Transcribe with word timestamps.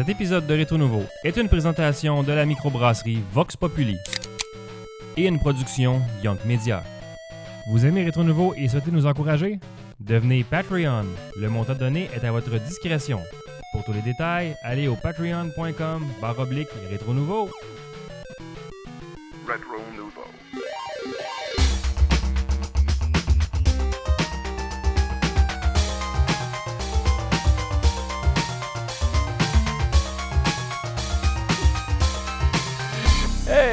Cet 0.00 0.08
épisode 0.08 0.46
de 0.46 0.54
Rétro 0.54 0.78
Nouveau 0.78 1.02
est 1.24 1.36
une 1.36 1.50
présentation 1.50 2.22
de 2.22 2.32
la 2.32 2.46
microbrasserie 2.46 3.18
Vox 3.34 3.54
Populi 3.54 3.98
et 5.18 5.26
une 5.26 5.38
production 5.38 6.00
Young 6.24 6.38
Media. 6.46 6.82
Vous 7.70 7.84
aimez 7.84 8.04
Rétro 8.04 8.24
Nouveau 8.24 8.54
et 8.56 8.66
souhaitez 8.66 8.92
nous 8.92 9.04
encourager? 9.04 9.60
Devenez 10.00 10.42
Patreon. 10.42 11.04
Le 11.38 11.50
montant 11.50 11.74
donné 11.74 12.08
est 12.16 12.24
à 12.24 12.32
votre 12.32 12.58
discrétion. 12.60 13.20
Pour 13.72 13.84
tous 13.84 13.92
les 13.92 14.00
détails, 14.00 14.54
allez 14.62 14.88
au 14.88 14.96
patreon.com 14.96 16.06
barre 16.18 16.38
oblique 16.38 16.70
Rétro 16.90 17.12
Nouveau. 17.12 17.50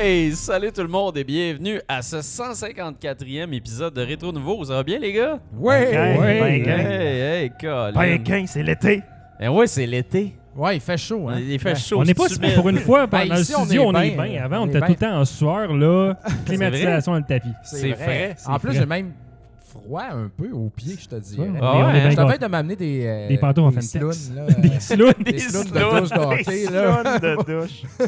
Hey, 0.09 0.34
salut 0.38 0.71
tout 0.71 0.84
le 0.84 0.88
monde 0.88 1.17
et 1.17 1.25
bienvenue 1.25 1.81
à 1.85 2.02
ce 2.02 2.16
154e 2.21 3.52
épisode 3.52 3.93
de 3.93 4.02
Rétro 4.02 4.31
Nouveau. 4.31 4.63
Ça 4.63 4.75
va 4.75 4.83
bien 4.83 4.99
les 4.99 5.11
gars? 5.11 5.38
Ouais! 5.53 5.91
Ben, 5.91 6.17
ouais. 6.17 6.39
ben, 6.39 6.45
Hey, 6.47 6.61
gang. 6.61 6.80
hey, 6.80 7.52
Colin. 7.59 7.91
Ben, 7.91 8.23
gang, 8.23 8.45
c'est 8.47 8.63
l'été. 8.63 9.03
Eh 9.38 9.49
ouais, 9.49 9.67
c'est 9.67 9.85
l'été. 9.85 10.33
Ouais, 10.55 10.77
il 10.77 10.80
fait 10.80 10.95
chaud, 10.97 11.27
hein? 11.27 11.38
Il 11.45 11.59
fait 11.59 11.75
chaud. 11.75 11.99
on 11.99 12.03
n'est 12.05 12.13
pas 12.13 12.30
super 12.30 12.55
pour 12.55 12.70
une 12.70 12.77
fois 12.80 13.05
Ben, 13.05 13.20
pendant 13.23 13.35
le 13.35 13.43
studio, 13.43 13.81
est 13.81 13.85
on 13.85 13.99
est 13.99 14.11
bien. 14.11 14.43
Avant, 14.45 14.61
On 14.61 14.67
était 14.67 14.77
bien. 14.77 14.88
tout 14.88 14.93
le 14.93 14.97
temps 14.97 15.20
en 15.20 15.25
sueur, 15.25 15.73
là. 15.75 16.13
Climatisation 16.45 17.11
dans 17.11 17.17
le 17.17 17.25
tapis. 17.25 17.49
C'est 17.63 17.91
vrai, 17.91 18.38
En 18.45 18.59
plus, 18.59 18.75
j'ai 18.75 18.85
même 18.85 19.11
froid 19.59 20.05
un 20.09 20.31
peu 20.35 20.52
aux 20.52 20.69
pieds, 20.69 20.95
je 20.97 21.05
te 21.09 21.16
dirais. 21.16 21.49
Ouais, 21.49 21.59
Ah 21.61 21.75
ouais, 21.80 21.83
hein? 21.99 22.09
Je 22.11 22.16
t'avais 22.16 22.38
de 22.38 22.47
m'amener 22.47 22.77
des. 22.77 23.05
euh, 23.05 23.27
Des 23.27 23.38
pantoufles 23.38 23.77
en 23.77 23.81
des 23.81 23.81
slounes, 23.81 24.35
là, 24.35 24.45
Des 24.58 24.80
slounes. 24.80 25.13
Des 25.25 25.38
slounes 25.39 25.63
de 25.66 25.77
slounes. 25.77 25.99
douche 25.99 26.09
de. 26.11 27.19
Des 27.19 27.35
de 27.35 27.59
douche. 27.59 27.83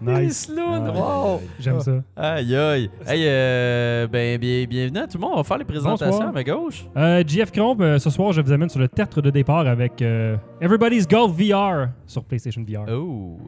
Nice. 0.00 0.46
Sloan, 0.46 0.86
Ah, 0.94 1.24
wow. 1.26 1.40
J'aime 1.58 1.80
ça. 1.80 1.92
Aïe, 2.16 2.56
aïe. 2.56 2.90
Hey, 3.06 3.22
euh, 3.26 4.06
ben, 4.06 4.38
bien, 4.38 4.64
bienvenue 4.64 4.98
à 4.98 5.06
tout 5.06 5.18
le 5.18 5.20
monde. 5.22 5.32
On 5.34 5.36
va 5.38 5.44
faire 5.44 5.58
les 5.58 5.64
présentations 5.64 6.06
Bonsoir. 6.10 6.28
à 6.28 6.32
ma 6.32 6.42
gauche. 6.44 6.86
Euh, 6.96 7.22
JF 7.26 7.52
Cromp, 7.52 7.76
euh, 7.80 7.98
ce 7.98 8.08
soir, 8.08 8.32
je 8.32 8.40
vous 8.40 8.52
amène 8.52 8.68
sur 8.70 8.80
le 8.80 8.88
tertre 8.88 9.20
de 9.20 9.28
départ 9.30 9.66
avec 9.66 10.00
euh, 10.00 10.36
Everybody's 10.60 11.06
Golf 11.06 11.32
VR 11.32 11.88
sur 12.06 12.24
PlayStation 12.24 12.64
VR. 12.66 12.90
Oh. 12.90 13.38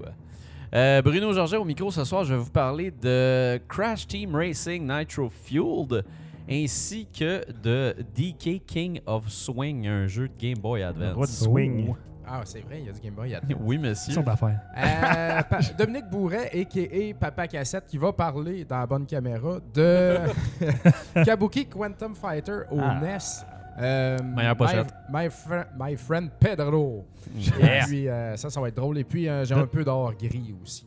Euh, 0.75 1.01
Bruno 1.03 1.33
Georget 1.33 1.57
au 1.57 1.65
micro 1.65 1.91
ce 1.91 2.05
soir, 2.05 2.25
je 2.25 2.35
vais 2.35 2.41
vous 2.41 2.51
parler 2.51 2.91
de 2.91 3.59
Crash 3.69 4.07
Team 4.07 4.35
Racing 4.35 4.91
Nitro 4.91 5.29
Fueled 5.31 6.03
ainsi 6.51 7.07
que 7.19 7.43
de 7.63 7.95
DK 8.17 8.63
King 8.67 9.01
of 9.07 9.29
Swing, 9.29 9.87
un 9.87 10.07
jeu 10.07 10.29
de 10.29 10.33
Game 10.39 10.59
Boy 10.59 10.81
Le 10.81 10.87
roi 10.87 10.95
du 10.97 11.05
Advance. 11.11 11.45
swing. 11.45 11.95
Ah, 12.27 12.41
c'est 12.45 12.61
vrai, 12.61 12.81
il 12.81 12.87
y 12.87 12.89
a 12.89 12.93
du 12.93 13.01
Game 13.01 13.15
Boy 13.15 13.35
Advance. 13.35 13.59
Oui, 13.61 13.77
Ils 13.77 13.81
monsieur. 13.83 14.13
sont 14.15 14.23
d'affaires. 14.23 14.61
Euh, 14.77 15.41
Dominique 15.79 16.09
Bourret, 16.11 16.51
a.k.a. 16.55 17.15
Papa 17.19 17.49
Cassette, 17.49 17.87
qui 17.87 17.99
va 17.99 18.13
parler 18.13 18.65
dans 18.65 18.79
la 18.79 18.87
bonne 18.87 19.07
caméra 19.07 19.59
de 19.75 20.19
Kabuki 21.25 21.67
Quantum 21.67 22.15
Fighter 22.15 22.61
au 22.71 22.79
Ah. 22.81 23.01
NES. 23.01 23.19
Euh, 23.81 24.19
Meilleure 24.23 24.57
pochette. 24.57 24.93
My, 25.13 25.25
my, 25.25 25.31
fri- 25.31 25.67
my 25.79 25.97
friend 25.97 26.31
Pedro. 26.39 27.07
Yeah. 27.35 27.79
Et 27.79 27.87
puis, 27.87 28.09
euh, 28.09 28.37
ça, 28.37 28.51
ça 28.51 28.61
va 28.61 28.69
être 28.69 28.77
drôle. 28.77 28.99
Et 28.99 29.05
puis, 29.05 29.29
euh, 29.29 29.45
j'ai 29.45 29.55
un 29.55 29.67
peu 29.67 29.83
d'or 29.83 30.13
gris 30.15 30.55
aussi. 30.63 30.87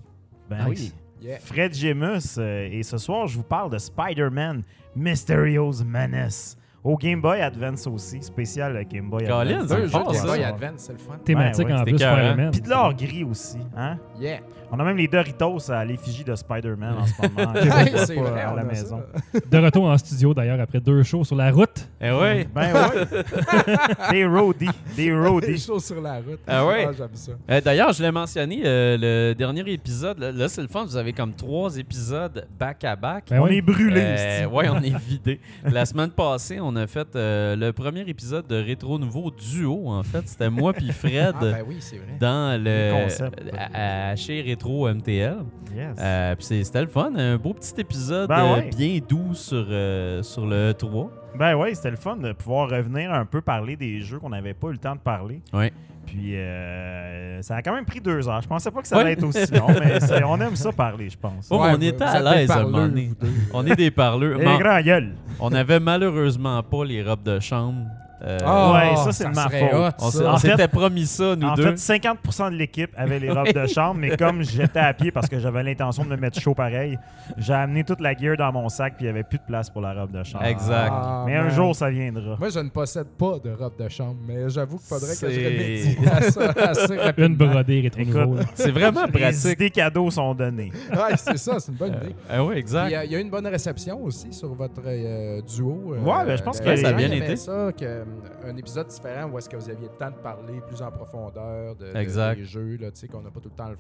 Ben 0.49 0.70
Nice. 0.70 0.94
oui. 1.22 1.27
Yeah. 1.27 1.39
Fred 1.39 1.73
Gemus. 1.73 2.38
euh, 2.38 2.70
et 2.72 2.83
ce 2.83 2.97
soir, 2.99 3.25
je 3.27 3.38
vous 3.38 3.44
parle 3.44 3.72
de 3.72 3.80
Spider-Man 3.80 4.61
Mysterious 4.95 5.83
Menace. 5.83 6.55
Au 6.86 6.95
Game 6.97 7.19
Boy 7.19 7.41
Advance 7.41 7.88
aussi. 7.88 8.22
Spécial 8.22 8.81
Game 8.89 9.09
Boy 9.09 9.25
Colin, 9.25 9.39
Advance. 9.61 9.67
c'est 9.69 9.75
Deux 9.75 9.81
le 9.81 9.88
fun, 9.89 10.00
de 10.03 10.05
Game 10.05 10.16
ça. 10.16 10.28
Boy 10.28 10.44
Advance, 10.44 10.72
c'est 10.78 10.92
le 10.94 10.97
fun. 11.00 11.14
Thématique 11.25 11.66
ouais, 11.67 11.73
en 11.73 11.83
plus. 11.83 11.97
Spider-Man. 11.97 12.52
Puis 12.52 12.61
de 12.61 12.69
l'or 12.69 12.94
gris 12.94 13.23
aussi. 13.23 13.58
Hein? 13.75 13.97
Yeah. 14.19 14.38
On 14.72 14.80
a 14.80 14.83
même 14.83 14.97
les 14.97 15.08
Doritos 15.08 15.72
à 15.72 15.86
l'effigie 15.86 16.23
de 16.23 16.36
Spider-Man 16.36 16.95
en 17.00 17.05
ce 17.05 17.14
moment. 17.22 17.53
que 17.53 17.59
je 17.61 17.66
Hey, 17.69 17.89
vois 17.92 18.05
c'est 18.05 18.16
pas 18.16 18.22
vrai, 18.22 18.42
à 18.42 18.52
on 18.52 18.55
la 18.55 18.61
a 18.61 18.66
maison. 18.66 19.02
ça. 19.33 19.39
De 19.52 19.58
retour 19.58 19.83
en 19.86 19.97
studio, 19.97 20.33
d'ailleurs, 20.33 20.59
après 20.59 20.80
deux 20.80 21.04
shows 21.04 21.23
sur 21.23 21.36
la 21.36 21.52
route. 21.52 21.87
Eh 22.02 22.11
ouais. 22.11 22.48
Ben 22.54 22.73
des 24.11 24.26
roadies. 24.26 24.70
Des 24.95 25.05
Des 25.08 25.15
roadies. 25.15 25.58
choses 25.59 25.86
sur 25.86 26.02
la 26.02 26.15
route. 26.15 26.39
Ah 26.48 26.65
ouais? 26.65 26.88
j'aime 26.98 27.09
ça. 27.14 27.32
Euh, 27.49 27.61
D'ailleurs, 27.61 27.93
je 27.93 28.04
l'ai 28.04 28.11
mentionné, 28.11 28.61
euh, 28.65 28.98
le 28.99 29.33
dernier 29.36 29.64
épisode, 29.71 30.20
là, 30.20 30.32
là, 30.32 30.48
c'est 30.48 30.61
le 30.61 30.67
fun, 30.67 30.86
vous 30.86 30.98
avez 30.98 31.14
comme 31.14 31.33
trois 31.33 31.77
épisodes 31.77 32.48
back-à-back. 32.59 33.26
Ben 33.30 33.39
On 33.42 33.45
oui. 33.45 33.58
est 33.58 33.61
brûlés. 33.61 34.02
Euh, 34.02 34.45
ouais, 34.48 34.67
on 34.70 34.82
est 34.82 34.98
vidé. 34.98 35.39
La 35.64 35.86
semaine 35.86 36.09
passée, 36.09 36.59
on 36.59 36.74
a 36.75 36.87
fait 36.87 37.15
euh, 37.15 37.55
le 37.55 37.71
premier 37.73 38.02
épisode 38.02 38.47
de 38.47 38.55
Rétro 38.55 38.97
Nouveau 38.99 39.31
duo, 39.31 39.89
en 39.89 40.03
fait. 40.03 40.27
C'était 40.27 40.49
moi 40.49 40.73
puis 40.73 40.91
Fred 40.91 41.33
Ah, 41.36 41.39
ben 41.41 41.63
oui, 41.67 41.80
vrai. 41.80 42.17
dans 42.19 42.61
Le 42.61 42.63
le 42.65 43.03
concept. 43.03 43.41
à, 43.58 44.09
à- 44.11 44.15
chez 44.15 44.41
Rétro 44.41 44.87
MTL. 44.93 45.37
Yes. 45.75 45.97
Euh, 45.99 46.35
puis 46.35 46.45
c'était 46.64 46.81
le 46.81 46.87
fun, 46.87 47.11
un 47.15 47.37
beau 47.37 47.53
petit 47.53 47.73
épisode 47.81 48.30
Ben 48.30 48.45
euh, 48.45 48.55
ouais. 48.55 48.69
bien 48.75 48.99
doux 49.08 49.33
sur, 49.33 49.65
euh, 49.69 50.23
sur 50.23 50.45
le 50.45 50.71
3. 50.73 51.11
Ben 51.37 51.55
ouais, 51.55 51.75
c'était 51.75 51.91
le 51.91 51.97
fun 51.97 52.15
de 52.15 52.31
pouvoir 52.31 52.69
revenir 52.69 53.11
un 53.14 53.25
peu 53.25 53.41
parler 53.41 53.75
des 53.75 53.99
jeux 53.99 54.19
qu'on 54.19 54.30
n'avait 54.30 54.53
pas 54.53 54.67
eu 54.69 54.71
le 54.73 54.77
temps 54.77 54.95
de 54.95 55.02
parler. 55.02 55.41
Ouais. 55.53 55.73
Puis 56.05 56.36
euh, 56.38 57.42
ça 57.42 57.55
a 57.58 57.61
quand 57.61 57.73
même 57.73 57.86
pris 57.86 57.99
deux 57.99 58.27
heures. 58.30 58.42
Je 58.42 58.48
pensais 58.48 58.71
pas 58.71 58.82
que 58.82 58.88
ça 58.88 58.95
Ouais. 58.95 59.02
allait 59.02 59.11
être 59.14 59.23
aussi 59.23 59.52
long, 59.54 59.67
mais 59.80 59.99
c'est- 59.99 60.23
on 60.23 60.39
aime 60.39 60.55
ça 60.55 60.71
parler, 60.71 61.10
je 61.10 61.17
pense. 61.17 61.48
Oh, 61.49 61.58
Ouais, 61.61 61.70
on 61.73 61.77
vous- 61.77 61.83
était 61.83 61.98
vous 61.98 62.04
à 62.04 62.17
êtes 62.17 62.23
des 62.23 62.30
l'aise 62.42 62.52
à 62.52 62.54
un 62.54 62.64
moment 62.64 62.71
parleux, 62.77 62.89
donné. 62.89 63.08
vous 63.20 63.26
deux. 63.26 63.33
On 63.54 63.66
est 63.67 63.76
des 63.76 63.92
parleux. 63.92 64.33
Les 64.38 64.45
Mais 64.45 64.58
grands 64.58 64.82
gueules. 64.82 65.14
on 65.39 65.52
avait 65.54 65.80
malheureusement 65.80 66.61
pas 66.64 66.86
les 66.86 67.04
robes 67.04 67.23
de 67.23 67.39
chambre. 67.39 67.86
Euh, 68.25 68.37
Ah, 68.43 68.73
ouais, 68.73 68.95
ça, 68.95 69.11
c'est 69.11 69.25
de 69.30 69.36
ma 69.36 69.49
faute. 69.49 69.73
hot, 69.73 69.89
on 69.99 70.05
on 70.23 70.25
En 70.33 70.37
fait- 70.37 70.49
s'était 70.49 70.67
promis 70.67 71.05
ça, 71.05 71.36
nous 71.36 71.47
en 71.47 71.53
deux. 71.53 71.75
fait, 71.75 71.77
50% 71.77 72.49
de 72.52 72.55
l'équipe 72.55 72.89
avait 72.97 73.19
les 73.19 73.30
robes 73.31 73.53
de 73.53 73.67
chambre, 73.67 73.99
mais 73.99 74.17
comme 74.17 74.41
j'étais 74.41 74.80
à 74.80 74.93
pied 74.93 75.11
parce 75.11 75.27
que 75.27 75.37
j'avais 75.37 75.61
l'intention 75.63 76.03
de 76.03 76.09
me 76.09 76.15
mettre 76.17 76.39
chaud 76.39 76.55
pareil, 76.55 76.97
j'ai 77.37 77.53
amené 77.53 77.83
toute 77.83 78.02
la 78.02 78.14
gear 78.17 78.35
dans 78.35 78.52
mon 78.52 78.67
sac 78.69 78.95
puis 78.97 79.05
il 79.05 79.09
n'y 79.09 79.11
avait 79.11 79.23
plus 79.23 79.37
de 79.37 79.43
place 79.43 79.69
pour 79.69 79.81
la 79.81 79.93
robe 79.93 80.11
de 80.11 80.23
chambre. 80.23 80.43
Exact. 80.43 80.91
Ah, 80.91 81.23
Mais 81.27 81.35
un 81.35 81.49
jour, 81.49 81.75
ça 81.75 81.89
viendra. 81.89 82.35
Moi, 82.39 82.49
je 82.49 82.59
ne 82.59 82.69
possède 82.69 83.08
pas 83.17 83.37
de 83.43 83.52
robe 83.52 83.77
de 83.77 83.89
chambre, 83.89 84.17
mais 84.27 84.49
j'avoue 84.49 84.77
qu'il 84.77 84.87
faudrait 84.87 85.15
que 85.15 85.30
je 85.30 85.45
remédie 85.45 85.97
à 86.11 86.21
ça 86.31 86.69
assez 86.69 86.95
rapidement. 86.97 87.27
Une 87.27 87.35
brodée 87.35 87.81
rétro. 87.81 88.37
C'est 88.55 88.71
vraiment 88.71 89.05
Les 89.05 89.11
pratique. 89.19 89.52
idées 89.53 89.69
cadeaux 89.69 90.09
sont 90.09 90.33
données. 90.33 90.71
Ouais, 90.95 91.15
c'est 91.17 91.37
ça, 91.37 91.59
c'est 91.59 91.71
une 91.71 91.77
bonne 91.77 91.93
idée. 91.93 92.15
Ah 92.30 92.43
oui, 92.43 92.52
Puis, 92.53 92.59
exact. 92.59 92.87
Il 92.89 93.09
y, 93.09 93.11
y 93.11 93.15
a 93.15 93.19
eu 93.19 93.21
une 93.21 93.30
bonne 93.30 93.45
réception 93.47 94.02
aussi 94.03 94.31
sur 94.33 94.53
votre 94.55 94.81
euh, 94.85 95.41
duo. 95.41 95.93
euh, 95.93 95.99
Ouais, 95.99 96.25
ben, 96.25 96.37
je 96.37 96.43
pense 96.43 96.59
euh, 96.59 96.64
que 96.64 96.69
les 96.69 96.77
ça 96.77 96.87
a 96.89 96.93
bien 96.93 97.11
été. 97.11 97.35
ça, 97.35 97.69
que, 97.77 97.83
euh, 97.85 98.03
un 98.45 98.58
épisode 98.58 98.87
différent 98.87 99.30
où 99.30 99.37
est-ce 99.37 99.49
que 99.49 99.55
vous 99.58 99.70
aviez 99.70 99.87
le 99.87 99.98
temps 99.98 100.11
de 100.11 100.15
parler 100.15 100.61
plus 100.67 100.81
en 100.81 100.92
profondeur 100.92 101.76
de, 101.76 101.92
de- 101.92 101.98
Exact. 101.98 102.36
des 102.37 102.45
jeux, 102.45 102.77
là, 102.80 102.92
tu 102.92 102.99
sais, 103.02 103.08
qu'on 103.08 103.21
n'a 103.21 103.30
pas 103.31 103.39
tout 103.39 103.49
le 103.49 103.55
temps 103.55 103.70
le, 103.70 103.77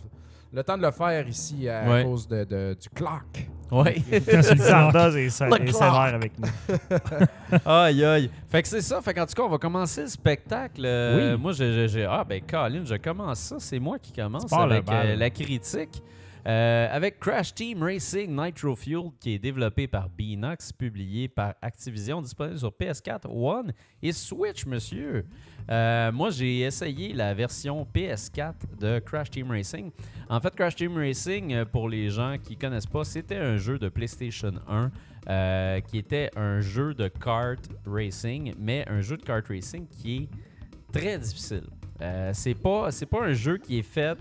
le 0.53 0.63
temps 0.63 0.77
de 0.77 0.83
le 0.83 0.91
faire 0.91 1.27
ici 1.27 1.67
à 1.69 1.87
Ouais. 1.89 2.03
cause 2.03 2.27
de, 2.27 2.43
de- 2.43 2.77
du 2.79 2.89
clock. 2.89 3.47
Ouais. 3.71 3.95
Quand 4.11 4.41
c'est 4.43 4.55
le 4.55 4.61
soir. 4.63 4.91
Zardoz 4.91 5.17
est, 5.17 5.29
sévère 5.29 5.95
avec 5.95 6.33
nous. 6.39 6.47
aïe, 7.65 8.03
aïe. 8.05 8.29
Fait 8.49 8.61
que 8.61 8.67
c'est 8.67 8.81
ça. 8.81 9.01
Fait 9.01 9.13
qu'en 9.13 9.25
tout 9.25 9.33
cas, 9.33 9.43
on 9.43 9.49
va 9.49 9.57
commencer 9.57 10.01
le 10.01 10.07
spectacle. 10.07 10.81
Euh, 10.85 11.33
Oui. 11.35 11.41
Moi, 11.41 11.51
j'ai- 11.53 12.05
Ah, 12.09 12.23
ben, 12.23 12.41
Colin, 12.49 12.83
je 12.85 12.95
commence 12.95 13.39
ça. 13.39 13.55
C'est 13.59 13.79
moi 13.79 13.97
qui 13.99 14.11
commence 14.13 14.51
avec 14.53 14.89
euh, 14.89 15.15
la 15.15 15.29
critique. 15.29 16.01
Euh, 16.47 16.87
avec 16.91 17.19
Crash 17.19 17.55
Team 17.55 17.81
Racing 17.81 18.35
Nitro 18.35 18.75
Fuel, 18.75 19.09
qui 19.19 19.33
est 19.33 19.39
développé 19.39 19.87
par 19.87 20.09
Beanox, 20.09 20.71
publié 20.71 21.27
par 21.27 21.55
Activision, 21.59 22.21
disponible 22.21 22.59
sur 22.59 22.69
PS4, 22.69 23.21
One 23.27 23.73
et 24.03 24.11
Switch, 24.11 24.65
monsieur. 24.67 25.25
Euh, 25.71 26.11
moi, 26.11 26.29
j'ai 26.29 26.59
essayé 26.61 27.13
la 27.13 27.33
version 27.33 27.87
PS4 27.91 28.53
de 28.79 28.99
Crash 28.99 29.31
Team 29.31 29.49
Racing. 29.49 29.89
En 30.29 30.39
fait, 30.39 30.55
Crash 30.55 30.75
Team 30.75 30.95
Racing, 30.95 31.53
euh, 31.53 31.65
pour 31.65 31.89
les 31.89 32.09
gens 32.09 32.35
qui 32.41 32.55
connaissent 32.55 32.85
pas, 32.85 33.03
c'était 33.03 33.37
un 33.37 33.57
jeu 33.57 33.79
de 33.79 33.89
PlayStation 33.89 34.53
1 34.67 34.91
euh, 35.27 35.79
qui 35.81 35.97
était 35.97 36.29
un 36.35 36.61
jeu 36.61 36.93
de 36.93 37.07
kart 37.07 37.59
racing, 37.87 38.53
mais 38.59 38.85
un 38.87 39.01
jeu 39.01 39.17
de 39.17 39.23
kart 39.23 39.47
racing 39.47 39.87
qui 39.87 40.17
est 40.17 40.29
très 40.93 41.17
difficile. 41.17 41.63
C'est 42.33 42.55
pas 42.55 42.89
pas 43.09 43.23
un 43.23 43.33
jeu 43.33 43.57
qui 43.57 43.79
est 43.79 43.83
fait 43.83 44.19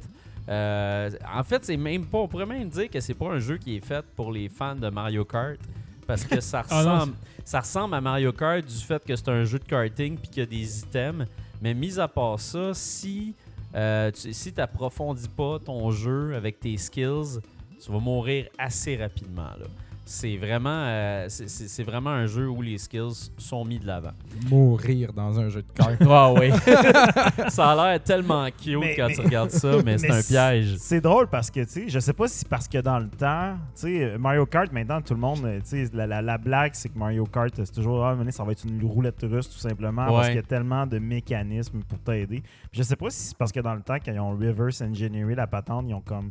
euh, 0.48 1.10
en 1.34 1.42
fait 1.42 1.64
c'est 1.64 1.76
même 1.76 2.04
pas 2.06 2.18
on 2.18 2.28
pourrait 2.28 2.46
même 2.46 2.68
dire 2.68 2.90
que 2.90 3.00
c'est 3.00 3.14
pas 3.14 3.26
un 3.26 3.38
jeu 3.38 3.56
qui 3.56 3.76
est 3.76 3.84
fait 3.84 4.04
pour 4.14 4.30
les 4.30 4.48
fans 4.48 4.74
de 4.74 4.88
Mario 4.88 5.24
Kart 5.24 5.58
parce 6.06 6.24
que 6.24 6.40
ça 6.40 6.62
Ah 6.70 6.78
ressemble 6.78 7.14
ça 7.44 7.60
ressemble 7.60 7.94
à 7.94 8.00
Mario 8.00 8.32
Kart 8.32 8.64
du 8.64 8.74
fait 8.74 9.02
que 9.04 9.16
c'est 9.16 9.28
un 9.28 9.44
jeu 9.44 9.58
de 9.58 9.64
karting 9.64 10.16
puis 10.18 10.28
qu'il 10.28 10.40
y 10.40 10.42
a 10.42 10.46
des 10.46 10.80
items 10.80 11.26
mais 11.62 11.72
mis 11.72 11.98
à 11.98 12.08
part 12.08 12.38
ça 12.38 12.74
si 12.74 13.34
euh, 13.74 14.10
tu, 14.10 14.32
si 14.32 14.52
t'approfondis 14.52 15.28
pas 15.28 15.58
ton 15.58 15.90
jeu 15.90 16.34
avec 16.34 16.60
tes 16.60 16.76
skills 16.76 17.40
tu 17.82 17.90
vas 17.90 17.98
mourir 17.98 18.46
assez 18.58 18.96
rapidement 18.96 19.42
là. 19.58 19.66
C'est 20.06 20.36
vraiment, 20.36 20.68
euh, 20.86 21.26
c'est- 21.28 21.48
c'est 21.48 21.68
c'est 21.68 21.82
vraiment 21.82 22.10
un 22.10 22.26
jeu 22.26 22.48
où 22.48 22.60
les 22.62 22.76
skills 22.78 23.30
sont 23.38 23.64
mis 23.64 23.78
de 23.78 23.86
l'avant. 23.86 24.12
Mourir 24.50 25.12
dans 25.12 25.38
un 25.40 25.48
jeu 25.48 25.62
de 25.62 25.72
cœur. 25.72 25.96
Ah 26.10 26.32
oui. 26.32 26.50
ça 27.48 27.70
a 27.72 27.74
l'air 27.92 28.02
tellement 28.02 28.46
cute 28.50 28.78
Mais- 28.78 28.94
quand 28.96 29.08
mais- 29.08 29.14
tu 29.14 29.20
regardes 29.22 29.50
ça, 29.50 29.76
mais 29.84 29.98
c'est 29.98 30.10
un 30.10 30.22
piège. 30.22 30.76
C'est 30.78 31.00
drôle 31.00 31.26
parce 31.28 31.50
que, 31.50 31.60
tu 31.60 31.70
sais, 31.70 31.88
je 31.88 31.98
sais 31.98 32.12
pas 32.12 32.28
si 32.28 32.44
parce 32.44 32.68
que 32.68 32.78
dans 32.78 32.98
le 32.98 33.08
temps, 33.08 33.54
tu 33.74 33.80
sais, 33.82 34.18
Mario 34.18 34.46
Kart, 34.46 34.70
maintenant, 34.72 35.00
tout 35.00 35.14
le 35.14 35.20
monde, 35.20 35.44
euh, 35.44 35.60
tu 35.60 35.86
sais, 35.86 35.90
la, 35.94 36.06
la- 36.06 36.22
la 36.22 36.38
blague, 36.38 36.72
c'est 36.74 36.88
que 36.90 36.98
Mario 36.98 37.24
Kart, 37.24 37.52
c'est 37.56 37.72
toujours, 37.72 38.04
ah, 38.04 38.16
ça 38.30 38.44
va 38.44 38.52
être 38.52 38.64
une 38.64 38.84
roulette 38.84 39.20
russe, 39.22 39.48
tout 39.48 39.58
simplement, 39.58 40.06
parce 40.06 40.26
qu'il 40.28 40.36
y 40.36 40.38
a 40.38 40.42
tellement 40.42 40.86
de 40.86 40.98
mécanismes 40.98 41.80
pour 41.82 41.98
t'aider. 42.00 42.42
Je 42.72 42.82
sais 42.82 42.96
pas 42.96 43.10
si 43.10 43.28
c'est 43.28 43.36
parce 43.38 43.52
que 43.52 43.60
dans 43.60 43.74
le 43.74 43.80
temps, 43.82 43.96
quand 44.04 44.12
ils 44.12 44.20
ont 44.20 44.32
reverse 44.36 44.82
engineering 44.82 45.34
la 45.36 45.46
patente, 45.46 45.86
ils 45.88 45.94
ont 45.94 46.00
comme 46.00 46.30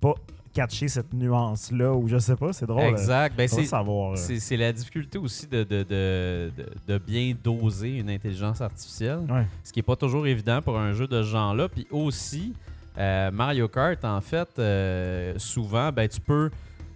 pas 0.00 0.14
catché 0.56 0.88
cette 0.88 1.12
nuance-là, 1.12 1.92
ou 1.92 2.08
je 2.08 2.18
sais 2.18 2.34
pas, 2.36 2.52
c'est 2.52 2.66
drôle. 2.66 2.82
Exact. 2.84 3.36
Ben, 3.36 3.44
euh, 3.44 3.46
c'est 3.48 3.64
savoir. 3.64 4.12
euh. 4.12 4.16
c'est- 4.16 4.40
c'est 4.40 4.56
la 4.56 4.72
difficulté 4.72 5.18
aussi 5.18 5.46
de, 5.46 5.62
de, 5.64 5.82
de, 5.82 6.50
de- 6.56 6.72
de 6.94 6.98
bien 6.98 7.34
doser 7.44 7.98
une 7.98 8.08
intelligence 8.10 8.60
artificielle. 8.60 9.20
Ouais. 9.28 9.46
ce 9.62 9.72
qui 9.72 9.78
n'est 9.78 9.82
pas 9.84 9.96
toujours 9.96 10.26
évident 10.26 10.62
pour 10.62 10.78
un 10.78 10.92
jeu 10.92 11.06
de 11.06 11.22
ce 11.22 11.28
genre-là. 11.28 11.68
Puis 11.68 11.86
aussi, 11.90 12.54
euh, 12.98 13.30
Mario 13.30 13.68
Kart, 13.68 14.02
en 14.04 14.20
fait, 14.20 14.48
euh, 14.58 15.34
souvent, 15.36 15.92
ben, 15.92 16.08
tu 16.08 16.20
peux 16.20 16.50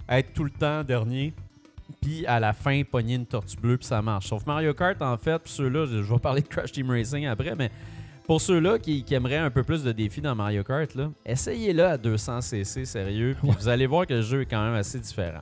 être 0.09 0.33
tout 0.33 0.45
le 0.45 0.51
temps 0.51 0.83
dernier, 0.83 1.33
puis 2.01 2.25
à 2.27 2.41
la 2.41 2.53
fin, 2.53 2.83
pogner 2.91 3.17
une 3.17 3.27
tortue 3.27 3.56
bleue, 3.59 3.77
puis 3.77 3.87
ça 3.87 4.01
marche. 4.01 4.29
Sauf 4.29 4.47
Mario 4.47 4.73
Kart, 4.75 5.01
en 5.03 5.17
fait, 5.17 5.39
puis 5.39 5.53
ceux-là, 5.53 5.87
je 5.87 5.99
vais 6.01 6.19
parler 6.19 6.41
de 6.43 6.49
Crash 6.49 6.73
Team 6.73 6.91
Racing 6.91 7.27
après, 7.27 7.55
mais 7.55 7.71
pour 8.31 8.41
ceux-là 8.41 8.79
qui, 8.79 9.03
qui 9.03 9.12
aimeraient 9.15 9.38
un 9.38 9.50
peu 9.50 9.65
plus 9.65 9.82
de 9.82 9.91
défis 9.91 10.21
dans 10.21 10.37
Mario 10.37 10.62
Kart, 10.62 10.88
essayez-le 11.27 11.85
à 11.85 11.97
200cc, 11.97 12.85
sérieux, 12.85 13.35
puis 13.37 13.50
vous 13.59 13.67
allez 13.69 13.88
voir 13.88 14.06
que 14.06 14.15
le 14.15 14.23
jeu 14.23 14.43
est 14.43 14.47
quand 14.47 14.62
même 14.65 14.75
assez 14.75 15.00
différent. 15.00 15.41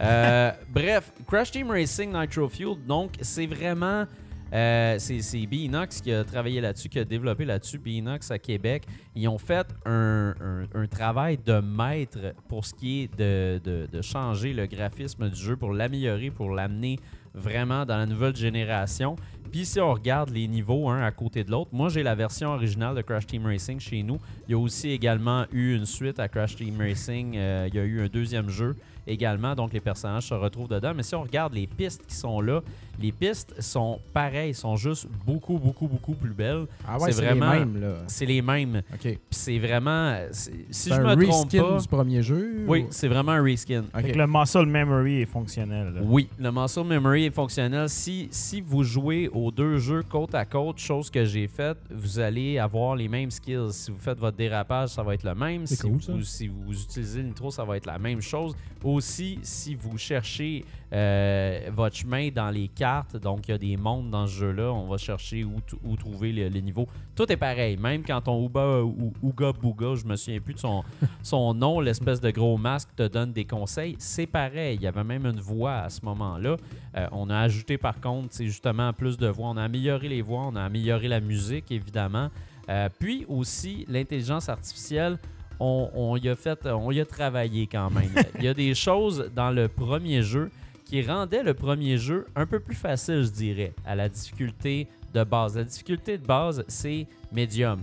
Euh, 0.00 0.50
bref, 0.70 1.12
Crash 1.28 1.50
Team 1.50 1.70
Racing 1.70 2.10
Nitro 2.18 2.48
Fuel, 2.48 2.76
donc 2.88 3.10
c'est 3.20 3.44
vraiment 3.46 4.06
euh, 4.54 4.96
c'est 4.98 5.20
c'est 5.20 5.46
Beanox 5.46 6.00
qui 6.00 6.14
a 6.14 6.24
travaillé 6.24 6.62
là-dessus, 6.62 6.88
qui 6.88 6.98
a 6.98 7.04
développé 7.04 7.44
là-dessus. 7.44 7.76
Beanox 7.78 8.30
à 8.30 8.38
Québec. 8.38 8.84
Ils 9.14 9.28
ont 9.28 9.38
fait 9.38 9.66
un, 9.84 10.34
un- 10.40 10.66
un 10.74 10.86
travail 10.86 11.36
de 11.44 11.60
maître 11.60 12.32
pour 12.48 12.64
ce 12.64 12.72
qui 12.72 13.02
est 13.02 13.18
de, 13.18 13.60
de- 13.62 13.86
de 13.86 14.00
changer 14.02 14.54
le 14.54 14.64
graphisme 14.66 15.28
du 15.28 15.38
jeu, 15.38 15.56
pour 15.56 15.74
l'améliorer, 15.74 16.30
pour 16.30 16.50
l'amener 16.52 16.98
vraiment 17.34 17.84
dans 17.84 17.98
la 17.98 18.06
nouvelle 18.06 18.34
génération. 18.34 19.14
Puis 19.50 19.64
si 19.66 19.80
on 19.80 19.92
regarde 19.92 20.30
les 20.30 20.46
niveaux 20.48 20.88
un 20.88 21.02
à 21.02 21.10
côté 21.10 21.44
de 21.44 21.50
l'autre, 21.50 21.70
moi 21.72 21.88
j'ai 21.88 22.02
la 22.02 22.14
version 22.14 22.50
originale 22.50 22.94
de 22.94 23.02
Crash 23.02 23.26
Team 23.26 23.46
Racing 23.46 23.80
chez 23.80 24.02
nous. 24.02 24.18
Il 24.48 24.52
y 24.52 24.54
a 24.54 24.58
aussi 24.58 24.90
également 24.90 25.44
eu 25.52 25.74
une 25.76 25.86
suite 25.86 26.18
à 26.20 26.28
Crash 26.28 26.56
Team 26.56 26.76
Racing. 26.78 27.34
Euh, 27.36 27.68
il 27.68 27.74
y 27.74 27.78
a 27.78 27.84
eu 27.84 28.00
un 28.02 28.06
deuxième 28.08 28.48
jeu 28.48 28.76
également, 29.06 29.54
donc 29.54 29.72
les 29.72 29.80
personnages 29.80 30.24
se 30.28 30.34
retrouvent 30.34 30.68
dedans. 30.68 30.92
Mais 30.94 31.02
si 31.02 31.14
on 31.14 31.22
regarde 31.22 31.52
les 31.54 31.66
pistes 31.66 32.04
qui 32.06 32.14
sont 32.14 32.40
là, 32.40 32.60
les 33.00 33.10
pistes 33.12 33.58
sont 33.60 33.98
pareilles, 34.12 34.52
sont 34.54 34.76
juste 34.76 35.08
beaucoup, 35.26 35.58
beaucoup, 35.58 35.88
beaucoup 35.88 36.12
plus 36.12 36.30
belles. 36.34 36.66
Ah 36.86 36.98
ouais, 36.98 37.10
C'est 37.10 37.18
c'est 37.18 37.24
vraiment- 37.24 37.52
les 37.54 37.58
mêmes, 37.60 37.80
là. 37.80 37.94
C'est 38.06 38.26
les 38.26 38.42
mêmes. 38.42 38.82
OK. 38.92 39.00
Puis 39.00 39.18
c'est 39.30 39.58
vraiment. 39.58 40.16
Si 40.32 40.90
je 40.90 40.94
un 40.94 41.16
me 41.16 41.24
trompe 41.26 41.44
reskin 41.50 41.62
pas. 41.62 41.78
du 41.80 41.88
premier 41.88 42.22
jeu? 42.22 42.64
Oui, 42.68 42.82
ou- 42.82 42.86
c'est 42.90 43.08
vraiment 43.08 43.32
un 43.32 43.42
reskin. 43.42 43.84
OK. 43.94 44.02
Fait 44.02 44.12
que 44.12 44.18
le 44.18 44.26
muscle 44.26 44.66
memory 44.66 45.22
est 45.22 45.26
fonctionnel. 45.26 45.94
là. 45.94 46.00
Oui, 46.04 46.28
le 46.38 46.52
muscle 46.52 46.84
memory 46.84 47.24
est 47.24 47.34
fonctionnel. 47.34 47.88
Si, 47.88 48.28
si 48.30 48.60
vous 48.60 48.84
jouez 48.84 49.29
aux 49.32 49.50
deux 49.50 49.78
jeux 49.78 50.02
côte 50.02 50.34
à 50.34 50.44
côte, 50.44 50.78
chose 50.78 51.10
que 51.10 51.24
j'ai 51.24 51.46
faite, 51.48 51.78
vous 51.90 52.18
allez 52.18 52.58
avoir 52.58 52.96
les 52.96 53.08
mêmes 53.08 53.30
skills. 53.30 53.72
Si 53.72 53.90
vous 53.90 53.98
faites 53.98 54.18
votre 54.18 54.36
dérapage, 54.36 54.90
ça 54.90 55.02
va 55.02 55.14
être 55.14 55.24
le 55.24 55.34
même. 55.34 55.66
Si, 55.66 55.76
cool, 55.82 55.92
vous, 56.16 56.22
si 56.22 56.48
vous 56.48 56.72
utilisez 56.82 57.22
le 57.22 57.28
nitro, 57.28 57.50
ça 57.50 57.64
va 57.64 57.76
être 57.76 57.86
la 57.86 57.98
même 57.98 58.20
chose. 58.20 58.54
Aussi, 58.82 59.38
si 59.42 59.74
vous 59.74 59.98
cherchez 59.98 60.64
euh, 60.92 61.68
votre 61.72 61.94
chemin 61.96 62.30
dans 62.30 62.50
les 62.50 62.68
cartes, 62.68 63.16
donc 63.16 63.46
il 63.48 63.52
y 63.52 63.54
a 63.54 63.58
des 63.58 63.76
mondes 63.76 64.10
dans 64.10 64.26
ce 64.26 64.32
jeu-là, 64.32 64.72
on 64.72 64.86
va 64.88 64.96
chercher 64.96 65.44
où, 65.44 65.96
trouver 65.96 66.32
le- 66.32 66.48
les 66.48 66.62
niveaux. 66.62 66.86
Tout 67.14 67.30
est 67.30 67.36
pareil. 67.36 67.76
Même 67.76 68.02
quand 68.02 68.20
ton 68.22 68.44
Uba, 68.44 68.80
ou 68.82 69.12
Ouga 69.22 69.52
Booga, 69.52 69.94
je 69.94 70.04
me 70.04 70.16
souviens 70.16 70.40
plus 70.40 70.54
de 70.54 70.58
son, 70.58 70.82
son 71.22 71.54
nom, 71.54 71.80
l'espèce 71.80 72.20
de 72.20 72.30
gros 72.30 72.56
masque 72.56 72.88
te 72.96 73.06
donne 73.06 73.32
des 73.32 73.44
conseils, 73.44 73.96
c'est 73.98 74.26
pareil. 74.26 74.76
Il 74.76 74.82
y 74.82 74.86
avait 74.86 75.04
même 75.04 75.26
une 75.26 75.40
voix 75.40 75.80
à 75.80 75.90
ce 75.90 76.04
moment-là. 76.06 76.56
Euh, 76.96 77.06
on 77.12 77.28
a 77.30 77.38
ajouté 77.38 77.76
par 77.78 78.00
contre, 78.00 78.28
c'est 78.30 78.46
justement 78.46 78.92
plus 78.92 79.16
de 79.20 79.28
voix. 79.28 79.48
On 79.50 79.56
a 79.56 79.62
amélioré 79.62 80.08
les 80.08 80.22
voix, 80.22 80.42
on 80.42 80.56
a 80.56 80.62
amélioré 80.62 81.08
la 81.08 81.20
musique 81.20 81.70
évidemment. 81.70 82.30
Euh, 82.68 82.88
puis 82.98 83.24
aussi 83.28 83.86
l'intelligence 83.88 84.48
artificielle. 84.48 85.18
On, 85.58 85.90
on 85.94 86.16
y 86.16 86.28
a 86.28 86.36
fait, 86.36 86.66
on 86.66 86.90
y 86.90 87.00
a 87.00 87.04
travaillé 87.04 87.66
quand 87.66 87.90
même. 87.90 88.10
Il 88.38 88.44
y 88.44 88.48
a 88.48 88.54
des 88.54 88.74
choses 88.74 89.30
dans 89.34 89.50
le 89.50 89.68
premier 89.68 90.22
jeu 90.22 90.50
qui 90.84 91.02
rendaient 91.02 91.42
le 91.42 91.54
premier 91.54 91.98
jeu 91.98 92.26
un 92.34 92.46
peu 92.46 92.60
plus 92.60 92.74
facile, 92.74 93.22
je 93.24 93.30
dirais, 93.30 93.72
à 93.84 93.94
la 93.94 94.08
difficulté 94.08 94.88
de 95.12 95.22
base. 95.22 95.56
La 95.56 95.64
difficulté 95.64 96.18
de 96.18 96.26
base, 96.26 96.64
c'est 96.66 97.06
médium. 97.30 97.80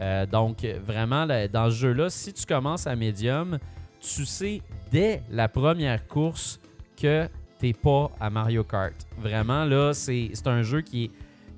Euh, 0.00 0.26
donc, 0.26 0.64
vraiment, 0.86 1.24
là, 1.24 1.48
dans 1.48 1.68
ce 1.70 1.76
jeu-là, 1.76 2.08
si 2.08 2.32
tu 2.32 2.46
commences 2.46 2.86
à 2.86 2.94
médium, 2.94 3.58
tu 4.00 4.24
sais 4.24 4.62
dès 4.90 5.22
la 5.30 5.48
première 5.48 6.06
course 6.06 6.60
que 6.96 7.28
t'es 7.58 7.72
pas 7.72 8.10
à 8.20 8.30
Mario 8.30 8.64
Kart. 8.64 8.94
Vraiment, 9.18 9.64
là, 9.64 9.92
c'est 9.94 10.30
un 10.46 10.62
jeu 10.62 10.80
qui 10.82 11.04
est 11.04 11.10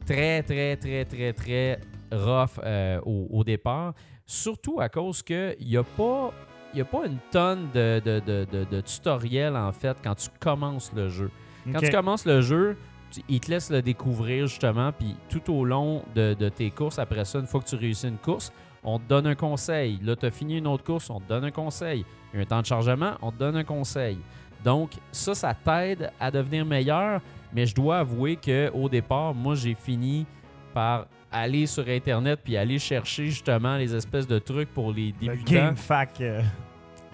très, 0.06 0.42
très, 0.42 0.76
très, 0.76 1.04
très, 1.04 1.32
très 1.32 1.80
rough 2.12 2.58
euh, 2.62 3.00
au, 3.04 3.28
au 3.30 3.44
départ. 3.44 3.94
Surtout 4.26 4.80
à 4.80 4.88
cause 4.88 5.22
qu'il 5.22 5.56
n'y 5.60 5.76
a 5.76 5.82
pas... 5.84 6.32
Il 6.72 6.80
a 6.80 6.84
pas 6.84 7.04
une 7.04 7.18
tonne 7.32 7.66
de, 7.74 8.00
de, 8.04 8.64
de, 8.70 8.80
tutoriels, 8.80 9.56
en 9.56 9.72
fait, 9.72 9.96
quand 10.04 10.14
tu 10.14 10.28
commences 10.38 10.92
le 10.94 11.08
jeu. 11.08 11.28
Quand 11.72 11.80
tu 11.80 11.90
commences 11.90 12.24
le 12.24 12.40
jeu, 12.42 12.76
tu- 13.10 13.22
il 13.28 13.40
te 13.40 13.50
laisse 13.50 13.70
le 13.70 13.82
découvrir 13.82 14.46
justement, 14.46 14.92
puis 14.92 15.16
tout 15.28 15.52
au 15.52 15.64
long 15.64 16.04
de, 16.14 16.32
de 16.34 16.48
tes 16.48 16.70
courses, 16.70 17.00
après 17.00 17.24
ça, 17.24 17.40
une 17.40 17.46
fois 17.48 17.58
que 17.60 17.68
tu 17.68 17.74
réussis 17.74 18.06
une 18.06 18.18
course, 18.18 18.52
on 18.84 19.00
te 19.00 19.04
donne 19.08 19.26
un 19.26 19.34
conseil. 19.34 19.98
Là, 20.04 20.14
tu 20.14 20.26
as 20.26 20.30
fini 20.30 20.58
une 20.58 20.68
autre 20.68 20.84
course, 20.84 21.10
on 21.10 21.18
te 21.18 21.28
donne 21.28 21.44
un 21.44 21.50
conseil. 21.50 22.04
Il 22.32 22.36
y 22.36 22.38
a 22.38 22.42
un 22.42 22.46
temps 22.46 22.60
de 22.60 22.66
chargement, 22.66 23.14
on 23.20 23.32
te 23.32 23.38
donne 23.38 23.56
un 23.56 23.64
conseil. 23.64 24.18
Donc, 24.64 24.90
ça, 25.12 25.34
ça 25.34 25.54
t'aide 25.54 26.10
à 26.20 26.30
devenir 26.30 26.64
meilleur, 26.66 27.20
mais 27.52 27.66
je 27.66 27.74
dois 27.74 27.98
avouer 27.98 28.36
qu'au 28.36 28.88
départ, 28.88 29.34
moi, 29.34 29.54
j'ai 29.54 29.74
fini 29.74 30.26
par 30.74 31.06
aller 31.32 31.66
sur 31.66 31.86
Internet 31.88 32.40
puis 32.44 32.56
aller 32.56 32.78
chercher 32.78 33.26
justement 33.26 33.76
les 33.76 33.94
espèces 33.94 34.26
de 34.26 34.38
trucs 34.38 34.72
pour 34.74 34.92
les 34.92 35.12
Le 35.20 35.28
débutants. 35.28 35.52
game 35.52 35.76
fac. 35.76 36.20
euh, 36.20 36.42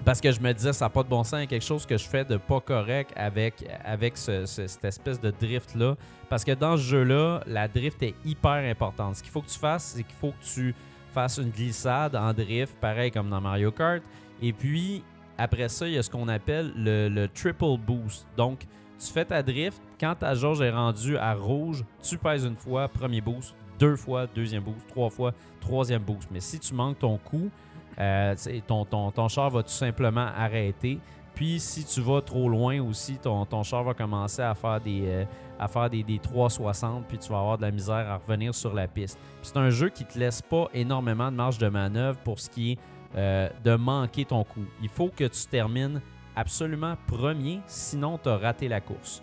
Parce 0.04 0.20
que 0.20 0.31
je 0.32 0.40
me 0.40 0.52
disais, 0.52 0.72
ça 0.72 0.87
n'a 0.87 0.88
pas 0.90 1.02
de 1.02 1.08
bon 1.08 1.22
sens, 1.25 1.38
il 1.38 1.40
y 1.40 1.43
a 1.44 1.46
quelque 1.46 1.64
chose 1.64 1.84
que 1.87 1.96
je 1.96 2.06
fais 2.06 2.25
de 2.25 2.37
pas 2.37 2.60
correct 2.60 3.12
avec, 3.16 3.54
avec 3.84 4.16
ce- 4.16 4.44
ce- 4.46 4.66
cette 4.66 4.84
espèce 4.84 5.20
de 5.20 5.31
drift-là. 5.31 5.96
Parce 6.28 6.44
que 6.44 6.52
dans 6.52 6.76
ce 6.76 6.82
jeu-là, 6.82 7.40
la 7.46 7.66
drift 7.69 8.02
est 8.02 8.14
hyper 8.25 8.70
importante. 8.70 9.16
Ce 9.16 9.22
qu'il 9.22 9.32
faut 9.32 9.40
que 9.42 9.49
tu 9.49 9.58
fasses, 9.58 9.94
c'est 9.96 10.02
qu'il 10.02 10.16
faut 10.16 10.32
que 10.32 10.44
tu 10.44 10.75
fasses 11.14 11.38
une 11.38 11.50
glissade 11.50 12.14
en 12.16 12.32
drift, 12.32 12.75
pareil 12.81 13.10
comme 13.10 13.31
dans 13.31 13.40
Mario 13.40 13.70
Kart. 13.70 14.02
Et 14.42 14.52
puis, 14.52 15.02
après 15.38 15.69
ça, 15.69 15.87
il 15.87 15.94
y 15.94 15.99
a 15.99 16.03
ce 16.03 16.11
qu'on 16.11 16.29
appelle 16.29 16.73
le, 16.77 17.09
le 17.09 17.29
triple 17.29 17.77
boost. 17.79 18.27
Donc, 18.37 18.67
tu 18.99 19.12
fais 19.12 19.25
ta 19.25 19.43
drift, 19.43 19.81
quand 20.00 20.15
ta 20.15 20.35
jauge 20.35 20.61
est 20.62 20.71
rendue 20.71 21.19
à 21.19 21.35
rouge, 21.35 21.85
tu 22.03 22.17
pèses 22.17 22.44
une 22.44 22.56
fois, 22.56 22.88
premier 22.88 23.21
boost, 23.21 23.55
deux 23.79 23.97
fois, 23.97 24.27
deuxième 24.27 24.62
boost, 24.62 24.87
trois 24.88 25.11
fois, 25.11 25.33
troisième 25.61 26.03
boost. 26.03 26.29
Mais 26.31 26.41
si 26.41 26.59
tu 26.59 26.75
manques 26.75 26.99
ton 26.99 27.19
coup, 27.19 27.50
euh, 27.99 28.35
ton, 28.67 29.28
char 29.28 29.50
va 29.50 29.62
tout 29.62 29.69
simplement 29.69 30.28
arrêter. 30.37 30.99
Puis 31.35 31.61
si 31.61 31.85
tu 31.85 32.00
vas 32.00 32.23
trop 32.23 32.49
loin 32.49 32.81
aussi, 32.81 33.19
ton, 33.19 33.62
char 33.62 33.85
va 33.85 33.93
commencer 33.93 34.40
à 34.40 34.55
faire 34.55 34.81
des, 34.81 35.02
euh, 35.05 35.25
à 35.59 35.69
faire 35.69 35.90
des, 35.90 36.02
des 36.02 36.19
360, 36.19 37.05
puis 37.07 37.19
tu 37.19 37.31
vas 37.31 37.38
avoir 37.38 37.59
de 37.59 37.62
la 37.62 37.71
misère 37.71 38.09
à 38.11 38.16
revenir 38.16 38.55
sur 38.55 38.73
la 38.73 38.88
piste. 38.88 39.19
C'est 39.43 39.57
un 39.59 39.69
jeu 39.69 39.90
qui 39.90 40.05
te 40.07 40.19
laisse 40.19 40.40
pas 40.40 40.69
énormément 40.73 41.31
de 41.31 41.37
marge 41.37 41.59
de 41.59 41.69
manœuvre 41.69 42.19
pour 42.21 42.40
ce 42.40 42.49
qui 42.49 42.73
est 42.73 42.78
euh, 43.16 43.49
de 43.64 43.75
manquer 43.76 44.25
ton 44.25 44.44
coup. 44.44 44.64
Il 44.82 44.88
faut 44.88 45.08
que 45.14 45.25
tu 45.25 45.46
termines 45.50 46.00
absolument 46.35 46.94
premier, 47.06 47.61
sinon 47.66 48.18
tu 48.23 48.28
as 48.28 48.37
raté 48.37 48.68
la 48.68 48.80
course. 48.80 49.23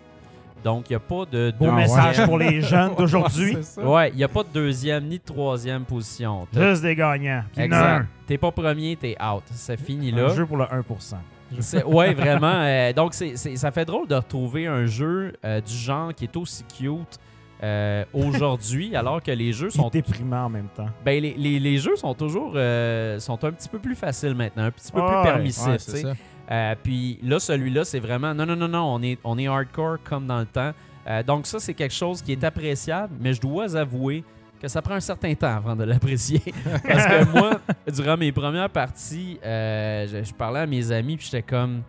Donc, 0.64 0.88
il 0.88 0.92
n'y 0.92 0.96
a 0.96 1.00
pas 1.00 1.24
de 1.30 1.52
Beau 1.58 1.66
Ah, 1.68 1.72
message 1.76 2.18
ouais. 2.20 2.24
pour 2.26 2.38
les 2.38 2.62
jeunes 2.62 2.94
d'aujourd'hui. 2.96 3.56
Ouais, 3.76 4.08
il 4.10 4.16
n'y 4.16 4.24
a 4.24 4.28
pas 4.28 4.42
de 4.42 4.48
deuxième 4.48 5.04
ni 5.04 5.18
de 5.18 5.22
troisième 5.24 5.84
position. 5.84 6.46
T'as- 6.50 6.70
Juste 6.70 6.82
des 6.82 6.96
gagnants. 6.96 7.44
Puis 7.54 7.64
Exact. 7.64 8.06
T'es 8.26 8.38
pas 8.38 8.50
premier, 8.50 8.96
t'es 8.96 9.14
out. 9.22 9.42
C'est 9.52 9.78
fini 9.78 10.10
Un 10.12 10.16
là. 10.16 10.28
jeu 10.34 10.46
pour 10.46 10.56
le 10.56 10.64
1%. 10.64 11.16
C'est- 11.60 11.84
ouais, 11.84 12.14
vraiment. 12.14 12.46
euh, 12.62 12.92
donc, 12.94 13.12
c'est, 13.12 13.36
c'est- 13.36 13.56
ça 13.56 13.70
fait 13.70 13.84
drôle 13.84 14.08
de 14.08 14.14
retrouver 14.14 14.66
un 14.66 14.86
jeu 14.86 15.34
euh, 15.44 15.60
du 15.60 15.72
genre 15.74 16.14
qui 16.14 16.24
est 16.24 16.36
aussi 16.36 16.64
cute 16.64 17.18
euh, 17.62 18.04
aujourd'hui, 18.12 18.94
alors 18.96 19.22
que 19.22 19.30
les 19.30 19.52
jeux 19.52 19.70
Sont 19.70 19.88
déprimants 19.88 20.44
en 20.44 20.48
même 20.50 20.68
temps. 20.74 20.88
Ben, 21.04 21.22
les, 21.22 21.34
les- 21.34 21.60
les 21.60 21.78
jeux 21.78 21.96
sont 21.96 22.14
toujours. 22.14 22.52
euh, 22.56 23.18
sont 23.20 23.42
un 23.44 23.52
petit 23.52 23.68
peu 23.68 23.78
plus 23.78 23.94
faciles 23.94 24.34
maintenant, 24.34 24.64
un 24.64 24.70
petit 24.70 24.92
peu 24.92 25.00
Ah 25.02 25.22
plus 25.22 25.30
permissifs. 25.30 26.04
Ouais. 26.04 26.12
Euh, 26.50 26.74
puis 26.82 27.18
là, 27.22 27.38
celui-là, 27.38 27.84
c'est 27.84 28.00
vraiment 28.00 28.34
non, 28.34 28.44
non, 28.44 28.56
non, 28.56 28.68
non, 28.68 28.94
on 28.94 29.02
est, 29.02 29.18
on 29.24 29.38
est 29.38 29.48
hardcore 29.48 29.98
comme 30.04 30.26
dans 30.26 30.40
le 30.40 30.46
temps. 30.46 30.72
Euh, 31.06 31.22
donc, 31.22 31.46
ça, 31.46 31.58
c'est 31.58 31.74
quelque 31.74 31.94
chose 31.94 32.20
qui 32.22 32.32
est 32.32 32.44
appréciable, 32.44 33.14
mais 33.20 33.32
je 33.32 33.40
dois 33.40 33.76
avouer 33.76 34.24
que 34.60 34.68
ça 34.68 34.80
prend 34.82 34.94
un 34.94 35.00
certain 35.00 35.34
temps 35.34 35.54
avant 35.56 35.76
de 35.76 35.84
l'apprécier. 35.84 36.40
Parce 36.86 37.06
que 37.06 37.30
moi, 37.32 37.60
durant 37.92 38.16
mes 38.16 38.32
premières 38.32 38.70
parties, 38.70 39.38
euh, 39.44 40.06
je, 40.06 40.22
je 40.24 40.32
parlais 40.34 40.60
à 40.60 40.66
mes 40.66 40.90
amis, 40.92 41.16
puis 41.16 41.26
j'étais 41.30 41.42
comme 41.42 41.82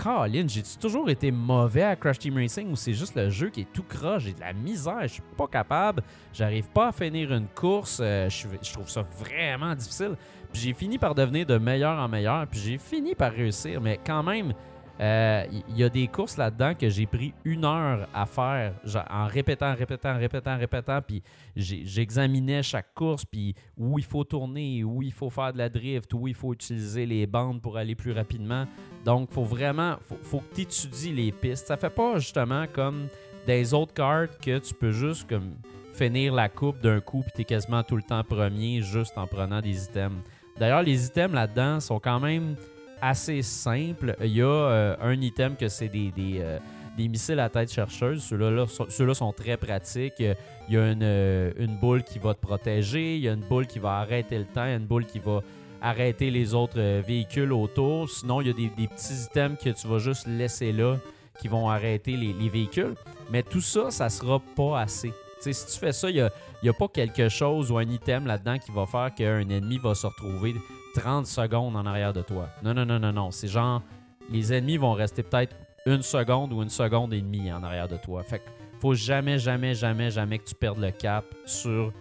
Colin, 0.00 0.46
j'ai 0.46 0.62
toujours 0.80 1.10
été 1.10 1.32
mauvais 1.32 1.82
à 1.82 1.96
Crash 1.96 2.20
Team 2.20 2.36
Racing 2.36 2.70
ou 2.70 2.76
c'est 2.76 2.92
juste 2.92 3.16
le 3.16 3.30
jeu 3.30 3.50
qui 3.50 3.62
est 3.62 3.72
tout 3.72 3.82
croche, 3.82 4.24
j'ai 4.24 4.32
de 4.32 4.40
la 4.40 4.52
misère, 4.52 5.02
je 5.02 5.14
suis 5.14 5.22
pas 5.36 5.48
capable, 5.48 6.04
j'arrive 6.32 6.68
pas 6.68 6.88
à 6.88 6.92
finir 6.92 7.32
une 7.32 7.48
course, 7.48 7.98
euh, 8.00 8.28
je, 8.28 8.72
trouve 8.72 8.88
ça 8.88 9.04
vraiment 9.18 9.74
difficile. 9.74 10.14
Puis 10.52 10.62
j'ai 10.62 10.72
fini 10.72 10.98
par 10.98 11.16
devenir 11.16 11.46
de 11.46 11.58
meilleur 11.58 11.98
en 11.98 12.06
meilleur, 12.06 12.46
puis 12.46 12.60
j'ai 12.60 12.78
fini 12.78 13.16
par 13.16 13.32
réussir, 13.32 13.80
mais 13.80 13.98
quand 14.06 14.22
même, 14.22 14.52
euh, 15.00 15.44
il 15.68 15.76
y, 15.76 15.84
a 15.84 15.88
des 15.88 16.08
courses 16.08 16.36
là-dedans 16.36 16.74
que 16.74 16.88
j'ai 16.88 17.06
pris 17.06 17.32
une 17.44 17.64
heure 17.64 18.08
à 18.12 18.26
faire 18.26 18.74
en 19.10 19.26
répétant, 19.28 19.72
répétant, 19.74 20.18
répétant, 20.18 20.58
répétant, 20.58 21.00
puis 21.00 21.22
j'examinais 21.54 22.64
chaque 22.64 22.92
course, 22.94 23.24
puis 23.24 23.54
où 23.76 23.98
il 23.98 24.04
faut 24.04 24.24
tourner, 24.24 24.82
où 24.82 25.00
il 25.00 25.12
faut 25.12 25.30
faire 25.30 25.52
de 25.52 25.58
la 25.58 25.68
drift, 25.68 26.12
où 26.14 26.26
il 26.26 26.34
faut 26.34 26.52
utiliser 26.52 27.06
les 27.06 27.28
bandes 27.28 27.62
pour 27.62 27.76
aller 27.76 27.94
plus 27.94 28.10
rapidement. 28.10 28.66
Donc, 29.04 29.30
faut 29.30 29.44
vraiment, 29.44 29.96
faut, 30.00 30.18
faut 30.20 30.40
que 30.40 30.56
tu 30.56 30.60
étudies 30.62 31.12
les 31.12 31.30
pistes. 31.30 31.68
Ça 31.68 31.76
fait 31.76 31.90
pas 31.90 32.18
justement 32.18 32.66
comme 32.72 33.06
des 33.46 33.72
autres 33.74 33.94
cartes 33.94 34.36
que 34.44 34.58
tu 34.58 34.74
peux 34.74 34.90
juste 34.90 35.28
comme 35.28 35.54
finir 35.92 36.34
la 36.34 36.48
coupe 36.48 36.80
d'un 36.80 37.00
coup 37.00 37.22
puis 37.22 37.32
tu 37.34 37.40
es 37.42 37.44
quasiment 37.44 37.82
tout 37.82 37.96
le 37.96 38.02
temps 38.02 38.22
premier 38.22 38.82
juste 38.82 39.16
en 39.16 39.26
prenant 39.26 39.60
des 39.60 39.84
items. 39.84 40.22
D'ailleurs, 40.58 40.82
les 40.82 41.06
items 41.06 41.34
là-dedans 41.34 41.80
sont 41.80 42.00
quand 42.00 42.20
même 42.20 42.56
assez 43.00 43.42
simples. 43.42 44.16
Il 44.20 44.36
y 44.36 44.42
a 44.42 44.46
euh, 44.46 44.96
un 45.00 45.20
item 45.20 45.56
que 45.56 45.68
c'est 45.68 45.88
des, 45.88 46.10
des, 46.10 46.40
euh, 46.40 46.58
missiles 46.98 47.40
à 47.40 47.48
tête 47.48 47.72
chercheuse. 47.72 48.22
Ceux-là 48.22 48.50
là, 48.50 48.66
sont, 49.14 49.32
très 49.32 49.56
pratiques. 49.56 50.14
Il 50.18 50.34
y 50.74 50.76
a 50.76 50.92
une, 50.92 51.02
euh, 51.02 51.52
une 51.58 51.76
boule 51.76 52.02
qui 52.02 52.18
va 52.18 52.34
te 52.34 52.40
protéger. 52.40 53.16
Il 53.16 53.22
y 53.22 53.28
a 53.28 53.32
une 53.32 53.44
boule 53.48 53.66
qui 53.66 53.78
va 53.78 53.98
arrêter 53.98 54.38
le 54.38 54.44
temps. 54.44 54.64
Il 54.64 54.70
y 54.70 54.74
a 54.74 54.76
une 54.76 54.86
boule 54.86 55.06
qui 55.06 55.18
va 55.18 55.42
arrêter 55.80 56.30
les 56.30 56.54
autres 56.54 56.80
véhicules 57.00 57.52
autour. 57.52 58.08
Sinon, 58.10 58.40
il 58.40 58.48
y 58.48 58.50
a 58.50 58.52
des, 58.52 58.88
petits 58.88 59.26
items 59.30 59.58
que 59.62 59.70
tu 59.70 59.86
vas 59.86 59.98
juste 59.98 60.26
laisser 60.26 60.72
là 60.72 60.96
qui 61.40 61.46
vont 61.46 61.68
arrêter 61.68 62.16
les, 62.16 62.32
les 62.32 62.48
véhicules. 62.48 62.94
Mais 63.30 63.42
tout 63.42 63.60
ça, 63.60 63.90
ça 63.90 64.08
sera 64.08 64.40
pas 64.56 64.80
assez. 64.80 65.08
Tu 65.08 65.14
sais, 65.40 65.52
si 65.52 65.66
tu 65.66 65.78
fais 65.78 65.92
ça, 65.92 66.10
il 66.10 66.28
n'y 66.64 66.68
a 66.68 66.72
pas 66.72 66.88
quelque 66.88 67.28
chose 67.28 67.70
ou 67.70 67.78
un 67.78 67.88
item 67.88 68.26
là-dedans 68.26 68.58
qui 68.58 68.72
va 68.72 68.86
faire 68.86 69.14
qu'un 69.14 69.48
ennemi 69.48 69.78
va 69.78 69.94
se 69.94 70.08
retrouver 70.08 70.56
30 70.94 71.26
secondes 71.26 71.76
en 71.76 71.86
arrière 71.86 72.12
de 72.12 72.22
toi. 72.22 72.48
Non, 72.62 72.74
non, 72.74 72.84
non, 72.86 72.98
non, 72.98 73.12
non. 73.12 73.30
C'est 73.30 73.48
genre, 73.48 73.82
les 74.30 74.52
ennemis 74.52 74.76
vont 74.76 74.92
rester 74.92 75.22
peut-être 75.22 75.54
une 75.86 76.02
seconde 76.02 76.52
ou 76.52 76.62
une 76.62 76.68
seconde 76.70 77.12
et 77.14 77.20
demie 77.20 77.50
en 77.52 77.62
arrière 77.62 77.88
de 77.88 77.96
toi. 77.96 78.22
Fait 78.22 78.38
que 78.40 78.44
faut 78.80 78.94
jamais, 78.94 79.38
jamais, 79.38 79.74
jamais, 79.74 80.10
jamais 80.10 80.38
que 80.38 80.44
tu 80.44 80.54
perdes 80.54 80.78
le 80.78 80.90
cap 80.90 81.24
sur 81.46 81.92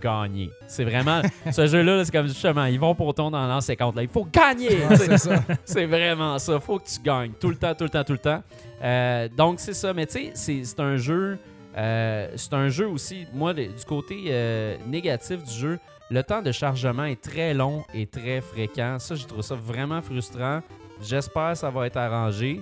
gagner. 0.00 0.50
C'est 0.66 0.84
vraiment, 0.84 1.22
ce 1.52 1.66
jeu-là, 1.66 1.96
là, 1.96 2.04
c'est 2.04 2.12
comme 2.12 2.26
justement, 2.26 2.64
ils 2.66 2.78
vont 2.80 2.94
pour 2.94 3.14
ton 3.14 3.30
dans 3.30 3.46
l'an 3.46 3.60
50. 3.60 3.96
Là. 3.96 4.02
Il 4.02 4.08
faut 4.08 4.26
gagner! 4.30 4.78
C'est 5.64 5.86
vraiment 5.86 6.38
ça. 6.38 6.60
Faut 6.60 6.78
que 6.78 6.84
tu 6.86 7.00
gagnes 7.00 7.32
tout 7.40 7.48
le 7.48 7.56
temps, 7.56 7.74
tout 7.74 7.84
le 7.84 7.90
temps, 7.90 8.04
tout 8.04 8.12
le 8.12 8.18
temps. 8.18 8.42
Euh, 8.82 9.28
donc, 9.36 9.60
c'est 9.60 9.72
ça. 9.72 9.92
Mais 9.94 10.06
tu 10.06 10.30
sais, 10.34 10.62
c'est- 10.64 10.80
un 10.80 10.96
jeu. 10.96 11.38
euh, 11.76 12.28
c'est 12.36 12.52
un 12.54 12.68
jeu 12.68 12.86
aussi. 12.88 13.26
Moi, 13.32 13.54
du 13.54 13.68
côté 13.86 14.24
euh, 14.28 14.76
négatif 14.86 15.42
du 15.42 15.52
jeu, 15.52 15.78
le 16.10 16.22
temps 16.22 16.42
de 16.42 16.52
chargement 16.52 17.04
est 17.04 17.20
très 17.20 17.54
long 17.54 17.84
et 17.94 18.06
très 18.06 18.40
fréquent. 18.40 18.98
Ça, 18.98 19.14
je 19.14 19.24
trouve 19.26 19.42
ça 19.42 19.54
vraiment 19.54 20.02
frustrant. 20.02 20.60
J'espère 21.02 21.52
que 21.52 21.58
ça 21.58 21.70
va 21.70 21.86
être 21.86 21.96
arrangé. 21.96 22.60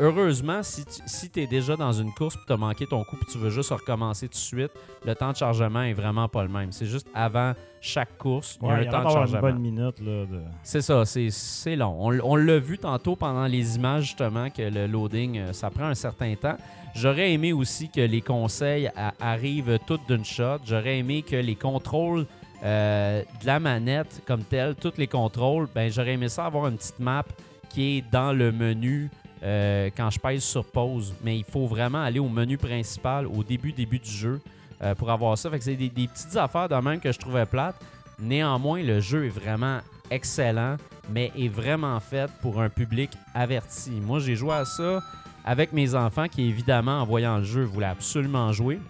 Heureusement, 0.00 0.64
si 0.64 0.84
tu 0.84 1.00
si 1.06 1.30
es 1.36 1.46
déjà 1.46 1.76
dans 1.76 1.92
une 1.92 2.12
course 2.12 2.34
et 2.34 2.38
tu 2.44 2.52
as 2.52 2.56
manqué 2.56 2.86
ton 2.86 3.04
coup 3.04 3.16
et 3.22 3.24
tu 3.30 3.38
veux 3.38 3.50
juste 3.50 3.70
recommencer 3.70 4.26
tout 4.26 4.32
de 4.32 4.36
suite, 4.36 4.72
le 5.04 5.14
temps 5.14 5.30
de 5.30 5.36
chargement 5.36 5.82
est 5.82 5.92
vraiment 5.92 6.28
pas 6.28 6.42
le 6.42 6.48
même. 6.48 6.72
C'est 6.72 6.86
juste 6.86 7.06
avant 7.14 7.52
chaque 7.80 8.18
course, 8.18 8.58
il 8.62 8.66
y 8.66 8.70
a 8.70 8.74
un 8.74 8.80
il 8.82 8.86
y 8.86 8.90
temps 8.90 8.96
a 8.96 8.98
de 8.98 9.04
d'avoir 9.04 9.22
une 9.22 9.28
chargement. 9.30 9.40
bonne 9.40 9.58
minute. 9.60 10.02
De... 10.02 10.26
C'est 10.64 10.80
ça, 10.82 11.04
c'est- 11.04 11.30
c'est 11.30 11.76
long. 11.76 11.96
On, 12.00 12.34
l'a 12.34 12.58
vu 12.58 12.78
tantôt 12.78 13.14
pendant 13.14 13.46
les 13.46 13.76
images, 13.76 14.04
justement, 14.06 14.50
que 14.50 14.62
le 14.62 14.88
loading, 14.88 15.38
euh, 15.38 15.52
ça 15.52 15.70
prend 15.70 15.84
un 15.84 15.94
certain 15.94 16.34
temps. 16.34 16.56
J'aurais 16.96 17.32
aimé 17.32 17.52
aussi 17.52 17.88
que 17.88 18.00
les 18.00 18.22
conseils 18.22 18.90
arrivent 19.20 19.78
toutes 19.86 20.08
d'une 20.08 20.24
shot. 20.24 20.58
J'aurais 20.64 20.98
aimé 20.98 21.22
que 21.22 21.36
les 21.36 21.54
contrôles 21.54 22.26
euh, 22.66 23.22
de 23.40 23.46
la 23.46 23.60
manette 23.60 24.22
comme 24.26 24.42
tel, 24.42 24.74
tous 24.74 24.94
les 24.98 25.06
contrôles, 25.06 25.68
ben, 25.72 25.88
j'aurais 25.88 26.14
aimé 26.14 26.28
ça 26.28 26.46
avoir 26.46 26.66
une 26.66 26.76
petite 26.76 26.98
map 26.98 27.24
qui 27.68 27.98
est 27.98 28.04
dans 28.10 28.32
le 28.32 28.50
menu 28.50 29.08
euh, 29.44 29.88
quand 29.96 30.10
je 30.10 30.18
pèse 30.18 30.42
sur 30.42 30.64
pause. 30.64 31.14
Mais 31.22 31.38
il 31.38 31.44
faut 31.44 31.66
vraiment 31.66 32.02
aller 32.02 32.18
au 32.18 32.28
menu 32.28 32.58
principal 32.58 33.28
au 33.28 33.44
début, 33.44 33.72
début 33.72 34.00
du 34.00 34.10
jeu 34.10 34.40
euh, 34.82 34.96
pour 34.96 35.12
avoir 35.12 35.38
ça. 35.38 35.48
Fait 35.48 35.58
que 35.58 35.64
c'est 35.64 35.76
des, 35.76 35.90
des 35.90 36.08
petites 36.08 36.36
affaires 36.36 36.68
de 36.68 36.74
même 36.74 36.98
que 36.98 37.12
je 37.12 37.18
trouvais 37.20 37.46
plates. 37.46 37.80
Néanmoins, 38.18 38.82
le 38.82 38.98
jeu 38.98 39.26
est 39.26 39.30
vraiment 39.30 39.78
excellent, 40.10 40.76
mais 41.08 41.30
est 41.38 41.48
vraiment 41.48 42.00
fait 42.00 42.28
pour 42.42 42.60
un 42.60 42.68
public 42.68 43.10
averti. 43.32 43.90
Moi, 43.90 44.18
j'ai 44.18 44.34
joué 44.34 44.54
à 44.54 44.64
ça 44.64 45.00
avec 45.44 45.72
mes 45.72 45.94
enfants 45.94 46.26
qui, 46.26 46.48
évidemment, 46.48 47.02
en 47.02 47.04
voyant 47.04 47.38
le 47.38 47.44
jeu, 47.44 47.62
voulaient 47.62 47.86
absolument 47.86 48.50
jouer. 48.52 48.80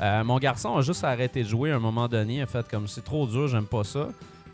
Euh, 0.00 0.22
mon 0.22 0.38
garçon 0.38 0.76
a 0.76 0.82
juste 0.82 1.02
arrêté 1.04 1.42
de 1.42 1.48
jouer 1.48 1.72
à 1.72 1.76
un 1.76 1.80
moment 1.80 2.08
donné. 2.08 2.42
A 2.42 2.46
fait 2.46 2.66
comme 2.68 2.86
c'est 2.86 3.04
trop 3.04 3.26
dur, 3.26 3.48
j'aime 3.48 3.66
pas 3.66 3.84
ça. 3.84 4.08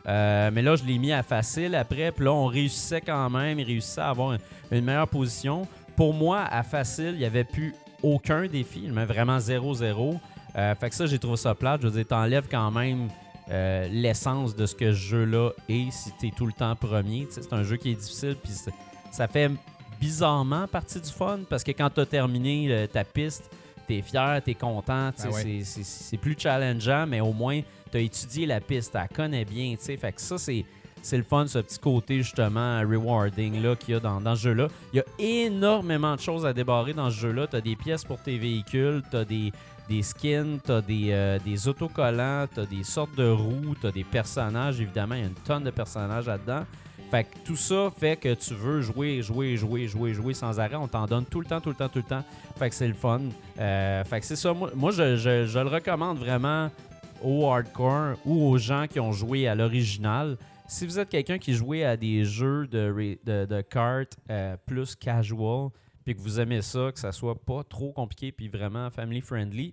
Euh, 0.06 0.50
mais 0.52 0.62
là, 0.62 0.76
je 0.76 0.84
l'ai 0.84 0.98
mis 0.98 1.12
à 1.12 1.22
facile 1.22 1.74
après. 1.74 2.12
Puis 2.12 2.24
là, 2.24 2.32
on 2.32 2.46
réussissait 2.46 3.00
quand 3.00 3.30
même. 3.30 3.58
Il 3.58 3.66
réussissait 3.66 4.00
à 4.00 4.10
avoir 4.10 4.38
une, 4.70 4.84
meilleure 4.84 5.08
position. 5.08 5.66
Pour 5.96 6.14
moi, 6.14 6.44
à 6.50 6.62
facile, 6.62 7.10
il 7.12 7.18
n'y 7.18 7.24
avait 7.24 7.44
plus 7.44 7.74
aucun 8.02 8.46
défi. 8.46 8.88
Mais 8.90 9.04
vraiment 9.04 9.38
0-0. 9.38 10.18
Euh, 10.56 10.74
fait 10.74 10.90
que 10.90 10.94
ça, 10.94 11.06
j'ai 11.06 11.18
trouvé 11.18 11.36
ça 11.36 11.54
plate. 11.54 11.82
Je 11.82 11.88
veux 11.88 11.92
dire, 11.92 12.06
t'enlèves 12.06 12.48
quand 12.50 12.70
même 12.70 13.08
l'essence 13.90 14.56
de 14.56 14.64
ce 14.64 14.74
que 14.74 14.92
ce 14.92 14.98
jeu-là 14.98 15.50
est 15.68 15.90
si 15.90 16.10
t'es 16.18 16.32
tout 16.34 16.46
le 16.46 16.52
temps 16.52 16.74
premier. 16.74 17.26
C'est 17.28 17.52
un 17.52 17.62
jeu 17.62 17.76
qui 17.76 17.90
est 17.90 17.94
difficile. 17.94 18.36
Puis 18.42 18.52
ça 19.10 19.28
fait 19.28 19.50
bizarrement 20.00 20.66
partie 20.66 21.00
du 21.00 21.10
fun 21.10 21.40
parce 21.50 21.62
que 21.62 21.72
quand 21.72 21.90
t'as 21.90 22.06
terminé 22.06 22.88
ta 22.90 23.04
piste, 23.04 23.50
t'es 23.86 24.02
fier, 24.02 24.40
t'es 24.44 24.54
content. 24.54 25.10
Ah 25.18 25.28
ouais. 25.30 25.42
c'est- 25.42 25.64
c'est- 25.64 25.84
C'est 25.84 26.16
plus 26.16 26.36
challengeant, 26.38 27.06
mais 27.06 27.20
au 27.20 27.32
moins, 27.32 27.60
t'as 27.90 28.00
étudié 28.00 28.46
la 28.46 28.60
piste, 28.60 28.92
t'as 28.92 29.06
connais 29.08 29.44
bien. 29.44 29.74
tu 29.78 29.84
sais. 29.84 29.96
Fait 29.96 30.12
que 30.12 30.20
ça, 30.20 30.38
c'est. 30.38 30.64
C'est 31.02 31.18
le 31.18 31.22
fun, 31.22 31.46
ce 31.46 31.58
petit 31.58 31.78
côté 31.78 32.16
justement 32.22 32.80
rewarding 32.80 33.60
là 33.62 33.76
qu'il 33.76 33.92
y 33.92 33.96
a 33.98 34.00
dans, 34.00 34.22
dans 34.22 34.34
ce 34.34 34.40
jeu-là. 34.44 34.68
Il 34.90 34.96
y 34.96 35.00
a 35.00 35.04
énormément 35.18 36.16
de 36.16 36.20
choses 36.20 36.46
à 36.46 36.54
débarrer 36.54 36.94
dans 36.94 37.10
ce 37.10 37.16
jeu-là. 37.20 37.46
Tu 37.46 37.56
as 37.56 37.60
des 37.60 37.76
pièces 37.76 38.04
pour 38.04 38.18
tes 38.22 38.38
véhicules, 38.38 39.02
tu 39.10 39.16
as 39.18 39.24
des, 39.26 39.52
des 39.86 40.02
skins, 40.02 40.58
tu 40.64 40.72
as 40.72 40.80
des, 40.80 41.08
euh, 41.10 41.38
des 41.44 41.68
autocollants, 41.68 42.46
tu 42.52 42.60
as 42.60 42.64
des 42.64 42.84
sortes 42.84 43.14
de 43.16 43.28
roues, 43.28 43.74
tu 43.78 43.86
as 43.86 43.92
des 43.92 44.04
personnages. 44.04 44.80
Évidemment, 44.80 45.14
il 45.16 45.20
y 45.20 45.24
a 45.24 45.26
une 45.26 45.34
tonne 45.34 45.64
de 45.64 45.70
personnages 45.70 46.26
là-dedans. 46.26 46.64
Fait 47.14 47.22
que 47.22 47.38
tout 47.44 47.54
ça 47.54 47.92
fait 47.96 48.16
que 48.16 48.34
tu 48.34 48.54
veux 48.54 48.80
jouer, 48.80 49.22
jouer, 49.22 49.56
jouer, 49.56 49.86
jouer, 49.86 50.14
jouer 50.14 50.34
sans 50.34 50.58
arrêt. 50.58 50.74
On 50.74 50.88
t'en 50.88 51.06
donne 51.06 51.24
tout 51.24 51.38
le 51.38 51.46
temps, 51.46 51.60
tout 51.60 51.68
le 51.68 51.76
temps, 51.76 51.88
tout 51.88 52.00
le 52.00 52.04
temps. 52.04 52.24
Fait 52.58 52.68
que 52.68 52.74
c'est 52.74 52.88
le 52.88 52.94
fun. 52.94 53.20
Euh, 53.60 54.02
fait 54.02 54.18
que 54.18 54.26
c'est 54.26 54.34
ça. 54.34 54.52
Moi, 54.52 54.90
je, 54.90 55.60
le 55.60 55.68
recommande 55.68 56.18
vraiment 56.18 56.72
aux 57.22 57.46
hardcore 57.48 58.16
ou 58.24 58.48
aux 58.48 58.58
gens 58.58 58.86
qui 58.88 58.98
ont 58.98 59.12
joué 59.12 59.46
à 59.46 59.54
l'original. 59.54 60.36
Si 60.66 60.86
vous 60.86 60.98
êtes 60.98 61.08
quelqu'un 61.08 61.38
qui 61.38 61.54
jouait 61.54 61.84
à 61.84 61.96
des 61.96 62.24
jeux 62.24 62.66
de 62.66 63.60
cartes 63.60 64.16
euh, 64.28 64.56
plus 64.66 64.96
casual, 64.96 65.68
puis 66.04 66.16
que 66.16 66.20
vous 66.20 66.40
aimez 66.40 66.62
ça, 66.62 66.90
que 66.92 66.98
ça 66.98 67.12
soit 67.12 67.40
pas 67.40 67.62
trop 67.62 67.92
compliqué 67.92 68.32
puis 68.32 68.48
vraiment 68.48 68.90
family 68.90 69.20
friendly, 69.20 69.72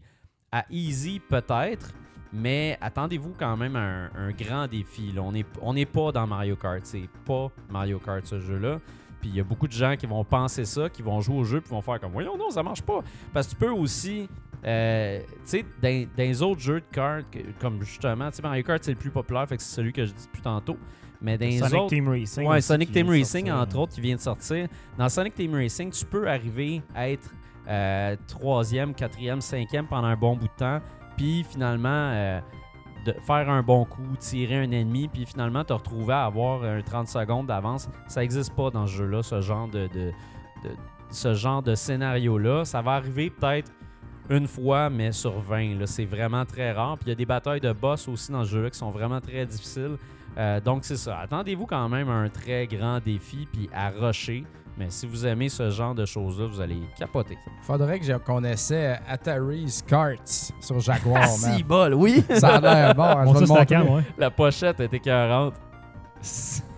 à 0.52 0.64
easy 0.70 1.20
peut-être, 1.20 1.92
mais 2.34 2.78
attendez-vous 2.82 3.34
quand 3.38 3.58
même 3.58 3.76
à 3.76 3.80
un, 3.80 4.06
un 4.16 4.32
grand 4.32 4.68
défi. 4.68 5.12
là. 5.12 5.22
On 5.22 5.32
n'est 5.32 5.46
on 5.62 5.74
pas 5.86 6.12
dans 6.12 6.28
Mario 6.28 6.56
Kart, 6.56 6.82
c'est 6.84 7.10
pas 7.26 7.50
Mario 7.70 8.00
Kart 8.00 8.26
ce 8.26 8.40
jeu-là. 8.40 8.80
Puis 9.20 9.30
il 9.30 9.36
y 9.36 9.40
a 9.40 9.44
beaucoup 9.44 9.68
de 9.68 9.74
gens 9.74 9.96
qui 9.98 10.08
vont 10.08 10.24
penser 10.24 10.66
ça, 10.66 10.90
qui 10.90 11.02
vont 11.04 11.22
jouer 11.22 11.38
au 11.38 11.44
jeu, 11.44 11.62
puis 11.62 11.70
vont 11.70 11.82
faire 11.82 12.00
comme 12.00 12.12
voyons 12.12 12.38
non, 12.38 12.50
ça 12.50 12.64
marche 12.64 12.82
pas. 12.82 13.02
Parce 13.32 13.48
que 13.48 13.52
tu 13.52 13.58
peux 13.58 13.70
aussi, 13.72 14.28
euh, 14.66 15.20
tu 15.20 15.26
sais, 15.46 15.66
dans, 15.82 16.08
dans 16.18 16.24
les 16.24 16.42
autres 16.42 16.62
jeux 16.62 16.80
de 16.80 16.86
cartes, 16.92 17.26
comme 17.60 17.84
justement, 17.84 18.30
tu 18.32 18.38
sais, 18.38 18.42
Mario 18.42 18.64
Kart 18.64 18.84
c'est 18.84 18.92
le 18.92 18.98
plus 18.98 19.12
populaire, 19.12 19.48
fait 19.48 19.58
que 19.58 19.64
c'est 19.64 19.76
celui 19.76 19.94
que 19.94 20.06
je 20.06 20.12
dis 20.14 20.26
depuis 20.26 20.42
tantôt. 20.42 20.78
Mais 21.22 21.38
dans 21.38 21.46
les 21.46 21.60
Sonic 21.60 21.76
autres, 21.76 21.90
Team 21.90 22.10
Racing. 22.10 22.48
Ouais, 22.48 22.62
Sonic 22.62 22.92
Team 22.92 23.08
Racing, 23.10 23.46
sortir. 23.46 23.56
entre 23.62 23.78
autres, 23.78 23.94
qui 23.94 24.02
vient 24.02 24.16
de 24.16 24.22
sortir. 24.22 24.68
Dans 24.98 25.08
Sonic 25.08 25.36
Team 25.36 25.54
Racing, 25.54 25.92
tu 25.92 26.04
peux 26.04 26.28
arriver 26.28 26.82
à 26.96 27.10
être 27.12 27.30
euh, 27.68 28.16
troisième, 28.28 28.96
quatrième, 28.96 29.40
cinquième 29.40 29.86
pendant 29.86 30.08
un 30.08 30.16
bon 30.16 30.36
bout 30.36 30.48
de 30.48 30.54
temps, 30.58 30.80
puis 31.22 31.44
finalement 31.44 32.10
euh, 32.14 32.40
de 33.06 33.14
faire 33.22 33.48
un 33.48 33.62
bon 33.62 33.86
coup, 33.86 34.16
tirer 34.18 34.58
un 34.58 34.72
ennemi, 34.72 35.08
puis 35.08 35.26
finalement 35.26 35.64
te 35.64 35.72
retrouver 35.72 36.14
à 36.14 36.26
avoir 36.26 36.64
un 36.64 36.82
30 36.82 37.08
secondes 37.08 37.46
d'avance. 37.46 37.88
Ça 38.08 38.22
n'existe 38.22 38.56
pas 38.56 38.72
dans 38.72 38.88
ce 38.88 38.94
jeu-là, 38.94 39.22
ce 39.22 39.40
genre 39.40 39.68
de, 39.68 39.88
ce 41.12 41.34
genre 41.36 41.62
de 41.62 41.76
scénario-là. 41.76 42.66
Ça 42.66 42.82
va 42.82 42.94
arriver 42.94 43.30
peut-être 43.30 43.72
une 44.32 44.48
fois, 44.48 44.90
mais 44.90 45.12
sur 45.12 45.40
20. 45.40 45.80
là. 45.80 45.86
C'est 45.86 46.06
vraiment 46.06 46.46
très 46.46 46.72
rare. 46.72 46.98
Puis 46.98 47.06
il 47.08 47.10
y 47.10 47.12
a 47.12 47.16
des 47.16 47.26
batailles 47.26 47.62
de 47.62 47.72
boss 47.72 48.08
aussi 48.08 48.32
dans 48.32 48.44
ce 48.44 48.50
jeu-là 48.50 48.72
qui 48.72 48.80
sont 48.80 48.92
vraiment 48.92 49.22
très 49.22 49.46
difficiles. 49.46 49.98
Euh, 50.38 50.60
donc 50.60 50.86
c'est 50.86 50.98
ça. 50.98 51.20
Attendez-vous 51.20 51.68
quand 51.68 51.88
même 51.88 52.10
à 52.10 52.14
un 52.14 52.30
très 52.30 52.66
grand 52.66 53.00
défi 53.00 53.48
puis 53.52 53.70
à 53.74 53.90
rusher. 53.90 54.44
Mais 54.78 54.88
si 54.90 55.06
vous 55.06 55.26
aimez 55.28 55.50
ce 55.50 55.70
genre 55.70 55.94
de 55.94 56.06
choses-là, 56.06 56.48
vous 56.48 56.62
allez 56.62 56.80
capoter. 56.98 57.38
Faudrait 57.62 58.00
qu'on 58.26 58.44
essaie 58.44 58.98
Atari's 59.08 59.82
Carts 59.82 60.16
sur 60.60 60.80
Jaguar, 60.80 61.22
Ah, 61.24 61.28
man. 61.48 61.56
si 61.58 61.64
bol, 61.64 61.94
oui! 61.94 62.24
Ça 62.36 62.56
a 62.56 62.62
l'air 62.62 62.96
bon. 62.96 63.04
hein, 63.04 63.24
On 63.28 63.34
je 63.34 63.40
vais 63.40 63.40
le 63.42 63.48
la 63.48 63.48
montrer. 63.48 63.66
cam, 63.66 63.90
ouais. 63.90 64.04
La 64.18 64.32
pochette 64.32 64.80
est 64.80 64.94
écœurante. 64.94 65.56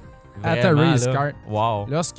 Vraiment, 0.44 0.82
Atari 0.92 1.06
là. 1.06 1.14
Kart. 1.14 1.36
Wow. 1.50 1.86
Lorsque 1.90 2.18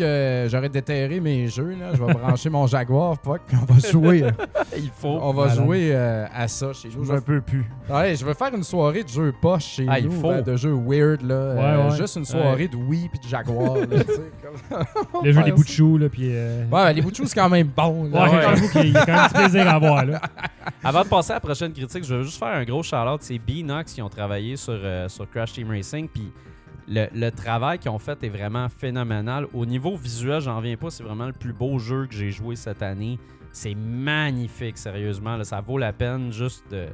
j'aurai 0.49 0.69
déterré 0.69 1.21
mes 1.21 1.47
jeux, 1.49 1.76
là, 1.78 1.90
je 1.95 2.02
vais 2.02 2.12
brancher 2.14 2.50
mon 2.50 2.66
Jaguar, 2.66 3.16
fuck, 3.23 3.43
puis 3.47 3.57
on 3.61 3.73
va 3.73 3.88
jouer. 3.88 4.25
Il 4.76 4.90
faut. 4.90 5.19
on 5.21 5.33
va 5.33 5.49
jouer 5.49 5.90
euh, 5.93 6.26
à 6.35 6.49
ça 6.49 6.73
chez 6.73 6.88
nous. 6.88 7.04
Je 7.04 7.12
vais, 7.12 7.21
peux 7.21 7.40
plus. 7.40 7.64
ouais, 7.88 8.16
je 8.16 8.25
vais 8.25 8.35
faire 8.35 8.54
une 8.54 8.64
soirée 8.64 9.04
de 9.04 9.09
jeux 9.09 9.33
poche 9.40 9.64
chez 9.64 9.87
Ah, 9.88 9.99
il 9.99 10.07
nous, 10.07 10.21
faut. 10.21 10.28
ben, 10.31 10.43
de 10.43 10.57
jeux 10.57 10.75
weird 10.75 11.23
là. 11.23 11.35
euh, 11.35 11.90
ouais. 11.90 11.97
Juste 11.97 12.16
une 12.16 12.25
soirée 12.25 12.69
de 12.69 12.76
Wii 12.76 13.09
puis 13.09 13.19
de 13.21 13.28
Jaguar. 13.28 13.76
là, 13.76 13.87
comme- 13.87 15.23
Le 15.25 15.33
jeu 15.33 15.43
des 15.43 15.52
bouts 15.52 15.62
de 15.64 15.69
chou, 15.69 15.99
là, 15.99 16.09
puis... 16.09 16.31
euh, 16.33 16.64
Ouais, 16.71 16.93
les 16.95 17.02
bouts 17.02 17.11
de 17.11 17.16
chou, 17.16 17.26
c'est 17.26 17.35
quand 17.35 17.49
même 17.49 17.69
bon. 17.75 18.04
Ouais, 18.04 18.11
là. 18.11 18.31
ouais. 18.31 18.43
j'avoue 18.43 18.69
qu'il 18.71 18.93
y 18.93 18.97
a 18.97 19.04
quand 19.07 19.12
même 19.14 19.26
du 19.28 19.35
plaisir 19.35 19.69
à 19.69 19.73
avoir, 19.73 20.04
là. 20.04 20.21
Avant 20.83 21.02
de 21.02 21.09
passer 21.09 21.33
à 21.33 21.35
la 21.35 21.40
prochaine 21.40 21.73
critique, 21.73 22.04
je 22.04 22.14
veux 22.14 22.23
juste 22.23 22.38
faire 22.38 22.49
un 22.49 22.64
gros 22.64 22.83
shout-out. 22.83 23.21
C'est 23.21 23.38
Beanox 23.38 23.93
qui 23.93 24.02
ont 24.02 24.09
travaillé 24.09 24.57
sur, 24.57 24.73
euh, 24.75 25.09
sur 25.09 25.28
Crash 25.31 25.52
Team 25.52 25.71
Racing. 25.71 26.09
Puis 26.09 26.33
le, 26.88 27.07
le 27.14 27.31
travail 27.31 27.79
qu'ils 27.79 27.91
ont 27.91 27.99
fait 27.99 28.23
est 28.23 28.29
vraiment 28.29 28.69
phénoménal. 28.69 29.47
Au 29.55 29.64
niveau 29.67 29.97
visuel, 29.97 30.41
j'en 30.41 30.61
viens 30.61 30.76
pas. 30.76 30.91
C'est 30.91 31.03
vraiment 31.03 31.26
le 31.26 31.33
plus 31.33 31.53
beau 31.53 31.79
jeu 31.79 32.07
que 32.07 32.14
j'ai 32.14 32.31
joué 32.31 32.57
cette 32.57 32.83
année. 32.83 33.19
C'est 33.53 33.75
magnifique, 33.75 34.76
sérieusement. 34.79 35.37
là. 35.37 35.45
ça 35.45 35.61
vaut 35.61 35.79
la 35.79 35.93
peine 35.93 36.33
juste 36.33 36.64
de, 36.71 36.87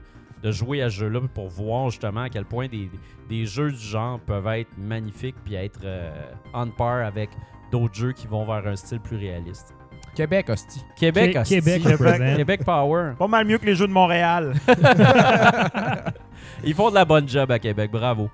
de 0.43 0.51
jouer 0.53 0.83
à 0.83 0.91
ce 0.91 0.97
jeu-là 0.97 1.21
pour 1.35 1.49
voir 1.49 1.91
justement 1.91 2.23
à 2.23 2.29
quel 2.29 2.45
point 2.45 2.69
des, 2.69 2.91
des 3.29 3.47
jeux 3.47 3.71
du 3.73 3.79
genre 3.79 4.21
peuvent 4.21 4.47
être 4.49 4.71
magnifiques 4.79 5.37
puis 5.45 5.55
être 5.55 5.81
euh, 5.85 6.11
on 6.55 6.69
par 6.69 7.05
avec 7.05 7.31
d'autres 7.73 7.95
jeux 7.95 8.13
qui 8.13 8.27
vont 8.27 8.45
vers 8.45 8.67
un 8.67 8.77
style 8.77 9.01
plus 9.01 9.17
réaliste. 9.17 9.75
Québec, 10.15 10.51
hostie. 10.51 10.83
Québec, 10.97 11.33
Qué- 11.33 11.39
hostie. 11.39 11.55
Québec, 11.63 11.83
Québec. 11.83 12.37
Québec 12.37 12.65
Power. 12.65 13.13
Pas 13.19 13.29
mal 13.29 13.47
mieux 13.47 13.59
que 13.59 13.67
les 13.67 13.75
jeux 13.77 13.87
de 13.87 13.93
Montréal. 13.93 14.55
Ils 16.65 16.75
font 16.75 16.91
de 16.91 16.95
la 16.95 17.05
bonne 17.05 17.29
job 17.29 17.51
à 17.51 17.59
Québec, 17.59 17.91
bravo. 17.91 18.29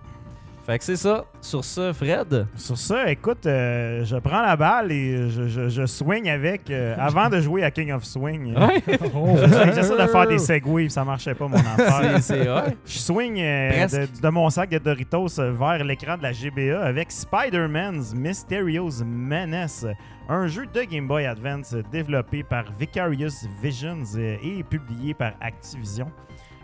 Fait 0.67 0.79
que 0.79 0.85
c'est 0.85 0.97
ça. 0.97 1.25
Sur 1.41 1.65
ce, 1.65 1.93
Fred, 1.93 2.49
Sur 2.57 2.77
ça, 2.77 3.09
écoute, 3.09 3.47
euh, 3.47 4.05
je 4.05 4.17
prends 4.17 4.43
la 4.43 4.57
balle 4.57 4.91
et 4.91 5.31
je, 5.31 5.47
je, 5.47 5.69
je 5.69 5.87
swing 5.87 6.29
avec 6.29 6.69
euh, 6.71 6.97
avant 6.99 7.29
de 7.29 7.41
jouer 7.41 7.63
à 7.63 7.71
King 7.71 7.93
of 7.93 8.03
Swing. 8.03 8.53
Oh. 8.57 8.67
J'essaie 9.73 9.97
de 9.97 10.07
faire 10.09 10.27
des 10.27 10.39
segways, 10.39 10.89
ça 10.89 11.05
marchait 11.05 11.35
pas 11.37 11.47
mon 11.47 11.57
c'est 12.21 12.51
ouais. 12.51 12.77
Je 12.85 12.99
swing 12.99 13.39
euh, 13.39 13.87
de, 13.87 14.21
de 14.21 14.29
mon 14.29 14.51
sac 14.51 14.71
de 14.71 14.79
Doritos 14.79 15.29
vers 15.39 15.85
l'écran 15.85 16.17
de 16.17 16.25
la 16.25 16.33
GBA 16.33 16.85
avec 16.85 17.13
Spider-Man's 17.13 18.13
Mysterious 18.17 19.05
Menace, 19.05 19.87
un 20.29 20.49
jeu 20.49 20.67
de 20.67 20.83
Game 20.83 21.07
Boy 21.07 21.27
Advance 21.27 21.77
développé 21.93 22.43
par 22.43 22.65
Vicarious 22.77 23.47
Visions 23.63 24.03
et 24.19 24.65
publié 24.65 25.15
par 25.15 25.35
Activision. 25.41 26.11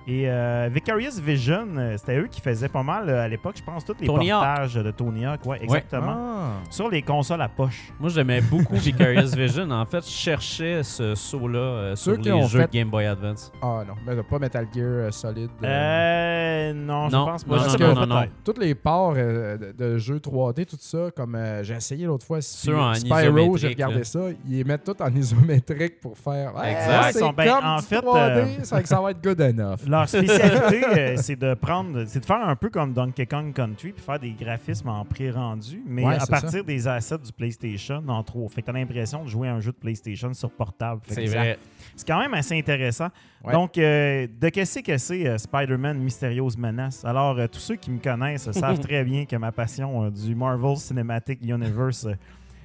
Et 0.09 0.29
euh, 0.29 0.69
Vicarious 0.73 1.21
Vision, 1.23 1.67
euh, 1.77 1.97
c'était 1.97 2.19
eux 2.19 2.27
qui 2.29 2.41
faisaient 2.41 2.69
pas 2.69 2.83
mal 2.83 3.09
euh, 3.09 3.25
à 3.25 3.29
l'époque, 3.29 3.55
je 3.59 3.63
pense, 3.63 3.85
tous 3.85 3.95
les 4.01 4.07
Tony 4.07 4.33
Hawk. 4.33 4.43
portages 4.45 4.75
de 4.75 4.91
Tony 4.91 5.25
Hawk. 5.25 5.47
Ouais, 5.47 5.59
exactement. 5.63 6.17
Ah. 6.17 6.49
Sur 6.71 6.89
les 6.91 7.03
consoles 7.03 7.41
à 7.43 7.49
poche. 7.49 7.93
Moi, 8.01 8.11
j'aimais 8.11 8.41
beaucoup 8.41 8.75
Vicarious 8.79 9.29
Vision. 9.37 9.71
En 9.71 9.87
fait, 9.87 10.05
je 10.05 10.11
cherchais 10.11 10.83
ce 10.83 11.15
saut-là 11.15 11.59
euh, 11.59 11.97
sur 11.97 12.17
les 12.17 12.43
jeux 12.49 12.61
fait- 12.61 12.67
de 12.67 12.73
Game 12.73 12.91
Boy 12.91 13.07
Advance. 13.07 13.53
Ah 13.63 13.85
non, 13.87 13.95
mais 14.05 14.21
pas 14.25 14.39
Metal 14.41 14.67
Gear 14.75 14.85
euh, 14.87 15.11
solide. 15.13 15.51
euh, 15.63 15.67
Euh, 15.67 16.73
non, 16.75 17.09
je 17.09 17.13
Non, 17.17 17.27
pense 17.27 17.45
pas. 17.45 17.69
sais 17.69 17.79
non, 17.79 17.95
pas, 17.95 18.07
non. 18.07 18.23
Toutes 18.45 18.59
les 18.59 18.75
parts 18.75 19.15
euh, 19.17 19.57
de, 19.79 19.99
jeux 19.99 20.19
3D, 20.19 20.65
tout 20.67 20.77
ça, 20.81 21.11
comme 21.15 21.35
euh, 21.35 21.63
j'ai 21.63 21.75
essayé 21.75 22.07
l'autre 22.07 22.27
fois, 22.27 22.41
Ceux 22.41 22.77
en 22.77 22.95
Spyro, 22.95 23.57
j'ai 23.57 23.69
regardé 23.69 23.99
là. 23.99 24.05
ça, 24.05 24.21
ils 24.49 24.57
les 24.59 24.65
mettent 24.65 24.85
tout 24.85 25.01
en 25.01 25.09
isométrique 25.15 26.01
pour 26.01 26.17
faire. 26.19 26.55
Ouais, 26.57 26.73
Exact. 26.73 27.03
c'est 27.13 27.19
Ils 27.19 27.23
sont 27.23 27.33
ben- 27.33 27.49
comme 27.55 27.65
en 27.65 27.77
du 27.77 27.83
fait, 27.83 28.01
3D, 28.01 28.61
euh, 28.61 28.65
ça, 28.65 28.85
ça 28.85 29.01
va 29.01 29.11
être 29.13 29.23
good 29.23 29.41
enough. 29.41 29.79
Leur 29.93 30.09
spécialité, 30.09 30.85
euh, 30.99 31.17
c'est 31.19 31.37
de 31.37 31.55
prendre, 31.55 32.05
c'est 32.07 32.21
de 32.21 32.25
faire 32.25 32.47
un 32.49 32.57
peu 32.57 32.71
comme 32.71 32.93
Donkey 32.93 33.27
Kong 33.27 33.53
Country, 33.53 33.93
puis 33.93 34.03
faire 34.05 34.19
des 34.19 34.33
graphismes 34.33 34.89
en 34.89 35.05
pré-rendu, 35.05 35.83
mais 35.87 36.05
Ouais, 36.05 36.15
à 36.15 36.21
c'est 36.21 36.31
partir 36.31 36.65
des 36.65 36.89
assets 36.89 37.19
du 37.19 37.33
PlayStation 37.33 38.03
en 38.09 38.23
trop. 38.23 38.49
Fait 38.49 38.63
que 38.63 38.67
t'as 38.67 38.73
l'impression 38.73 39.23
de 39.25 39.29
jouer 39.29 39.49
à 39.49 39.55
un 39.55 39.61
jeu 39.61 39.73
de 39.73 39.77
PlayStation 39.77 40.33
sur 40.35 40.51
portable. 40.51 41.01
Fait 41.05 41.15
C'est 41.15 41.27
ça- 41.29 41.39
vrai. 41.39 41.59
C'est 41.95 42.07
quand 42.09 42.19
même 42.19 42.33
assez 42.35 42.59
intéressant. 42.59 43.09
Ouais. 43.45 43.53
Donc, 43.53 43.77
euh, 43.77 44.27
de 44.41 44.49
qu'est-ce 44.49 44.79
que 44.81 44.97
c'est 44.97 45.27
euh, 45.29 45.37
Spider-Man 45.37 45.99
Mystérieuse 45.99 46.57
Menace? 46.57 47.05
Alors, 47.05 47.39
euh, 47.39 47.47
tous 47.47 47.59
ceux 47.61 47.77
qui 47.77 47.91
me 47.91 47.99
connaissent 47.99 48.49
euh, 48.49 48.53
savent 48.53 48.81
très 48.81 49.05
bien 49.05 49.27
que 49.27 49.37
ma 49.37 49.53
passion 49.53 50.05
euh, 50.07 50.11
du 50.11 50.35
Marvel 50.35 50.77
Cinematic 50.77 51.41
Universe 51.43 52.07
euh, 52.07 52.15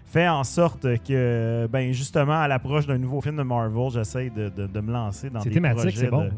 fait 0.05 0.29
en 0.29 0.45
sorte 0.45 0.83
que, 1.03 1.67
ben 1.69 1.91
justement, 1.91 2.39
à 2.39 2.47
l'approche 2.47 2.87
d'un 2.87 2.97
nouveau 2.97 3.19
film 3.19 3.35
de 3.35 3.43
Marvel, 3.43 3.89
j'essaie 3.91 4.29
de, 4.29 4.47
de- 4.47 4.67
de 4.67 4.79
me 4.79 4.93
lancer 4.93 5.29
dans 5.29 5.41
C'est 5.41 5.49
des 5.49 5.55
thématique, 5.55 5.81
projets 5.81 5.97
c'est 5.99 6.07
bon. 6.09 6.23
de- 6.25 6.31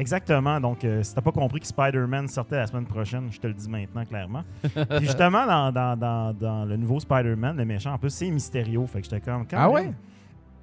Exactement. 0.00 0.58
Donc, 0.60 0.84
euh, 0.84 1.02
si 1.02 1.14
t'as 1.14 1.20
pas 1.20 1.32
compris 1.32 1.60
que 1.60 1.66
Spider-Man 1.66 2.26
sortait 2.28 2.56
la 2.56 2.66
semaine 2.66 2.86
prochaine, 2.86 3.28
je 3.30 3.38
te 3.38 3.46
le 3.46 3.54
dis 3.54 3.68
maintenant 3.68 4.04
clairement. 4.04 4.42
Puis 4.62 5.06
justement, 5.06 5.46
dans, 5.46 5.70
dans- 5.72 5.96
dans- 5.96 6.32
dans 6.32 6.64
le 6.64 6.76
nouveau 6.76 6.98
Spider-Man, 7.00 7.56
le 7.56 7.64
méchant, 7.64 7.92
en 7.92 7.98
plus, 7.98 8.10
c'est 8.10 8.30
Mysterio. 8.30 8.86
Fait 8.86 9.00
que 9.00 9.04
j'étais 9.04 9.20
comme... 9.20 9.46
quand 9.46 9.56
Ah 9.58 9.66
même- 9.66 9.74
ouais? 9.74 9.92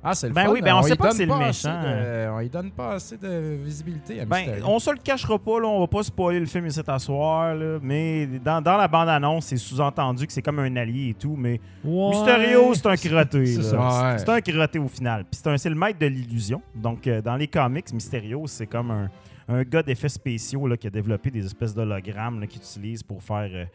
Ah, 0.04 0.13
c'est 0.13 0.28
le 0.28 0.34
Ben 0.34 0.45
fun, 0.45 0.52
oui, 0.54 0.62
ben 0.62 0.76
on 0.76 0.84
sait 0.84 0.95
pas 0.95 1.10
que 1.10 1.15
c'est 1.15 1.26
le 1.26 1.36
méchant. 1.36 1.82
de- 1.82 2.30
on 2.30 2.39
lui 2.39 2.50
donne 2.50 2.69
pas 2.71 2.93
assez 2.93 3.17
de 3.17 3.58
visibilité 3.62 4.21
à 4.21 4.26
Ben, 4.26 4.38
Mysterio. 4.38 4.63
on 4.67 4.80
se 4.80 4.91
le 4.91 4.97
cachera 5.04 5.38
pas, 5.39 5.60
là, 5.60 5.67
on 5.67 5.80
va 5.82 5.88
pas 5.88 6.04
spoiler 6.04 6.39
le 6.39 6.45
film 6.45 6.67
à 6.88 7.00
soir, 7.00 7.56
là, 7.56 7.80
mais 7.82 8.28
dans, 8.45 8.62
dans 8.62 8.78
la 8.78 8.88
bande-annonce, 8.88 9.47
c'est 9.47 9.58
sous-entendu 9.58 10.26
que 10.28 10.32
c'est 10.32 10.43
comme 10.43 10.60
un 10.60 10.76
allié 10.78 11.10
et 11.10 11.13
tout, 11.15 11.36
mais 11.36 11.60
Ouais. 11.84 12.10
Mysterio, 12.10 12.73
c'est 12.76 12.86
un 12.88 12.95
crotté. 12.95 13.45
C'est. 13.62 13.76
Ouais. 13.76 14.17
C'est 14.17 14.30
un 14.30 14.39
crotté 14.39 14.80
au 14.80 14.88
final. 14.88 15.26
Puis 15.30 15.41
c'est 15.43 15.50
un- 15.50 15.58
c'est 15.58 15.69
le 15.69 15.76
maître 15.76 16.00
de 16.00 16.06
l'illusion. 16.08 16.62
Donc, 16.76 17.06
euh, 17.08 17.21
dans 17.21 17.36
les 17.36 17.47
comics, 17.47 17.91
Mysterio, 17.91 18.43
c'est 18.45 18.67
comme 18.67 18.91
un, 18.91 19.10
un 19.48 19.64
gars 19.64 19.84
d'effets 19.84 20.10
spéciaux 20.10 20.68
là, 20.68 20.78
qui 20.78 20.88
a 20.88 20.90
développé 20.90 21.32
des 21.32 21.46
espèces 21.46 21.74
d'hologrammes 21.74 22.46
qu'il 22.48 22.62
utilise 22.62 23.04
pour 23.04 23.22
faire, 23.24 23.50
euh, 23.54 23.66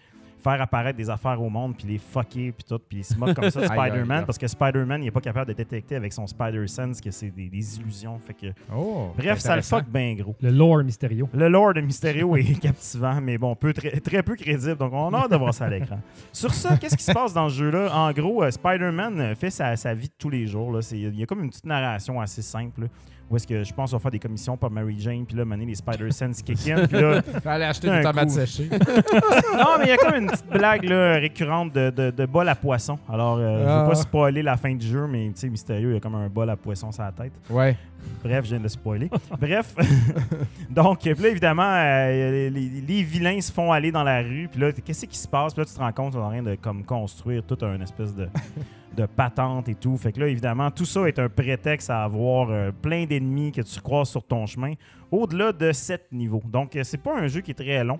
faire 0.43 0.61
apparaître 0.61 0.97
des 0.99 1.09
affaires 1.09 1.41
au 1.41 1.49
monde, 1.49 1.77
puis 1.77 1.87
les 1.87 1.99
fucker, 1.99 2.51
puis 2.53 2.65
tout. 2.69 2.79
Puis 2.89 2.99
il 2.99 3.05
se 3.05 3.17
moque 3.17 3.33
comme 3.35 3.49
ça 3.49 3.61
de 3.61 3.67
Spider-Man, 3.75 4.27
parce 4.27 4.37
que 4.39 4.47
Spider-Man, 4.49 5.03
il 5.03 5.07
est 5.07 5.11
pas 5.13 5.21
capable 5.21 5.47
de 5.49 5.53
détecter 5.53 5.95
avec 5.95 6.13
son 6.13 6.27
Spider-Sense 6.27 7.01
que 7.01 7.11
c'est 7.13 7.31
des, 7.31 7.49
des 7.49 7.79
illusions. 7.79 8.19
Fait 8.19 8.35
que, 8.35 8.47
Oh, 8.75 9.13
bref, 9.17 9.39
ça 9.39 9.55
le 9.57 9.63
fuck 9.63 9.85
bien 9.89 10.15
gros. 10.15 10.35
Le 10.43 10.51
lore 10.51 10.83
Mysterio. 10.83 11.29
Le 11.33 11.49
lore 11.49 11.75
de 11.75 11.81
Mysterio 11.81 12.37
est 12.37 12.59
captivant, 12.61 13.21
mais 13.23 13.39
bon, 13.39 13.55
peu, 13.55 13.73
très, 13.73 14.01
très 14.01 14.23
peu 14.23 14.35
crédible. 14.35 14.77
Donc, 14.77 14.93
on 14.93 15.15
a 15.15 15.19
hâte 15.21 15.31
de 15.31 15.37
voir 15.37 15.55
ça 15.55 15.67
à 15.67 15.71
l'écran. 15.71 16.01
Sur 16.33 16.53
ça, 16.53 16.77
qu'est-ce 16.77 16.97
qui 16.97 17.05
se 17.05 17.13
passe 17.13 17.33
dans 17.33 17.49
ce 17.49 17.55
jeu-là? 17.55 17.89
En 17.97 18.11
gros, 18.13 18.43
euh, 18.43 18.51
Spider-Man 18.51 19.21
euh, 19.21 19.35
fait 19.37 19.51
sa, 19.51 19.77
sa 19.77 19.95
vie 19.95 20.09
de 20.09 20.15
tous 20.19 20.29
les 20.31 20.47
jours. 20.49 20.73
là. 20.73 20.83
C'est- 20.83 20.99
Il 20.99 21.15
y 21.19 21.23
a 21.23 21.27
comme 21.27 21.45
une 21.45 21.51
petite 21.51 21.67
narration 21.67 22.21
assez 22.21 22.43
simple. 22.43 22.83
là, 22.83 22.87
où 23.33 23.37
est-ce 23.37 23.47
que 23.47 23.65
je 23.65 23.73
pense 23.73 23.91
qu'on 23.91 23.97
va 23.97 24.03
faire 24.03 24.11
des 24.11 24.19
commissions 24.19 24.59
par 24.59 24.71
Mary 24.71 24.95
Jane, 24.99 25.25
puis 25.25 25.35
là, 25.37 25.45
mener 25.47 25.65
les 25.65 25.75
Spider-Sense 25.75 26.43
kick 26.43 26.69
in. 26.69 26.87
Puis 26.87 27.01
là, 27.01 27.23
Allez 27.47 27.65
acheter 27.65 27.89
Un 27.89 27.97
des 27.99 28.03
tomates 28.05 28.31
séchées. 28.31 28.69
non, 29.59 29.79
mais 29.79 29.85
il 29.85 29.89
y 29.89 29.93
a 29.93 29.97
comme 29.97 30.15
une 30.17 30.27
petite 30.29 30.47
blague 30.51 30.85
là, 30.85 31.15
récurrente 31.15 31.73
de, 31.73 31.89
de, 31.91 32.11
de 32.11 32.27
bol 32.27 32.47
à 32.49 32.55
poisson. 32.55 32.99
Alors, 33.11 33.39
euh, 33.39 33.63
je 33.65 33.69
Ah. 33.69 33.83
veux 33.85 33.89
pas 33.89 33.95
spoiler 33.95 34.43
la 34.43 34.57
fin 34.59 34.75
du 34.75 34.87
jeu, 34.87 35.07
mais 35.07 35.27
tu 35.29 35.41
sais, 35.41 35.49
Mysterio, 35.49 35.91
il 35.91 35.95
y 35.95 35.97
a 35.97 36.01
comme 36.01 36.15
un 36.15 36.29
bol 36.29 36.49
à 36.51 36.57
poisson 36.57 36.93
sur 36.93 37.03
la 37.03 37.13
tête. 37.13 37.33
Ouais. 37.49 37.77
Bref, 38.23 38.45
je 38.45 38.51
viens 38.51 38.59
de 38.59 38.63
le 38.65 38.69
spoiler. 38.69 39.11
Bref, 39.41 39.75
donc 40.71 41.01
puis 41.01 41.15
là, 41.15 41.29
évidemment, 41.29 41.73
euh, 41.75 42.51
les, 42.51 42.69
les 42.69 43.03
vilains 43.03 43.41
se 43.41 43.53
font 43.53 43.73
aller 43.73 43.91
dans 43.91 44.05
la 44.05 44.23
rue. 44.23 44.49
Puis 44.51 44.61
là, 44.61 44.73
qu'est-ce 44.73 45.07
qui 45.07 45.19
se 45.19 45.29
passe? 45.29 45.55
Puis 45.55 45.63
là, 45.63 45.67
tu 45.67 45.75
te 45.75 45.79
rends 45.79 45.93
compte 45.93 46.13
qu'on 46.13 46.21
est 46.21 46.25
en 46.25 46.31
train 46.31 46.43
de 46.43 46.55
comme, 46.55 46.85
construire 46.85 47.43
toute 47.45 47.63
une 47.63 47.83
espèce 47.83 48.15
de, 48.15 48.29
de 48.97 49.07
patente 49.07 49.69
et 49.69 49.75
tout. 49.75 49.97
Fait 49.97 50.13
que 50.13 50.21
là, 50.21 50.29
évidemment, 50.29 50.71
tout 50.71 50.85
ça 50.85 51.07
est 51.09 51.19
un 51.19 51.29
prétexte 51.29 51.91
à 51.91 52.05
avoir 52.05 52.51
euh, 52.51 52.71
plein 52.71 53.05
d'ennemis 53.05 53.53
que 53.53 53.63
tu 53.63 53.81
croises 53.81 54.09
sur 54.09 54.23
ton 54.23 54.47
chemin 54.47 54.73
au-delà 55.11 55.53
de 55.53 55.73
7 55.73 56.13
niveaux. 56.13 56.43
Donc, 56.47 56.77
euh, 56.77 56.85
c'est 56.85 57.03
pas 57.03 57.19
un 57.19 57.27
jeu 57.27 57.41
qui 57.41 57.51
est 57.51 57.55
très 57.55 57.83
long. 57.85 57.99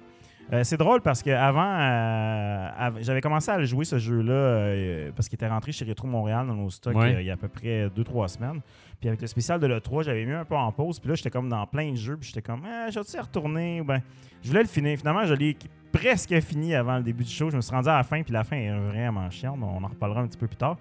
Euh, 0.53 0.65
c'est 0.65 0.77
drôle 0.77 1.01
parce 1.01 1.23
que 1.23 1.31
avant, 1.31 1.65
euh, 1.65 2.69
av- 2.79 2.99
j'avais 3.01 3.23
commencé 3.23 3.51
à 3.51 3.57
le 3.57 3.65
jouer 3.65 3.85
ce 3.87 3.99
jeu-là 3.99 4.33
euh, 4.33 5.11
parce 5.17 5.29
qu'il 5.29 5.37
était 5.37 5.49
rentré 5.49 5.73
chez 5.73 5.85
Retro 5.87 6.07
Montréal 6.07 6.47
dans 6.47 6.55
nos 6.55 6.69
stocks 6.69 6.95
Ouais. 6.95 7.15
euh, 7.15 7.21
il 7.23 7.27
y 7.27 7.31
a 7.31 7.35
à 7.35 7.37
peu 7.39 7.49
près 7.49 7.89
2-3 7.89 8.29
semaines. 8.29 8.61
Puis 9.01 9.09
avec 9.09 9.21
le 9.23 9.27
spécial 9.27 9.59
de 9.59 9.67
l'E3, 9.67 10.05
j'avais 10.05 10.25
mis 10.27 10.33
un 10.33 10.45
peu 10.45 10.55
en 10.55 10.71
pause. 10.71 11.01
Puis 11.01 11.09
là, 11.09 11.15
j'étais 11.15 11.31
comme 11.31 11.49
dans 11.49 11.67
plein 11.67 11.91
de 11.91 11.97
jeux. 11.97 12.17
Puis 12.19 12.29
j'étais 12.29 12.43
comme, 12.43 12.63
ah, 12.67 12.91
j'ai-tu 12.91 13.17
y 13.17 13.21
retourner? 13.21 13.81
Ou 13.81 13.85
Ben, 13.85 14.03
je 14.43 14.49
voulais 14.49 14.63
le 14.63 14.69
finir. 14.69 14.99
Finalement, 14.99 15.25
je 15.25 15.35
l'ai 15.35 15.57
presque 15.91 16.39
fini 16.41 16.75
avant 16.75 16.99
le 16.99 17.03
début 17.03 17.25
du 17.25 17.31
show. 17.31 17.49
Je 17.51 17.57
me 17.57 17.63
suis 17.63 17.75
rendu 17.75 17.89
à 17.89 17.97
la 17.97 18.03
fin. 18.03 18.23
Puis 18.23 18.33
la 18.35 18.45
fin 18.45 18.57
est 18.57 18.71
vraiment 18.71 19.29
chiante. 19.31 19.59
On 19.63 19.83
en 19.83 19.89
reparlera 19.89 20.21
un 20.21 20.27
petit 20.27 20.39
peu 20.39 20.47
plus 20.49 20.57
tard. 20.57 20.77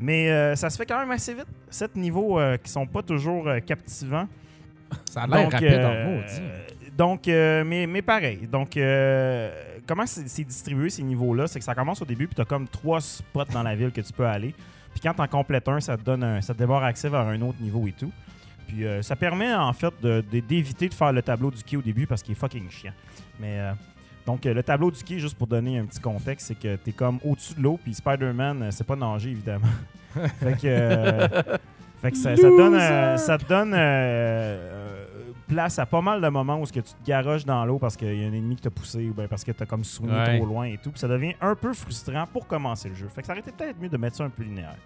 Mais 0.00 0.30
euh, 0.30 0.56
ça 0.56 0.70
se 0.70 0.76
fait 0.76 0.86
quand 0.86 0.98
même 0.98 1.10
assez 1.12 1.34
vite. 1.34 1.46
Sept 1.70 1.94
niveaux 1.96 2.38
euh, 2.38 2.56
qui 2.56 2.70
sont 2.70 2.86
pas 2.86 3.02
toujours 3.02 3.48
euh, 3.48 3.60
captivants. 3.60 4.26
Ça 5.10 5.22
a 5.22 5.26
l'air 5.26 5.50
rapide 5.50 5.68
euh, 5.72 5.86
en 5.86 6.10
maudit. 6.16 6.42
Donc, 6.98 7.28
euh, 7.28 7.62
mais, 7.64 7.86
mais 7.86 8.02
pareil. 8.02 8.48
Donc, 8.50 8.76
euh, 8.76 9.50
comment 9.86 10.04
c'est 10.04 10.44
distribué 10.44 10.90
ces 10.90 11.04
niveaux-là? 11.04 11.46
C'est 11.46 11.60
que 11.60 11.64
ça 11.64 11.76
commence 11.76 12.02
au 12.02 12.04
début, 12.04 12.26
puis 12.26 12.34
tu 12.34 12.42
as 12.42 12.44
comme 12.44 12.66
trois 12.66 13.00
spots 13.00 13.44
dans 13.52 13.62
la 13.62 13.76
ville 13.76 13.92
que 13.92 14.00
tu 14.00 14.12
peux 14.12 14.26
aller. 14.26 14.52
Puis 14.90 15.00
quand 15.00 15.14
tu 15.14 15.22
en 15.22 15.28
complètes 15.28 15.68
un, 15.68 15.80
ça 15.80 15.96
te 15.96 16.02
donne 16.02 16.24
un, 16.24 16.40
ça 16.40 16.54
te 16.54 16.62
accès 16.64 17.08
vers 17.08 17.20
un 17.20 17.40
autre 17.42 17.60
niveau 17.60 17.86
et 17.86 17.92
tout. 17.92 18.10
Puis 18.66 18.84
euh, 18.84 19.00
ça 19.00 19.14
permet 19.14 19.54
en 19.54 19.72
fait 19.72 19.94
d'éviter 20.30 20.88
de, 20.88 20.94
faire 20.94 21.12
le 21.12 21.22
tableau 21.22 21.52
du 21.52 21.62
quai 21.62 21.76
au 21.76 21.82
début 21.82 22.06
parce 22.06 22.22
qu'il 22.22 22.32
est 22.32 22.38
fucking 22.38 22.68
chiant. 22.68 22.92
Mais 23.38 23.60
euh, 23.60 23.72
donc 24.26 24.44
euh, 24.44 24.52
le 24.52 24.62
tableau 24.64 24.90
du 24.90 25.02
quai, 25.04 25.20
juste 25.20 25.38
pour 25.38 25.46
donner 25.46 25.78
un 25.78 25.86
petit 25.86 26.00
contexte, 26.00 26.48
c'est 26.48 26.58
que 26.58 26.74
tu 26.76 26.90
es 26.90 26.92
comme 26.92 27.20
au-dessus 27.24 27.54
de 27.54 27.62
l'eau, 27.62 27.78
puis 27.82 27.94
Spider-Man, 27.94 28.70
c'est 28.72 28.86
pas 28.86 28.96
nager 28.96 29.30
évidemment. 29.30 29.68
fait 30.40 30.60
que, 30.60 31.28
fait 32.02 32.10
que 32.10 32.16
ça, 32.16 32.34
te 32.34 32.42
donne, 32.42 33.18
ça 33.18 33.38
te 33.38 33.46
donne 33.46 33.72
place 35.48 35.78
à 35.78 35.86
pas 35.86 36.00
mal 36.00 36.20
de 36.20 36.28
moments 36.28 36.60
où 36.60 36.66
ce 36.66 36.72
que 36.72 36.80
tu 36.80 36.92
te 36.92 37.04
garoches 37.06 37.44
dans 37.44 37.64
l'eau 37.64 37.78
parce 37.78 37.96
qu'il 37.96 38.14
y 38.14 38.24
a 38.24 38.28
un 38.28 38.32
ennemi 38.32 38.54
qui 38.56 38.62
t'a 38.62 38.70
poussé 38.70 39.08
ou 39.08 39.14
bien 39.14 39.26
parce 39.26 39.42
que 39.44 39.52
t'as 39.52 39.66
comme 39.66 39.82
Ouais. 40.02 40.36
trop 40.38 40.46
loin 40.46 40.64
et 40.66 40.76
tout. 40.78 40.90
Puis 40.90 41.00
ça 41.00 41.08
devient 41.08 41.34
un 41.40 41.54
peu 41.54 41.72
frustrant 41.72 42.26
pour 42.32 42.46
commencer 42.46 42.88
le 42.90 42.94
jeu. 42.94 43.08
Fait 43.08 43.22
que 43.22 43.26
ça 43.26 43.32
aurait 43.32 43.40
été 43.40 43.50
peut-être 43.52 43.80
mieux 43.80 43.88
de 43.88 43.96
mettre 43.96 44.16
ça 44.16 44.24
un 44.24 44.30
peu 44.30 44.42
linéaire. 44.44 44.76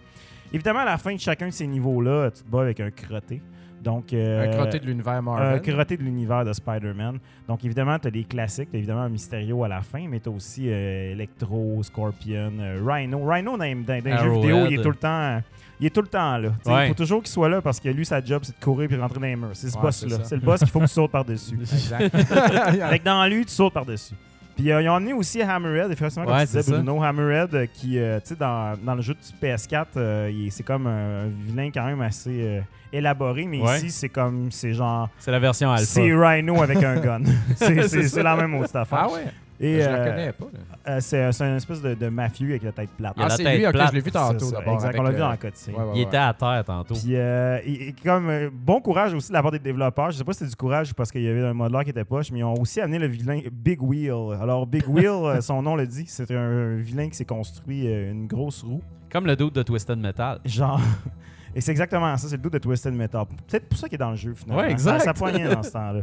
Évidemment, 0.51 0.79
à 0.79 0.85
la 0.85 0.97
fin 0.97 1.13
de 1.13 1.19
chacun 1.19 1.47
de 1.47 1.51
ces 1.51 1.67
niveaux-là, 1.67 2.31
tu 2.31 2.43
te 2.43 2.49
bats 2.49 2.61
avec 2.61 2.79
un 2.79 2.91
crotté. 2.91 3.41
Donc, 3.81 4.13
euh, 4.13 4.47
Un 4.49 4.55
crotté 4.57 4.79
de 4.79 4.85
l'univers 4.85 5.21
un 5.27 5.59
crotté 5.59 5.97
de 5.97 6.03
l'univers 6.03 6.45
de 6.45 6.53
Spider-Man. 6.53 7.19
Donc, 7.49 7.65
évidemment, 7.65 7.99
tu 7.99 8.07
as 8.07 8.11
des 8.11 8.23
classiques. 8.23 8.71
Tu 8.71 8.77
évidemment 8.77 9.01
un 9.01 9.09
Mysterio 9.09 9.61
à 9.65 9.67
la 9.67 9.81
fin, 9.81 10.07
mais 10.07 10.21
tu 10.21 10.29
as 10.29 10.31
aussi 10.31 10.69
euh, 10.69 11.11
Electro, 11.11 11.83
Scorpion, 11.83 12.53
euh, 12.59 12.79
Rhino. 12.85 13.19
Rhino, 13.25 13.57
dans, 13.57 13.63
les- 13.65 13.75
dans- 13.75 13.83
dans 13.83 14.05
les 14.05 14.17
jeux 14.19 14.31
vidéo, 14.35 14.65
il 14.69 14.79
est 14.79 14.83
tout 14.83 14.89
le 14.89 14.95
temps. 14.95 15.41
Il 15.79 15.87
est 15.87 15.89
tout 15.89 16.01
le 16.01 16.07
temps 16.07 16.37
là. 16.37 16.49
Ouais. 16.65 16.85
Il 16.85 16.87
faut 16.89 16.93
toujours 16.93 17.21
qu'il 17.21 17.31
soit 17.31 17.49
là 17.49 17.61
parce 17.61 17.79
que 17.79 17.89
lui, 17.89 18.05
sa 18.05 18.23
job, 18.23 18.41
c'est 18.43 18.57
de 18.57 18.63
courir 18.63 18.87
puis 18.87 18.97
rentrer 18.97 19.19
dans 19.19 19.25
les 19.25 19.35
murs. 19.35 19.49
C'est 19.53 19.69
ce 19.69 19.75
Ouais, 19.75 19.81
boss-là. 19.83 20.17
c'est 20.23 20.35
le 20.35 20.41
boss 20.41 20.59
qu'il 20.59 20.69
faut 20.69 20.79
que 20.79 20.85
tu 20.85 20.91
sautes 20.93 21.11
par-dessus. 21.11 21.55
Exact. 21.61 22.09
Fait 22.89 22.99
que 22.99 23.03
dans 23.03 23.25
lui, 23.27 23.45
tu 23.45 23.51
sautes 23.53 23.73
par-dessus. 23.73 24.13
Puis 24.55 24.71
euh, 24.71 24.83
ils 24.83 24.87
ont 24.89 24.93
amené 24.95 25.13
aussi 25.13 25.41
Hammerhead, 25.41 25.91
effectivement, 25.91 26.25
comme 26.25 26.35
Ouais, 26.35 26.45
tu 26.45 26.55
disais. 26.57 26.71
Bruno. 26.71 27.01
Hammerhead, 27.01 27.55
euh, 27.55 27.65
qui, 27.73 27.97
euh, 27.97 28.19
tu 28.19 28.27
sais, 28.29 28.35
dans, 28.35 28.77
dans 28.85 28.93
le 28.93 29.01
jeu 29.01 29.15
de 29.15 29.47
PS4, 29.47 29.85
euh, 29.97 30.47
c'est 30.51 30.61
comme 30.61 30.85
un, 30.85 31.25
vilain 31.47 31.71
quand 31.73 31.85
même 31.85 32.01
assez 32.01 32.29
euh, 32.29 32.61
élaboré, 32.91 33.45
mais 33.47 33.59
Ouais. 33.61 33.77
ici, 33.77 33.89
c'est 33.89 34.09
comme, 34.09 34.51
c'est 34.51 34.73
genre. 34.73 35.09
C'est 35.17 35.31
la 35.31 35.39
version 35.39 35.71
alpha. 35.71 35.83
C'est 35.85 36.13
Rhino 36.13 36.61
avec 36.61 36.83
un 36.83 36.99
gun. 36.99 37.21
c'est 37.55 38.21
la 38.23 38.35
même 38.35 38.53
autre 38.53 38.75
affaire. 38.75 39.07
ah 39.09 39.11
ouais? 39.11 39.23
Et, 39.65 39.81
je 39.81 39.87
euh, 39.87 39.91
la 39.97 40.09
connais 40.11 40.31
pas. 40.33 40.45
là. 40.45 40.59
euh, 40.93 40.97
c'est 40.99 41.31
c'est 41.31 41.43
une 41.49 41.55
espèce 41.55 41.81
de, 41.81 41.93
de 41.93 42.09
mafieux 42.09 42.49
avec 42.49 42.63
la 42.63 42.71
tête 42.71 42.89
plate. 42.97 43.13
Il 43.17 43.21
a 43.21 43.25
Ah, 43.25 43.29
la 43.29 43.35
c'est 43.37 43.43
tête 43.43 43.57
lui, 43.57 43.65
ok, 43.67 43.71
plate. 43.73 43.87
je 43.89 43.93
l'ai 43.93 43.99
vu 43.99 44.05
C'est 44.05 44.11
tantôt 44.11 44.45
ça, 44.45 44.57
d'abord. 44.57 44.73
Exact, 44.73 44.87
avec 44.89 44.99
on 44.99 45.03
l'a 45.03 45.09
vu 45.11 45.15
le- 45.15 45.21
dans. 45.21 45.29
Ouais, 45.29 45.89
ouais, 45.89 45.91
Il 45.95 46.01
était 46.01 46.17
à 46.17 46.33
terre 46.33 46.63
tantôt. 46.65 46.93
Puis, 46.95 47.15
euh, 47.15 47.59
et- 47.63 47.89
et 47.89 47.93
comme 48.03 48.29
euh, 48.29 48.49
bon 48.51 48.81
courage 48.81 49.13
aussi 49.13 49.29
de 49.29 49.33
la 49.33 49.41
part 49.41 49.51
des 49.51 49.59
développeurs. 49.59 50.11
Je 50.11 50.17
sais 50.17 50.23
pas 50.23 50.33
si 50.33 50.39
c'était 50.39 50.49
du 50.49 50.55
courage 50.55 50.91
ou 50.91 50.93
parce 50.93 51.11
qu'il 51.11 51.21
y 51.21 51.27
avait 51.29 51.43
un 51.45 51.53
modeleur 51.53 51.83
qui 51.83 51.91
était 51.91 52.03
poche, 52.03 52.31
mais 52.31 52.39
ils 52.39 52.43
ont 52.43 52.55
aussi 52.59 52.81
amené 52.81 52.99
le 52.99 53.07
vilain 53.07 53.39
Big 53.51 53.81
Wheel. 53.81 54.37
Alors, 54.41 54.67
Big 54.67 54.83
Wheel, 54.87 55.07
euh, 55.07 55.41
son 55.41 55.61
nom 55.61 55.75
le 55.75 55.87
dit, 55.87 56.05
c'est 56.07 56.29
un 56.31 56.75
vilain 56.75 57.07
qui 57.09 57.15
s'est 57.15 57.25
construit 57.25 57.87
euh, 57.87 58.11
une 58.11 58.27
grosse 58.27 58.63
roue. 58.63 58.81
Comme 59.11 59.25
le 59.27 59.35
doute 59.35 59.55
de 59.55 59.63
Twisted 59.63 59.97
Metal. 59.97 60.39
Genre. 60.45 60.81
Et 61.55 61.61
c'est 61.61 61.69
exactement 61.71 62.17
ça, 62.17 62.27
c'est 62.27 62.35
le 62.37 62.41
doute 62.41 62.53
de 62.53 62.57
Twisted 62.57 62.93
Metal. 62.95 63.25
Peut-être 63.47 63.69
pour 63.69 63.77
ça 63.77 63.87
qu'il 63.87 63.95
est 63.95 63.99
dans 63.99 64.09
le 64.09 64.15
jeu, 64.15 64.33
finalement. 64.33 64.63
Ouais, 64.63 64.71
exact. 64.71 64.97
Ça, 64.99 65.05
ça 65.05 65.13
poignait 65.13 65.47
dans 65.47 65.61
ce 65.61 65.71
temps-là. 65.71 66.01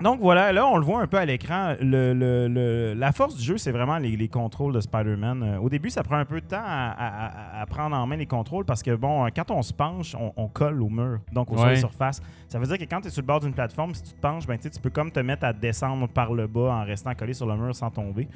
Donc 0.00 0.20
voilà, 0.20 0.52
là, 0.52 0.66
on 0.66 0.76
le 0.76 0.84
voit 0.84 1.00
un 1.00 1.06
peu 1.06 1.16
à 1.18 1.24
l'écran. 1.24 1.74
Le, 1.80 2.12
le- 2.12 2.48
le- 2.48 2.94
la 2.94 3.12
force 3.12 3.36
du 3.36 3.42
jeu, 3.42 3.56
c'est 3.58 3.70
vraiment 3.70 3.96
les, 3.98 4.16
les 4.16 4.28
contrôles 4.28 4.72
de 4.74 4.80
Spider-Man. 4.80 5.42
Euh, 5.42 5.58
au 5.60 5.68
début, 5.70 5.88
ça 5.88 6.02
prend 6.02 6.16
un 6.16 6.24
peu 6.24 6.40
de 6.40 6.46
temps 6.46 6.56
à, 6.62 6.90
à- 6.90 7.26
à- 7.58 7.62
à 7.62 7.66
prendre 7.66 7.96
en 7.96 8.04
main 8.06 8.16
les 8.16 8.26
contrôles 8.26 8.64
parce 8.64 8.82
que, 8.82 8.94
bon, 8.96 9.24
euh, 9.24 9.28
quand 9.34 9.50
on 9.52 9.62
se 9.62 9.72
penche, 9.72 10.14
on, 10.18 10.32
on 10.36 10.48
colle 10.48 10.82
au 10.82 10.88
mur, 10.90 11.20
donc 11.32 11.50
au 11.52 11.56
Ouais. 11.62 11.76
surface. 11.76 12.20
Ça 12.48 12.58
veut 12.58 12.66
dire 12.66 12.76
que 12.76 12.84
quand 12.84 13.00
tu 13.00 13.06
es 13.06 13.10
sur 13.10 13.22
le 13.22 13.26
bord 13.26 13.40
d'une 13.40 13.54
plateforme, 13.54 13.94
si 13.94 14.02
tu 14.02 14.10
te 14.12 14.20
penches, 14.20 14.46
ben, 14.46 14.58
tu 14.58 14.68
peux 14.82 14.90
comme 14.90 15.10
te 15.12 15.20
mettre 15.20 15.44
à 15.44 15.52
descendre 15.52 16.08
par 16.08 16.34
le 16.34 16.48
bas 16.48 16.72
en 16.74 16.84
restant 16.84 17.14
collé 17.14 17.32
sur 17.32 17.46
le 17.46 17.56
mur 17.56 17.74
sans 17.74 17.90
tomber. 17.90 18.28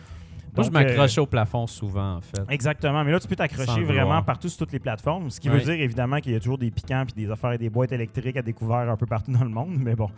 Moi, 0.56 0.64
je 0.64 0.68
euh, 0.68 0.72
m'accrochais 0.72 1.20
au 1.20 1.26
plafond 1.26 1.66
souvent, 1.66 2.16
en 2.16 2.20
fait. 2.20 2.42
Exactement, 2.48 3.04
mais 3.04 3.12
là, 3.12 3.20
tu 3.20 3.28
peux 3.28 3.36
t'accrocher 3.36 3.82
vraiment 3.84 4.02
vouloir. 4.04 4.24
partout 4.24 4.48
sur 4.48 4.58
toutes 4.58 4.72
les 4.72 4.78
plateformes, 4.80 5.30
ce 5.30 5.40
qui 5.40 5.48
Oui. 5.48 5.56
veut 5.58 5.64
dire 5.64 5.74
évidemment 5.82 6.18
qu'il 6.20 6.32
y 6.32 6.36
a 6.36 6.40
toujours 6.40 6.58
des 6.58 6.70
piquants 6.70 7.04
puis 7.06 7.24
des 7.24 7.30
affaires 7.30 7.52
et 7.52 7.58
des 7.58 7.70
boîtes 7.70 7.92
électriques 7.92 8.36
à 8.36 8.42
découvert 8.42 8.88
un 8.90 8.96
peu 8.96 9.06
partout 9.06 9.30
dans 9.32 9.44
le 9.44 9.50
monde, 9.50 9.76
mais 9.78 9.94
bon, 9.94 10.08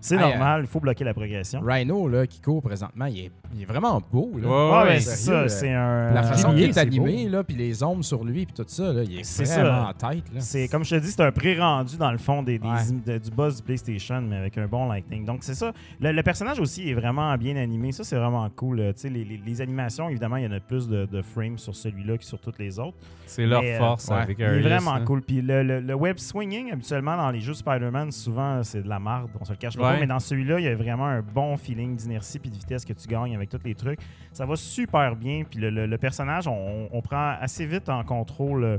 c'est 0.00 0.16
normal, 0.16 0.62
il 0.62 0.66
faut 0.66 0.80
bloquer 0.80 1.04
la 1.04 1.12
progression. 1.12 1.60
Rhino, 1.62 2.08
là, 2.08 2.26
qui 2.26 2.40
court 2.40 2.62
présentement, 2.62 3.04
il 3.04 3.18
est, 3.26 3.30
il 3.54 3.62
est 3.62 3.66
vraiment 3.66 4.00
beau. 4.10 4.30
Là. 4.40 4.48
Ouais, 4.48 4.78
ouais, 4.84 4.88
ben, 4.94 5.00
c'est 5.00 5.16
ça, 5.16 5.32
euh, 5.32 5.48
c'est 5.48 5.72
un. 5.74 6.12
La 6.14 6.22
façon 6.22 6.48
euh, 6.50 6.54
qu'il 6.54 6.62
est 6.62 6.72
c'est 6.72 6.80
animé, 6.80 7.28
là, 7.28 7.44
puis 7.44 7.54
les 7.56 7.82
ombres 7.82 8.02
sur 8.04 8.24
lui, 8.24 8.46
puis 8.46 8.54
tout 8.54 8.64
ça, 8.66 8.92
là, 8.92 9.02
il 9.02 9.20
est, 9.20 9.24
C'est 9.24 9.44
vraiment 9.44 9.84
ça. 9.84 9.88
en 9.90 10.10
tête. 10.10 10.24
Là. 10.32 10.40
C'est 10.40 10.68
comme 10.68 10.84
je 10.84 10.96
te 10.96 11.00
dis, 11.00 11.10
c'est 11.10 11.20
un 11.22 11.32
pré-rendu 11.32 11.96
dans 11.98 12.12
le 12.12 12.18
fond 12.18 12.42
des, 12.42 12.58
des- 12.58 12.66
Ouais. 12.66 12.76
de- 13.06 13.18
du 13.18 13.30
boss 13.30 13.56
du 13.56 13.62
PlayStation, 13.62 14.22
mais 14.22 14.36
avec 14.36 14.56
un 14.56 14.66
bon 14.66 14.86
lighting. 14.88 15.24
Donc 15.26 15.38
c'est 15.42 15.54
ça. 15.54 15.72
Le, 16.00 16.12
le 16.12 16.22
personnage 16.22 16.60
aussi 16.60 16.88
est 16.88 16.94
vraiment 16.94 17.36
bien 17.36 17.56
animé. 17.56 17.92
Ça, 17.92 18.02
c'est 18.04 18.16
vraiment 18.16 18.48
cool. 18.56 18.80
Euh, 18.80 18.92
Tu 18.94 19.00
sais, 19.02 19.08
les, 19.10 19.24
les- 19.24 19.40
les 19.44 19.60
animations, 19.60 19.79
évidemment, 20.08 20.36
il 20.36 20.44
y 20.44 20.46
en 20.46 20.52
a 20.52 20.60
plus 20.60 20.88
de, 20.88 21.06
de 21.06 21.22
frames 21.22 21.58
sur 21.58 21.74
celui-là 21.74 22.18
que 22.18 22.24
sur 22.24 22.40
toutes 22.40 22.58
les 22.58 22.78
autres. 22.78 22.96
C'est 23.26 23.46
leur 23.46 23.62
Mais, 23.62 23.74
euh, 23.74 23.78
force 23.78 24.08
ouais, 24.08 24.16
avec 24.16 24.38
Il 24.38 24.44
est 24.44 24.60
vraiment 24.60 24.94
hein. 24.94 25.04
cool. 25.04 25.22
Puis 25.22 25.40
le, 25.42 25.62
le- 25.62 25.80
le 25.80 25.94
web 25.94 26.18
swinging, 26.18 26.72
habituellement, 26.72 27.16
dans 27.16 27.30
les 27.30 27.40
jeux 27.40 27.54
Spider-Man, 27.54 28.10
souvent, 28.12 28.62
c'est 28.62 28.82
de 28.82 28.88
la 28.88 28.98
marde. 28.98 29.30
On 29.40 29.44
se 29.44 29.52
le 29.52 29.56
cache 29.58 29.76
pas. 29.76 29.92
Ouais. 29.92 30.00
Mais 30.00 30.06
dans 30.06 30.18
celui-là, 30.20 30.58
il 30.60 30.64
y 30.64 30.68
a 30.68 30.74
vraiment 30.74 31.06
un 31.06 31.22
bon 31.22 31.56
feeling 31.56 31.96
d'inertie 31.96 32.38
puis 32.38 32.50
de 32.50 32.56
vitesse 32.56 32.84
que 32.84 32.92
tu 32.92 33.06
gagnes 33.08 33.34
avec 33.36 33.48
tous 33.48 33.60
les 33.64 33.74
trucs. 33.74 34.00
Ça 34.32 34.46
va 34.46 34.56
super 34.56 35.16
bien. 35.16 35.44
Puis 35.48 35.58
le, 35.60 35.70
le- 35.70 35.86
le 35.86 35.98
personnage, 35.98 36.46
on, 36.48 36.88
on 36.92 37.00
prend 37.02 37.34
assez 37.40 37.66
vite 37.66 37.88
en 37.88 38.02
contrôle 38.04 38.64
euh, 38.64 38.78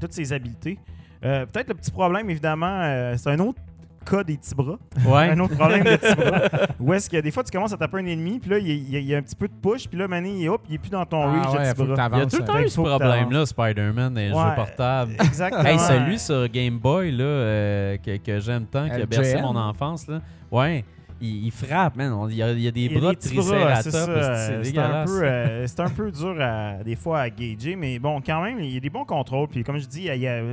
toutes 0.00 0.12
ses 0.12 0.32
habiletés. 0.32 0.78
Euh, 1.24 1.46
Peut-être 1.46 1.68
le 1.68 1.74
petit 1.74 1.90
problème, 1.90 2.28
évidemment, 2.30 2.80
euh, 2.82 3.14
c'est 3.16 3.30
un 3.30 3.38
autre 3.38 3.60
cas 4.08 4.24
des 4.24 4.36
petits 4.36 4.54
bras. 4.54 4.78
Ouais. 5.06 5.30
Un 5.30 5.38
autre 5.40 5.56
problème 5.56 5.84
de 5.84 5.96
petits 5.96 6.14
bras. 6.14 6.42
Où 6.80 6.92
est-ce 6.94 7.10
que 7.10 7.20
des 7.20 7.30
fois, 7.30 7.42
tu 7.44 7.50
commences 7.50 7.72
à 7.72 7.76
taper 7.76 7.98
un 7.98 8.06
ennemi, 8.06 8.38
puis 8.38 8.50
là, 8.50 8.58
il 8.58 8.66
y, 8.68 8.96
a- 8.96 8.98
il 9.00 9.06
y 9.06 9.14
un 9.14 9.22
petit 9.22 9.36
peu 9.36 9.48
de 9.48 9.52
push, 9.52 9.88
puis 9.88 9.98
là, 9.98 10.06
Mané, 10.08 10.30
il, 10.30 10.48
hop, 10.48 10.62
il 10.68 10.74
est 10.76 10.78
plus 10.78 10.90
dans 10.90 11.04
ton 11.04 11.22
Ah 11.22 11.32
reach 11.32 11.42
de 11.44 11.48
ouais, 11.58 11.62
Il 11.62 11.66
y 11.66 11.68
a 11.68 12.26
tout 12.26 12.36
le 12.38 12.44
temps 12.44 12.58
eu 12.60 12.68
ce 12.68 12.80
problème-là, 12.80 13.46
Spider-Man, 13.46 14.14
dans 14.14 14.20
les 14.20 14.32
Ouais. 14.32 14.42
jeux 14.42 14.54
portables. 14.56 15.12
Exactement. 15.20 15.64
Hey, 15.64 15.78
celui 15.78 16.18
sur 16.18 16.48
Game 16.48 16.78
Boy 16.78 17.10
là, 17.12 17.24
euh, 17.24 17.96
que, 17.98 18.16
que 18.18 18.38
j'aime 18.40 18.66
tant, 18.66 18.86
qui 18.88 19.00
a 19.00 19.06
bercé 19.06 19.40
mon 19.40 19.56
enfance, 19.56 20.06
là. 20.08 20.20
ouais, 20.50 20.84
il, 21.20 21.46
il 21.46 21.50
frappe, 21.50 21.96
man. 21.96 22.26
Il 22.30 22.36
y 22.36 22.42
a, 22.42 22.52
il 22.52 22.60
y 22.60 22.68
a 22.68 22.70
des 22.70 22.80
Il 22.82 23.00
bras 23.00 23.12
de 23.12 23.18
triceratops, 23.18 23.82
c'est 23.82 23.90
ça, 23.90 24.04
c'est 24.04 24.10
euh, 24.10 24.62
c'est 24.64 24.78
un, 24.78 25.04
peu, 25.04 25.22
euh, 25.24 25.66
c'est 25.66 25.80
un 25.80 25.88
peu 25.90 26.10
dur 26.10 26.36
à- 26.40 26.82
des 26.84 26.96
fois 26.96 27.20
à 27.20 27.30
gager, 27.30 27.76
mais 27.76 27.98
bon, 27.98 28.20
quand 28.24 28.42
même, 28.42 28.58
il 28.60 28.70
y 28.74 28.76
a 28.76 28.80
des 28.80 28.90
bons 28.90 29.04
contrôles. 29.04 29.48
Puis 29.48 29.62
comme 29.64 29.78
je 29.78 29.86
dis, 29.86 30.08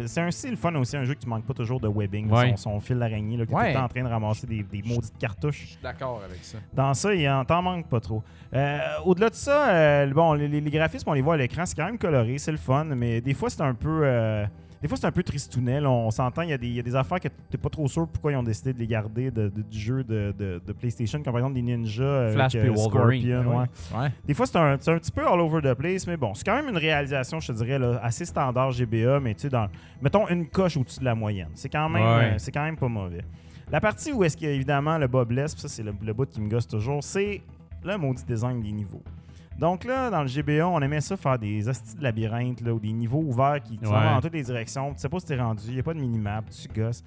c'est 0.08 0.22
un 0.22 0.32
style 0.32 0.56
fun 0.58 0.74
aussi, 0.76 0.96
un 0.98 1.04
jeu 1.04 1.14
que 1.16 1.20
tu 1.20 1.28
manques 1.30 1.46
pas 1.46 1.54
toujours 1.54 1.80
de 1.80 1.88
webbing, 1.88 2.30
Ouais. 2.32 2.50
son, 2.52 2.74
son 2.74 2.80
fil 2.80 2.98
d'araignée, 3.00 3.38
là, 3.38 3.46
qui 3.46 3.52
est 3.52 3.56
tout 3.56 3.62
Ouais. 3.62 3.70
le 3.70 3.74
temps 3.76 3.84
en 3.86 3.88
train 3.90 4.04
de 4.04 4.08
ramasser 4.10 4.48
des, 4.48 4.64
des 4.64 4.82
maudites 4.84 5.18
cartouches. 5.20 5.62
Je 5.62 5.68
suis 5.72 5.78
d'accord 5.84 6.22
avec 6.26 6.44
ça. 6.44 6.58
Dans 6.74 6.94
ça, 6.94 7.14
il 7.14 7.28
en 7.30 7.44
t'en 7.46 7.62
manque 7.62 7.88
pas 7.90 8.00
trop. 8.00 8.24
Euh, 8.54 8.78
Au-delà 9.06 9.30
de 9.30 9.36
ça, 9.36 9.70
euh, 9.70 10.08
bon, 10.14 10.34
les, 10.34 10.48
les- 10.48 10.62
les 10.62 10.72
graphismes, 10.72 11.10
on 11.10 11.14
les 11.14 11.22
voit 11.22 11.34
à 11.34 11.38
l'écran, 11.38 11.66
c'est 11.66 11.76
quand 11.76 11.86
même 11.86 11.98
coloré, 11.98 12.38
c'est 12.38 12.52
le 12.52 12.58
fun, 12.58 12.86
mais 12.86 13.20
des 13.22 13.34
fois, 13.34 13.50
c'est 13.50 13.62
un 13.62 13.74
peu. 13.74 14.04
Euh, 14.84 14.86
des 14.86 14.88
fois, 14.90 14.98
c'est 14.98 15.08
un 15.08 15.12
peu 15.12 15.24
tristounet. 15.24 15.80
là. 15.82 15.90
On 15.90 16.12
s'entend, 16.12 16.42
il 16.44 16.50
y, 16.50 16.54
a 16.54 16.58
des- 16.58 16.68
il 16.68 16.74
y 16.74 16.80
a 16.80 16.84
des 16.84 16.96
affaires 16.96 17.20
que 17.20 17.30
t'es 17.50 17.58
pas 17.58 17.70
trop 17.70 17.88
sûr 17.88 18.08
pourquoi 18.08 18.32
ils 18.32 18.36
ont 18.36 18.44
décidé 18.44 18.74
de 18.74 18.80
les 18.80 18.88
garder 18.88 19.32
de- 19.32 19.50
de- 19.50 19.62
du 19.62 19.80
jeu 19.80 20.04
de, 20.04 20.34
de- 20.38 20.74
PlayStation, 20.74 21.20
comme 21.24 21.34
par 21.34 21.38
exemple 21.40 21.56
des 21.56 21.62
ninjas. 21.62 22.22
avec, 22.24 22.34
Flash 22.34 22.52
puis 22.58 22.68
euh, 22.70 22.74
Wolverine. 22.74 23.22
Scorpion, 23.32 23.60
ouais. 23.60 23.66
Ouais. 24.02 24.12
Des 24.26 24.34
fois, 24.34 24.46
c'est 24.46 24.58
un, 24.58 24.74
un 24.74 24.78
petit 24.78 25.12
peu 25.12 25.26
all 25.26 25.40
over 25.40 25.62
the 25.62 25.74
place, 25.76 26.06
mais 26.08 26.18
bon, 26.18 26.34
c'est 26.34 26.44
quand 26.46 26.56
même 26.56 26.70
une 26.70 26.78
réalisation, 26.78 27.40
je 27.40 27.48
te 27.52 27.58
dirais, 27.58 27.80
là, 27.80 28.00
assez 28.04 28.26
standard 28.26 28.72
GBA, 28.72 29.20
mais 29.20 29.34
tu 29.34 29.42
sais, 29.42 29.50
dans, 29.50 29.68
mettons 30.02 30.28
une 30.28 30.48
coche 30.48 30.76
au-dessus 30.78 31.00
de 31.00 31.06
la 31.06 31.16
moyenne. 31.16 31.50
C'est 31.56 31.70
quand, 31.70 31.88
même, 31.90 32.04
Ouais. 32.04 32.34
euh, 32.36 32.52
quand 32.54 32.64
même 32.64 32.78
pas 32.78 32.88
mauvais. 32.88 33.22
La 33.72 33.80
partie 33.80 34.12
où 34.12 34.24
est-ce 34.24 34.36
qu'il 34.36 34.48
y 34.48 34.52
a 34.52 34.54
évidemment 34.54 34.98
le 34.98 35.08
bas 35.08 35.24
blesse, 35.26 35.54
puis 35.54 35.62
ça, 35.62 35.68
c'est 35.70 35.84
le, 35.84 35.94
le 36.04 36.14
bout 36.14 36.28
qui 36.30 36.42
me 36.42 36.50
gosse 36.50 36.68
toujours, 36.68 37.04
c'est 37.04 37.42
le 37.84 37.98
maudit 37.98 38.24
design 38.26 38.62
des 38.62 38.72
niveaux. 38.72 39.02
Donc 39.60 39.84
là, 39.86 40.10
dans 40.10 40.22
le 40.22 40.28
GBA, 40.28 40.68
on 40.68 40.82
aimait 40.82 41.02
ça 41.02 41.16
faire 41.16 41.38
des 41.40 41.68
hosties 41.70 41.96
de 41.96 42.04
labyrinthe, 42.04 42.62
là, 42.62 42.74
ou 42.74 42.80
des 42.80 42.92
niveaux 42.92 43.22
ouverts 43.22 43.62
qui 43.64 43.78
qui 43.78 43.86
vont 43.86 43.94
Ouais. 43.94 44.04
dans 44.14 44.22
toutes 44.22 44.34
les 44.34 44.44
directions. 44.44 44.94
Tu 44.94 45.00
sais 45.00 45.10
pas 45.10 45.20
si 45.20 45.26
t'es 45.26 45.38
rendu, 45.40 45.64
il 45.68 45.74
n'y 45.76 45.80
a 45.80 45.84
pas 45.84 45.94
de 45.94 46.00
minimap, 46.00 46.46
tu 46.50 46.68
gosses. 46.80 47.04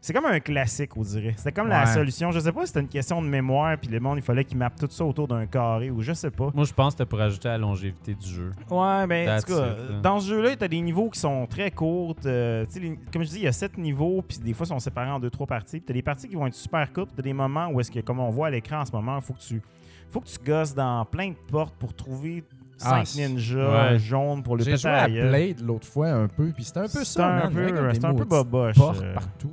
C'est 0.00 0.12
comme 0.12 0.26
un 0.26 0.38
classique, 0.38 0.96
on 0.96 1.02
dirait. 1.02 1.34
C'était 1.36 1.50
comme 1.50 1.66
la 1.66 1.80
Ouais. 1.80 1.86
solution. 1.86 2.30
Je 2.30 2.38
sais 2.38 2.52
pas 2.52 2.60
si 2.60 2.68
c'était 2.68 2.80
une 2.80 2.88
question 2.88 3.20
de 3.20 3.26
mémoire, 3.26 3.76
puis 3.76 3.90
le 3.90 3.98
monde, 3.98 4.18
il 4.18 4.22
fallait 4.22 4.44
qu'il 4.44 4.56
mappe 4.56 4.76
tout 4.78 4.86
ça 4.88 5.04
autour 5.04 5.26
d'un 5.26 5.44
carré, 5.46 5.90
ou 5.90 6.00
je 6.02 6.12
sais 6.12 6.30
pas. 6.30 6.50
Moi, 6.54 6.64
je 6.64 6.72
pense 6.72 6.94
que 6.94 6.98
c'était 6.98 7.08
pour 7.10 7.20
ajouter 7.20 7.48
à 7.48 7.52
la 7.52 7.58
longévité 7.58 8.14
du 8.14 8.28
jeu. 8.28 8.52
Ouais, 8.70 9.06
ben, 9.08 9.28
en 9.28 9.40
tout 9.40 9.52
cas, 9.56 9.66
it, 9.72 10.00
dans 10.00 10.20
ce 10.20 10.28
jeu-là, 10.28 10.54
tu 10.54 10.62
as 10.64 10.68
des 10.68 10.80
niveaux 10.80 11.10
qui 11.10 11.18
sont 11.18 11.46
très 11.46 11.72
courts. 11.72 12.14
euh, 12.26 12.64
les- 12.76 12.96
comme 13.12 13.24
je 13.24 13.28
dis, 13.28 13.36
il 13.38 13.42
y 13.42 13.48
a 13.48 13.52
sept 13.52 13.76
niveaux, 13.76 14.22
puis 14.22 14.38
des 14.38 14.52
fois, 14.52 14.66
ils 14.66 14.68
sont 14.68 14.78
séparés 14.78 15.10
en 15.10 15.18
deux, 15.18 15.30
trois 15.30 15.48
parties. 15.48 15.78
Puis 15.78 15.86
tu 15.86 15.92
as 15.92 15.94
des 15.94 16.02
parties 16.02 16.28
qui 16.28 16.36
vont 16.36 16.46
être 16.46 16.54
super 16.54 16.92
courtes, 16.92 17.10
tu 17.12 17.18
as 17.20 17.22
des 17.24 17.32
moments 17.32 17.66
où, 17.66 17.80
est-ce 17.80 17.90
que, 17.90 17.98
comme 17.98 18.20
on 18.20 18.30
voit 18.30 18.46
à 18.46 18.50
l'écran 18.50 18.80
en 18.80 18.84
ce 18.84 18.92
moment, 18.92 19.16
il 19.16 19.22
faut 19.22 19.34
que 19.34 19.40
tu 19.40 19.60
faut 20.10 20.20
que 20.20 20.28
tu 20.28 20.38
gosses 20.44 20.74
dans 20.74 21.04
plein 21.04 21.30
de 21.30 21.36
portes 21.50 21.74
pour 21.78 21.94
trouver 21.94 22.44
Ah, 22.80 23.04
cinq 23.04 23.06
c'est- 23.06 23.28
ninjas 23.28 23.90
ouais. 23.92 23.98
jaunes 23.98 24.42
pour 24.42 24.56
le 24.56 24.64
J'ai 24.64 24.72
péter 24.72 24.82
joué 24.82 24.90
à. 24.92 25.08
Blade 25.08 25.60
l'autre 25.60 25.86
fois 25.86 26.08
un 26.10 26.28
peu, 26.28 26.50
puis 26.52 26.64
c'était 26.64 26.80
un 26.80 26.88
peu 26.88 27.04
ça. 27.04 27.26
un 27.26 27.50
man. 27.50 27.52
peu- 27.52 28.06
un 28.06 28.14
peu 28.14 28.24
boboche, 28.24 28.76
portes 28.76 29.02
euh. 29.02 29.14
partout. 29.14 29.52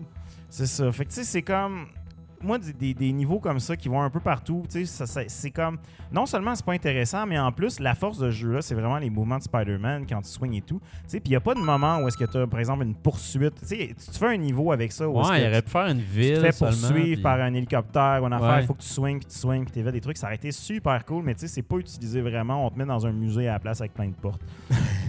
C'est 0.49 0.67
ça. 0.67 0.91
Fait 0.91 1.05
que 1.05 1.09
tu 1.09 1.15
sais, 1.15 1.23
c'est 1.23 1.41
comme. 1.41 1.87
Moi, 2.45 2.59
des, 2.59 2.73
des- 2.73 2.93
des 2.93 3.11
niveaux 3.11 3.39
comme 3.39 3.59
ça 3.59 3.75
qui 3.75 3.89
vont 3.89 4.01
un 4.01 4.09
peu 4.09 4.19
partout, 4.19 4.63
tu 4.71 4.85
sais, 4.85 5.25
c'est 5.27 5.51
comme. 5.51 5.77
Non 6.11 6.25
seulement 6.27 6.53
c'est 6.55 6.63
pas 6.65 6.73
intéressant, 6.73 7.25
mais 7.25 7.37
en 7.39 7.51
plus, 7.51 7.79
la 7.79 7.95
force 7.95 8.19
de 8.19 8.29
ce 8.29 8.35
jeu-là, 8.35 8.61
c'est 8.61 8.75
vraiment 8.75 8.99
les 8.99 9.09
mouvements 9.09 9.37
de 9.39 9.43
Spider-Man 9.43 10.05
quand 10.07 10.21
tu 10.21 10.29
swings 10.29 10.53
et 10.53 10.61
tout. 10.61 10.79
Tu 10.79 10.89
sais, 11.07 11.19
puis 11.19 11.29
il 11.29 11.31
n'y 11.31 11.35
a 11.35 11.39
pas 11.41 11.55
de 11.55 11.59
moment 11.59 11.97
où 11.99 12.07
est-ce 12.07 12.17
que 12.17 12.25
tu 12.25 12.37
as, 12.37 12.45
par 12.47 12.59
exemple, 12.59 12.83
une 12.83 12.93
poursuite. 12.95 13.55
Tu 13.61 13.65
sais, 13.67 13.95
tu 13.95 14.19
fais 14.19 14.27
un 14.27 14.37
niveau 14.37 14.71
avec 14.71 14.91
ça 14.91 15.09
où 15.09 15.19
Ouais, 15.19 15.41
il 15.41 15.47
aurait 15.47 15.61
pu 15.63 15.69
faire 15.71 15.87
une 15.87 15.97
tu 15.99 16.05
te 16.05 16.09
ville. 16.11 16.41
fais 16.41 16.51
poursuivre 16.65 16.93
puis- 16.93 17.17
par 17.17 17.39
un 17.41 17.53
hélicoptère 17.53 18.19
ou 18.21 18.27
une 18.27 18.33
affaire, 18.33 18.47
Ouais. 18.49 18.61
il 18.61 18.65
faut 18.67 18.73
que 18.75 18.81
tu 18.83 18.87
swings, 18.89 19.17
puis 19.19 19.27
tu 19.27 19.37
swings, 19.37 19.65
puis 19.65 19.83
tu 19.83 19.91
des 19.91 20.01
trucs. 20.01 20.17
Ça 20.17 20.27
aurait 20.27 20.35
été 20.35 20.51
super 20.51 21.03
cool, 21.05 21.23
mais 21.23 21.33
tu 21.33 21.41
sais, 21.41 21.47
c'est 21.47 21.61
pas 21.63 21.77
utilisé 21.77 22.21
vraiment. 22.21 22.65
On 22.65 22.69
te 22.69 22.77
met 22.77 22.85
dans 22.85 23.05
un 23.07 23.11
musée 23.11 23.47
à 23.49 23.53
la 23.53 23.59
place 23.59 23.81
avec 23.81 23.93
plein 23.93 24.07
de 24.07 24.13
portes. 24.13 24.41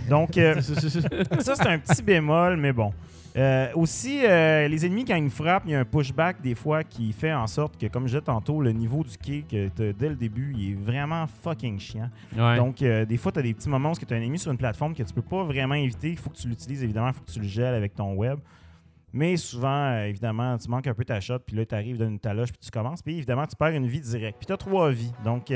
Donc, 0.08 0.36
euh, 0.38 0.60
ça, 1.40 1.54
c'est 1.56 1.68
un 1.68 1.78
petit 1.78 2.02
bémol, 2.02 2.56
mais 2.56 2.72
bon. 2.72 2.92
Euh, 3.36 3.68
aussi, 3.74 4.24
euh, 4.24 4.66
les 4.66 4.86
ennemis, 4.86 5.04
quand 5.04 5.16
ils 5.16 5.24
nous 5.24 5.30
frappent, 5.30 5.64
il 5.66 5.72
y 5.72 5.74
a 5.74 5.80
un 5.80 5.84
pushback 5.84 6.40
des 6.40 6.54
fois 6.54 6.82
qui 6.82 7.12
fait 7.12 7.34
en 7.34 7.46
sorte 7.46 7.76
que, 7.76 7.86
comme 7.86 8.04
je 8.04 8.14
disais 8.14 8.22
tantôt, 8.22 8.62
le 8.62 8.72
niveau 8.72 9.04
du 9.04 9.16
kick 9.18 9.52
euh, 9.52 9.68
dès 9.76 10.08
le 10.08 10.16
début, 10.16 10.54
il 10.56 10.72
est 10.72 10.74
vraiment 10.74 11.26
fucking 11.26 11.78
chiant. 11.78 12.08
Ouais. 12.34 12.56
Donc, 12.56 12.78
des 12.78 13.16
fois, 13.18 13.32
tu 13.32 13.38
as 13.38 13.42
des 13.42 13.52
petits 13.52 13.68
moments 13.68 13.92
où 13.92 13.94
tu 13.94 14.12
as 14.12 14.16
un 14.16 14.20
ennemi 14.20 14.38
sur 14.38 14.50
une 14.50 14.58
plateforme 14.58 14.94
que 14.94 15.02
tu 15.02 15.12
peux 15.12 15.22
pas 15.22 15.44
vraiment 15.44 15.74
éviter. 15.74 16.10
Il 16.10 16.16
faut 16.16 16.30
que 16.30 16.36
tu 16.36 16.48
l'utilises, 16.48 16.82
évidemment, 16.82 17.08
il 17.08 17.14
faut 17.14 17.24
que 17.24 17.30
tu 17.30 17.40
le 17.40 17.46
gèles 17.46 17.74
avec 17.74 17.94
ton 17.94 18.14
web. 18.14 18.38
Mais 19.12 19.36
souvent, 19.36 19.98
évidemment, 19.98 20.56
tu 20.58 20.68
manques 20.68 20.86
un 20.86 20.94
peu 20.94 21.04
ta 21.04 21.20
shot, 21.20 21.38
puis 21.40 21.56
là, 21.56 21.64
tu 21.64 21.74
arrives 21.74 21.98
dans 21.98 22.08
une 22.08 22.18
taloche, 22.18 22.50
puis 22.50 22.60
tu 22.60 22.70
commences, 22.70 23.02
puis 23.02 23.16
évidemment, 23.16 23.46
tu 23.46 23.56
perds 23.56 23.68
une 23.68 23.86
vie 23.86 24.00
directe. 24.00 24.38
Puis 24.38 24.46
tu 24.46 24.52
as 24.52 24.56
trois 24.56 24.90
vies. 24.90 25.12
Donc, 25.24 25.52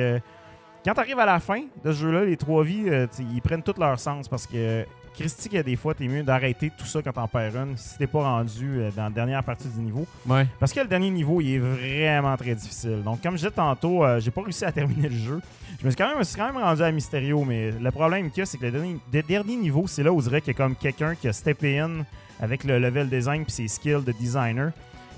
quand 0.84 0.94
tu 0.94 1.00
arrives 1.00 1.18
à 1.18 1.26
la 1.26 1.40
fin 1.40 1.62
de 1.84 1.92
ce 1.92 1.98
jeu-là, 1.98 2.24
les 2.24 2.36
trois 2.36 2.62
vies, 2.62 2.84
ils 3.18 3.42
prennent 3.42 3.62
tout 3.62 3.74
leur 3.78 3.98
sens 3.98 4.28
parce 4.28 4.46
que 4.46 4.84
Christy, 5.20 5.50
qu'il 5.50 5.58
y 5.58 5.60
a 5.60 5.62
des 5.62 5.76
fois, 5.76 5.92
t'es 5.92 6.08
mieux 6.08 6.22
d'arrêter 6.22 6.72
tout 6.74 6.86
ça 6.86 7.02
quand 7.02 7.12
t'en 7.12 7.28
perds 7.28 7.54
une 7.54 7.76
si 7.76 7.98
t'es 7.98 8.06
pas 8.06 8.22
rendu 8.22 8.80
euh, 8.80 8.90
dans 8.96 9.04
la 9.04 9.10
dernière 9.10 9.44
partie 9.44 9.68
du 9.68 9.80
niveau. 9.80 10.06
Ouais. 10.26 10.46
Parce 10.58 10.72
que 10.72 10.80
le 10.80 10.86
dernier 10.86 11.10
niveau, 11.10 11.42
il 11.42 11.56
est 11.56 11.58
vraiment 11.58 12.34
très 12.38 12.54
difficile. 12.54 13.02
Donc, 13.04 13.22
comme 13.22 13.32
je 13.32 13.40
disais 13.42 13.50
tantôt, 13.50 14.02
euh, 14.02 14.18
j'ai 14.18 14.30
pas 14.30 14.40
réussi 14.40 14.64
à 14.64 14.72
terminer 14.80 15.10
le 15.10 15.16
jeu. 15.16 15.40
Je 15.78 15.84
me 15.84 15.90
suis 15.90 15.96
quand 15.98 16.06
même, 16.06 16.14
je 16.14 16.18
me 16.20 16.24
suis 16.24 16.36
quand 16.36 16.50
même 16.50 16.62
rendu 16.62 16.82
à 16.82 16.90
Mysterio, 16.90 17.44
mais 17.44 17.70
le 17.70 17.90
problème 17.90 18.30
qu'il 18.30 18.38
y 18.38 18.42
a, 18.42 18.46
c'est 18.46 18.56
que 18.56 18.64
le 18.64 18.70
dernier, 18.70 18.96
le 19.12 19.22
dernier 19.22 19.56
niveau, 19.56 19.86
c'est 19.86 20.02
là 20.02 20.10
où 20.10 20.16
on 20.16 20.20
dirait 20.20 20.40
qu'il 20.40 20.54
y 20.54 20.56
a 20.56 20.58
comme 20.58 20.74
quelqu'un 20.74 21.14
qui 21.14 21.28
a 21.28 21.34
steppé 21.34 21.78
in 21.78 22.06
avec 22.40 22.64
le 22.64 22.78
level 22.78 23.10
design 23.10 23.44
puis 23.44 23.52
ses 23.52 23.68
skills 23.68 24.02
de 24.02 24.12
designer. 24.12 24.72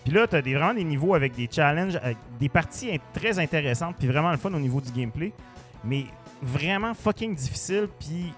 Puis 0.05 0.13
là, 0.13 0.27
tu 0.27 0.35
as 0.35 0.43
des, 0.43 0.55
vraiment 0.55 0.75
des 0.75 0.83
niveaux 0.83 1.15
avec 1.15 1.37
des 1.37 1.49
challenges, 1.49 1.95
avec 2.03 2.17
des 2.41 2.49
parties 2.49 2.99
très 3.15 3.39
intéressantes, 3.39 3.95
puis 4.01 4.09
vraiment 4.09 4.33
le 4.33 4.37
fun 4.37 4.53
au 4.53 4.59
niveau 4.59 4.81
du 4.81 4.91
gameplay. 4.91 5.33
Mais 5.85 6.07
vraiment 6.43 6.93
fucking 6.93 7.37
difficile, 7.37 7.87
puis 8.01 8.33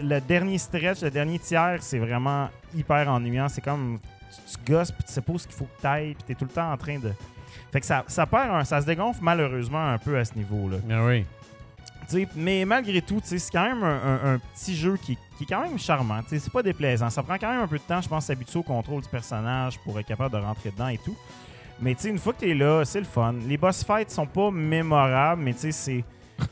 le 0.00 0.20
dernier 0.20 0.58
stretch, 0.58 1.02
le 1.02 1.10
dernier 1.10 1.38
tiers, 1.38 1.78
c'est 1.80 1.98
vraiment 1.98 2.48
hyper 2.74 3.08
ennuyant. 3.08 3.48
C'est 3.48 3.60
comme 3.62 3.98
tu, 4.30 4.56
tu 4.64 4.72
gosses, 4.72 4.90
puis 4.92 5.04
tu 5.04 5.12
sais 5.12 5.20
pas 5.20 5.32
où 5.32 5.38
ce 5.38 5.46
qu'il 5.46 5.56
faut 5.56 5.64
que 5.64 5.80
tu 5.80 5.86
ailles, 5.86 6.14
puis 6.14 6.24
tu 6.26 6.32
es 6.32 6.34
tout 6.34 6.44
le 6.44 6.50
temps 6.50 6.70
en 6.72 6.76
train 6.76 6.98
de. 6.98 7.12
Fait 7.72 7.80
que 7.80 7.86
ça, 7.86 8.04
ça 8.06 8.26
perd, 8.26 8.50
un- 8.50 8.64
ça 8.64 8.80
se 8.80 8.86
dégonfle 8.86 9.20
malheureusement 9.22 9.88
un 9.92 9.98
peu 9.98 10.16
à 10.18 10.24
ce 10.24 10.34
niveau-là. 10.34 10.78
Ah 10.90 11.04
oui. 11.04 11.24
Mais 12.36 12.64
malgré 12.64 13.02
tout, 13.02 13.20
c'est 13.22 13.36
quand 13.52 13.64
même 13.64 13.82
un, 13.84 14.00
un- 14.02 14.34
un 14.34 14.38
petit 14.54 14.74
jeu 14.74 14.96
qui, 14.96 15.18
qui 15.36 15.44
est 15.44 15.46
quand 15.46 15.60
même 15.60 15.78
charmant. 15.78 16.20
C'est 16.26 16.50
pas 16.50 16.62
déplaisant. 16.62 17.10
Ça 17.10 17.22
prend 17.22 17.36
quand 17.36 17.50
même 17.50 17.60
un 17.60 17.66
peu 17.68 17.76
de 17.76 17.82
temps, 17.82 18.00
je 18.00 18.08
pense, 18.08 18.24
s'habituer 18.26 18.60
au 18.60 18.62
contrôle 18.62 19.02
du 19.02 19.08
personnage 19.10 19.78
pour 19.80 19.98
être 20.00 20.06
capable 20.06 20.34
de 20.34 20.40
rentrer 20.42 20.70
dedans 20.70 20.88
et 20.88 20.96
tout. 20.98 21.14
Mais 21.80 21.94
tu 21.94 22.02
sais, 22.02 22.08
une 22.08 22.18
fois 22.18 22.32
que 22.32 22.40
tu 22.40 22.50
es 22.50 22.54
là, 22.54 22.82
c'est 22.86 22.98
le 23.00 23.04
fun. 23.04 23.34
Les 23.46 23.58
boss 23.58 23.84
fights 23.84 24.10
sont 24.10 24.26
pas 24.26 24.50
mémorables, 24.50 25.42
mais 25.42 25.52
c'est. 25.58 26.02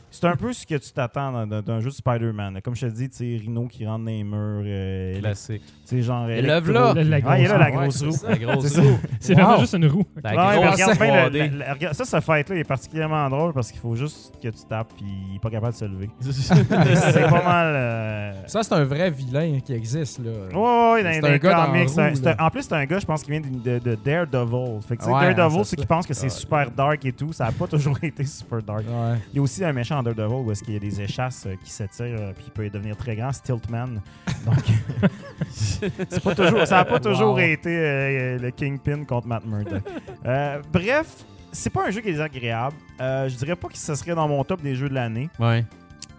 C'est 0.09 0.25
un 0.25 0.35
peu 0.35 0.51
ce 0.51 0.65
que 0.65 0.73
tu 0.75 0.91
t'attends 0.91 1.45
d'un 1.45 1.79
jeu 1.79 1.89
de 1.89 1.95
Spider-Man. 1.95 2.59
Comme 2.63 2.75
je 2.75 2.87
te 2.87 2.91
dis, 2.91 3.07
tu 3.07 3.23
Rhino 3.37 3.67
qui 3.67 3.85
rentre 3.85 4.05
dans 4.05 4.09
les 4.11 4.23
murs. 4.23 4.63
euh, 4.65 5.21
tu 5.45 5.59
sais, 5.85 6.01
genre. 6.01 6.27
Et 6.29 6.41
l'œuvre 6.41 6.71
là. 6.71 6.93
La- 6.95 7.03
la 7.03 7.17
Ah, 7.25 7.37
il 7.39 7.45
est 7.45 7.47
là, 7.47 7.57
la 7.59 7.71
grosse 7.71 8.01
grosse 8.01 8.03
roue. 8.03 8.25
c'est 8.27 8.27
La 8.29 8.37
grosse 8.53 8.63
C'est 8.67 8.69
ça. 8.75 8.81
roue. 8.81 8.97
C'est 9.19 9.33
Wow. 9.35 9.41
vraiment 9.43 9.59
juste 9.59 9.73
une 9.75 9.85
roue. 9.87 10.05
La 10.23 10.33
grosse 10.33 10.71
regarde 10.73 10.97
bien, 10.97 11.07
le- 11.15 11.29
3D. 11.29 11.37
la- 11.59 11.65
la- 11.67 11.73
regarde- 11.73 11.95
ça, 11.95 12.05
ce 12.05 12.19
fight-là 12.19 12.55
est 12.55 12.63
particulièrement 12.63 13.29
drôle 13.29 13.53
parce 13.53 13.71
qu'il 13.71 13.79
faut 13.79 13.95
juste 13.95 14.33
que 14.41 14.47
tu 14.47 14.65
tapes 14.67 14.91
puis 14.97 15.05
il 15.29 15.35
est 15.35 15.39
pas 15.39 15.49
capable 15.51 15.73
de 15.73 15.77
se 15.77 15.85
lever. 15.85 16.09
c'est 16.21 17.29
pas 17.29 17.43
mal. 17.43 17.67
euh, 17.75 18.33
Ça, 18.47 18.63
c'est 18.63 18.73
un 18.73 18.83
vrai 18.85 19.11
vilain 19.11 19.59
qui 19.63 19.73
existe, 19.73 20.19
là. 20.19 20.31
Ouais, 20.31 20.55
ouais, 20.55 21.03
ouais, 21.03 21.21
dans 21.21 21.27
les 21.29 21.39
comics, 21.39 22.35
en 22.39 22.49
plus, 22.49 22.61
c'est 22.63 22.73
un 22.73 22.85
gars, 22.85 22.99
je 22.99 23.05
pense, 23.05 23.21
qui 23.23 23.31
vient 23.31 23.41
de, 23.41 23.47
de- 23.73 23.79
de 23.79 23.95
Daredevil. 24.03 24.81
Fait 24.87 24.97
que, 24.97 25.05
Daredevil, 25.05 25.59
c'est 25.63 25.71
ceux 25.71 25.77
qui 25.77 25.85
pensent 25.85 26.07
que 26.07 26.13
c'est 26.13 26.29
super 26.29 26.71
dark 26.71 27.05
et 27.05 27.11
tout, 27.13 27.31
ça 27.33 27.45
n'a 27.45 27.51
pas 27.51 27.67
toujours 27.67 27.97
été 28.01 28.23
super 28.25 28.61
dark. 28.63 28.83
Il 29.31 29.37
y 29.37 29.39
a 29.39 29.41
aussi 29.43 29.63
un 29.63 29.73
méchant 29.77 29.99
en 29.99 30.03
Daredevil 30.03 30.43
où 30.45 30.51
est-ce 30.51 30.63
qu'il 30.63 30.73
y 30.73 30.77
a 30.77 30.79
des 30.79 30.99
échasses 31.01 31.45
euh, 31.45 31.55
qui 31.63 31.69
s'étirent 31.71 32.17
euh, 32.19 32.33
puis 32.33 32.45
il 32.47 32.51
peut 32.51 32.69
devenir 32.69 32.97
très 32.97 33.15
grand, 33.15 33.31
Stiltman. 33.31 34.01
Donc, 34.45 34.55
c'est 35.49 36.23
pas 36.23 36.35
toujours, 36.35 36.65
ça 36.67 36.77
n'a 36.77 36.85
pas 36.85 36.99
toujours 36.99 37.33
Wow. 37.33 37.39
été 37.39 37.69
euh, 37.69 38.39
le 38.39 38.51
Kingpin 38.51 39.03
contre 39.05 39.27
Matt 39.27 39.45
Murdock. 39.45 39.83
Euh, 40.25 40.61
bref, 40.71 41.07
c'est 41.51 41.69
pas 41.69 41.87
un 41.87 41.91
jeu 41.91 42.01
qui 42.01 42.09
est 42.09 42.13
désagréable. 42.13 42.75
Euh, 43.01 43.29
je 43.29 43.35
dirais 43.35 43.55
pas 43.55 43.67
que 43.67 43.77
ce 43.77 43.95
serait 43.95 44.15
dans 44.15 44.27
mon 44.27 44.43
top 44.43 44.61
des 44.61 44.75
jeux 44.75 44.89
de 44.89 44.93
l'année. 44.95 45.29
Ouais. 45.39 45.65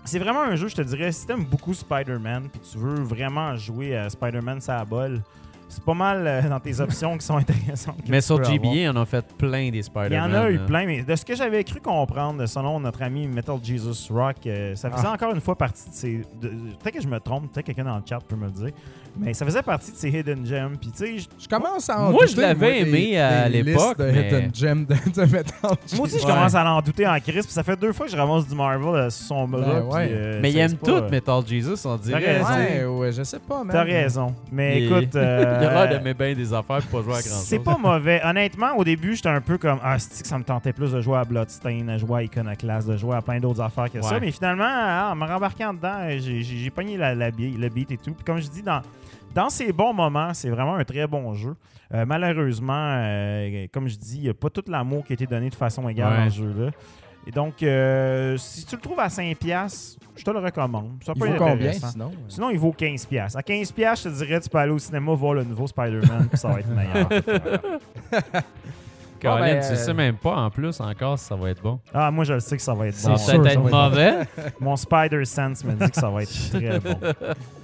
C'est 0.05 0.19
vraiment 0.19 0.43
un 0.43 0.57
jeu, 0.57 0.69
je 0.69 0.75
te 0.77 0.83
dirais, 0.83 1.13
si 1.13 1.27
t'aimes 1.27 1.45
beaucoup 1.45 1.75
Spider-Man 1.75 2.49
puis 2.51 2.61
tu 2.73 2.79
veux 2.79 2.95
vraiment 3.03 3.55
jouer 3.57 3.97
à 3.97 4.09
Spider-Man 4.09 4.61
ça 4.61 4.83
bol, 4.85 5.21
c'est 5.69 5.85
pas 5.85 5.95
mal 5.95 6.27
euh, 6.27 6.49
dans 6.49 6.61
tes 6.61 6.81
options 6.81 7.17
qui 7.19 7.25
sont 7.27 7.37
intéressantes. 7.37 7.97
Mais 8.09 8.21
sur. 8.21 8.43
GBA, 8.43 8.91
on 8.93 8.97
a 8.97 9.05
fait 9.07 9.25
plein 9.37 9.71
des 9.71 9.79
Il 9.79 9.85
Spider-Man. 9.85 10.31
y 10.33 10.35
en 10.37 10.41
a 10.43 10.51
eu 10.51 10.59
plein, 10.61 10.87
mais 10.87 11.03
de 11.03 11.15
ce 11.17 11.25
que 11.25 11.35
j'avais 11.37 11.63
cru 11.65 11.81
comprendre, 11.81 12.47
selon 12.47 12.81
notre 12.81 13.03
ami 13.03 13.27
Metal 13.27 13.59
Jesus 13.63 14.13
Rock, 14.13 14.37
euh, 14.47 14.75
ça 14.75 14.91
faisait 14.91 15.07
Ah. 15.07 15.13
encore 15.13 15.35
une 15.35 15.41
fois 15.41 15.57
partie 15.57 15.89
de 15.91 15.95
ces. 15.95 16.23
Peut-être 16.41 16.95
que 16.95 17.03
je 17.03 17.09
me 17.09 17.21
trompe, 17.21 17.53
peut-être 17.53 17.67
que 17.67 17.73
quelqu'un 17.73 17.91
dans 17.91 17.97
le 17.97 18.03
chat 18.09 18.19
peut 18.27 18.37
me 18.37 18.47
le 18.47 18.53
dire, 18.53 18.71
mais 19.19 19.35
ça 19.35 19.45
faisait 19.45 19.63
partie 19.63 19.93
de 19.93 19.97
ces 19.97 20.09
hidden 20.09 20.45
gems. 20.47 20.77
Puis 20.81 20.91
tu 20.91 20.99
sais, 20.99 21.19
je- 21.19 21.29
Je 21.43 21.49
commence 21.49 21.89
à 21.91 22.01
en 22.01 22.11
Moi, 22.13 22.27
je 22.27 22.41
l'avais 22.41 22.85
des- 22.85 22.89
aimé 22.91 23.19
à 23.19 23.49
des 23.49 23.63
l'époque, 23.63 23.99
listes 23.99 24.01
de 24.01 24.13
mais- 24.13 24.29
Hidden 24.29 24.51
Gem 24.55 24.85
de, 24.87 24.95
de 24.95 25.21
Metal 25.33 25.55
moi 25.97 26.01
aussi, 26.07 26.19
je 26.19 26.27
commence 26.27 26.55
à 26.55 26.65
en 26.73 26.81
douter 26.81 27.07
en 27.07 27.19
crise, 27.21 27.45
puis 27.45 27.53
ça 27.53 27.63
fait 27.63 27.77
deux 27.79 27.93
fois 27.93 28.07
que 28.07 28.13
je 28.13 28.17
ramasse 28.17 28.47
du 28.49 28.55
Marvel 28.55 28.89
euh, 28.95 29.11
sur 29.11 29.27
son 29.27 29.49
bras. 29.49 29.61
Ben 29.61 29.81
puis, 29.83 30.09
euh, 30.11 30.39
Mais 30.43 30.51
il 30.53 30.59
aime 30.59 30.77
tout, 30.77 30.91
euh, 30.91 31.11
Metal 31.11 31.43
Jesus, 31.47 31.87
on 31.87 31.97
dirait. 31.97 32.19
raison. 32.19 32.45
tu 32.47 32.53
sais. 32.53 32.85
Ouais, 32.85 32.99
ouais, 32.99 33.13
je 33.13 33.23
sais 33.23 33.39
pas, 33.39 33.59
man. 33.65 33.69
T'as 33.73 33.83
raison. 33.85 34.35
Mais 34.53 34.83
Il- 34.83 34.87
écoute. 34.93 35.17
euh, 35.17 35.59
Il 35.63 35.67
a 35.67 35.87
l'air 35.87 35.89
d'aimer 35.99 36.15
bien 36.15 36.35
des 36.35 36.53
affaires 36.53 36.83
pour 36.83 37.01
pas 37.01 37.05
jouer 37.05 37.15
à 37.19 37.21
grand 37.23 37.37
chose. 37.37 37.45
C'est 37.47 37.59
pas 37.59 37.77
mauvais. 37.79 38.21
Honnêtement, 38.25 38.77
au 38.77 38.85
début, 38.85 39.15
j'étais 39.17 39.29
un 39.29 39.41
peu 39.41 39.59
comme 39.59 39.79
Ah, 39.83 39.99
c'est 39.99 40.23
que 40.23 40.29
ça 40.29 40.39
me 40.39 40.45
tentait 40.45 40.73
plus 40.73 40.93
de 40.93 41.01
jouer 41.01 41.19
à 41.19 41.25
Bloodstain, 41.25 41.83
de 41.85 41.99
jouer 41.99 42.19
à 42.19 42.23
Iconoclast, 42.25 42.89
de 42.89 42.97
jouer 42.97 43.17
à 43.17 43.23
plein 43.23 43.41
d'autres 43.41 43.61
affaires 43.61 43.91
que 43.91 44.01
ça. 44.03 44.19
Mais 44.21 44.31
finalement, 44.31 44.65
ah, 44.69 45.11
en 45.13 45.17
me 45.17 45.27
rembarquant 45.27 45.73
dedans, 45.75 46.07
j'ai 46.19 46.71
pogné 46.71 46.97
la, 46.97 47.15
la 47.15 47.29
le 47.31 47.69
beat 47.69 47.91
et 47.93 47.97
tout. 47.97 48.13
Puis 48.13 48.25
comme 48.25 48.41
je 48.41 48.49
dis, 48.49 48.63
dans, 48.63 48.81
dans 49.35 49.51
ces 49.51 49.73
bons 49.73 49.93
moments, 49.93 50.35
c'est 50.35 50.51
vraiment 50.51 50.77
un 50.77 50.85
très 50.85 51.07
bon 51.07 51.35
jeu. 51.35 51.55
Euh, 51.95 52.05
malheureusement, 52.07 52.97
euh, 52.99 53.67
comme 53.73 53.89
je 53.89 53.97
dis, 53.97 54.17
il 54.17 54.23
n'y 54.25 54.29
a 54.29 54.35
pas 54.35 54.51
tout 54.51 54.65
l'amour 54.69 55.05
qui 55.05 55.13
a 55.13 55.15
été 55.15 55.27
donné 55.27 55.49
de 55.51 55.55
façon 55.55 55.89
égale 55.89 56.13
Ouais. 56.13 56.25
dans 56.25 56.31
ce 56.31 56.37
jeu-là. 56.37 56.71
Et 57.27 57.31
donc, 57.31 57.63
euh, 57.63 58.37
si 58.39 58.65
tu 58.65 58.75
le 58.77 58.81
trouves 58.81 59.01
à 59.01 59.09
5$, 59.09 59.97
je 60.17 60.25
te 60.25 60.31
le 60.31 60.39
recommande. 60.39 60.93
Ça 61.05 61.13
Il 61.15 61.21
peut 61.21 61.27
vaut 61.29 61.35
être 61.35 61.39
combien, 61.39 61.73
sinon? 61.73 62.11
Sinon, 62.27 62.51
il 62.51 62.59
vaut 62.59 62.73
15$. 62.73 63.37
À 63.37 63.43
15$, 63.43 63.97
je 63.97 64.03
te 64.05 64.09
dirais, 64.09 64.41
tu 64.41 64.49
peux 64.49 64.59
aller 64.59 64.73
au 64.73 64.79
cinéma 64.79 65.13
voir 65.13 65.35
le 65.35 65.45
nouveau 65.45 65.67
Spider-Man, 65.67 66.29
puis 66.29 66.39
ça 66.39 66.49
va 66.49 66.61
être 66.61 66.69
meilleur. 66.69 67.09
Colin, 69.21 69.35
Bon, 69.35 69.41
ben, 69.41 69.61
tu 69.61 69.73
euh, 69.73 69.75
sais 69.75 69.95
même 69.95 70.15
pas 70.17 70.37
en 70.37 70.49
plus 70.51 70.81
encore 70.81 71.19
si 71.19 71.25
ça 71.25 71.35
va 71.35 71.51
être 71.51 71.61
bon. 71.61 71.81
Ah, 71.93 72.09
moi, 72.11 72.23
je 72.25 72.35
le 72.35 72.41
sais 72.41 72.57
que 72.57 72.63
ça 72.63 72.73
va 72.73 72.87
être 72.87 72.95
Ça 72.95 73.09
bon. 73.09 73.15
va 73.17 73.21
sûr, 73.21 73.43
peut-être 73.43 73.45
ça 73.45 73.53
être 73.53 73.61
va 73.63 73.69
être 73.87 73.91
mauvais. 73.91 74.53
Mon 74.61 74.77
Spider 74.77 75.25
Sense 75.25 75.65
me 75.65 75.73
dit 75.73 75.91
que 75.91 75.97
ça 75.97 76.09
va 76.09 76.23
être 76.23 76.51
très 76.51 76.79
bon. 76.79 76.97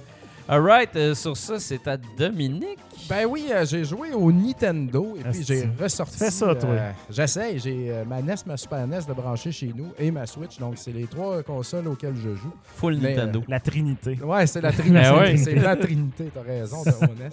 Alright, 0.47 0.95
euh, 0.95 1.15
sur 1.15 1.35
ça, 1.35 1.59
c'est 1.59 1.87
à 1.87 1.97
Dominique. 1.97 2.77
Ben 3.09 3.25
oui, 3.27 3.47
euh, 3.51 3.65
j'ai 3.65 3.83
joué 3.83 4.13
au 4.13 4.31
Nintendo 4.31 5.15
et 5.17 5.23
puis 5.31 5.43
j'ai 5.43 5.67
ressorti. 5.81 6.17
Fais 6.19 6.29
ça, 6.29 6.53
toi. 6.53 6.69
euh, 6.69 6.91
J'essaye. 7.09 7.57
J'ai 7.57 7.87
euh, 7.91 8.05
ma 8.05 8.21
NES, 8.21 8.35
ma 8.45 8.55
Super 8.55 8.85
NES 8.85 8.99
de 9.07 9.13
brancher 9.13 9.51
chez 9.51 9.71
nous 9.75 9.87
et 9.97 10.11
ma 10.11 10.27
Switch. 10.27 10.59
Donc, 10.59 10.75
c'est 10.77 10.91
les 10.91 11.05
trois 11.07 11.41
consoles 11.41 11.87
auxquelles 11.87 12.15
je 12.15 12.35
joue. 12.35 12.53
Full 12.75 12.97
Mais, 13.01 13.15
Nintendo. 13.15 13.43
La 13.47 13.59
Trinité. 13.59 14.19
Ouais, 14.23 14.45
c'est 14.45 14.61
la 14.61 14.71
Trinité. 14.71 14.93
Ben 15.01 15.17
ouais. 15.17 15.37
C'est 15.37 15.55
la 15.55 15.75
Trinité, 15.75 16.31
t'as 16.33 16.41
raison, 16.43 16.83
de 16.83 16.89
NES. 17.23 17.29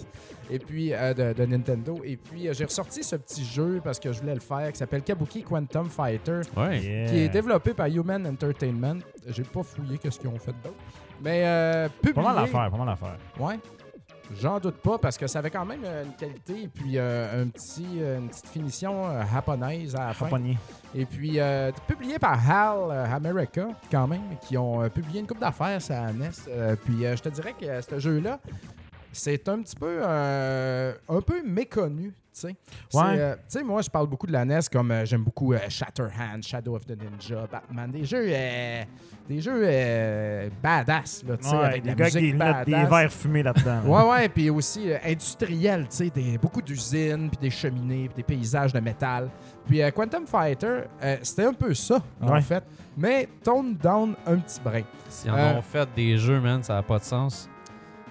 Et 0.49 0.57
puis, 0.59 0.91
euh, 0.93 1.13
de, 1.13 1.33
de 1.33 1.45
Nintendo. 1.45 1.99
Et 2.03 2.17
puis, 2.17 2.47
euh, 2.47 2.53
j'ai 2.53 2.65
ressorti 2.65 3.03
ce 3.03 3.15
petit 3.15 3.45
jeu 3.45 3.79
parce 3.83 3.99
que 3.99 4.11
je 4.11 4.21
voulais 4.21 4.33
le 4.35 4.39
faire 4.41 4.71
qui 4.71 4.77
s'appelle 4.79 5.03
Kabuki 5.03 5.43
Quantum 5.43 5.87
Fighter. 5.87 6.41
Ouais. 6.57 6.79
Yeah. 6.81 7.05
qui 7.09 7.17
est 7.19 7.29
développé 7.29 7.73
par 7.75 7.87
Human 7.87 8.25
Entertainment. 8.25 8.99
J'ai 9.27 9.43
pas 9.43 9.61
fouillé 9.63 9.99
qu'est-ce 9.99 10.19
qu'ils 10.19 10.29
ont 10.29 10.39
fait 10.39 10.53
d'autre. 10.63 10.75
Mais 11.23 11.43
euh, 11.45 11.87
publié... 12.01 12.13
Pas 12.13 12.21
mal 12.21 12.35
l'affaire, 12.35 12.69
pas 12.69 12.77
mal 12.77 12.87
l'affaire. 12.87 13.17
Ouais. 13.39 13.57
J'en 14.39 14.59
doute 14.59 14.77
pas 14.77 14.97
parce 14.97 15.17
que 15.17 15.27
ça 15.27 15.39
avait 15.39 15.49
quand 15.49 15.65
même 15.65 15.81
euh, 15.85 16.05
une 16.05 16.13
qualité 16.15 16.63
et 16.63 16.67
puis 16.67 16.97
euh, 16.97 17.43
un 17.43 17.47
petit, 17.49 17.85
euh, 17.99 18.19
une 18.19 18.29
petite 18.29 18.47
finition 18.47 19.05
euh, 19.05 19.21
japonaise 19.31 19.95
à 19.95 20.07
la 20.07 20.13
fin. 20.13 20.29
Et 20.95 21.05
puis 21.05 21.39
euh, 21.39 21.71
publié 21.87 22.19
par 22.19 22.39
HAL 22.49 22.91
America 23.13 23.67
quand 23.91 24.07
même, 24.07 24.21
qui 24.41 24.57
ont 24.57 24.89
publié 24.89 25.19
une 25.19 25.27
coupe 25.27 25.39
d'affaires 25.39 25.79
la 25.89 26.13
NES. 26.13 26.29
Puis 26.83 27.01
je 27.01 27.21
te 27.21 27.29
dirais 27.29 27.53
que 27.59 27.81
ce 27.81 27.99
jeu-là, 27.99 28.39
c'est 29.13 29.47
un 29.47 29.61
petit 29.61 29.75
peu 29.75 29.99
euh, 30.01 30.93
un 31.07 31.21
peu 31.21 31.41
méconnu. 31.45 32.13
tu 32.37 32.47
Ouais. 32.47 32.53
euh, 32.95 33.35
tu 33.35 33.41
sais, 33.47 33.63
moi, 33.63 33.81
je 33.81 33.89
parle 33.89 34.07
beaucoup 34.07 34.25
de 34.27 34.31
la 34.33 34.43
NES 34.43 34.59
comme 34.71 34.89
euh, 34.91 35.05
j'aime 35.05 35.23
beaucoup 35.23 35.53
euh, 35.53 35.59
Shatterhand, 35.69 36.41
Shadow 36.41 36.75
of 36.75 36.85
the 36.85 36.97
Ninja, 36.99 37.47
Batman, 37.51 37.91
des 37.91 38.03
jeux, 38.05 38.25
euh, 38.27 38.83
des 39.29 39.39
jeux 39.39 39.61
euh, 39.63 40.49
badass, 40.61 41.23
là, 41.27 41.37
tu 41.37 41.47
sais, 41.47 41.55
Ouais, 41.55 41.63
avec 41.65 41.81
de 41.83 41.87
les 41.87 41.91
la 41.91 41.95
gars 41.95 42.09
qui 42.09 42.17
musique 42.17 42.35
mettent 42.35 42.65
des 42.65 42.71
badass. 42.71 42.89
verres 42.89 43.13
fumés 43.13 43.43
là-dedans. 43.43 43.81
là. 43.83 43.83
Ouais, 43.85 44.09
ouais, 44.11 44.29
puis 44.29 44.49
aussi 44.49 44.91
euh, 44.91 44.97
industriel, 45.05 45.87
tu 45.89 45.95
sais, 45.97 46.09
des- 46.09 46.37
beaucoup 46.39 46.61
d'usines, 46.61 47.29
puis 47.29 47.37
des 47.39 47.49
cheminées, 47.51 48.07
puis 48.07 48.15
des 48.17 48.23
paysages 48.23 48.73
de 48.73 48.79
métal. 48.79 49.29
Puis 49.67 49.81
euh, 49.83 49.91
Quantum 49.91 50.25
Fighter, 50.25 50.81
euh, 51.03 51.17
c'était 51.21 51.45
un 51.45 51.53
peu 51.53 51.73
ça, 51.75 52.01
en 52.19 52.41
fait, 52.41 52.63
mais 52.97 53.29
tone 53.43 53.75
down 53.75 54.15
un 54.25 54.37
petit 54.37 54.59
brin. 54.59 54.81
S'ils 55.07 55.29
en 55.31 55.57
ont 55.57 55.61
fait 55.61 55.87
des 55.95 56.17
jeux, 56.17 56.39
man, 56.41 56.63
ça 56.63 56.73
n'a 56.73 56.81
pas 56.83 56.97
de 56.99 57.03
sens. 57.03 57.47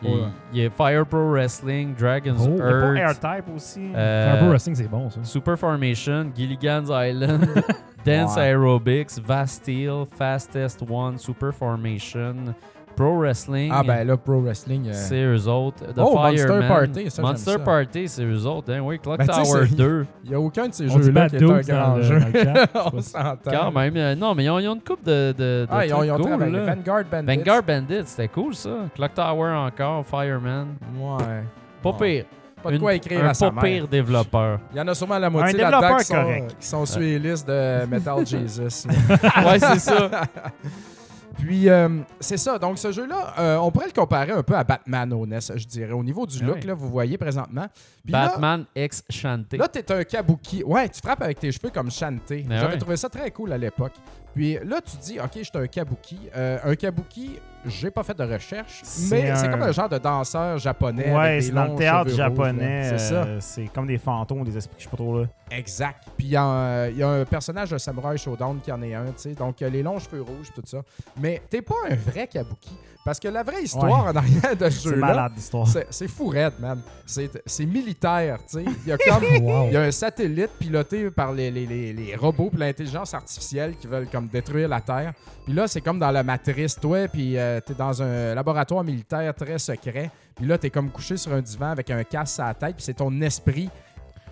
Il, 0.04 0.10
Ouais. 0.10 0.20
il 0.52 0.62
y 0.62 0.66
a 0.66 0.70
Fire 0.70 1.06
Pro 1.06 1.30
Wrestling, 1.30 1.94
Dragon's 1.94 2.40
Oh, 2.44 2.50
Il 2.50 2.56
y 2.56 2.60
a 2.60 2.64
pas 2.64 2.94
Earth, 2.96 3.24
AirType 3.24 3.54
aussi. 3.54 3.90
euh, 3.94 4.32
Turbo 4.36 4.50
Wrestling, 4.50 4.74
c'est 4.76 4.88
bon, 4.88 5.10
ça. 5.10 5.20
Super 5.22 5.56
Formation, 5.58 6.30
Gilligan's 6.34 6.88
Island, 6.90 7.46
Dance 8.04 8.34
Ouais. 8.36 8.48
Aerobics, 8.50 9.18
Vasteel, 9.24 10.04
Fastest 10.18 10.82
One, 10.88 11.18
Super 11.18 11.52
Formation, 11.54 12.54
Pro 12.94 13.18
Wrestling. 13.18 13.70
Ah 13.74 13.82
ben 13.82 14.06
là, 14.06 14.16
Pro 14.16 14.40
Wrestling... 14.40 14.88
euh, 14.88 14.92
C'est 14.92 15.22
eux 15.22 15.48
autres. 15.48 15.84
The 15.92 15.98
Oh, 15.98 16.14
Monster. 16.16 16.60
Party, 16.68 17.10
ça, 17.10 17.22
Monster 17.22 17.52
ça. 17.52 17.58
Party, 17.58 18.08
c'est 18.08 18.24
eux 18.24 18.46
autres. 18.46 18.72
Hein? 18.72 18.80
Oui, 18.80 18.98
Clock 18.98 19.18
Ben, 19.18 19.26
Tower 19.26 19.66
c'est- 19.68 19.74
2. 19.76 20.06
Il 20.24 20.30
n'y 20.30 20.36
a 20.36 20.40
aucun 20.40 20.68
de 20.68 20.74
ces 20.74 20.88
jeux-là 20.88 21.28
qui 21.28 21.36
est 21.36 21.42
un 21.42 21.60
grand 21.60 22.00
jeu. 22.02 22.20
chat. 22.32 22.68
On 22.94 23.00
s'entend. 23.00 23.50
Quand 23.50 23.72
même. 23.72 23.96
euh, 23.96 24.14
non, 24.14 24.34
mais 24.34 24.44
ils 24.44 24.50
ont, 24.50 24.58
ils 24.58 24.68
ont 24.68 24.74
une 24.74 24.80
coupe 24.82 25.04
de, 25.04 25.32
de, 25.32 25.42
de 25.62 25.66
Ah, 25.70 25.84
ils 25.86 25.92
ont, 25.94 26.02
ils 26.04 26.10
ont 26.12 26.16
cool, 26.16 26.26
travaillé. 26.26 26.58
Vanguard 26.60 27.04
Bandits. 27.10 27.36
Vanguard 27.36 27.62
Bandit, 27.62 28.02
c'était 28.06 28.28
cool 28.28 28.54
ça. 28.54 28.70
Clock 28.94 29.14
Tower 29.14 29.50
encore, 29.50 30.04
Fireman. 30.06 30.68
Ouais. 30.98 31.42
Pas 31.82 31.90
Ouais. 31.90 31.96
pire. 32.16 32.24
pas 32.62 32.70
de 32.70 32.76
Une- 32.76 32.80
quoi 32.82 32.94
écrire 32.94 33.24
un 33.24 33.28
à 33.30 33.34
sa 33.34 33.50
pas 33.50 33.60
mère. 33.62 33.62
pire 33.64 33.88
développeur. 33.88 34.60
Il 34.72 34.78
y 34.78 34.80
en 34.80 34.86
a 34.86 34.94
sûrement 34.94 35.18
la 35.18 35.28
moitié 35.28 35.58
là-dedans 35.58 35.96
qui 35.96 36.54
qui 36.60 36.66
sont 36.68 36.86
sur 36.86 37.00
les 37.00 37.18
listes 37.18 37.48
de 37.48 37.86
Metal 37.86 38.24
Jesus. 38.26 38.86
ouais, 38.88 39.58
c'est 39.58 39.78
ça. 39.80 40.10
Puis, 41.38 41.68
euh, 41.68 42.00
c'est 42.20 42.36
ça. 42.36 42.58
Donc, 42.58 42.78
ce 42.78 42.92
jeu-là, 42.92 43.34
euh, 43.38 43.56
on 43.58 43.70
pourrait 43.70 43.86
le 43.86 43.92
comparer 43.92 44.32
un 44.32 44.42
peu 44.42 44.54
à 44.56 44.64
Batman 44.64 45.12
au 45.12 45.26
NES, 45.26 45.38
je 45.56 45.66
dirais. 45.66 45.92
Au 45.92 46.02
niveau 46.04 46.26
du 46.26 46.38
Ah 46.42 46.46
look, 46.46 46.56
oui. 46.60 46.66
là, 46.66 46.74
vous 46.74 46.88
voyez 46.88 47.18
présentement. 47.18 47.66
Puis 48.04 48.12
là, 48.12 48.28
Batman 48.28 48.64
ex 48.74 49.02
Shanté. 49.08 49.56
Là, 49.56 49.68
t'es 49.68 49.90
un 49.92 50.04
kabuki. 50.04 50.62
Ouais, 50.64 50.88
tu 50.88 51.00
frappes 51.00 51.22
avec 51.22 51.38
tes 51.38 51.50
cheveux 51.52 51.70
comme 51.70 51.90
Shanté. 51.90 52.44
Ben 52.48 52.58
J'avais 52.58 52.78
trouvé 52.78 52.96
ça 52.96 53.08
très 53.08 53.30
cool 53.30 53.52
à 53.52 53.58
l'époque. 53.58 53.94
Puis 54.34 54.58
là, 54.64 54.80
tu 54.80 54.96
dis, 54.98 55.18
OK, 55.20 55.30
je 55.36 55.42
suis 55.42 55.50
un 55.54 55.66
kabuki. 55.66 56.18
Euh, 56.36 56.58
un 56.64 56.74
kabuki, 56.74 57.38
j'ai 57.66 57.90
pas 57.90 58.02
fait 58.02 58.16
de 58.16 58.24
recherche, 58.24 58.82
mais 59.10 59.34
c'est 59.36 59.50
comme 59.50 59.62
un 59.62 59.72
genre 59.72 59.88
de 59.88 59.98
danseur 59.98 60.58
japonais. 60.58 61.14
Ouais, 61.14 61.40
c'est 61.40 61.52
dans 61.52 61.66
le 61.66 61.76
théâtre 61.76 62.10
japonais. 62.10 62.88
C'est 62.90 62.98
ça. 62.98 63.14
euh, 63.24 63.36
C'est 63.40 63.66
comme 63.72 63.86
des 63.86 63.98
fantômes, 63.98 64.44
des 64.44 64.56
esprits, 64.56 64.76
je 64.78 64.84
sais 64.84 64.90
pas 64.90 64.96
trop 64.96 65.20
là. 65.20 65.26
Exact. 65.50 66.04
Puis 66.16 66.26
il 66.28 66.30
y, 66.32 66.36
a 66.36 66.42
un- 66.42 66.88
il 66.88 66.96
y 66.96 67.02
a 67.02 67.08
un 67.08 67.24
personnage 67.24 67.70
de 67.70 67.78
Samurai 67.78 68.16
Showdown 68.16 68.60
qui 68.60 68.72
en 68.72 68.80
est 68.82 68.94
un, 68.94 69.04
tu 69.06 69.12
sais. 69.16 69.34
Donc, 69.34 69.60
les 69.60 69.82
longs 69.82 69.98
cheveux 69.98 70.22
rouges, 70.22 70.50
tout 70.54 70.62
ça. 70.64 70.78
Mais 71.20 71.42
t'es 71.50 71.62
pas 71.62 71.74
un 71.90 71.94
vrai 71.94 72.26
kabuki. 72.26 72.76
Parce 73.04 73.18
que 73.18 73.26
la 73.26 73.42
vraie 73.42 73.64
histoire 73.64 74.06
en 74.06 74.14
arrière 74.14 74.56
de 74.56 74.70
ce 74.70 74.78
C'est 74.78 74.88
jeu-là, 74.90 75.06
malade 75.08 75.32
l'histoire. 75.34 75.66
c'est 75.66 75.86
c'est 75.90 76.06
fou 76.06 76.28
raide, 76.28 76.52
man. 76.60 76.80
C'est 77.04 77.30
c'est 77.44 77.66
militaire, 77.66 78.38
tu 78.48 78.58
sais. 78.58 78.64
Il 78.84 78.88
y 78.88 78.92
a 78.92 78.96
comme... 78.98 79.24
Il 79.66 79.72
y 79.72 79.76
a 79.76 79.82
un 79.82 79.90
satellite 79.90 80.50
piloté 80.58 81.10
par 81.10 81.32
les, 81.32 81.50
les- 81.50 81.66
les- 81.66 81.92
les 81.92 82.14
robots 82.14 82.48
puis 82.50 82.60
l'intelligence 82.60 83.12
artificielle 83.12 83.74
qui 83.76 83.88
veulent 83.88 84.06
comme 84.08 84.28
détruire 84.28 84.68
la 84.68 84.80
Terre. 84.80 85.12
Puis 85.44 85.52
là, 85.52 85.66
c'est 85.66 85.80
comme 85.80 85.98
dans 85.98 86.12
la 86.12 86.22
matrice, 86.22 86.76
toi, 86.78 87.08
puis 87.08 87.36
euh, 87.36 87.58
t'es 87.60 87.74
dans 87.74 88.00
un 88.02 88.34
laboratoire 88.36 88.84
militaire 88.84 89.34
très 89.34 89.58
secret. 89.58 90.10
Puis 90.36 90.46
là, 90.46 90.56
t'es 90.56 90.70
comme 90.70 90.90
couché 90.90 91.16
sur 91.16 91.32
un 91.32 91.40
divan 91.40 91.70
avec 91.70 91.90
un 91.90 92.04
casque 92.04 92.38
à 92.38 92.46
la 92.48 92.54
tête, 92.54 92.76
puis 92.76 92.84
c'est 92.84 92.94
ton 92.94 93.20
esprit. 93.20 93.68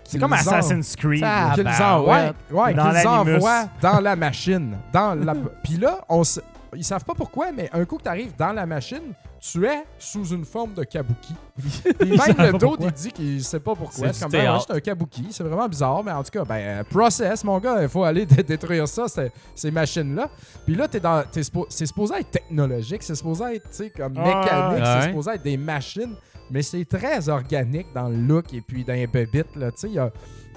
C'est 0.05 0.19
comme 0.19 0.33
Assassin's 0.33 0.95
Creed. 0.97 1.25
Qu'ils 1.55 1.69
envoient, 1.83 2.17
ouais. 2.17 2.33
ouais, 2.53 2.75
Dans 2.75 3.07
envoient 3.07 3.67
dans 3.81 4.01
la 4.01 4.17
machine. 4.17 4.77
Dans 4.93 5.15
la... 5.15 5.35
Puis 5.63 5.77
là, 5.77 6.01
on 6.09 6.23
s- 6.23 6.41
ils 6.77 6.85
savent 6.85 7.05
pas 7.05 7.15
pourquoi, 7.15 7.53
mais 7.53 7.69
un 7.73 7.85
coup 7.85 7.97
que 7.99 8.03
tu 8.05 8.09
arrives 8.09 8.33
dans 8.37 8.53
la 8.53 8.67
machine, 8.67 9.13
tu 9.41 9.65
es 9.67 9.85
sous 9.99 10.27
une 10.29 10.45
forme 10.45 10.75
de 10.75 10.85
kabuki. 10.85 11.35
Savent 12.17 12.39
même 12.39 12.53
le 12.53 12.59
dos, 12.59 12.77
il 12.81 12.91
dit 12.93 13.13
qu'il 13.13 13.43
sait 13.45 13.61
pas 13.61 13.75
pourquoi. 13.75 14.13
C'est 14.13 14.23
comme, 14.23 14.33
ben, 14.33 14.53
ouais, 14.55 14.77
un 14.77 14.81
kabuki. 14.81 15.27
C'est 15.31 15.43
vraiment 15.45 15.69
bizarre, 15.69 16.03
mais 16.05 16.13
en 16.13 16.23
tout 16.23 16.31
cas, 16.31 16.45
ben, 16.45 16.57
euh, 16.57 16.85
process, 16.85 17.43
mon 17.45 17.59
gars, 17.59 17.83
il 17.83 17.89
faut 17.89 18.05
aller 18.05 18.27
dé- 18.27 18.43
détruire 18.43 18.87
ça, 18.87 19.09
ces, 19.09 19.31
ces 19.55 19.71
machines-là. 19.71 20.29
Puis 20.65 20.75
là, 20.75 20.89
t'es 20.89 21.01
dans, 21.01 21.23
t'es 21.31 21.41
suppo- 21.41 21.67
c'est 21.71 21.87
supposé 21.87 22.15
être 22.21 22.31
technologique, 22.31 23.03
c'est 23.03 23.15
supposé 23.15 23.57
être, 23.57 23.71
tu 23.71 23.77
sais, 23.77 23.91
comme 23.91 24.17
Ouais, 24.17 24.35
mécanique, 24.35 24.85
c'est 24.85 25.09
supposé 25.09 25.31
être 25.33 25.43
des 25.43 25.57
machines, 25.57 26.15
mais 26.51 26.63
c'est 26.63 26.85
très 26.85 27.29
organique 27.29 27.87
dans 27.95 28.09
le 28.09 28.17
look 28.17 28.53
et 28.53 28.61
puis 28.61 28.85
dans 28.85 28.93
les 28.95 29.07
bébites, 29.07 29.57
là, 29.57 29.71
tu 29.71 29.79
sais, 29.79 29.89
il 29.89 29.95
y 29.95 29.99
a- 29.99 30.11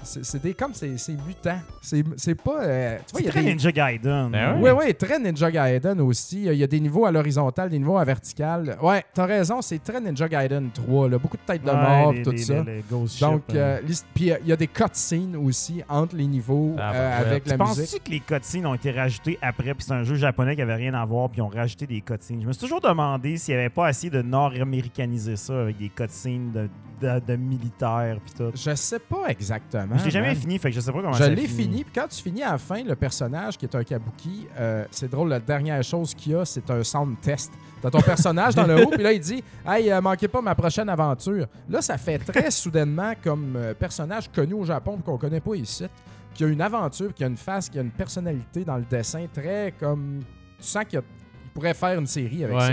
c'est 0.04 0.42
des 0.42 0.54
comme 0.54 0.72
c'est 0.74 0.96
c'est 0.98 1.12
mutant. 1.26 1.58
C'est 1.80 2.04
c'est 2.16 2.34
pas 2.34 2.62
euh, 2.62 2.98
tu 3.06 3.12
vois 3.12 3.20
il 3.20 3.22
y 3.22 3.24
C'est 3.24 3.28
a 3.28 3.32
très 3.32 3.42
des 3.42 3.50
Ninja 3.50 3.72
Gaiden. 3.72 4.30
Ben 4.30 4.60
Ouais 4.60 4.70
ouais, 4.72 4.92
très 4.94 5.18
Ninja 5.18 5.50
Gaiden 5.50 6.00
aussi, 6.00 6.44
il 6.44 6.54
y 6.54 6.62
a 6.62 6.66
des 6.66 6.80
niveaux 6.80 7.06
à 7.06 7.12
l'horizontale, 7.12 7.70
des 7.70 7.78
niveaux 7.78 7.98
à 7.98 8.04
vertical. 8.04 8.76
Ouais, 8.82 9.02
t'as 9.14 9.26
raison, 9.26 9.60
c'est 9.62 9.82
très 9.82 10.00
Ninja 10.00 10.28
Gaiden 10.28 10.70
3 10.72 11.08
là, 11.08 11.18
beaucoup 11.18 11.36
de 11.36 11.42
têtes 11.42 11.62
de 11.64 11.70
Ouais, 11.70 11.76
mort 11.76 12.12
les- 12.12 12.22
tout 12.22 12.30
les- 12.30 12.38
ça. 12.38 12.62
les- 12.62 12.76
les 12.76 12.84
ghost 12.90 13.20
Donc 13.20 13.42
euh. 13.54 13.80
l'hist- 13.82 14.06
puis 14.14 14.30
euh, 14.30 14.36
il 14.42 14.48
y 14.48 14.52
a 14.52 14.56
des 14.56 14.66
cutscenes 14.68 15.36
aussi 15.36 15.82
entre 15.88 16.16
les 16.16 16.26
niveaux 16.26 16.74
Ah, 16.78 16.92
euh, 16.94 17.20
avec 17.20 17.44
Tu 17.44 17.50
la 17.50 17.58
penses-tu 17.58 17.80
musique. 17.80 18.04
que 18.04 18.10
les 18.10 18.20
cutscenes 18.20 18.66
ont 18.66 18.74
été 18.74 18.90
rajoutés 18.90 19.38
après, 19.42 19.74
puis 19.74 19.84
c'est 19.86 19.94
un 19.94 20.04
jeu 20.04 20.14
japonais 20.16 20.54
qui 20.56 20.62
avait 20.62 20.74
rien 20.74 20.94
à 20.94 21.04
voir, 21.04 21.28
puis 21.30 21.38
ils 21.38 21.42
ont 21.42 21.48
rajouté 21.48 21.86
des 21.86 22.00
cutscenes? 22.00 22.42
Je 22.42 22.46
me 22.46 22.52
suis 22.52 22.60
toujours 22.60 22.80
demandé 22.80 23.36
s'il 23.36 23.54
n'y 23.54 23.60
avait 23.60 23.70
pas 23.70 23.88
essayé 23.90 24.10
de 24.10 24.22
nord-américaniser 24.22 25.36
ça 25.36 25.60
avec 25.62 25.76
des 25.78 25.88
cutscenes 25.88 26.52
de, 26.52 26.68
de, 27.00 27.20
de 27.26 27.36
militaires, 27.36 28.18
puis 28.24 28.34
tout. 28.34 28.50
Je 28.54 28.74
sais 28.74 28.98
pas 28.98 29.28
exactement. 29.28 29.93
Je 29.98 30.04
l'ai 30.04 30.10
jamais 30.10 30.26
man. 30.28 30.36
fini, 30.36 30.58
fait 30.58 30.70
que 30.70 30.74
je 30.76 30.80
sais 30.80 30.92
pas 30.92 31.00
comment 31.00 31.12
Je 31.12 31.18
ça 31.18 31.28
l'ai 31.28 31.46
fini, 31.48 31.84
puis 31.84 31.92
quand 31.94 32.08
tu 32.08 32.22
finis 32.22 32.42
à 32.42 32.52
la 32.52 32.58
fin, 32.58 32.82
le 32.82 32.94
personnage 32.96 33.56
qui 33.58 33.64
est 33.66 33.74
un 33.74 33.84
kabuki, 33.84 34.46
euh, 34.58 34.84
c'est 34.90 35.10
drôle, 35.10 35.28
la 35.28 35.40
dernière 35.40 35.82
chose 35.82 36.14
qu'il 36.14 36.32
y 36.32 36.34
a, 36.34 36.44
c'est 36.44 36.68
un 36.70 36.82
sound 36.82 37.20
test. 37.20 37.52
T'as 37.82 37.90
ton 37.90 38.00
personnage 38.00 38.54
dans 38.54 38.66
le 38.66 38.82
haut, 38.84 38.90
puis 38.92 39.02
là, 39.02 39.12
il 39.12 39.20
dit 39.20 39.42
Hey, 39.66 39.90
euh, 39.92 40.00
manquez 40.00 40.28
pas 40.28 40.40
ma 40.40 40.54
prochaine 40.54 40.88
aventure. 40.88 41.46
Là, 41.68 41.82
ça 41.82 41.98
fait 41.98 42.18
très 42.18 42.50
soudainement 42.52 43.12
comme 43.22 43.54
euh, 43.56 43.74
personnage 43.74 44.30
connu 44.34 44.54
au 44.54 44.64
Japon, 44.64 44.98
qu'on 45.04 45.18
connaît 45.18 45.40
pas 45.40 45.54
ici, 45.54 45.84
qui 46.32 46.44
a 46.44 46.48
une 46.48 46.60
aventure, 46.62 47.12
qui 47.12 47.22
a 47.24 47.26
une 47.26 47.36
face, 47.36 47.68
qui 47.68 47.78
a 47.78 47.82
une 47.82 47.90
personnalité 47.90 48.64
dans 48.64 48.76
le 48.76 48.84
dessin, 48.88 49.26
très 49.32 49.74
comme. 49.78 50.20
Tu 50.58 50.64
sens 50.66 50.84
qu'il 50.84 50.94
y 50.94 50.96
a- 50.98 51.04
il 51.44 51.50
pourrait 51.50 51.74
faire 51.74 51.98
une 51.98 52.06
série 52.06 52.42
avec 52.44 52.56
ça. 52.60 52.66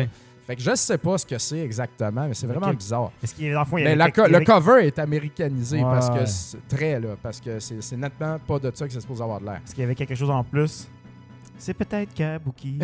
Fait 0.52 0.58
que 0.58 0.62
je 0.64 0.76
sais 0.76 0.98
pas 0.98 1.18
ce 1.18 1.26
que 1.26 1.38
c'est 1.38 1.60
exactement, 1.60 2.28
mais 2.28 2.34
c'est 2.34 2.46
vraiment 2.46 2.74
bizarre. 2.74 3.10
Est-ce 3.24 3.34
qu'il 3.34 3.46
y 3.46 3.50
a, 3.52 3.54
dans 3.54 3.62
le 3.62 3.66
fond, 3.66 3.78
il 3.78 3.82
y 3.82 3.84
Mais 3.86 3.92
avait 3.92 3.96
la 4.00 4.06
quelque- 4.12 4.16
co- 4.18 4.26
il 4.26 4.28
y 4.28 4.32
le 4.32 4.36
avait- 4.36 4.46
cover 4.46 4.86
est 4.86 5.00
américanisé 5.00 5.78
Ouais, 5.78 5.84
parce 5.84 6.10
que 6.10 6.16
ouais. 6.16 6.26
c'est 6.26 6.68
très 6.68 7.00
là, 7.00 7.10
parce 7.24 7.40
que 7.40 7.58
c'est 7.62 7.82
c'est 7.82 7.96
nettement 7.96 8.38
pas 8.46 8.60
de 8.60 8.70
ça 8.76 8.86
que 8.86 8.92
c'est 8.92 9.00
supposé 9.00 9.24
avoir 9.24 9.40
de 9.40 9.46
l'air. 9.46 9.62
Est-ce 9.64 9.74
qu'il 9.74 9.80
y 9.82 9.86
avait 9.86 9.96
quelque 9.96 10.14
chose 10.14 10.30
en 10.30 10.44
plus? 10.44 10.90
C'est 11.58 11.74
peut-être 11.74 12.14
Kabuki. 12.14 12.80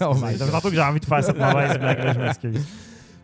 Oh 0.00 0.14
my 0.14 0.36
God. 0.36 0.48
tantôt 0.52 0.68
que 0.68 0.76
j'ai 0.76 0.80
envie 0.80 1.00
de 1.00 1.04
faire 1.06 1.24
cette 1.24 1.40
mauvaise 1.40 1.76
blague-là, 1.76 2.12
je 2.12 2.18
m'excuse. 2.20 2.64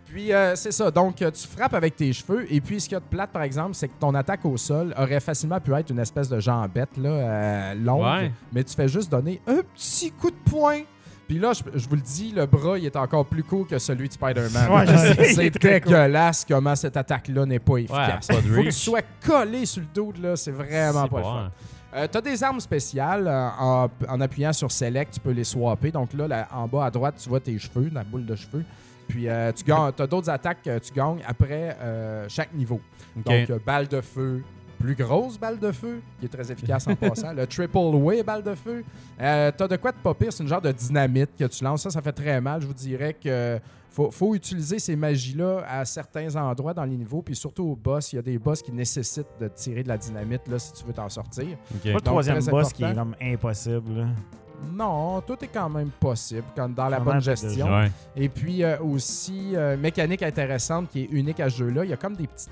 Puis 0.07 0.33
euh, 0.33 0.57
c'est 0.57 0.73
ça, 0.73 0.91
donc 0.91 1.23
euh, 1.23 1.31
tu 1.31 1.47
frappes 1.47 1.75
avec 1.75 1.95
tes 1.95 2.13
cheveux 2.13 2.53
et 2.53 2.61
puis 2.61 2.81
ce 2.81 2.89
qu'il 2.89 2.95
y 2.95 2.97
a 2.97 3.01
de 3.01 3.05
plate 3.05 3.31
par 3.31 3.43
exemple, 3.43 3.75
c'est 3.75 3.87
que 3.87 3.95
ton 4.01 4.13
attaque 4.17 4.45
au 4.45 4.57
sol 4.57 4.93
aurait 4.99 5.21
facilement 5.21 5.61
pu 5.61 5.73
être 5.75 5.91
une 5.91 6.01
espèce 6.01 6.29
de 6.29 6.41
jambette 6.41 6.97
là, 6.97 7.11
euh, 7.11 7.75
longue, 7.75 8.03
Ouais. 8.03 8.33
mais 8.53 8.65
tu 8.65 8.75
fais 8.75 8.89
juste 8.89 9.09
donner 9.13 9.41
un 9.47 9.61
petit 9.75 10.11
coup 10.11 10.31
de 10.33 10.51
poing. 10.51 10.81
Puis 11.27 11.39
là, 11.39 11.53
je, 11.55 11.63
je 11.79 11.89
vous 11.89 11.95
le 11.95 12.01
dis, 12.03 12.33
le 12.33 12.45
bras, 12.47 12.79
il 12.79 12.85
est 12.85 12.97
encore 12.97 13.25
plus 13.25 13.43
court 13.43 13.67
que 13.67 13.79
celui 13.79 14.09
de 14.09 14.13
Spider-Man. 14.13 14.71
Ouais, 14.71 14.87
je 14.87 14.97
sais, 15.25 15.35
c'est 15.35 15.51
dégueulasse 15.59 16.45
comment 16.49 16.77
cette 16.77 16.97
attaque-là 16.97 17.47
n'est 17.47 17.59
pas 17.59 17.73
Ouais, 17.75 17.83
efficace. 17.85 18.27
pas 18.27 18.35
de 18.37 18.41
Faut 18.43 18.61
que 18.61 18.67
tu 18.67 18.73
sois 18.73 19.01
collé 19.25 19.65
sur 19.67 19.81
le 19.83 19.89
dos, 19.95 20.13
là, 20.21 20.37
c'est 20.37 20.51
vraiment 20.51 21.09
pas 21.09 21.19
le 21.19 21.23
fun. 21.25 21.45
hein. 21.47 21.51
Euh, 21.97 22.09
tu 22.11 22.19
as 22.19 22.21
des 22.21 22.43
armes 22.43 22.61
spéciales. 22.61 23.27
euh, 23.29 23.49
en, 23.59 23.89
en 24.09 24.21
appuyant 24.21 24.53
sur 24.53 24.71
Select, 24.71 25.15
tu 25.15 25.21
peux 25.21 25.31
les 25.31 25.45
swapper. 25.45 25.91
Donc 25.93 26.13
là, 26.13 26.27
là, 26.29 26.49
en 26.53 26.67
bas 26.67 26.87
à 26.87 26.91
droite, 26.91 27.15
tu 27.23 27.29
vois 27.29 27.41
tes 27.41 27.57
cheveux, 27.59 27.89
la 27.93 28.03
boule 28.05 28.27
de 28.27 28.35
cheveux. 28.35 28.65
Puis 29.09 29.29
euh, 29.29 29.53
tu 29.53 29.71
as 29.73 30.07
d'autres 30.07 30.29
attaques 30.31 30.63
que 30.65 30.79
tu 30.79 30.93
gagnes 30.93 31.21
après 31.27 31.77
euh, 31.81 32.27
chaque 32.29 32.53
niveau. 32.53 32.81
Donc, 33.17 33.51
balle 33.65 33.87
de 33.87 34.01
feu, 34.01 34.43
plus 34.85 34.94
grosse 34.94 35.38
balle 35.38 35.59
de 35.59 35.73
feu, 35.73 36.01
qui 36.20 36.27
est 36.27 36.29
très 36.29 36.51
efficace 36.53 36.87
en 36.87 36.94
passant. 36.94 37.33
Le 37.33 37.47
triple 37.47 37.79
way 37.79 38.23
balle 38.23 38.42
de 38.42 38.55
feu. 38.55 38.85
Euh, 39.20 39.51
T'as 39.57 39.66
de 39.68 39.77
quoi 39.77 39.92
de 39.92 39.97
pas 39.97 40.12
pire, 40.14 40.33
c'est 40.33 40.42
une 40.42 40.49
genre 40.49 40.61
de 40.61 40.73
dynamite 40.73 41.31
que 41.38 41.44
tu 41.44 41.64
lances. 41.64 41.83
Ça, 41.83 41.90
ça 41.90 42.03
fait 42.03 42.12
très 42.12 42.40
mal. 42.40 42.61
Je 42.61 42.66
vous 42.66 42.75
dirais 42.75 43.14
que 43.14 43.59
faut, 43.90 44.11
faut 44.11 44.35
utiliser 44.35 44.79
ces 44.79 44.97
magies-là 44.97 45.64
à 45.68 45.85
certains 45.85 46.35
endroits 46.37 46.75
dans 46.75 46.85
les 46.85 46.97
niveaux. 46.97 47.23
Puis 47.23 47.35
surtout 47.37 47.64
au 47.64 47.77
boss, 47.77 48.12
il 48.12 48.16
y 48.16 48.18
a 48.18 48.23
des 48.23 48.38
boss 48.38 48.61
qui 48.61 48.73
nécessitent 48.73 49.27
de 49.40 49.49
tirer 49.49 49.83
de 49.83 49.88
la 49.88 49.97
dynamite 49.97 50.47
là, 50.49 50.59
si 50.59 50.73
tu 50.73 50.85
veux 50.85 50.92
t'en 50.92 51.09
sortir. 51.09 51.57
Ok. 51.75 51.83
Pas 51.85 51.90
le 51.92 52.01
troisième 52.01 52.44
boss 52.44 52.73
qui 52.73 52.85
est 52.85 52.94
comme 52.94 53.14
impossible. 53.23 53.97
là. 53.99 54.07
Non, 54.73 55.20
tout 55.20 55.37
est 55.42 55.49
quand 55.49 55.68
même 55.68 55.90
possible 55.90 56.44
quand 56.57 56.68
dans 56.68 56.88
la 56.88 56.99
bonne 57.01 57.20
gestion. 57.20 57.66
Ouais. 57.66 57.90
Et 58.16 58.29
puis 58.29 58.62
euh, 58.62 58.79
aussi, 58.81 59.55
euh, 59.55 59.77
mécanique 59.77 60.23
intéressante 60.23 60.88
qui 60.90 61.03
est 61.03 61.09
unique 61.11 61.40
à 61.40 61.51
ce 61.51 61.57
jeu-là, 61.59 61.85
il 61.85 61.90
y 61.90 61.92
a 61.92 61.97
comme 61.97 62.16
des 62.16 62.27
petits 62.27 62.49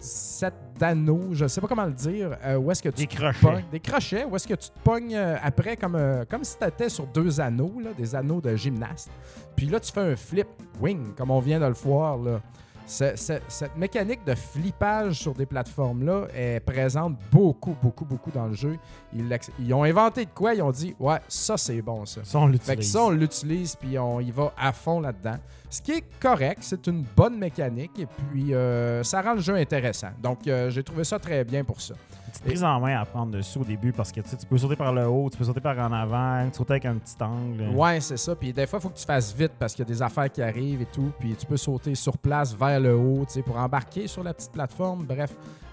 sets 0.00 0.52
d'anneaux, 0.78 1.28
je 1.32 1.46
sais 1.46 1.60
pas 1.60 1.68
comment 1.68 1.84
le 1.86 1.92
dire, 1.92 2.36
euh, 2.44 2.56
où 2.56 2.70
est-ce 2.70 2.82
que 2.82 2.88
tu 2.88 3.06
Des 3.06 3.06
crochets. 3.06 3.40
pognes- 3.46 3.64
des 3.70 3.80
crochets, 3.80 4.24
où 4.24 4.34
est-ce 4.36 4.48
que 4.48 4.54
tu 4.54 4.68
te 4.70 4.78
pognes 4.82 5.14
euh, 5.14 5.36
après 5.42 5.76
comme, 5.76 5.94
euh, 5.96 6.24
comme 6.28 6.42
si 6.44 6.56
tu 6.58 6.64
étais 6.66 6.88
sur 6.88 7.06
deux 7.06 7.40
anneaux, 7.40 7.74
là, 7.82 7.90
des 7.96 8.14
anneaux 8.14 8.40
de 8.40 8.56
gymnaste. 8.56 9.10
Puis 9.56 9.66
là, 9.66 9.78
tu 9.80 9.92
fais 9.92 10.00
un 10.12 10.16
flip 10.16 10.48
wing, 10.80 11.14
comme 11.16 11.30
on 11.30 11.40
vient 11.40 11.60
de 11.60 11.66
le 11.66 11.72
voir. 11.74 12.16
Là. 12.18 12.40
Ce- 12.86 13.14
ce- 13.14 13.38
cette 13.46 13.76
mécanique 13.76 14.24
de 14.26 14.34
flippage 14.34 15.20
sur 15.20 15.32
des 15.32 15.46
plateformes-là 15.46 16.26
est 16.34 16.58
présente 16.58 17.16
beaucoup, 17.30 17.76
beaucoup, 17.80 18.04
beaucoup 18.04 18.32
dans 18.32 18.46
le 18.48 18.54
jeu. 18.54 18.76
Ils, 19.14 19.72
ont 19.74 19.84
inventé 19.84 20.24
de 20.24 20.30
quoi? 20.34 20.54
Ils 20.54 20.62
ont 20.62 20.72
dit, 20.72 20.96
ouais, 20.98 21.18
ça 21.28 21.56
c'est 21.56 21.80
bon, 21.82 22.04
ça. 22.04 22.22
Ça, 22.24 22.38
on 22.40 22.46
Fait 22.48 22.58
que 22.58 22.70
l'utilise. 22.70 22.92
ça, 22.92 23.02
on 23.04 23.10
l'utilise 23.10 23.76
puis 23.76 23.96
on 23.96 24.18
y 24.20 24.32
va 24.32 24.52
à 24.58 24.72
fond 24.72 24.98
là-dedans. 25.00 25.36
Ce 25.70 25.80
qui 25.80 25.92
est 25.92 26.04
correct, 26.18 26.58
c'est 26.62 26.84
une 26.88 27.04
bonne 27.16 27.38
mécanique 27.38 27.96
et 28.00 28.06
puis 28.06 28.52
euh, 28.52 29.04
ça 29.04 29.22
rend 29.22 29.34
le 29.34 29.40
jeu 29.40 29.54
intéressant. 29.54 30.08
Donc, 30.20 30.46
euh, 30.48 30.68
j'ai 30.68 30.82
trouvé 30.82 31.04
ça 31.04 31.20
très 31.20 31.44
bien 31.44 31.62
pour 31.62 31.80
ça. 31.80 31.94
petite 32.26 32.42
prise 32.42 32.64
en 32.64 32.80
main 32.80 33.00
à 33.00 33.04
prendre 33.04 33.30
dessus 33.30 33.58
au 33.58 33.64
début 33.64 33.92
parce 33.92 34.10
que 34.10 34.20
tu 34.20 34.46
peux 34.48 34.58
sauter 34.58 34.74
par 34.74 34.92
le 34.92 35.06
haut, 35.06 35.30
tu 35.30 35.38
peux 35.38 35.44
sauter 35.44 35.60
par 35.60 35.78
en 35.78 35.92
avant, 35.92 36.48
tu 36.50 36.56
sauter 36.56 36.72
avec 36.72 36.86
un 36.86 36.96
petit 36.96 37.14
angle. 37.22 37.68
Ouais, 37.72 38.00
c'est 38.00 38.16
ça. 38.16 38.34
Puis 38.34 38.52
des 38.52 38.66
fois, 38.66 38.80
il 38.80 38.82
faut 38.82 38.88
que 38.88 38.98
tu 38.98 39.06
fasses 39.06 39.32
vite 39.32 39.52
parce 39.60 39.72
qu'il 39.74 39.84
y 39.84 39.88
a 39.88 39.92
des 39.94 40.02
affaires 40.02 40.30
qui 40.30 40.42
arrivent 40.42 40.82
et 40.82 40.86
tout. 40.86 41.12
Puis 41.20 41.36
tu 41.36 41.46
peux 41.46 41.56
sauter 41.56 41.94
sur 41.94 42.18
place 42.18 42.52
vers 42.52 42.80
le 42.80 42.96
haut 42.96 43.24
tu 43.28 43.34
sais, 43.34 43.42
pour 43.42 43.56
embarquer 43.56 44.08
sur 44.08 44.24
la 44.24 44.34
petite 44.34 44.50
plateforme. 44.50 45.04
Bref, 45.04 45.30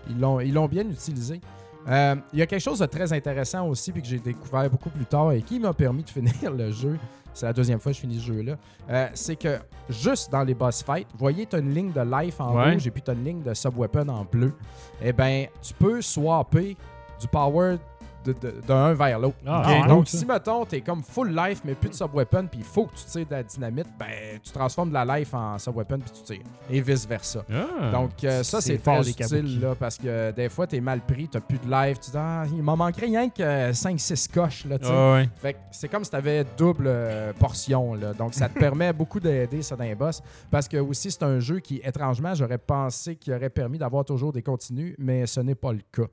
ils 0.07 0.19
l'ont, 0.19 0.39
ils 0.39 0.53
l'ont 0.53 0.67
bien 0.67 0.87
utilisé. 0.87 1.41
Euh, 1.87 2.15
Il 2.33 2.39
y 2.39 2.41
a 2.41 2.45
quelque 2.45 2.61
chose 2.61 2.79
de 2.79 2.85
très 2.85 3.11
intéressant 3.13 3.67
aussi, 3.67 3.91
puis 3.91 4.01
que 4.01 4.07
j'ai 4.07 4.19
découvert 4.19 4.69
beaucoup 4.69 4.89
plus 4.89 5.05
tard 5.05 5.31
et 5.31 5.41
qui 5.41 5.59
m'a 5.59 5.73
permis 5.73 6.03
de 6.03 6.09
finir 6.11 6.51
le 6.51 6.71
jeu. 6.71 6.99
C'est 7.37 7.45
la 7.45 7.53
deuxième 7.53 7.79
fois 7.79 7.91
que 7.91 7.95
je 7.97 8.01
finis 8.01 8.19
ce 8.19 8.25
jeu-là. 8.25 8.55
Euh, 8.89 9.07
c'est 9.13 9.35
que 9.35 9.59
juste 9.89 10.31
dans 10.31 10.43
les 10.43 10.55
boss 10.55 10.81
fights, 10.81 11.07
vous 11.11 11.19
voyez, 11.19 11.45
tu 11.45 11.55
as 11.55 11.59
une 11.59 11.71
ligne 11.71 11.91
de 11.91 12.01
life 12.01 12.41
en 12.41 12.55
Ouais. 12.55 12.71
rouge 12.73 12.87
et 12.87 12.89
puis 12.89 13.03
tu 13.03 13.11
as 13.11 13.13
une 13.13 13.23
ligne 13.23 13.43
de 13.43 13.53
sub-weapon 13.53 14.07
en 14.09 14.23
bleu. 14.25 14.53
Eh 15.03 15.13
bien, 15.13 15.45
tu 15.61 15.71
peux 15.75 16.01
swapper 16.01 16.75
du 17.21 17.27
power 17.27 17.77
d'un 18.67 18.93
vers 18.93 19.19
l'autre. 19.19 19.37
Ah, 19.45 19.63
Ah. 19.83 19.87
Donc, 19.87 20.07
si 20.07 20.25
mettons, 20.25 20.65
t'es 20.65 20.81
comme 20.81 21.03
full 21.03 21.35
life, 21.35 21.61
mais 21.65 21.75
plus 21.75 21.89
de 21.89 21.93
sub-weapon, 21.95 22.47
puis 22.47 22.59
il 22.59 22.65
faut 22.65 22.85
que 22.85 22.95
tu 22.95 23.05
tires 23.05 23.25
de 23.25 23.31
la 23.31 23.43
dynamite, 23.43 23.87
ben, 23.99 24.39
tu 24.43 24.51
transformes 24.51 24.89
de 24.89 24.93
la 24.93 25.19
life 25.19 25.33
en 25.33 25.57
sub-weapon, 25.57 25.99
puis 25.99 26.11
tu 26.11 26.23
tires. 26.23 26.45
Et 26.69 26.81
vice-versa. 26.81 27.43
Ah. 27.51 27.91
Donc, 27.91 28.23
euh, 28.23 28.43
ça, 28.43 28.61
C'est 28.61 28.77
fort, 28.77 29.01
très 29.01 29.11
utile, 29.11 29.59
là, 29.61 29.75
parce 29.75 29.97
que 29.97 30.31
des 30.31 30.49
fois, 30.49 30.67
t'es 30.67 30.79
mal 30.81 31.01
pris, 31.01 31.27
t'as 31.27 31.39
plus 31.39 31.59
de 31.59 31.69
life, 31.69 31.99
tu 31.99 32.11
dis, 32.11 32.17
ah, 32.17 32.43
il 32.51 32.63
m'en 32.63 32.77
manquerait 32.77 33.07
rien 33.07 33.29
que 33.29 33.71
5-6 33.71 34.27
coches, 34.31 34.65
là, 34.65 34.77
tu 34.79 34.85
sais. 34.85 34.91
Ouais. 34.91 35.29
Fait 35.37 35.55
c'est 35.71 35.87
comme 35.87 36.03
si 36.03 36.11
t'avais 36.11 36.45
double 36.57 36.85
euh, 36.87 37.33
portion, 37.33 37.93
là. 37.93 38.13
Donc, 38.13 38.33
ça 38.33 38.49
te 38.49 38.57
permet 38.59 38.91
beaucoup 38.93 39.19
d'aider 39.19 39.61
ça 39.61 39.75
dans 39.75 39.83
les 39.83 39.95
boss. 39.95 40.21
Parce 40.51 40.67
que 40.67 40.77
aussi, 40.77 41.11
c'est 41.11 41.23
un 41.23 41.39
jeu 41.39 41.59
qui, 41.59 41.81
étrangement, 41.83 42.33
j'aurais 42.35 42.57
pensé 42.57 43.15
qu'il 43.15 43.33
aurait 43.33 43.49
permis 43.49 43.77
d'avoir 43.77 44.03
toujours 44.05 44.31
des 44.33 44.41
continues, 44.41 44.95
mais 44.97 45.25
ce 45.25 45.39
n'est 45.39 45.55
pas 45.55 45.71
le 45.73 45.81
cas. 45.91 46.07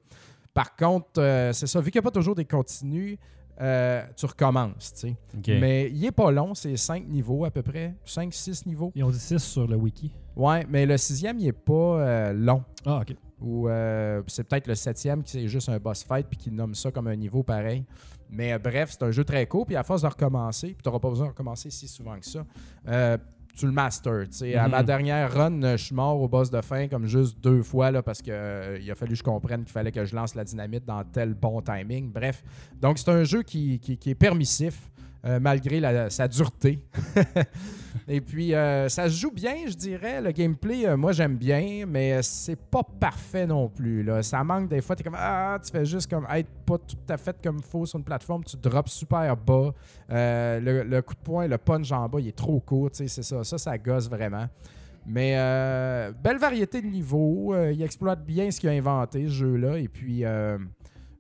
Par 0.55 0.77
contre, 0.77 1.21
euh, 1.21 1.53
c'est 1.53 1.67
ça, 1.67 1.81
vu 1.81 1.91
qu'il 1.91 2.01
n'y 2.01 2.05
a 2.05 2.09
pas 2.11 2.13
toujours 2.13 2.37
des 2.37 2.45
continues, 2.45 3.19
euh, 3.61 4.03
tu 4.17 4.27
recommences, 4.27 4.95
tu 4.95 5.01
sais. 5.01 5.17
Ok. 5.37 5.49
Mais 5.61 5.91
il 5.91 6.05
est 6.05 6.13
pas 6.13 6.31
long, 6.31 6.55
c'est 6.55 6.77
5 6.77 7.07
niveaux 7.07 7.45
à 7.45 7.51
peu 7.51 7.63
près, 7.63 7.95
5-6 8.05 8.67
niveaux. 8.67 8.91
Ils 8.95 9.05
ont 9.05 9.11
dit 9.11 9.19
6 9.19 9.39
sur 9.39 9.67
le 9.67 9.77
wiki. 9.77 10.11
Ouais, 10.35 10.67
mais 10.69 10.87
le 10.87 10.97
sixième, 10.97 11.39
il 11.39 11.47
est 11.47 11.53
pas 11.53 11.73
euh, 11.73 12.33
long. 12.33 12.65
Ah, 12.85 13.03
ok. 13.03 13.17
Ou 13.41 13.69
euh, 13.69 14.23
c'est 14.27 14.45
peut-être 14.45 14.67
le 14.67 14.75
septième 14.75 15.23
qui 15.23 15.33
c'est 15.33 15.49
juste 15.49 15.69
un 15.69 15.79
boss 15.79 16.03
fight 16.03 16.27
puis 16.29 16.39
qui 16.39 16.51
nomme 16.51 16.75
ça 16.75 16.91
comme 16.91 17.07
un 17.09 17.17
niveau 17.17 17.43
pareil. 17.43 17.85
Mais 18.31 18.59
bref, 18.59 18.91
c'est 18.93 19.05
un 19.05 19.11
jeu 19.11 19.23
très 19.23 19.47
court. 19.47 19.67
Puis 19.67 19.77
à 19.77 19.85
force 19.85 20.03
de 20.03 20.09
recommencer, 20.09 20.69
puis 20.69 20.83
tu 20.83 20.89
n'auras 20.89 20.99
pas 20.99 21.11
besoin 21.11 21.27
de 21.27 21.31
recommencer 21.31 21.71
si 21.71 21.87
souvent 21.87 22.19
que 22.19 22.27
ça, 22.27 22.45
tu 23.57 23.67
le 23.67 23.73
masters. 23.73 24.27
À 24.57 24.65
Mhm. 24.65 24.71
ma 24.71 24.83
dernière 24.83 25.33
run, 25.33 25.63
euh, 25.63 25.77
je 25.77 25.85
suis 25.85 25.95
mort 25.95 26.21
au 26.21 26.29
boss 26.29 26.51
de 26.51 26.61
fin 26.61 26.89
comme 26.89 27.07
juste 27.07 27.39
deux 27.41 27.63
fois 27.63 27.91
là, 27.91 28.03
parce 28.03 28.21
qu'il 28.23 28.33
a 28.33 28.95
fallu 28.95 29.13
que 29.13 29.19
je 29.19 29.23
comprenne 29.23 29.65
qu'il 29.65 29.73
fallait 29.73 29.93
que 29.93 30.05
je 30.05 30.15
lance 30.15 30.35
la 30.35 30.45
dynamite 30.45 30.85
dans 30.85 31.03
tel 31.05 31.35
bon 31.35 31.61
timing. 31.63 32.11
Bref, 32.13 32.43
donc 32.81 32.99
c'est 32.99 33.11
un 33.11 33.25
jeu 33.25 33.43
qui, 33.43 33.79
qui- 33.79 33.97
qui 33.97 34.11
est 34.11 34.15
permissif. 34.15 34.91
Euh, 35.27 35.41
malgré 35.41 35.81
sa 36.11 36.29
dureté. 36.29 36.81
Et 38.09 38.21
puis, 38.21 38.55
euh, 38.55 38.91
ça 38.91 39.09
se 39.09 39.19
joue 39.19 39.31
bien, 39.31 39.55
je 39.67 39.73
dirais. 39.73 40.21
Le 40.21 40.33
gameplay, 40.33 40.87
euh, 40.87 40.99
moi, 40.99 41.13
j'aime 41.13 41.37
bien, 41.39 41.87
mais 41.89 42.23
c'est 42.23 42.61
pas 42.61 42.83
parfait 42.83 43.47
non 43.47 43.71
plus. 43.71 44.03
Là. 44.03 44.23
Ça 44.23 44.45
manque 44.45 44.69
des 44.69 44.83
fois. 44.83 44.95
Tu 44.95 45.03
comme, 45.03 45.17
ah, 45.17 45.59
tu 45.65 45.73
fais 45.73 45.87
juste 45.87 46.11
comme 46.11 46.27
être 46.31 46.51
pas 46.67 46.77
tout 46.77 46.99
à 47.09 47.17
fait 47.17 47.35
comme 47.43 47.57
il 47.57 47.63
faut 47.63 47.87
sur 47.87 47.99
une 47.99 48.05
plateforme. 48.05 48.45
Tu 48.45 48.59
drops 48.59 48.93
super 48.93 49.35
bas. 49.35 49.73
Le, 50.11 51.01
coup 51.01 51.15
de 51.15 51.21
poing, 51.21 51.47
le 51.47 51.57
punch 51.57 51.91
en 51.91 52.07
bas, 52.07 52.21
il 52.21 52.29
est 52.29 52.37
trop 52.37 52.61
court. 52.61 52.91
C'est 52.93 53.09
ça. 53.09 53.43
Ça, 53.43 53.57
ça 53.57 53.79
gosse 53.79 54.11
vraiment. 54.11 54.47
Mais 55.07 55.33
belle 56.23 56.39
variété 56.39 56.83
de 56.83 56.87
niveaux. 56.87 57.55
Il 57.71 57.81
exploite 57.81 58.27
bien 58.27 58.51
ce 58.51 58.61
qu'il 58.61 58.69
a 58.69 58.73
inventé, 58.73 59.25
ce 59.25 59.33
jeu-là. 59.33 59.79
Et 59.79 59.89
puis, 59.89 60.23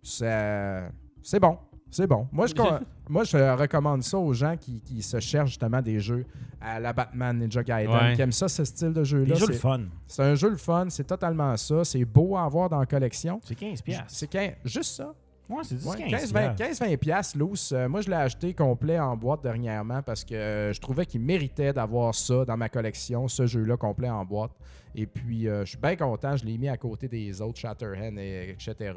c'est 0.03 1.41
bon. 1.41 1.57
C'est 1.95 2.07
bon. 2.09 2.26
Moi 2.32 2.47
je, 2.49 2.55
con- 2.57 2.80
moi, 3.09 3.22
je 3.24 3.36
recommande 3.36 4.03
ça 4.03 4.18
aux 4.18 4.32
gens 4.32 4.57
qui, 4.57 4.80
qui 4.80 5.01
se 5.03 5.20
cherchent 5.20 5.51
justement 5.51 5.80
des 5.82 6.01
jeux 6.01 6.24
à 6.61 6.80
la 6.80 6.92
Batman 6.92 7.38
Ninja 7.38 7.62
Gaiden, 7.62 7.95
Ouais. 7.95 8.14
qui 8.14 8.22
aiment 8.22 8.32
ça, 8.32 8.49
ce 8.49 8.64
style 8.64 8.92
de 8.92 9.05
jeu-là. 9.05 9.34
Jeux 9.36 9.47
le 9.47 9.53
C'est- 9.53 9.59
fun. 9.61 9.80
C'est 10.07 10.22
un 10.22 10.34
jeu 10.34 10.51
le 10.51 10.57
fun, 10.57 10.86
c'est 10.88 11.05
totalement 11.07 11.57
ça. 11.57 11.84
C'est 11.84 12.05
beau 12.05 12.36
à 12.36 12.45
avoir 12.45 12.68
dans 12.68 12.80
la 12.80 12.86
collection. 12.86 13.40
C'est 13.45 13.55
15 13.55 13.82
piastres. 13.82 14.05
C'est 14.09 14.30
quin- 14.32 14.55
juste 14.64 14.97
ça. 14.97 15.14
Ouais, 15.49 15.62
c'est 15.62 15.74
10 15.76 15.86
Ouais, 15.86 15.97
15 16.09 16.32
15-20 16.32 16.55
15-20 16.57 16.97
piastres, 16.97 17.38
loose. 17.38 17.70
Euh, 17.74 17.86
moi, 17.88 18.01
je 18.01 18.09
l'ai 18.09 18.16
acheté 18.16 18.55
complet 18.55 18.99
en 18.99 19.14
boîte 19.14 19.42
dernièrement 19.42 20.01
parce 20.03 20.24
que 20.24 20.34
euh, 20.34 20.72
je 20.72 20.80
trouvais 20.80 21.05
qu'il 21.05 21.20
méritait 21.20 21.72
d'avoir 21.74 22.14
ça 22.14 22.47
dans 22.47 22.57
ma 22.57 22.70
collection, 22.70 23.28
ce 23.28 23.47
jeu-là 23.47 23.76
complet 23.76 24.09
en 24.09 24.24
boîte. 24.24 24.53
Et 24.95 25.05
puis, 25.07 25.47
euh, 25.47 25.64
je 25.66 25.70
suis 25.70 25.78
bien 25.78 25.97
content. 25.97 26.34
Je 26.36 26.47
l'ai 26.47 26.57
mis 26.57 26.68
à 26.68 26.78
côté 26.78 27.09
des 27.09 27.42
autres 27.42 27.59
Shatterhand, 27.61 28.16
et, 28.16 28.51
etc. 28.59 28.92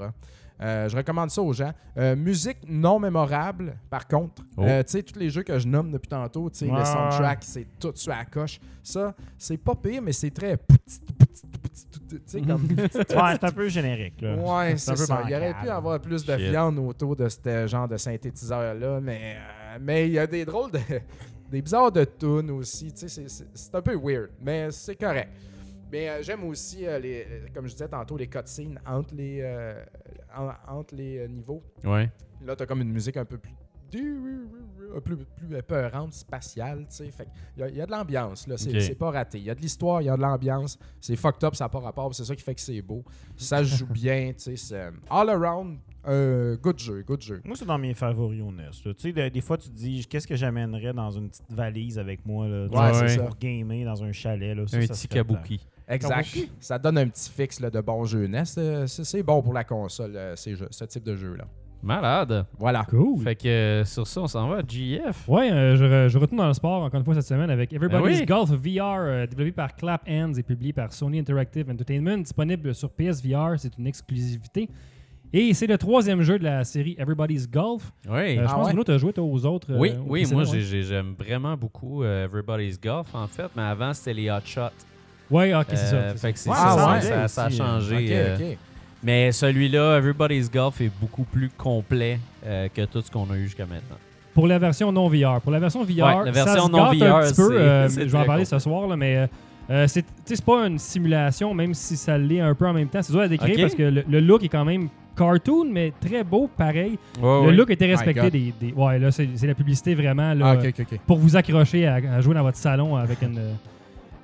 Euh, 0.59 0.89
je 0.89 0.97
recommande 0.97 1.29
ça 1.29 1.41
aux 1.41 1.53
gens. 1.53 1.71
Euh, 1.97 2.15
musique 2.15 2.57
non 2.67 2.99
mémorable, 2.99 3.77
par 3.89 4.07
contre. 4.07 4.41
Oh. 4.57 4.63
Euh, 4.63 4.81
tu 4.83 4.91
sais, 4.91 5.03
tous 5.03 5.19
les 5.19 5.29
jeux 5.29 5.43
que 5.43 5.59
je 5.59 5.67
nomme 5.67 5.91
depuis 5.91 6.07
tantôt, 6.07 6.49
tu 6.49 6.57
sais, 6.59 6.65
Ouais, 6.71 6.79
le 6.79 6.85
soundtrack, 6.85 7.39
c'est 7.43 7.67
tout 7.79 7.91
sur 7.95 8.11
la 8.11 8.25
coche. 8.25 8.59
Ça, 8.81 9.13
c'est 9.37 9.57
pas 9.57 9.75
pire, 9.75 10.01
mais 10.01 10.13
c'est 10.13 10.31
très... 10.31 10.57
Comme... 12.47 12.67
Ouais, 12.67 13.33
c'est 13.35 13.43
un 13.43 13.51
peu 13.51 13.69
générique. 13.69 14.21
Là. 14.21 14.35
Ouais, 14.35 14.77
C'est 14.77 14.91
un 14.91 14.95
c'est 14.95 15.03
peu 15.03 15.07
ça. 15.07 15.23
Il 15.27 15.35
aurait 15.35 15.53
pu 15.61 15.69
avoir 15.69 15.99
plus 15.99 16.25
de 16.25 16.37
Shit. 16.37 16.49
viande 16.49 16.79
autour 16.79 17.15
de 17.15 17.27
ce 17.29 17.67
genre 17.67 17.87
de 17.87 17.97
synthétiseur-là, 17.97 18.99
mais 19.01 19.35
euh, 19.37 19.77
mais 19.81 20.07
il 20.07 20.13
y 20.13 20.19
a 20.19 20.25
des 20.27 20.45
drôles 20.45 20.71
de. 20.71 20.79
des 21.51 21.61
bizarres 21.61 21.91
de 21.91 22.03
tunes 22.03 22.51
aussi. 22.51 22.91
Tu 22.91 23.01
sais, 23.01 23.07
c'est- 23.09 23.29
c'est 23.29 23.47
c'est 23.53 23.75
un 23.75 23.81
peu 23.81 23.95
weird, 23.95 24.29
mais 24.41 24.69
c'est 24.71 24.95
correct. 24.95 25.29
Mais 25.91 26.09
euh, 26.09 26.21
j'aime 26.21 26.43
aussi, 26.43 26.85
euh, 26.85 26.99
les, 26.99 27.25
comme 27.53 27.65
je 27.67 27.71
disais 27.73 27.87
tantôt, 27.87 28.17
les 28.17 28.27
cutscenes 28.27 28.79
entre 28.85 29.15
les, 29.15 29.39
euh, 29.41 29.83
en- 30.35 30.51
entre 30.79 30.95
les 30.95 31.19
euh, 31.19 31.27
niveaux. 31.27 31.63
Ouais. 31.83 32.11
Là, 32.45 32.55
t'as 32.55 32.65
comme 32.65 32.81
une 32.81 32.91
musique 32.91 33.17
un 33.17 33.25
peu 33.25 33.37
plus. 33.37 33.53
un 34.95 34.99
peu 35.01 35.15
plus 35.17 35.55
épeurante, 35.57 36.13
spatiale, 36.13 36.79
tu 36.89 36.95
sais. 36.97 37.11
Fait 37.11 37.25
que 37.25 37.29
il 37.55 37.59
y 37.59 37.63
a- 37.63 37.69
il 37.69 37.75
y, 37.77 37.81
a 37.81 37.85
de 37.85 37.91
l'ambiance, 37.91 38.47
là. 38.47 38.57
C'est 38.57 38.95
pas 38.95 39.11
raté. 39.11 39.37
Il 39.37 39.45
y 39.45 39.49
a 39.49 39.55
de 39.55 39.61
l'histoire, 39.61 40.01
il 40.01 40.05
y 40.05 40.09
a 40.09 40.15
de 40.17 40.21
l'ambiance. 40.21 40.77
C'est 40.99 41.15
fucked 41.15 41.43
up, 41.43 41.55
ça 41.55 41.65
n'a 41.65 41.69
pas 41.69 41.79
rapport. 41.79 42.13
C'est 42.13 42.25
ça 42.25 42.35
qui 42.35 42.43
fait 42.43 42.55
que 42.55 42.61
c'est 42.61 42.81
beau. 42.81 43.03
Ça 43.37 43.63
se 43.63 43.75
joue 43.77 43.87
bien, 43.87 44.33
tu 44.33 44.39
sais. 44.43 44.55
c'est- 44.57 44.91
All 45.09 45.29
around, 45.29 45.77
euh, 46.07 46.57
good 46.57 46.79
jeu, 46.79 47.03
good 47.03 47.21
jeu. 47.21 47.41
Moi, 47.45 47.55
c'est 47.57 47.65
dans 47.65 47.77
mes 47.77 47.93
favoris 47.93 48.41
au 48.41 48.51
NES. 48.51 48.63
là. 48.85 48.93
Tu 48.93 48.93
sais, 48.97 49.11
de- 49.13 49.29
des 49.29 49.41
fois, 49.41 49.57
tu 49.57 49.69
te 49.69 49.75
dis, 49.75 50.05
qu'est-ce 50.05 50.27
que 50.27 50.35
j'amènerais 50.35 50.93
dans 50.93 51.11
une 51.11 51.29
petite 51.29 51.49
valise 51.51 51.97
avec 51.99 52.25
moi 52.25 52.47
là, 52.47 52.67
tu 52.69 52.77
Ouais, 52.77 52.93
sais, 52.93 53.07
c'est 53.09 53.15
ça. 53.19 53.23
pour 53.23 53.37
gamer 53.37 53.83
dans 53.85 54.03
un 54.03 54.11
chalet. 54.11 54.55
Là, 54.55 54.67
Ça, 54.67 54.77
un 54.77 54.81
ça 54.81 54.93
petit 54.93 55.07
kabuki. 55.07 55.65
Exact. 55.87 56.37
Ça 56.59 56.77
donne 56.77 56.97
un 56.97 57.07
petit 57.07 57.29
fixe 57.31 57.59
là, 57.59 57.69
de 57.69 57.79
bon 57.81 58.03
jeu 58.05 58.27
NES. 58.27 58.43
Euh, 58.57 58.87
C'est 58.87 59.03
c'est 59.05 59.23
bon 59.23 59.41
pour 59.41 59.53
la 59.53 59.63
console, 59.63 60.13
euh, 60.15 60.35
ces 60.35 60.55
jeux- 60.55 60.67
ce 60.69 60.85
type 60.85 61.03
de 61.03 61.15
jeu-là. 61.15 61.45
Malade. 61.83 62.45
Voilà. 62.57 62.83
Cool. 62.89 63.19
Fait 63.21 63.35
que 63.35 63.47
euh, 63.47 63.85
sur 63.85 64.05
ça, 64.07 64.21
on 64.21 64.27
s'en 64.27 64.49
va 64.49 64.57
à 64.57 64.61
GF. 64.67 65.27
Ouais, 65.29 65.51
euh, 65.51 65.75
je, 65.77 65.83
re- 65.85 66.07
je 66.09 66.17
retourne 66.17 66.39
dans 66.39 66.47
le 66.47 66.53
sport 66.53 66.81
encore 66.83 66.99
une 66.99 67.05
fois 67.05 67.13
cette 67.13 67.27
semaine 67.27 67.49
avec 67.51 67.71
Everybody's 67.71 68.19
oui. 68.21 68.25
Golf 68.25 68.49
VR, 68.49 68.97
euh, 69.05 69.27
développé 69.27 69.51
par 69.51 69.75
Clap 69.75 70.01
Hands 70.09 70.33
et 70.33 70.43
publié 70.43 70.73
par 70.73 70.91
Sony 70.91 71.19
Interactive 71.19 71.69
Entertainment, 71.69 72.17
disponible 72.17 72.73
sur 72.73 72.89
PSVR, 72.89 73.53
c'est 73.57 73.77
une 73.77 73.85
exclusivité. 73.87 74.69
Et 75.31 75.53
c'est 75.53 75.67
le 75.67 75.77
troisième 75.77 76.21
jeu 76.23 76.39
de 76.39 76.43
la 76.45 76.63
série 76.63 76.95
Everybody's 76.97 77.47
Golf. 77.49 77.91
Oui. 78.09 78.13
Euh, 78.13 78.35
je 78.35 78.39
Ah 78.41 78.43
pense 78.45 78.55
ouais? 78.55 78.63
que 78.63 78.67
Bruno, 78.69 78.83
tu 78.83 78.91
as 78.91 78.97
joué 78.97 79.13
toi, 79.13 79.23
aux 79.25 79.45
autres. 79.45 79.71
euh, 79.71 79.77
oui, 79.77 79.91
aux 79.91 80.01
oui, 80.11 80.21
précédents, 80.21 80.35
moi 80.41 80.49
ouais. 80.49 80.59
j'ai- 80.59 80.65
j'ai- 80.65 80.83
j'aime 80.83 81.13
vraiment 81.19 81.55
beaucoup 81.55 82.01
euh, 82.03 82.25
Everybody's 82.25 82.79
Golf 82.81 83.13
en 83.13 83.27
fait, 83.27 83.49
mais 83.55 83.61
avant 83.63 83.93
c'était 83.93 84.13
les 84.15 84.31
Hot 84.31 84.39
Shots. 84.43 84.69
Ouais, 85.29 85.53
ok, 85.53 85.65
c'est 85.73 85.75
Euh, 85.93 86.09
ça. 86.09 86.13
c'est 86.15 86.27
fait 86.27 86.33
que 86.33 86.39
ça. 86.39 86.51
c'est 86.53 86.57
ça, 86.61 86.67
ça 86.69 86.77
ça, 86.77 86.91
ouais. 86.91 87.01
ça- 87.01 87.27
ça 87.27 87.45
a 87.45 87.49
changé. 87.49 88.07
Euh. 88.11 88.37
Mais 89.03 89.31
celui-là, 89.31 89.97
Everybody's 89.97 90.49
Golf, 90.49 90.81
est 90.81 90.91
beaucoup 90.99 91.23
plus 91.23 91.49
complet 91.49 92.19
euh, 92.45 92.67
que 92.73 92.85
tout 92.85 93.01
ce 93.01 93.11
qu'on 93.11 93.29
a 93.31 93.35
eu 93.37 93.43
jusqu'à 93.43 93.65
maintenant. 93.65 93.97
Pour 94.33 94.47
la 94.47 94.57
version 94.59 94.91
non 94.91 95.07
VR. 95.09 95.41
Pour 95.41 95.51
la 95.51 95.59
version 95.59 95.83
VR, 95.83 95.89
Ouais, 96.19 96.25
la 96.25 96.31
version 96.31 96.53
ça 96.61 96.65
se 96.65 96.71
non 96.71 96.91
gâte 96.91 97.01
un 97.01 97.19
VR, 97.19 97.27
petit 97.27 97.35
peu. 97.35 97.59
euh, 97.59 97.89
je 97.89 98.03
vais 98.05 98.17
en 98.17 98.23
parler 98.25 98.45
ce 98.45 98.59
soir, 98.59 98.87
là, 98.87 98.95
mais 98.95 99.17
euh, 99.17 99.27
euh, 99.69 99.87
c'est 99.87 100.05
pas 100.45 100.65
une 100.67 100.79
simulation, 100.79 101.53
même 101.53 101.73
si 101.73 101.97
ça 101.97 102.17
l'est 102.17 102.39
un 102.39 102.53
peu 102.55 102.67
en 102.67 102.73
même 102.73 102.87
temps. 102.87 103.01
C'est 103.01 103.11
dur 103.13 103.21
à 103.21 103.27
décrire 103.27 103.57
parce 103.59 103.75
que 103.75 103.83
le, 103.83 104.03
le 104.07 104.19
look 104.19 104.43
est 104.43 104.47
quand 104.49 104.65
même 104.65 104.87
cartoon, 105.15 105.65
mais 105.71 105.91
très 105.99 106.23
beau, 106.23 106.47
pareil. 106.55 106.97
Le 107.21 107.51
look 107.51 107.69
était 107.71 107.87
respecté 107.87 108.29
des, 108.29 108.53
des- 108.59 108.73
Ouais, 108.73 108.97
là, 108.99 109.11
c'est 109.11 109.27
la 109.43 109.55
publicité 109.55 109.93
vraiment 109.95 110.33
là, 110.33 110.55
Ah, 110.59 110.85
pour 111.05 111.17
vous 111.17 111.35
accrocher 111.35 111.87
à, 111.87 111.95
à 112.15 112.21
jouer 112.21 112.35
dans 112.35 112.43
votre 112.43 112.57
salon 112.57 112.95
avec 112.95 113.21
une, 113.23 113.39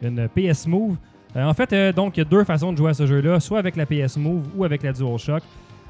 une 0.03 0.27
PS 0.29 0.67
Move. 0.67 0.95
Euh, 1.35 1.45
en 1.45 1.53
fait, 1.53 1.73
euh, 1.73 1.91
donc, 1.91 2.15
il 2.17 2.19
y 2.19 2.21
a 2.21 2.25
deux 2.25 2.43
façons 2.43 2.71
de 2.71 2.77
jouer 2.77 2.91
à 2.91 2.93
ce 2.93 3.05
jeu-là, 3.07 3.39
soit 3.39 3.59
avec 3.59 3.75
la 3.75 3.85
PS 3.85 4.17
Move 4.17 4.43
ou 4.55 4.63
avec 4.63 4.83
la 4.83 4.93
DualShock. 4.93 5.41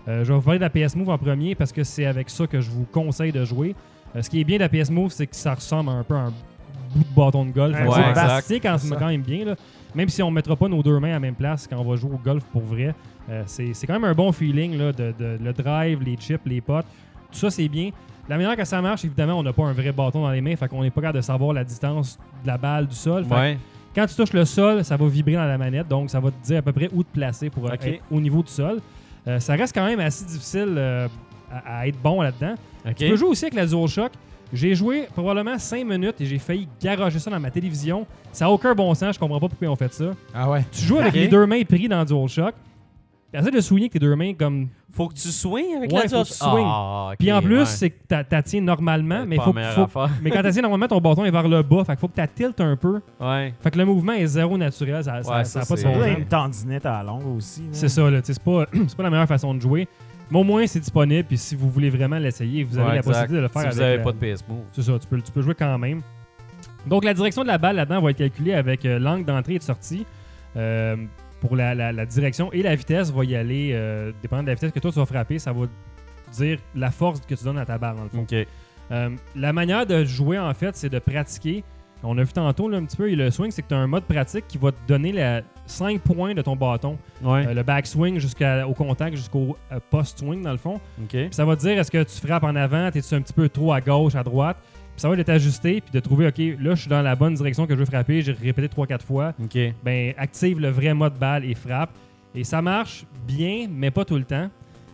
Euh, 0.08 0.24
je 0.24 0.30
vais 0.32 0.36
vous 0.38 0.42
parler 0.44 0.60
de 0.60 0.64
la 0.64 0.70
PS 0.70 0.96
Move 0.96 1.10
en 1.10 1.18
premier 1.18 1.56
parce 1.56 1.72
que 1.72 1.84
c'est 1.84 2.06
avec 2.06 2.30
ça 2.30 2.46
que 2.48 2.60
je 2.62 2.70
vous 2.70 2.86
conseille 2.92 3.32
de 3.32 3.44
jouer. 3.46 3.76
Euh, 4.16 4.22
ce 4.22 4.30
qui 4.30 4.40
est 4.42 4.44
bien 4.44 4.58
de 4.58 4.64
la 4.64 4.70
PS 4.70 4.90
Move, 4.90 5.12
c'est 5.12 5.28
que 5.28 5.36
ça 5.36 5.54
ressemble 5.54 5.90
un 5.90 6.04
peu 6.04 6.16
à 6.16 6.20
un 6.20 6.30
bout 6.94 7.04
de 7.10 7.16
bâton 7.16 7.46
de 7.46 7.52
golf. 7.52 7.74
Ouais, 7.76 7.88
c'est 7.94 8.10
exact. 8.10 8.28
bastique 8.28 8.64
quand, 8.64 8.78
quand 9.00 9.08
même 9.08 9.22
bien. 9.22 9.46
là. 9.46 9.56
Même 9.96 10.10
si 10.10 10.22
on 10.24 10.30
ne 10.30 10.36
mettra 10.36 10.56
pas 10.56 10.68
nos 10.68 10.82
deux 10.84 11.00
mains 11.00 11.10
à 11.10 11.14
la 11.14 11.20
même 11.20 11.36
place 11.36 11.68
quand 11.68 11.78
on 11.78 11.84
va 11.90 11.96
jouer 11.96 12.12
au 12.14 12.18
golf 12.24 12.44
pour 12.52 12.62
vrai, 12.64 12.94
c'est 13.46 13.74
c'est 13.74 13.86
quand 13.88 13.94
même 13.94 14.04
un 14.06 14.14
bon 14.14 14.32
feeling. 14.32 14.78
Là, 14.78 14.92
de, 14.92 15.14
de- 15.18 15.38
le 15.42 15.54
drive, 15.54 16.02
les 16.02 16.16
chips, 16.16 16.42
les 16.46 16.62
potes. 16.62 16.86
Tout 17.32 17.38
ça, 17.40 17.50
c'est 17.50 17.68
bien. 17.68 17.92
La 18.30 18.38
manière 18.38 18.56
que 18.56 18.66
ça 18.66 18.82
marche, 18.82 19.04
évidemment, 19.06 19.38
on 19.40 19.44
n'a 19.44 19.54
pas 19.54 19.64
un 19.64 19.74
vrai 19.74 19.92
bâton 19.92 20.22
dans 20.24 20.32
les 20.32 20.42
mains, 20.42 20.56
fait 20.56 20.68
qu'on 20.68 20.82
n'est 20.84 20.90
pas 20.92 21.02
capable 21.02 21.18
de 21.18 21.24
savoir 21.24 21.54
la 21.54 21.64
distance 21.64 22.18
de 22.44 22.48
la 22.48 22.58
balle 22.58 22.88
du 22.88 22.96
sol. 22.96 23.24
Fait 23.24 23.30
que 23.30 23.36
Ouais. 23.36 23.58
Quand 23.96 24.06
tu 24.08 24.16
touches 24.16 24.34
le 24.34 24.46
sol, 24.46 24.84
ça 24.84 24.98
va 24.98 25.08
vibrer 25.08 25.34
dans 25.34 25.46
la 25.46 25.58
manette, 25.58 25.88
donc 25.88 26.10
ça 26.10 26.20
va 26.20 26.32
te 26.32 26.46
dire 26.46 26.58
à 26.60 26.62
peu 26.62 26.72
près 26.74 26.90
où 26.94 27.04
te 27.04 27.12
placer 27.14 27.50
pour 27.50 27.68
euh, 27.68 27.74
être 27.74 28.00
au 28.12 28.20
niveau 28.20 28.42
du 28.42 28.52
sol. 28.52 28.80
Euh, 29.28 29.40
ça 29.40 29.54
reste 29.54 29.74
quand 29.74 29.86
même 29.86 30.00
assez 30.00 30.26
difficile 30.26 30.76
euh, 30.78 31.08
à, 31.52 31.80
à 31.80 31.88
être 31.88 32.00
bon 32.02 32.22
là-dedans. 32.22 32.56
Tu 32.96 33.10
peux 33.10 33.16
jouer 33.16 33.30
aussi 33.30 33.46
avec 33.46 33.54
la 33.56 33.66
DualShock. 33.66 34.12
J'ai 34.52 34.76
joué 34.76 35.08
probablement 35.14 35.58
5 35.58 35.84
minutes 35.86 36.20
et 36.20 36.26
j'ai 36.26 36.38
failli 36.38 36.68
garocher 36.80 37.18
ça 37.18 37.32
dans 37.32 37.40
ma 37.40 37.50
télévision. 37.50 38.06
Ça 38.32 38.46
n'a 38.46 38.52
aucun 38.52 38.76
bon 38.76 38.94
sens, 38.94 39.16
je 39.16 39.20
comprends 39.20 39.40
pas 39.40 39.48
pourquoi 39.48 39.68
ils 39.68 39.72
ont 39.72 39.76
fait 39.76 39.92
ça. 39.94 40.12
Ah 40.34 40.50
ouais. 40.50 40.64
Tu 40.72 40.82
joues 40.86 41.00
avec 41.00 41.14
les 41.14 41.28
deux 41.28 41.46
mains 41.46 41.64
pris 41.64 41.88
dans 41.88 42.04
DualShock. 42.04 42.54
Essaie 43.34 43.52
de 43.52 43.62
souligner 43.62 43.88
que 43.90 43.94
tes 43.94 44.00
deux 44.00 44.16
mains 44.16 44.34
comme. 44.34 44.68
Faut 44.92 45.08
que 45.08 45.16
tu 45.16 45.28
swings 45.30 45.76
avec 45.78 45.92
Ouais, 45.92 46.04
la 46.04 46.08
faut 46.10 46.22
que 46.24 46.28
tu 46.28 46.34
swings. 46.34 46.68
Ah, 46.70 47.12
Puis 47.18 47.32
en 47.32 47.42
plus, 47.42 47.58
ouais. 47.60 47.66
c'est 47.66 47.90
que 47.90 47.96
t'a- 48.08 48.24
t'as 48.24 48.44
tiens 48.44 48.62
normalement, 48.62 49.26
mais 49.26 49.38
Pas 49.38 49.44
faut, 49.46 49.88
faut- 49.88 50.00
mais 50.22 50.30
quand 50.30 50.44
t'as 50.44 50.52
tiens 50.52 50.62
normalement, 50.62 50.88
ton 50.88 51.00
bâton 51.02 51.26
est 51.26 51.32
vers 51.32 51.48
le 51.48 51.64
bas. 51.64 51.84
Fait 51.84 51.94
qu'il 51.94 52.00
faut 52.00 52.08
que 52.10 52.22
tu 52.22 52.28
tiltes 52.36 52.62
un 52.62 52.76
peu. 52.76 53.02
Ouais. 53.20 53.54
Fait 53.60 53.72
que 53.72 53.78
le 53.80 53.86
mouvement 53.86 54.14
est 54.14 54.28
zéro 54.28 54.56
naturel. 54.56 55.04
Ça 55.04 55.14
n'a 55.14 55.18
Ouais, 55.18 55.44
ça, 55.46 55.62
pas 55.62 55.74
de 55.76 55.80
Ça 55.80 55.88
doit 55.92 55.94
sens. 55.96 56.06
être 56.12 56.20
une 56.20 56.26
tendinette 56.26 56.86
à 56.86 56.92
la 56.98 57.04
longue 57.04 57.26
aussi. 57.38 57.64
C'est 57.72 57.90
ça, 57.90 58.08
là. 58.10 58.22
tu 58.22 58.34
C'est 58.34 58.44
pas, 58.44 58.68
c'est 58.88 58.96
pas 58.96 59.04
la 59.04 59.10
meilleure 59.10 59.28
façon 59.28 59.56
de 59.56 59.60
jouer. 59.62 59.88
Mais 60.30 60.40
au 60.40 60.44
moins, 60.44 60.68
c'est 60.68 60.80
disponible. 60.80 61.24
Puis 61.28 61.40
si 61.40 61.56
vous 61.56 61.70
voulez 61.72 61.90
vraiment 61.90 62.18
l'essayer, 62.20 62.64
vous 62.64 62.78
avez 62.78 62.90
Ouais, 62.90 62.96
la 62.98 63.02
possibilité 63.04 63.36
de 63.36 63.42
le 63.42 63.48
faire 63.48 63.62
Si 63.64 63.68
avec 63.68 63.74
vous 63.78 63.82
n'avez 63.82 63.98
la- 63.98 64.04
pas 64.04 64.12
de 64.12 64.18
PS 64.18 64.44
Move. 64.48 64.58
C'est 64.74 64.82
ça, 64.84 64.94
tu 65.00 65.08
peux, 65.08 65.22
tu 65.22 65.32
peux 65.32 65.42
jouer 65.42 65.56
quand 65.56 65.78
même. 65.80 66.02
Donc, 66.86 67.04
la 67.04 67.14
direction 67.16 67.42
de 67.42 67.48
la 67.48 67.58
balle 67.58 67.78
là-dedans 67.78 68.00
va 68.02 68.12
être 68.12 68.18
calculée 68.18 68.54
avec 68.54 68.86
euh, 68.86 69.00
l'angle 69.00 69.26
d'entrée 69.26 69.56
et 69.56 69.60
de 69.60 69.64
sortie. 69.64 70.06
Euh, 70.56 70.98
pour 71.48 71.56
la, 71.58 71.76
la- 71.76 71.92
la 71.92 72.06
direction 72.06 72.52
et 72.54 72.64
la 72.64 72.74
vitesse 72.76 73.12
va 73.12 73.26
y 73.26 73.36
aller, 73.36 73.72
euh, 73.74 74.12
dépendant 74.22 74.44
de 74.44 74.48
la 74.48 74.54
vitesse 74.56 74.72
que 74.72 74.80
toi 74.80 74.92
tu 74.92 75.00
vas 75.00 75.06
frapper, 75.06 75.38
ça 75.40 75.52
va 75.52 75.66
dire 76.34 76.58
la 76.74 76.90
force 76.90 77.20
que 77.22 77.36
tu 77.36 77.44
donnes 77.44 77.58
à 77.60 77.66
ta 77.66 77.78
balle 77.78 77.96
dans 77.98 78.04
le 78.04 78.10
fond. 78.10 78.26
Euh, 78.92 79.10
la 79.36 79.54
manière 79.54 79.86
de 79.86 80.04
jouer 80.04 80.40
en 80.40 80.54
fait, 80.54 80.76
c'est 80.76 80.90
de 80.90 81.00
pratiquer. 81.00 81.64
On 82.06 82.18
a 82.18 82.24
vu 82.24 82.34
tantôt 82.34 82.68
là, 82.68 82.78
un 82.80 82.84
petit 82.84 82.98
peu, 82.98 83.10
et 83.10 83.16
le 83.16 83.32
swing, 83.32 83.50
c'est 83.50 83.62
que 83.62 83.70
tu 83.70 83.74
as 83.74 83.78
un 83.78 83.88
mode 83.88 84.04
pratique 84.04 84.46
qui 84.50 84.58
va 84.58 84.74
te 84.74 84.78
donner 84.90 85.14
la 85.14 85.42
5 85.68 86.02
points 86.02 86.34
de 86.34 86.42
ton 86.42 86.54
bâton. 86.58 86.98
Ouais. 87.22 87.48
Euh, 87.48 87.54
le 87.54 87.64
backswing 87.64 88.20
jusqu'au 88.20 88.74
contact, 88.78 89.16
jusqu'au 89.16 89.56
euh, 89.72 89.80
post-swing 89.90 90.42
dans 90.42 90.52
le 90.52 90.58
fond. 90.58 90.82
Puis 91.28 91.36
ça 91.36 91.46
va 91.46 91.56
te 91.56 91.62
dire 91.62 91.80
est-ce 91.80 91.90
que 91.92 92.04
tu 92.04 92.20
frappes 92.28 92.44
en 92.44 92.56
avant, 92.58 92.92
t'es-tu 92.92 93.16
un 93.16 93.22
petit 93.22 93.32
peu 93.32 93.48
trop 93.48 93.72
à 93.72 93.80
gauche, 93.80 94.16
à 94.16 94.24
droite? 94.24 94.58
Ça 94.96 95.10
va 95.10 95.16
être 95.16 95.26
t'ajuster 95.26 95.82
puis 95.82 95.92
de 95.92 96.00
trouver, 96.00 96.28
OK, 96.28 96.38
là, 96.38 96.76
je 96.76 96.82
suis 96.82 96.90
dans 96.90 97.02
la 97.02 97.16
bonne 97.16 97.34
direction 97.34 97.66
que 97.66 97.74
je 97.74 97.80
veux 97.80 97.86
frapper. 97.86 98.22
J'ai 98.22 98.32
répété 98.34 98.68
3-4 98.68 99.02
fois. 99.04 99.34
OK. 99.44 99.58
Ben, 99.84 100.14
active 100.18 100.60
le 100.60 100.70
vrai 100.70 100.94
mode 100.94 101.16
balle 101.18 101.46
et 101.46 101.56
frappe. 101.56 101.90
Et 102.36 102.44
ça 102.44 102.62
marche 102.62 103.06
bien, 103.28 103.68
mais 103.70 103.92
pas 103.92 104.06
tout 104.06 104.18
le 104.18 104.24
temps. 104.24 104.50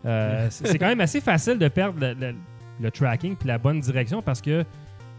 Euh, 0.05 0.47
c'est 0.49 0.77
quand 0.77 0.87
même 0.87 1.01
assez 1.01 1.19
facile 1.21 1.57
de 1.57 1.67
perdre 1.67 1.99
le, 1.99 2.13
le- 2.13 2.35
le 2.81 2.91
tracking 2.91 3.35
puis 3.35 3.47
la 3.49 3.57
bonne 3.57 3.81
direction 3.81 4.21
parce 4.21 4.41
que 4.41 4.63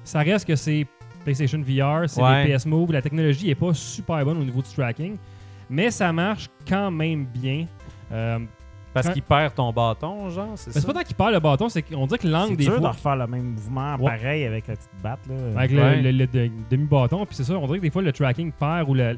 ça 0.03 0.21
reste 0.21 0.47
que 0.49 0.57
c'est 0.57 0.87
PlayStation 1.25 1.59
VR, 1.61 2.09
c'est 2.09 2.23
Ouais. 2.23 2.47
les 2.47 2.57
PS 2.57 2.65
Move. 2.65 2.91
La 2.93 3.03
technologie 3.03 3.51
est 3.51 3.55
pas 3.55 3.75
super 3.75 4.25
bonne 4.25 4.39
au 4.39 4.45
niveau 4.45 4.63
du 4.63 4.71
tracking, 4.71 5.17
mais 5.69 5.91
ça 5.91 6.11
marche 6.11 6.47
quand 6.67 6.91
même 6.91 7.27
bien. 7.27 7.67
Euh, 8.13 8.39
Parce 8.93 9.09
qu'il 9.11 9.23
perd 9.23 9.55
ton 9.55 9.73
bâton, 9.73 10.29
genre, 10.31 10.49
c'est 10.57 10.73
ça? 10.73 10.81
c'est 10.81 10.87
pas 10.87 10.93
tant 10.93 11.03
qu'il 11.03 11.15
perd 11.15 11.33
le 11.33 11.39
bâton, 11.41 11.69
c'est 11.69 11.83
qu'on 11.83 12.07
dirait 12.07 12.19
que 12.19 12.27
l'angle 12.27 12.51
C'est 12.51 12.57
des 12.57 12.65
dur 12.65 12.75
de 12.75 12.81
fois. 12.81 12.91
refaire 12.91 13.17
le 13.17 13.27
même 13.29 13.45
mouvement 13.53 13.95
Ouais. 13.97 14.05
pareil 14.17 14.45
avec 14.45 14.67
la 14.67 14.75
petite 14.75 14.91
batte. 15.03 15.21
Là. 15.29 15.35
Avec 15.61 15.71
Ouais. 15.71 15.97
le, 16.03 16.11
le- 16.11 16.19
le 16.19 16.27
de- 16.27 16.51
demi-bâton, 16.71 17.25
puis 17.25 17.37
c'est 17.37 17.45
ça, 17.45 17.55
on 17.55 17.67
dirait 17.67 17.79
que 17.79 17.83
des 17.83 17.91
fois 17.91 18.03
le 18.03 18.13
tracking 18.13 18.51
perd 18.53 18.89
ou 18.89 18.95
le- 18.95 19.17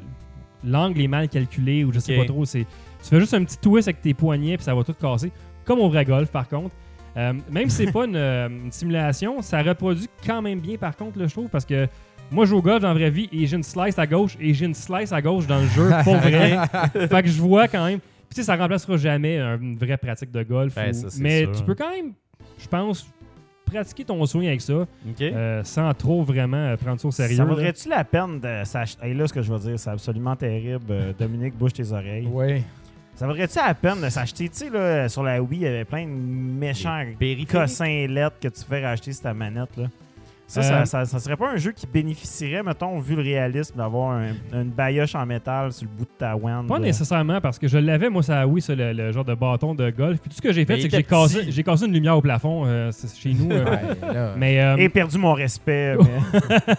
l'angle 0.64 1.01
est 1.01 1.09
mal 1.09 1.29
calculé 1.29 1.85
ou 1.85 1.93
je 1.93 1.99
sais 2.01 2.16
pas 2.16 2.25
trop. 2.27 2.45
C'est, 2.45 2.61
tu 3.03 3.09
fais 3.09 3.18
juste 3.20 3.35
un 3.35 3.45
petit 3.45 3.57
twist 3.59 3.89
avec 3.89 4.01
tes 4.03 4.14
poignets 4.14 4.57
puis 4.57 4.64
ça 4.64 4.75
va 4.75 4.85
tout 4.85 4.95
casser. 4.95 5.33
Comme 5.64 5.81
au 5.81 5.89
vrai 5.89 6.05
golf 6.05 6.31
par 6.31 6.49
contre. 6.49 6.75
Euh, 7.16 7.33
même 7.51 7.68
si 7.68 7.85
c'est 7.87 7.93
pas 7.93 8.05
une, 8.07 8.16
euh, 8.16 8.49
une 8.49 8.73
simulation, 8.73 9.43
ça 9.43 9.62
reproduit 9.62 10.09
quand 10.27 10.41
même 10.43 10.61
bien 10.61 10.77
par 10.77 10.97
contre, 10.97 11.18
là, 11.18 11.27
je 11.27 11.33
trouve, 11.33 11.49
parce 11.49 11.64
que 11.66 11.87
moi 12.31 12.45
je 12.47 12.51
joue 12.51 12.59
au 12.59 12.62
golf 12.62 12.81
dans 12.81 12.89
la 12.89 12.95
vraie 12.95 13.11
vie 13.11 13.29
et 13.33 13.47
j'ai 13.47 13.57
une 13.57 13.62
slice 13.62 13.99
à 13.99 14.07
gauche 14.07 14.37
et 14.41 14.55
j'ai 14.55 14.64
une 14.66 14.75
slice 14.75 15.12
à 15.12 15.20
gauche 15.20 15.47
dans 15.47 15.61
le 15.61 15.66
jeu, 15.66 15.91
pour 16.05 16.16
vrai. 16.16 16.59
fait 17.09 17.23
que 17.23 17.29
je 17.29 17.41
vois 17.41 17.68
quand 17.68 17.85
même. 17.87 18.01
Puis 18.33 18.37
tu 18.37 18.41
sais, 18.41 18.47
ça 18.47 18.57
remplacera 18.57 18.97
jamais 18.97 19.37
un- 19.39 19.61
une 19.61 19.76
vraie 19.76 19.99
pratique 19.99 20.30
de 20.30 20.43
golf. 20.43 20.74
Ben, 20.74 20.89
ou- 20.89 20.93
ça, 20.95 21.11
c'est 21.11 21.20
mais 21.22 21.43
sûr. 21.43 21.53
tu 21.53 21.62
peux 21.64 21.74
quand 21.74 21.91
même, 21.91 22.12
je 22.59 22.66
pense, 22.66 23.07
pratiquer 23.66 24.07
ton 24.07 24.24
swing 24.24 24.47
avec 24.47 24.62
ça. 24.62 24.87
Euh, 25.20 25.62
sans 25.64 25.93
trop 25.93 26.22
vraiment 26.22 26.57
euh, 26.57 26.76
prendre 26.78 26.99
ça 26.99 27.09
au 27.09 27.11
sérieux. 27.11 27.37
Ça 27.37 27.45
vaudrait-tu 27.45 27.91
la 27.91 28.05
peine 28.05 28.41
de 28.41 28.64
s'acheter. 28.64 29.07
Et 29.09 29.12
là, 29.12 29.28
ce 29.28 29.35
que 29.35 29.43
je 29.43 29.53
veux 29.53 29.59
dire, 29.59 29.78
c'est 29.78 29.91
absolument 29.91 30.35
terrible. 30.35 30.87
Euh, 30.89 31.12
Dominique, 31.18 31.59
bouge 31.59 31.74
tes 31.74 31.93
oreilles. 31.93 32.26
Oui. 32.33 32.62
Ça 33.16 33.26
vaudrait-tu 33.26 33.59
la 33.59 33.74
peine 33.74 34.01
de 34.01 34.09
s'acheter, 34.09 34.49
tu 34.49 34.57
sais, 34.57 34.70
là, 34.70 35.07
sur 35.11 35.22
la 35.22 35.43
Wii, 35.43 35.61
il 35.61 35.64
y 35.64 35.66
avait 35.66 35.85
plein 35.85 36.07
de 36.07 36.11
méchants 36.11 37.05
cossins 37.45 38.07
lettres 38.09 38.37
que 38.41 38.49
tu 38.49 38.64
fais 38.64 38.83
racheter 38.83 39.12
sur 39.12 39.24
ta 39.24 39.35
manette, 39.35 39.76
là. 39.76 39.89
Ça, 40.53 40.61
Euh, 40.61 40.84
ça, 40.84 40.84
ça, 40.84 41.05
ça 41.07 41.18
serait 41.18 41.36
pas 41.36 41.50
un 41.50 41.57
jeu 41.57 41.72
qui 41.72 41.86
bénéficierait, 41.86 42.62
mettons, 42.62 42.98
vu 43.00 43.16
le 43.16 43.22
réalisme, 43.22 43.74
d'avoir 43.76 44.12
un- 44.18 44.32
une 44.53 44.68
bailloche 44.70 45.14
en 45.14 45.24
métal 45.24 45.72
sur 45.72 45.84
le 45.90 45.96
bout 45.96 46.05
de 46.05 46.11
ta 46.18 46.36
wand. 46.36 46.66
Pas 46.68 46.78
là? 46.78 46.84
nécessairement 46.84 47.40
parce 47.40 47.59
que 47.59 47.68
je 47.68 47.78
l'avais, 47.78 48.11
moi, 48.11 48.22
ça, 48.22 48.46
oui, 48.46 48.61
ça, 48.61 48.74
le, 48.74 48.92
le 48.92 49.12
genre 49.12 49.24
de 49.24 49.34
bâton 49.34 49.74
de 49.74 49.88
golf. 49.90 50.20
Puis 50.20 50.28
tout 50.28 50.36
ce 50.36 50.42
que 50.42 50.53
j'ai 50.53 50.66
fait, 50.66 50.78
c'est 50.80 50.88
que 50.88 50.96
j'ai 50.96 51.03
cassé, 51.05 51.50
j'ai 51.50 51.62
cassé 51.62 51.86
une 51.86 51.92
lumière 51.94 52.18
au 52.18 52.20
plafond 52.20 52.64
euh, 52.66 52.90
chez 53.16 53.32
nous. 53.32 53.50
euh. 53.50 53.64
Ouais, 54.03 54.12
là. 54.14 54.34
mais 54.36 54.61
euh, 54.61 54.76
Et 54.76 54.88
perdu 54.90 55.16
mon 55.16 55.32
respect. 55.32 55.96
mais- 56.50 56.74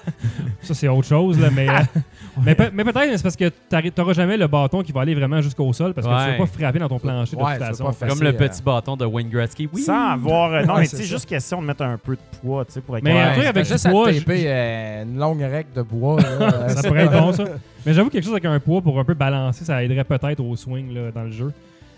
ça, 0.61 0.73
c'est 0.73 0.87
autre 0.87 1.07
chose. 1.07 1.39
Là, 1.39 1.49
mais 1.53 1.67
euh, 1.69 1.73
mais, 2.45 2.55
peut- 2.55 2.69
mais 2.73 2.83
peut-être, 2.83 3.17
c'est 3.17 3.23
parce 3.23 3.35
que 3.35 3.49
t'auras 3.89 4.13
jamais 4.13 4.37
le 4.37 4.47
bâton 4.47 4.81
qui 4.83 4.91
va 4.91 5.01
aller 5.01 5.15
vraiment 5.15 5.41
jusqu'au 5.41 5.71
sol 5.73 5.93
parce 5.93 6.05
que 6.07 6.11
tu 6.13 6.31
vas 6.31 6.37
pas 6.37 6.45
frapper 6.45 6.79
dans 6.79 6.89
ton 6.89 6.99
plancher 6.99 7.35
de 7.35 7.41
Ouais, 7.41 7.57
toute 7.57 7.65
façon. 7.67 7.91
Comme 8.07 8.21
le 8.21 8.27
euh, 8.29 8.33
petit 8.33 8.61
bâton 8.61 8.95
de 8.95 9.05
Wayne 9.05 9.29
Gretzky. 9.29 9.67
Oui. 9.73 9.81
Sans 9.81 10.11
avoir. 10.11 10.53
euh, 10.53 10.63
non, 10.63 10.75
Ouais, 10.75 10.81
mais 10.81 10.85
c'est 10.85 10.97
tu 10.97 11.03
sais, 11.03 11.09
juste 11.09 11.25
question 11.27 11.61
de 11.61 11.67
mettre 11.67 11.83
un 11.83 11.97
peu 11.97 12.15
de 12.15 12.21
poids, 12.41 12.65
tu 12.65 12.73
sais, 12.73 12.81
pour 12.81 12.97
être 12.97 13.03
Mais, 13.03 13.11
capable- 13.13 13.29
un 13.29 13.33
truc 13.33 13.43
Ouais, 13.55 13.62
avec 13.71 13.79
c'est 13.79 13.89
juste 13.89 14.11
du 14.11 14.17
à 14.17 14.19
taper 14.21 14.43
euh, 14.47 15.03
une 15.03 15.17
longue 15.19 15.41
règle 15.41 15.69
de 15.75 15.81
bois. 15.81 16.21
là, 16.21 16.27
euh, 16.41 16.67
ça 16.69 16.87
pourrait 16.87 17.05
être 17.05 17.11
bon, 17.11 17.31
ça. 17.33 17.45
Mais 17.85 17.93
j'avoue, 17.93 18.09
quelque 18.09 18.23
chose 18.23 18.33
avec 18.33 18.45
un 18.45 18.59
poids 18.59 18.81
pour 18.81 18.99
un 18.99 19.03
peu 19.03 19.13
balancer, 19.13 19.65
ça 19.65 19.83
aiderait 19.83 20.03
peut-être 20.03 20.39
au 20.39 20.55
swing 20.55 20.93
là, 20.93 21.11
dans 21.11 21.23
le 21.23 21.31
jeu. 21.31 21.51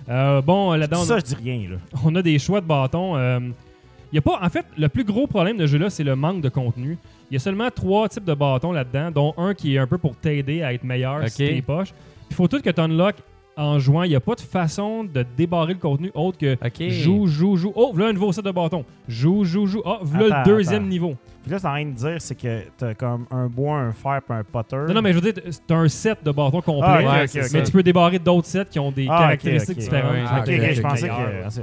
Euh, 0.10 0.42
bon, 0.42 0.74
là-dedans, 0.74 1.02
on- 1.02 1.06
Ça, 1.06 1.18
je 1.20 1.24
dis 1.24 1.36
rien, 1.36 1.70
là. 1.70 1.78
on 2.04 2.14
a 2.16 2.22
des 2.22 2.38
choix 2.40 2.62
de 2.62 2.66
bâtons. 2.66 3.16
Euh, 3.18 3.40
y 4.14 4.18
a 4.18 4.22
pas, 4.22 4.40
en 4.42 4.50
fait, 4.50 4.66
le 4.78 4.88
plus 4.90 5.04
gros 5.04 5.28
problème 5.28 5.58
de 5.58 5.66
ce 5.66 5.72
jeu-là, 5.72 5.90
c'est 5.90 6.04
le 6.04 6.16
manque 6.16 6.42
de 6.42 6.50
contenu. 6.50 6.98
Il 7.32 7.34
y 7.34 7.38
a 7.38 7.40
seulement 7.40 7.70
trois 7.74 8.08
types 8.08 8.24
de 8.26 8.34
bâtons 8.36 8.72
là-dedans, 8.72 9.10
dont 9.12 9.34
un 9.38 9.54
qui 9.56 9.76
est 9.76 9.80
un 9.80 9.88
peu 9.88 9.98
pour 9.98 10.16
t'aider 10.16 10.62
à 10.62 10.74
être 10.74 10.84
meilleur 10.84 11.22
Ok. 11.22 11.30
si 11.30 11.38
t'es 11.38 11.62
poche. 11.62 11.90
Il 12.30 12.36
faut 12.36 12.48
tout 12.48 12.62
que 12.62 12.70
tu 12.70 12.80
unlock 12.82 13.16
en 13.58 13.80
jouant. 13.80 14.04
Il 14.04 14.10
n'y 14.10 14.16
a 14.16 14.20
pas 14.20 14.36
de 14.36 14.42
façon 14.42 15.04
de 15.06 15.26
débarrer 15.36 15.74
le 15.74 15.80
contenu 15.80 16.12
autre 16.14 16.38
que 16.38 16.56
joue, 16.90 17.26
joue, 17.26 17.56
joue. 17.56 17.72
Oh, 17.76 17.92
voilà 17.94 18.10
un 18.12 18.14
nouveau 18.14 18.32
set 18.32 18.46
de 18.46 18.52
bâtons. 18.52 18.86
Joue, 19.08 19.44
joue, 19.44 19.66
joue. 19.66 19.82
Oh, 19.86 19.98
voilà 20.04 20.42
Attends, 20.42 20.52
le 20.52 20.58
deuxième 20.58 20.82
attends. 20.84 20.90
niveau. 20.90 21.16
Puis 21.46 21.52
là, 21.52 21.60
c'est 21.60 21.68
en 21.68 21.74
train 21.74 21.86
de 21.86 21.92
dire, 21.92 22.16
c'est 22.18 22.34
que 22.34 22.62
t'as 22.76 22.96
comme 22.96 23.28
un 23.30 23.46
bois, 23.46 23.78
un 23.78 23.92
fer, 23.92 24.20
puis 24.28 24.36
un 24.36 24.44
putter. 24.44 24.78
Non, 24.88 24.96
non, 24.96 25.02
mais 25.04 25.14
je 25.14 25.20
veux 25.20 25.32
dire, 25.32 25.44
c'est 25.52 25.72
un 25.72 25.88
set 25.88 26.18
de 26.26 26.32
bâtons 26.32 26.60
complet. 26.60 26.88
Ah, 27.06 27.22
Ouais. 27.24 27.42
Mais 27.54 27.62
tu 27.64 27.72
peux 27.72 27.84
débarrer 27.84 28.18
d'autres 28.18 28.48
sets 28.48 28.66
qui 28.66 28.80
ont 28.80 28.92
des 28.92 29.06
Ah, 29.08 29.20
caractéristiques 29.20 29.78
différentes. 29.78 30.16
Ah, 30.28 30.40
Ok, 30.40 30.50
je 30.50 30.82
pensais 30.82 31.08
que. 31.08 31.14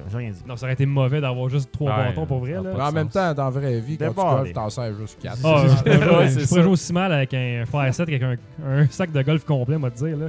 J'ai 0.08 0.16
rien 0.16 0.30
dit. 0.30 0.42
Non, 0.46 0.56
ça 0.56 0.66
aurait 0.66 0.74
été 0.74 0.86
mauvais 0.86 1.20
d'avoir 1.20 1.48
juste 1.48 1.72
trois 1.72 1.90
Ouais, 1.90 2.04
bâtons 2.10 2.26
pour 2.26 2.38
vrai. 2.38 2.52
Là. 2.52 2.60
Mais 2.76 2.80
en 2.80 2.92
même 2.92 3.08
temps, 3.08 3.34
dans 3.34 3.44
la 3.44 3.50
vraie 3.50 3.80
vie, 3.80 3.98
quand 3.98 4.04
Des 4.06 4.10
tu 4.14 4.20
golfes, 4.20 4.52
t'en 4.52 4.70
sers 4.70 4.94
juste 4.94 5.18
4. 5.20 5.38
Ah, 5.44 5.64
je 5.66 5.82
pourrais 6.46 6.62
jouer- 6.62 6.70
aussi 6.70 6.92
mal 6.92 7.12
avec 7.12 7.34
un 7.34 7.64
Fire 7.66 7.92
7 7.92 8.08
avec 8.08 8.22
un, 8.22 8.36
un 8.64 8.86
sac 8.88 9.10
de 9.10 9.20
golf 9.22 9.44
complet, 9.44 9.74
on 9.74 9.80
va 9.80 9.90
te 9.90 9.96
dire. 10.04 10.16
Là. 10.16 10.26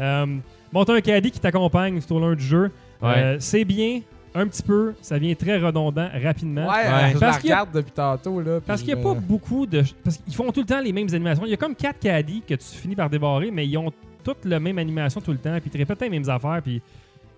Euh, 0.00 0.26
bon, 0.72 0.84
t'as 0.84 0.94
un 0.94 1.00
caddie 1.00 1.30
qui 1.30 1.38
t'accompagne 1.38 2.00
tout 2.00 2.14
au 2.16 2.18
long 2.18 2.34
du 2.34 2.42
jeu. 2.44 2.70
Ouais. 3.00 3.08
Euh, 3.16 3.36
c'est 3.38 3.64
bien, 3.64 4.00
un 4.34 4.46
petit 4.46 4.62
peu, 4.62 4.94
ça 5.02 5.18
vient 5.18 5.34
très 5.34 5.58
redondant 5.58 6.08
rapidement. 6.22 6.66
Ouais, 6.68 6.74
Ouais. 6.74 6.86
euh, 6.86 7.10
je 7.14 7.18
Parce 7.18 7.38
qu'il 7.38 7.50
regarde 7.50 7.72
depuis 7.72 7.92
tantôt. 7.92 8.40
Là, 8.40 8.60
Parce 8.66 8.82
qu'il 8.82 8.94
n'y 8.94 9.00
a 9.00 9.02
pas 9.02 9.14
me- 9.14 9.20
beaucoup 9.20 9.66
de. 9.66 9.82
Parce 10.04 10.18
qu'ils 10.18 10.34
font 10.34 10.50
tout 10.52 10.60
le 10.60 10.66
temps 10.66 10.80
les 10.80 10.92
mêmes 10.92 11.08
animations. 11.12 11.44
Il 11.46 11.50
y 11.50 11.54
a 11.54 11.56
comme 11.56 11.74
quatre 11.74 11.98
caddies 11.98 12.42
que 12.46 12.54
tu 12.54 12.64
finis 12.64 12.94
par 12.96 13.08
débarrer, 13.10 13.50
mais 13.50 13.66
ils 13.66 13.76
ont 13.78 13.92
toutes 14.24 14.44
la 14.44 14.60
même 14.60 14.78
animation 14.78 15.20
tout 15.20 15.32
le 15.32 15.38
temps, 15.38 15.52
puis 15.60 15.64
ils 15.66 15.70
te 15.72 15.78
répètent 15.78 16.00
les 16.02 16.10
mêmes 16.10 16.28
affaires, 16.28 16.60
puis 16.62 16.82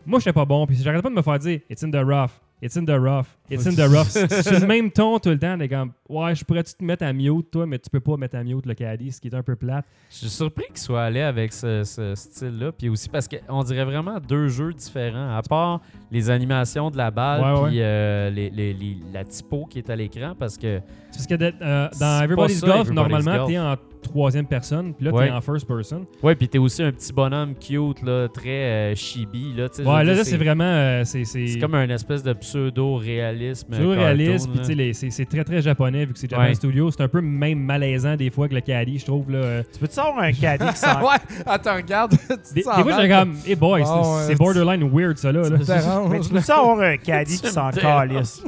moi, 0.06 0.18
j'étais 0.18 0.32
pas 0.32 0.44
bon, 0.44 0.66
puis 0.66 0.76
j'arrêtais 0.76 1.02
pas 1.02 1.10
de 1.10 1.14
me 1.14 1.22
faire 1.22 1.38
dire 1.38 1.60
It's 1.70 1.82
in 1.84 1.90
the 1.90 1.96
rough, 2.04 2.30
it's 2.62 2.76
in 2.76 2.84
the 2.84 2.90
rough, 2.98 3.26
it's 3.50 3.66
in 3.66 3.72
the 3.74 3.88
rough. 3.88 4.08
C'est 4.08 4.60
le 4.60 4.66
même 4.68 4.90
ton 4.90 5.18
tout 5.18 5.30
le 5.30 5.38
temps, 5.38 5.56
t'es 5.58 5.68
comme 5.68 5.92
Ouais, 6.08 6.34
je 6.34 6.44
pourrais-tu 6.44 6.74
te 6.74 6.84
mettre 6.84 7.04
à 7.04 7.12
mute, 7.12 7.50
toi, 7.50 7.66
mais 7.66 7.78
tu 7.78 7.88
peux 7.88 8.00
pas 8.00 8.16
mettre 8.16 8.36
à 8.36 8.42
mute 8.44 8.66
le 8.66 8.74
caddie, 8.74 9.12
ce 9.12 9.20
qui 9.20 9.28
est 9.28 9.34
un 9.34 9.42
peu 9.42 9.54
plate. 9.56 9.84
Je 10.10 10.16
suis 10.16 10.28
surpris 10.28 10.64
qu'il 10.68 10.78
soit 10.78 11.02
allé 11.04 11.20
avec 11.20 11.52
ce, 11.52 11.84
ce 11.84 12.14
style-là. 12.14 12.72
Puis 12.72 12.88
aussi 12.88 13.08
parce 13.08 13.28
qu'on 13.28 13.62
dirait 13.62 13.84
vraiment 13.84 14.18
deux 14.20 14.48
jeux 14.48 14.72
différents. 14.72 15.36
À 15.36 15.42
part 15.42 15.80
les 16.10 16.28
animations 16.30 16.90
de 16.90 16.96
la 16.96 17.10
balle 17.10 17.40
Ouais, 17.62 17.68
puis 17.68 17.78
euh, 17.80 18.30
les, 18.30 18.50
les- 18.50 18.74
les- 18.74 18.96
la 19.12 19.24
typo 19.24 19.66
qui 19.66 19.78
est 19.78 19.88
à 19.90 19.96
l'écran. 19.96 20.34
Parce 20.38 20.58
que 20.58 20.80
parce 21.12 21.26
que 21.26 21.34
euh, 21.62 21.88
dans 21.98 22.22
Everybody's 22.22 22.60
Golf, 22.60 22.80
Everybody's 22.88 22.94
normalement, 23.24 23.46
t'es 23.46 23.58
en 23.58 23.76
troisième 24.02 24.46
personne, 24.46 24.94
puis 24.94 25.04
là, 25.04 25.12
Ouais. 25.12 25.26
t'es 25.28 25.32
en 25.32 25.40
first 25.42 25.66
person. 25.68 26.06
Ouais, 26.22 26.34
puis 26.34 26.48
t'es 26.48 26.56
aussi 26.58 26.82
un 26.82 26.90
petit 26.90 27.12
bonhomme 27.12 27.54
cute, 27.54 28.02
là, 28.02 28.28
très 28.28 28.48
euh, 28.48 28.94
chibi. 28.94 29.52
Là, 29.54 29.68
tu 29.68 29.82
Ouais, 29.82 29.86
là, 29.86 30.04
dire, 30.04 30.14
là, 30.16 30.24
c'est 30.24 30.38
vraiment. 30.38 30.64
euh, 30.64 31.02
c'est 31.04 31.24
c'est- 31.24 31.46
C'est 31.48 31.58
comme 31.58 31.74
un 31.74 31.88
espèce 31.90 32.22
de 32.22 32.32
pseudo-réalisme. 32.32 33.68
Cartoon, 33.70 34.52
puis 34.52 34.74
tu 34.74 34.94
c'est 34.94 35.10
c'est 35.10 35.24
très 35.26 35.44
très 35.44 35.60
japonais 35.62 36.06
vu 36.06 36.12
que 36.14 36.18
c'est 36.18 36.30
Japan 36.30 36.44
Ouais. 36.44 36.54
Studio. 36.54 36.90
C'est 36.90 37.02
un 37.02 37.08
peu 37.08 37.20
même 37.20 37.58
malaisant 37.60 38.16
des 38.16 38.30
fois 38.30 38.48
que 38.48 38.54
le 38.54 38.60
caddie, 38.62 38.98
je 38.98 39.04
trouve. 39.06 39.30
Là. 39.30 39.38
euh. 39.38 39.62
Tu 39.72 39.78
peux-tu 39.78 39.98
avoir 40.00 40.18
un 40.18 40.32
caddie 40.32 40.66
qui 40.66 40.76
sent. 40.78 40.86
ouais, 41.02 41.42
elle 41.52 41.58
te 41.60 41.68
regarde. 41.68 42.10
tu 42.12 42.26
te 42.26 42.54
Des, 42.54 42.54
des 42.54 42.62
fois, 42.62 43.00
j'ai 43.02 43.08
comme, 43.08 43.34
hey 43.46 43.54
boy, 43.54 43.82
c'est- 43.84 43.90
Ah 43.92 44.18
c'est 44.26 44.36
borderline 44.36 44.88
weird 44.90 45.18
ça 45.18 45.30
là. 45.32 45.42
tu 45.44 45.50
Mais 45.52 46.20
tu 46.20 46.28
peux-tu 46.30 46.50
avoir 46.50 46.80
un 46.80 46.96
caddie 47.04 47.34
Tu 47.36 47.40
qui 47.40 47.46
me 47.46 47.52
s'en 47.52 47.70
déranges. 47.70 48.08
calisse? 48.08 48.44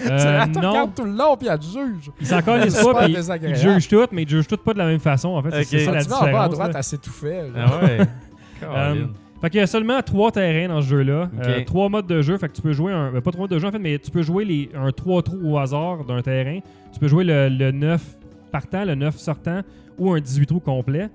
Euh, 0.00 0.44
te 0.46 0.58
non, 0.58 0.70
regarde 0.70 0.94
tout 0.96 1.04
le 1.04 1.12
long, 1.12 1.36
puis 1.36 1.46
elle 1.48 1.58
te 1.58 1.64
juge. 1.64 1.97
Ils 2.20 2.26
s'en 2.26 2.42
pas, 2.92 3.04
puis 3.04 3.16
ils 3.48 3.56
jugent 3.56 3.88
tout, 3.88 4.06
mais 4.12 4.22
ils 4.22 4.28
jugent 4.28 4.46
tout 4.46 4.56
pas 4.56 4.72
de 4.72 4.78
la 4.78 4.86
même 4.86 4.98
façon. 5.00 5.28
En 5.30 5.42
fait, 5.42 5.50
c'est- 5.50 5.58
Ok. 5.60 5.66
c'est 5.70 5.84
ça 5.84 5.92
la 5.92 6.02
tu 6.04 6.08
vas 6.08 6.16
en 6.16 6.20
bas 6.20 6.26
à 6.26 6.48
différence. 6.48 6.54
droite, 6.54 6.76
genre. 7.56 7.80
Ah 7.80 7.84
ouais. 7.84 7.98
Euh, 8.60 8.66
Colin. 8.94 9.08
Fait 9.40 9.50
qu'il 9.50 9.60
y 9.60 9.62
a 9.62 9.66
seulement 9.68 10.02
trois 10.02 10.32
terrains 10.32 10.66
dans 10.66 10.82
ce 10.82 10.88
jeu-là. 10.88 11.30
Ok. 11.38 11.46
Euh, 11.46 11.64
trois 11.64 11.88
modes 11.88 12.08
de 12.08 12.22
jeu. 12.22 12.36
Fait 12.38 12.48
que 12.48 12.54
tu 12.56 12.60
peux 12.62 12.72
jouer 12.72 12.92
un. 12.92 13.12
ben, 13.12 13.20
pas 13.20 13.30
trois 13.30 13.44
modes 13.44 13.52
de 13.52 13.58
jeu 13.60 13.68
en 13.68 13.70
fait, 13.70 13.78
mais 13.78 13.96
tu 14.00 14.10
peux 14.10 14.22
jouer 14.22 14.44
les, 14.44 14.68
un 14.74 14.90
3 14.90 15.22
trous 15.22 15.38
au 15.44 15.58
hasard 15.58 16.04
d'un 16.04 16.20
terrain. 16.22 16.58
Tu 16.92 16.98
peux 16.98 17.06
jouer 17.06 17.22
le, 17.22 17.48
le 17.48 17.70
9 17.70 18.02
partant, 18.50 18.84
le 18.84 18.96
9 18.96 19.16
sortant 19.16 19.60
ou 19.96 20.10
un 20.12 20.18
18 20.18 20.46
trous 20.46 20.58
complet. 20.58 21.08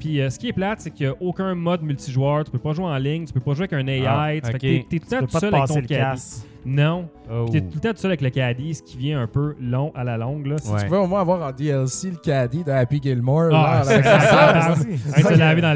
Puis 0.00 0.20
euh, 0.20 0.30
ce 0.30 0.38
qui 0.38 0.48
est 0.48 0.52
plate, 0.52 0.80
c'est 0.80 0.90
qu'il 0.90 1.06
n'y 1.06 1.12
a 1.12 1.16
aucun 1.20 1.54
mode 1.54 1.82
multijoueur. 1.82 2.42
Tu 2.44 2.50
peux 2.50 2.58
pas 2.58 2.72
jouer 2.72 2.86
en 2.86 2.96
ligne, 2.96 3.26
tu 3.26 3.32
peux 3.32 3.40
pas 3.40 3.52
jouer 3.54 3.68
avec 3.70 3.74
un 3.74 3.86
AI. 3.86 4.04
Ah, 4.06 4.28
Fait 4.32 4.40
que 4.40 4.56
ok. 4.56 4.60
t'es- 4.60 4.86
t'es 4.88 4.98
tout 4.98 5.04
le 5.04 5.08
Tu 5.08 5.08
temps 5.08 5.20
peux 5.20 5.26
tout 5.26 5.38
seul 5.38 5.54
avec 5.54 5.68
ton 5.68 5.74
le 5.80 5.86
caddie. 5.86 6.22
Non. 6.64 7.08
Oh. 7.30 7.44
Puis 7.44 7.52
t'es 7.52 7.60
tout 7.68 7.74
le 7.76 7.80
temps 7.80 7.90
tout 7.92 7.96
seul 7.98 8.10
avec 8.10 8.20
le 8.22 8.30
caddie, 8.30 8.74
ce 8.74 8.82
qui 8.82 8.96
vient 8.98 9.20
un 9.22 9.26
peu 9.26 9.54
long 9.60 9.92
à 9.94 10.02
la 10.04 10.16
longue. 10.18 10.46
Là. 10.46 10.56
Ouais. 10.66 10.82
Tu 10.82 10.88
peux 10.88 10.96
au 10.98 11.06
moins 11.06 11.20
avoir 11.20 11.46
en 11.48 11.52
DLC 11.52 12.10
le 12.10 12.16
caddie 12.16 12.64
de 12.64 12.70
Happy 12.70 13.00
Gilmore. 13.02 13.50
Ah, 13.52 13.82
là, 13.84 13.84
ça, 13.84 14.02
ça, 14.02 14.74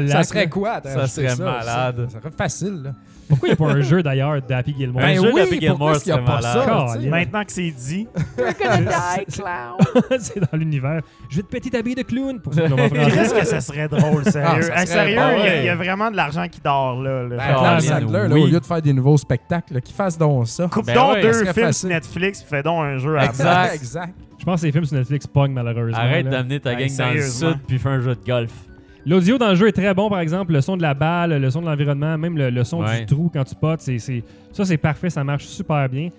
ça, 0.07 0.23
serait 0.23 0.49
quoi? 0.49 0.81
Ça 0.83 1.07
serait 1.07 1.35
malade. 1.37 2.05
Ça, 2.07 2.09
ça 2.09 2.19
serait 2.21 2.31
facile. 2.35 2.81
Là. 2.83 2.91
Pourquoi 3.27 3.47
il 3.49 3.51
n'y 3.51 3.53
a 3.53 3.55
pas 3.57 3.71
un 3.73 3.81
jeu 3.81 4.03
d'ailleurs 4.03 4.41
d'Happy 4.41 4.75
Gilmore? 4.77 5.01
Ben, 5.01 5.15
Ben 5.15 5.23
jeu 5.23 5.31
oui, 5.33 5.41
d'Happy 5.41 5.59
Gilmore 5.59 5.93
pas 6.05 6.21
malade. 6.21 6.41
ça? 6.43 7.09
Maintenant 7.09 7.43
que 7.43 7.51
c'est 7.51 7.71
dit, 7.71 8.07
c'est 10.19 10.39
dans 10.39 10.57
l'univers. 10.57 11.01
Je 11.29 11.37
vais 11.37 11.41
te 11.43 11.47
péter 11.47 11.69
ta 11.69 11.81
bille 11.81 11.95
de 11.95 12.03
clown 12.03 12.39
pour 12.39 12.53
ça 12.53 12.69
qu'on 12.69 12.75
va 12.75 12.89
qu'est-ce 12.89 13.33
que 13.33 13.45
ça 13.45 13.61
serait 13.61 13.87
drôle, 13.87 14.23
Ah, 14.25 14.31
sérieux? 14.31 14.69
Ah, 14.73 14.85
serait 14.85 14.85
sérieux, 14.85 15.11
il 15.11 15.15
y 15.15 15.17
a- 15.19 15.27
ouais. 15.29 15.59
il 15.59 15.65
y, 15.65 15.69
a 15.69 15.75
vraiment 15.75 16.11
de 16.11 16.15
l'argent 16.15 16.47
qui 16.47 16.59
dort 16.63 17.01
là. 17.01 17.23
là. 17.23 17.35
Ben, 17.37 17.43
Ah, 17.57 17.79
Sandler, 17.79 18.27
là, 18.27 18.27
oui. 18.35 18.41
au 18.43 18.47
lieu 18.47 18.59
de 18.59 18.65
faire 18.65 18.81
des 18.81 18.93
nouveaux 18.93 19.17
spectacles, 19.17 19.73
là, 19.75 19.81
qu'il 19.81 19.95
fasse 19.95 20.17
donc 20.17 20.47
ça. 20.47 20.67
Coupe 20.67 20.85
Ben 20.85 20.93
donc 20.95 21.13
ouais, 21.15 21.21
deux 21.21 21.45
films 21.51 21.71
sur 21.73 21.89
Netflix, 21.89 22.41
puis 22.41 22.49
fais 22.49 22.63
donc 22.63 22.83
un 22.83 22.97
jeu 22.97 23.17
à 23.17 23.25
Exact. 23.25 23.73
exact. 23.75 24.13
Je 24.37 24.45
pense 24.45 24.61
que 24.61 24.65
les 24.67 24.71
films 24.71 24.85
sur 24.85 24.97
Netflix 24.97 25.25
pognent 25.27 25.53
malheureusement. 25.53 25.97
Arrête 25.97 26.25
là. 26.25 26.31
d'amener 26.31 26.59
ta 26.59 26.75
gang 26.75 26.89
dans 26.97 27.11
le 27.11 27.21
sud 27.23 27.57
puis 27.67 27.79
fais 27.79 27.89
un 27.89 28.01
jeu 28.01 28.15
de 28.15 28.25
golf. 28.25 28.51
L'audio 29.05 29.37
dans 29.37 29.49
le 29.49 29.55
jeu 29.55 29.67
est 29.67 29.71
très 29.71 29.93
bon, 29.93 30.09
par 30.09 30.19
exemple. 30.19 30.51
Le 30.53 30.61
son 30.61 30.77
de 30.77 30.81
la 30.81 30.93
balle, 30.93 31.39
le 31.39 31.49
son 31.51 31.61
de 31.61 31.65
l'environnement, 31.67 32.17
même 32.17 32.37
le, 32.37 32.49
le 32.49 32.63
son 32.63 32.81
Ouais. 32.81 33.01
du 33.01 33.05
trou 33.05 33.29
quand 33.31 33.43
tu 33.43 33.55
potes. 33.55 33.81
c'est 33.81 33.99
c'est- 33.99 34.23
ça, 34.51 34.65
c'est 34.65 34.77
parfait. 34.77 35.09
Ça 35.09 35.23
marche 35.23 35.45
super 35.45 35.87
bien. 35.89 36.09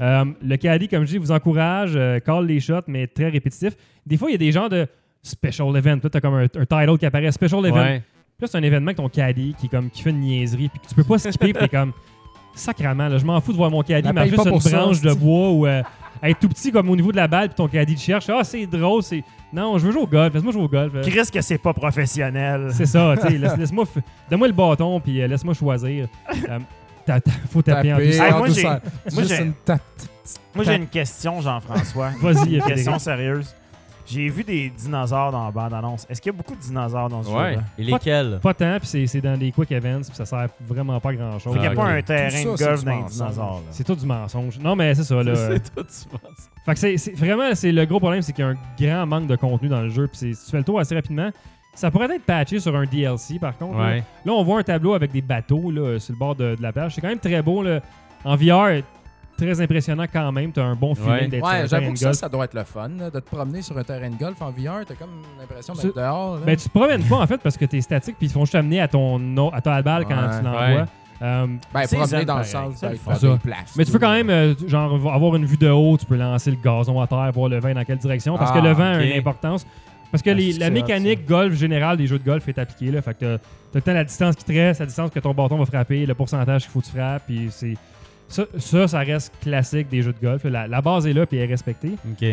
Euh, 0.00 0.24
le 0.42 0.56
caddie, 0.56 0.88
comme 0.88 1.04
je 1.04 1.10
dis, 1.10 1.18
vous 1.18 1.30
encourage, 1.32 1.92
euh, 1.94 2.18
call 2.20 2.46
les 2.46 2.60
shots, 2.60 2.82
mais 2.88 3.06
très 3.06 3.28
répétitif. 3.28 3.74
Des 4.04 4.16
fois, 4.16 4.28
il 4.28 4.32
y 4.32 4.34
a 4.34 4.38
des 4.38 4.50
genres 4.52 4.68
de 4.68 4.86
special 5.22 5.68
event. 5.76 5.98
Là, 6.02 6.10
tu 6.10 6.16
as 6.16 6.20
comme 6.20 6.34
un, 6.34 6.44
un 6.44 6.66
title 6.66 6.98
qui 6.98 7.06
apparaît 7.06 7.30
special 7.32 7.64
event. 7.64 7.76
Ouais. 7.76 7.98
Puis 8.00 8.42
Là, 8.42 8.48
c'est 8.48 8.58
un 8.58 8.62
événement 8.62 8.88
avec 8.88 8.96
ton 8.96 9.08
caddie 9.08 9.54
qui, 9.58 9.66
est 9.66 9.68
comme, 9.68 9.88
qui 9.90 10.02
fait 10.02 10.10
une 10.10 10.18
niaiserie, 10.20 10.68
puis 10.68 10.80
que 10.80 10.88
tu 10.88 10.94
peux 10.96 11.04
pas 11.04 11.18
skipper, 11.18 11.52
puis 11.52 11.62
t'es 11.62 11.68
comme, 11.68 11.92
sacrament, 12.54 13.08
là, 13.08 13.18
je 13.18 13.24
m'en 13.24 13.40
fous 13.40 13.52
de 13.52 13.56
voir 13.56 13.70
mon 13.70 13.82
caddie, 13.82 14.08
mais 14.12 14.28
juste 14.28 14.44
une 14.46 14.60
ça, 14.60 14.76
branche 14.78 15.00
de 15.00 15.12
bois 15.14 15.50
ou 15.52 15.66
euh, 15.66 15.82
être 16.30 16.38
tout 16.40 16.48
petit 16.48 16.70
comme 16.72 16.88
au 16.90 16.96
niveau 16.96 17.10
de 17.12 17.16
la 17.16 17.28
balle, 17.28 17.48
puis 17.48 17.56
ton 17.56 17.68
caddie 17.68 17.94
te 17.94 18.00
cherche. 18.00 18.28
Ah, 18.28 18.44
c'est 18.44 18.66
drôle, 18.66 19.02
c'est. 19.02 19.22
Non, 19.52 19.78
je 19.78 19.86
veux 19.86 19.92
jouer 19.92 20.02
au 20.02 20.06
golf, 20.06 20.32
laisse-moi 20.34 20.52
jouer 20.52 20.62
au 20.62 20.68
golf. 20.68 21.00
Qui 21.02 21.10
risque 21.10 21.34
que 21.34 21.40
c'est 21.40 21.58
pas 21.58 21.72
professionnel. 21.72 22.68
C'est 22.72 22.86
ça, 22.86 23.14
tu 23.20 23.28
sais, 23.28 23.38
laisse, 23.38 23.56
laisse-moi. 23.58 23.84
f- 23.84 24.00
Donne-moi 24.30 24.48
le 24.48 24.54
bâton, 24.54 25.00
puis 25.00 25.20
euh, 25.22 25.26
laisse-moi 25.28 25.54
choisir. 25.54 26.08
Euh, 26.48 26.58
t'as- 27.06 27.20
t'as- 27.20 27.30
faut 27.50 27.62
taper 27.62 27.92
en 27.92 27.96
Taper 27.96 28.06
douceur. 28.08 28.34
En 28.34 28.38
moi, 28.38 28.48
j'ai- 28.48 29.42
une 29.42 29.52
tape. 29.64 29.82
Moi, 30.54 30.64
j'ai 30.64 30.74
une 30.76 30.86
question, 30.86 31.40
Jean-François. 31.40 32.10
Vas-y, 32.20 32.56
Une 32.56 32.62
question 32.62 32.98
sérieuse. 32.98 33.54
J'ai 34.06 34.28
vu 34.28 34.44
des 34.44 34.68
dinosaures 34.70 35.32
dans 35.32 35.46
la 35.46 35.50
bande-annonce. 35.50 36.06
Est-ce 36.10 36.20
qu'il 36.20 36.30
y 36.32 36.34
a 36.34 36.36
beaucoup 36.36 36.54
de 36.54 36.60
dinosaures 36.60 37.08
dans 37.08 37.22
ce 37.22 37.30
Ouais. 37.30 37.50
jeu-là? 37.54 37.62
Et 37.78 37.84
lesquels? 37.84 38.38
Pas 38.42 38.52
tant, 38.54 38.76
puis 38.78 38.86
c'est- 38.86 39.06
c'est 39.06 39.20
dans 39.20 39.36
des 39.36 39.50
quick 39.50 39.72
events, 39.72 40.02
puis 40.02 40.14
ça 40.14 40.26
sert 40.26 40.46
vraiment 40.66 41.00
pas 41.00 41.10
à 41.10 41.14
grand-chose. 41.14 41.52
Fait 41.54 41.60
qu'il 41.60 41.68
n'y 41.70 41.74
a 41.74 41.80
pas 41.82 41.88
un 41.88 42.02
terrain 42.02 42.38
de 42.40 42.44
golf 42.44 42.58
c'est 42.58 42.66
dans 42.66 42.74
du 42.76 42.84
les 42.84 42.92
mensonge. 43.02 43.10
dinosaures. 43.12 43.54
là. 43.54 43.60
C'est 43.70 43.84
tout 43.84 43.94
du 43.96 44.06
mensonge. 44.06 44.58
Non, 44.58 44.76
mais 44.76 44.94
c'est 44.94 45.04
ça, 45.04 45.14
là. 45.22 45.34
C'est 45.34 45.74
tout, 45.74 45.82
tu 45.82 46.08
penses. 46.18 46.50
Fait 46.66 46.72
que 46.74 46.78
c'est, 46.78 46.96
c'est- 46.98 47.12
vraiment, 47.16 47.54
c'est 47.54 47.72
le 47.72 47.84
gros 47.86 47.98
problème, 48.00 48.22
c'est 48.22 48.32
qu'il 48.32 48.44
y 48.44 48.48
a 48.48 48.50
un 48.50 48.56
grand 48.78 49.06
manque 49.06 49.26
de 49.26 49.36
contenu 49.36 49.68
dans 49.68 49.80
le 49.82 49.88
jeu. 49.88 50.06
Puis 50.06 50.34
si 50.34 50.44
tu 50.44 50.50
fais 50.50 50.58
le 50.58 50.64
tour 50.64 50.78
assez 50.80 50.94
rapidement, 50.94 51.30
ça 51.74 51.90
pourrait 51.90 52.06
être 52.14 52.24
patché 52.24 52.60
sur 52.60 52.76
un 52.76 52.84
DLC, 52.84 53.38
par 53.38 53.56
contre. 53.56 53.78
là. 53.78 53.84
Ouais. 53.86 54.02
Là, 54.24 54.32
on 54.32 54.44
voit 54.44 54.58
un 54.60 54.62
tableau 54.62 54.94
avec 54.94 55.10
des 55.12 55.22
bateaux 55.22 55.70
là, 55.70 55.98
sur 55.98 56.12
le 56.12 56.18
bord 56.18 56.34
de, 56.36 56.54
de 56.54 56.62
la 56.62 56.72
plage. 56.72 56.94
C'est 56.94 57.00
quand 57.00 57.08
même 57.08 57.18
très 57.18 57.42
beau. 57.42 57.62
Là. 57.62 57.80
En 58.24 58.36
VR, 58.36 58.82
très 59.36 59.60
impressionnant 59.60 60.04
quand 60.12 60.30
même. 60.32 60.52
Tu 60.52 60.60
as 60.60 60.64
un 60.64 60.74
bon 60.74 60.94
feeling 60.94 61.10
Ouais. 61.12 61.28
d'être 61.28 61.44
sur 61.44 61.46
un 61.46 61.50
Ouais, 61.50 61.54
terrain 61.56 61.66
j'avoue 61.68 61.86
de 61.88 61.92
que 61.92 61.98
ça, 61.98 62.04
golf. 62.06 62.16
ça 62.18 62.28
doit 62.28 62.44
être 62.44 62.54
le 62.54 62.64
fun, 62.64 62.88
là, 62.98 63.10
de 63.10 63.20
te 63.20 63.24
promener 63.30 63.62
sur 63.62 63.76
un 63.78 63.82
terrain 63.84 64.10
de 64.10 64.16
golf 64.16 64.40
en 64.42 64.50
VR. 64.50 64.84
T'as 64.86 64.94
comme 64.94 65.10
l'impression 65.38 65.74
C'est- 65.74 65.86
d'être 65.88 65.96
dehors. 65.96 66.34
là. 66.36 66.40
Ben, 66.46 66.56
tu 66.56 66.68
te 66.68 66.78
promènes 66.78 67.02
pas 67.04 67.16
en 67.16 67.26
fait 67.26 67.38
parce 67.38 67.56
que 67.56 67.64
tu 67.64 67.76
es 67.76 67.80
statique 67.80 68.16
puis 68.18 68.26
ils 68.26 68.30
te 68.30 68.34
font 68.34 68.44
juste 68.44 68.54
amener 68.54 68.80
à 68.80 68.88
ton 68.88 69.50
à 69.52 69.60
ta 69.60 69.80
balle 69.82 70.04
quand 70.06 70.14
Ouais. 70.14 70.38
tu 70.38 70.44
l'envoies. 70.44 70.60
Ouais. 70.82 70.84
Euh, 71.22 71.46
Ben, 71.72 71.86
promener 71.86 72.24
dans 72.24 72.38
le 72.38 72.44
sens 72.44 72.74
Ça. 72.76 72.88
des 72.88 72.98
places. 73.38 73.76
mais 73.76 73.84
tu 73.84 73.92
peux 73.92 73.98
quand 74.00 74.12
même 74.12 74.28
euh, 74.30 74.54
genre 74.66 74.94
avoir 75.14 75.36
une 75.36 75.44
vue 75.46 75.56
de 75.56 75.70
haut, 75.70 75.96
tu 75.96 76.04
peux 76.06 76.16
lancer 76.16 76.50
le 76.50 76.56
gazon 76.62 77.00
à 77.00 77.06
terre, 77.06 77.30
voir 77.32 77.48
le 77.48 77.60
vent 77.60 77.72
dans 77.72 77.84
quelle 77.84 77.98
direction 77.98 78.36
parce 78.36 78.50
que 78.50 78.58
Ah, 78.58 78.62
le 78.62 78.72
vent 78.72 78.94
a 78.94 79.02
une 79.02 79.16
importance. 79.18 79.64
Parce 80.10 80.22
que 80.22 80.30
Ah, 80.30 80.34
les- 80.34 80.52
la 80.54 80.70
mécanique 80.70 81.26
golf 81.26 81.54
générale 81.54 81.96
des 81.96 82.06
jeux 82.06 82.18
de 82.20 82.24
golf 82.24 82.46
est 82.48 82.58
appliquée. 82.58 82.90
Là, 82.92 83.02
fait 83.02 83.14
que 83.14 83.36
t'as- 83.36 83.38
t'as 83.72 83.78
le 83.78 83.82
temps 83.82 83.92
la 83.94 84.04
distance 84.04 84.36
qui 84.36 84.44
te 84.44 84.52
reste, 84.52 84.78
la 84.80 84.86
distance 84.86 85.10
que 85.10 85.18
ton 85.18 85.34
bâton 85.34 85.56
va 85.56 85.64
frapper, 85.66 86.06
le 86.06 86.14
pourcentage 86.14 86.62
qu'il 86.62 86.70
faut 86.70 86.80
que 86.80 86.86
tu 86.86 86.92
frappes. 86.92 87.22
Puis 87.26 87.48
c'est 87.50 87.74
ça, 88.34 88.44
ça, 88.58 88.88
ça 88.88 88.98
reste 89.00 89.32
classique 89.40 89.88
des 89.88 90.02
jeux 90.02 90.12
de 90.12 90.20
golf. 90.20 90.44
La, 90.44 90.66
la 90.66 90.80
base 90.80 91.06
est 91.06 91.12
là 91.12 91.24
puis 91.26 91.38
elle 91.38 91.44
est 91.44 91.52
respectée. 91.52 91.92
OK. 92.10 92.26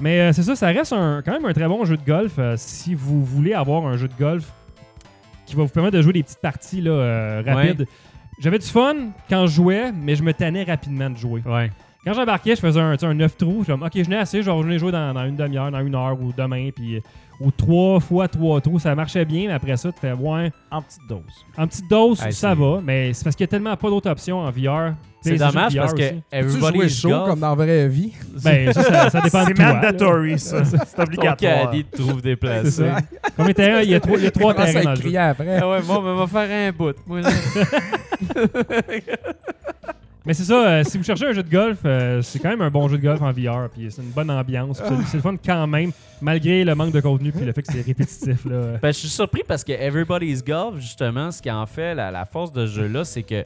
Mais 0.00 0.20
euh, 0.20 0.32
c'est 0.32 0.42
ça, 0.42 0.56
ça 0.56 0.68
reste 0.68 0.92
un- 0.92 1.22
quand 1.24 1.32
même 1.32 1.44
un 1.44 1.52
très 1.52 1.68
bon 1.68 1.84
jeu 1.84 1.96
de 1.96 2.04
golf. 2.04 2.34
euh, 2.38 2.54
si 2.56 2.94
vous 2.94 3.24
voulez 3.24 3.52
avoir 3.54 3.84
un 3.86 3.96
jeu 3.96 4.08
de 4.08 4.14
golf 4.18 4.50
qui 5.46 5.54
va 5.54 5.62
vous 5.64 5.68
permettre 5.68 5.96
de 5.96 6.02
jouer 6.02 6.14
des 6.14 6.22
petites 6.22 6.40
parties 6.40 6.80
là, 6.80 6.90
euh, 6.92 7.42
rapides. 7.46 7.86
J'avais 8.40 8.58
du 8.58 8.66
fun 8.66 8.94
quand 9.28 9.46
je 9.46 9.52
jouais, 9.54 9.92
mais 9.92 10.16
je 10.16 10.22
me 10.22 10.32
tannais 10.32 10.64
rapidement 10.64 11.10
de 11.10 11.16
jouer. 11.16 11.42
Ouais. 11.44 11.70
Quand 12.04 12.14
j'embarquais, 12.14 12.56
je 12.56 12.60
faisais 12.60 12.80
un, 12.80 12.96
un 13.00 13.14
9 13.14 13.36
trous. 13.36 13.62
Je 13.66 13.72
comme, 13.72 13.82
OK, 13.82 13.92
je 13.94 14.08
n'ai 14.08 14.16
assez, 14.16 14.40
je 14.40 14.46
vais 14.46 14.52
revenir 14.56 14.78
jouer 14.78 14.90
dans, 14.90 15.12
dans 15.12 15.24
une 15.26 15.36
demi-heure, 15.36 15.70
dans 15.70 15.84
une 15.86 15.94
heure 15.94 16.20
ou 16.20 16.32
demain. 16.32 16.70
Puis, 16.74 17.00
ou 17.40 17.50
trois 17.50 17.98
fois 18.00 18.28
trois 18.28 18.60
trous. 18.60 18.78
Ça 18.78 18.94
marchait 18.94 19.24
bien, 19.24 19.48
mais 19.48 19.54
après 19.54 19.76
ça, 19.76 19.90
tu 19.92 19.98
fais, 20.00 20.12
ouais, 20.12 20.52
En 20.70 20.82
petite 20.82 21.06
dose. 21.08 21.20
en 21.56 21.66
petite 21.66 21.88
dose, 21.90 22.22
Hey, 22.24 22.32
ça 22.32 22.50
c'est- 22.50 22.54
va. 22.60 22.80
Mais 22.82 23.12
c'est 23.12 23.24
parce 23.24 23.34
qu'il 23.36 23.44
y 23.44 23.48
a 23.48 23.50
tellement 23.50 23.76
pas 23.76 23.88
d'autres 23.88 24.10
options 24.10 24.38
en 24.40 24.50
VR. 24.50 24.94
C'est 25.24 25.36
dommage 25.36 25.76
parce 25.76 25.94
que. 25.94 25.98
Peux-tu 26.00 26.12
jouer 26.32 26.38
everybody's 26.68 27.00
chaud 27.00 27.08
golf, 27.10 27.28
comme 27.28 27.38
dans 27.40 27.48
la 27.50 27.54
vraie 27.54 27.86
vie? 27.88 28.12
Ben, 28.42 28.72
ça, 28.72 28.82
ça, 28.82 29.10
ça 29.10 29.20
dépend 29.24 29.42
de 29.44 29.48
C'est 29.48 29.54
toi. 29.54 29.64
là. 29.66 29.74
mandatory, 29.74 30.38
ça. 30.38 30.64
C'est 30.64 30.78
ton 30.96 31.02
obligatoire. 31.04 31.70
caddie 31.70 31.84
te 31.84 31.96
trouve 31.96 32.16
C'est 32.16 32.22
déplacé. 32.22 32.70
ça. 32.72 32.96
Combien 33.36 33.50
de 33.52 33.56
terrains? 33.56 33.82
Il 33.82 33.90
y 33.90 33.94
a 33.94 34.00
trois, 34.00 34.18
il 34.18 34.24
y 34.24 34.26
a 34.26 34.30
trois 34.32 34.52
terrains 34.54 34.82
dans 34.82 34.90
le 34.90 34.96
jeu. 34.96 35.16
après. 35.16 35.58
Ah 35.58 35.68
ouais, 35.70 35.82
moi, 35.86 35.98
on 36.04 36.16
va 36.16 36.26
faire 36.26 36.68
un 36.68 36.72
bout. 36.72 36.96
Moi. 37.06 37.20
Mais 40.24 40.34
c'est 40.34 40.44
ça, 40.44 40.54
euh, 40.68 40.84
si 40.84 40.98
vous 40.98 41.04
cherchez 41.04 41.26
un 41.26 41.32
jeu 41.32 41.42
de 41.42 41.50
golf, 41.50 41.78
euh, 41.84 42.22
c'est 42.22 42.38
quand 42.38 42.50
même 42.50 42.60
un 42.62 42.70
bon 42.70 42.86
jeu 42.88 42.96
de 42.96 43.02
golf 43.02 43.20
en 43.22 43.32
VR. 43.32 43.68
Puis 43.68 43.88
c'est 43.90 44.02
une 44.02 44.10
bonne 44.10 44.30
ambiance. 44.30 44.80
puis 44.80 44.88
c'est- 45.00 45.06
C'est 45.10 45.16
le 45.16 45.22
fun 45.22 45.34
quand 45.44 45.66
même, 45.66 45.90
malgré 46.20 46.62
le 46.64 46.74
manque 46.76 46.92
de 46.92 47.00
contenu 47.00 47.32
puis 47.32 47.44
le 47.44 47.52
fait 47.52 47.62
que 47.62 47.72
c'est 47.72 47.80
répétitif. 47.82 48.44
Là. 48.44 48.78
Ben, 48.80 48.88
je 48.92 48.98
suis 48.98 49.08
surpris 49.08 49.42
parce 49.46 49.64
que 49.64 49.72
Everybody's 49.72 50.44
Golf, 50.44 50.78
justement, 50.78 51.30
ce 51.32 51.42
qui 51.42 51.50
en 51.50 51.66
fait 51.66 51.94
la, 51.96 52.10
la 52.12 52.24
force 52.24 52.52
de 52.52 52.66
ce 52.66 52.72
jeu-là, 52.72 53.04
c'est 53.04 53.24
que 53.24 53.44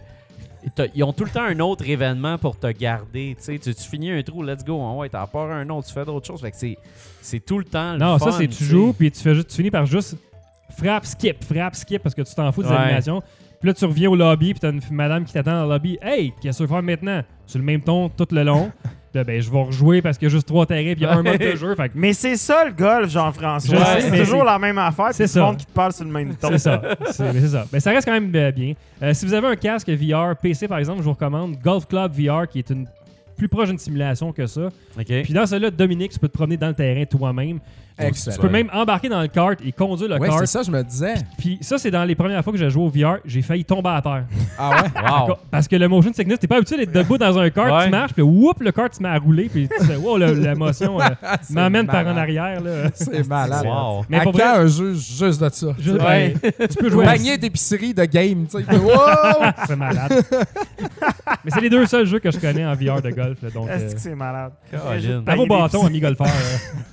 t'as- 0.74 0.86
ils 0.94 1.02
ont 1.02 1.14
tout 1.14 1.24
le 1.24 1.30
temps 1.30 1.44
un 1.44 1.58
autre 1.60 1.88
événement 1.88 2.36
pour 2.36 2.58
te 2.58 2.66
garder. 2.70 3.34
Tu, 3.38 3.44
sais, 3.44 3.58
tu, 3.58 3.74
tu 3.74 3.82
finis 3.88 4.10
un 4.10 4.22
trou, 4.22 4.42
let's 4.42 4.62
go, 4.62 4.74
on 4.74 4.98
ouais, 4.98 5.08
t'en 5.08 5.26
pars 5.26 5.50
un 5.50 5.66
autre, 5.70 5.86
tu 5.88 5.94
fais 5.94 6.04
d'autres 6.04 6.26
choses. 6.26 6.42
Fait 6.42 6.50
que 6.50 6.56
c'est, 6.58 6.76
c'est 7.22 7.40
tout 7.40 7.56
le 7.58 7.64
temps 7.64 7.94
le 7.94 7.98
Non, 8.00 8.18
fun, 8.18 8.32
ça 8.32 8.38
c'est 8.38 8.48
tu 8.48 8.56
tu 8.56 8.64
sais. 8.64 8.70
joues 8.70 8.92
puis 8.92 9.10
tu 9.10 9.20
fais 9.20 9.34
juste, 9.34 9.48
tu 9.48 9.56
finis 9.56 9.70
par 9.70 9.86
juste 9.86 10.16
frappe, 10.76 11.06
skip, 11.06 11.42
frappe, 11.42 11.74
skip 11.74 12.02
parce 12.02 12.14
que 12.14 12.20
tu 12.20 12.34
t'en 12.34 12.52
fous 12.52 12.62
des 12.62 12.68
Ouais. 12.68 12.76
animations. 12.76 13.22
Puis 13.60 13.68
là 13.68 13.74
tu 13.74 13.84
reviens 13.84 14.10
au 14.10 14.16
lobby 14.16 14.52
puis 14.52 14.60
t'as 14.60 14.70
une 14.70 14.80
madame 14.90 15.24
qui 15.24 15.32
t'attend 15.32 15.52
dans 15.52 15.64
le 15.64 15.70
lobby. 15.70 15.98
Hey, 16.02 16.32
qu'est-ce 16.40 16.58
que 16.58 16.64
tu 16.64 16.68
veux 16.68 16.74
faire 16.74 16.82
maintenant? 16.82 17.22
Sur 17.46 17.58
le 17.58 17.64
même 17.64 17.80
ton 17.80 18.08
tout 18.08 18.26
le 18.30 18.42
long. 18.42 18.70
Puis 18.82 18.92
là, 19.14 19.24
ben 19.24 19.40
je 19.40 19.50
vais 19.50 19.62
rejouer 19.62 20.02
parce 20.02 20.18
qu'il 20.18 20.28
y 20.28 20.30
a 20.30 20.34
juste 20.34 20.46
trois 20.46 20.66
terrains 20.66 20.92
puis 20.94 21.02
il 21.02 21.02
y 21.02 21.06
a 21.06 21.14
un 21.14 21.22
mode 21.22 21.38
de 21.38 21.56
jeu. 21.56 21.74
Fait 21.74 21.88
que 21.88 21.94
Mais 21.94 22.12
c'est 22.12 22.36
ça 22.36 22.64
le 22.64 22.72
golf, 22.72 23.10
Jean-François. 23.10 24.00
C'est 24.00 24.18
toujours 24.24 24.44
la 24.44 24.58
même 24.58 24.78
affaire. 24.78 25.08
c'est 25.12 25.26
ça. 25.26 25.40
le 25.40 25.46
monde 25.46 25.56
qui 25.56 25.66
te 25.66 25.72
parle 25.72 25.92
sur 25.92 26.04
le 26.04 26.10
même 26.10 26.34
ton. 26.34 26.48
c'est 26.48 26.58
ça. 26.58 26.82
C'est 27.12 27.32
mais 27.32 27.40
c'est 27.40 27.48
ça. 27.48 27.66
Mais 27.72 27.80
ça 27.80 27.90
reste 27.90 28.06
quand 28.06 28.12
même 28.12 28.30
euh, 28.34 28.50
bien. 28.52 28.74
Euh, 29.02 29.14
si 29.14 29.24
vous 29.24 29.34
avez 29.34 29.48
un 29.48 29.56
casque 29.56 29.88
VR 29.88 30.36
PC 30.36 30.68
par 30.68 30.78
exemple, 30.78 30.98
je 30.98 31.04
vous 31.04 31.12
recommande 31.12 31.56
Golf 31.62 31.86
Club 31.86 32.12
VR 32.12 32.46
qui 32.48 32.58
est 32.58 32.70
une 32.70 32.86
plus 33.36 33.48
proche 33.48 33.68
d'une 33.68 33.78
simulation 33.78 34.32
que 34.32 34.46
ça. 34.46 34.68
Puis 34.96 35.32
dans 35.32 35.46
celui-là, 35.46 35.70
Dominique, 35.70 36.12
tu 36.12 36.18
peux 36.18 36.28
te 36.28 36.32
promener 36.32 36.56
dans 36.56 36.68
le 36.68 36.74
terrain 36.74 37.04
toi-même. 37.04 37.60
Excellent. 37.98 38.36
Tu 38.36 38.42
peux 38.42 38.48
même 38.50 38.68
embarquer 38.72 39.08
dans 39.08 39.22
le 39.22 39.28
kart 39.28 39.58
et 39.64 39.72
conduire 39.72 40.08
le 40.10 40.18
Ouais, 40.18 40.28
kart. 40.28 40.40
c'est 40.40 40.46
ça, 40.46 40.62
je 40.62 40.70
me 40.70 40.82
disais. 40.82 41.14
Puis 41.38 41.58
ça, 41.62 41.78
c'est 41.78 41.90
dans 41.90 42.04
les 42.04 42.14
premières 42.14 42.42
fois 42.44 42.52
que 42.52 42.58
j'ai 42.58 42.68
joué 42.68 42.82
au 42.84 42.88
VR, 42.88 43.18
j'ai 43.24 43.40
failli 43.42 43.64
tomber 43.64 43.88
à 43.90 44.02
terre. 44.02 44.24
Ah 44.58 44.70
ouais? 44.82 45.28
Wow. 45.28 45.36
Parce 45.50 45.68
que 45.68 45.76
le 45.76 45.86
motion 45.86 46.12
sickness, 46.14 46.38
t'es 46.38 46.46
pas 46.46 46.56
habitué 46.56 46.78
d'être 46.78 46.92
debout 46.92 47.18
dans 47.18 47.38
un 47.38 47.50
kart, 47.50 47.70
Ouais. 47.70 47.84
tu 47.84 47.90
marches, 47.90 48.12
puis 48.14 48.22
whoop, 48.22 48.60
le 48.60 48.72
kart 48.72 48.94
se 48.94 49.02
met 49.02 49.08
à 49.10 49.18
rouler, 49.18 49.50
puis 49.52 49.68
tu 49.68 49.84
fais, 49.84 49.96
wow, 49.96 50.16
l'émotion 50.16 50.98
euh, 51.00 51.04
m'amène 51.50 51.86
par 51.86 52.06
en 52.06 52.16
arrière. 52.16 52.60
Là. 52.62 52.90
C'est 52.94 53.26
malade. 53.26 53.66
Wow. 53.66 54.04
Mais 54.08 54.18
à 54.18 54.22
pour 54.22 54.32
quand 54.32 54.38
vrai, 54.38 54.62
un 54.62 54.66
jeu 54.66 54.94
juste 54.94 55.40
de 55.42 55.48
ça? 55.50 55.66
Ouais. 55.66 56.34
ben, 56.42 56.52
tu 56.68 56.76
peux 56.78 56.88
jouer 56.90 57.04
Panier 57.04 57.36
d'épicerie 57.38 57.92
de 57.94 58.04
game, 58.04 58.46
tu 58.46 58.62
sais. 58.62 58.76
Wow! 58.76 58.92
C'est 59.66 59.76
malade. 59.76 60.22
Mais 61.44 61.50
c'est 61.50 61.60
les 61.60 61.70
deux 61.70 61.86
seuls 61.86 62.06
jeux 62.06 62.18
que 62.18 62.30
je 62.30 62.38
connais 62.38 62.64
en 62.64 62.74
VR 62.74 63.00
de 63.02 63.10
golf. 63.10 63.38
Est-ce 63.42 63.56
euh, 63.58 63.92
que 63.92 64.00
c'est 64.00 64.14
malade? 64.14 64.52
Vos 65.36 65.46
bâtons, 65.46 65.86
amis 65.86 66.00
golfeurs. 66.00 66.26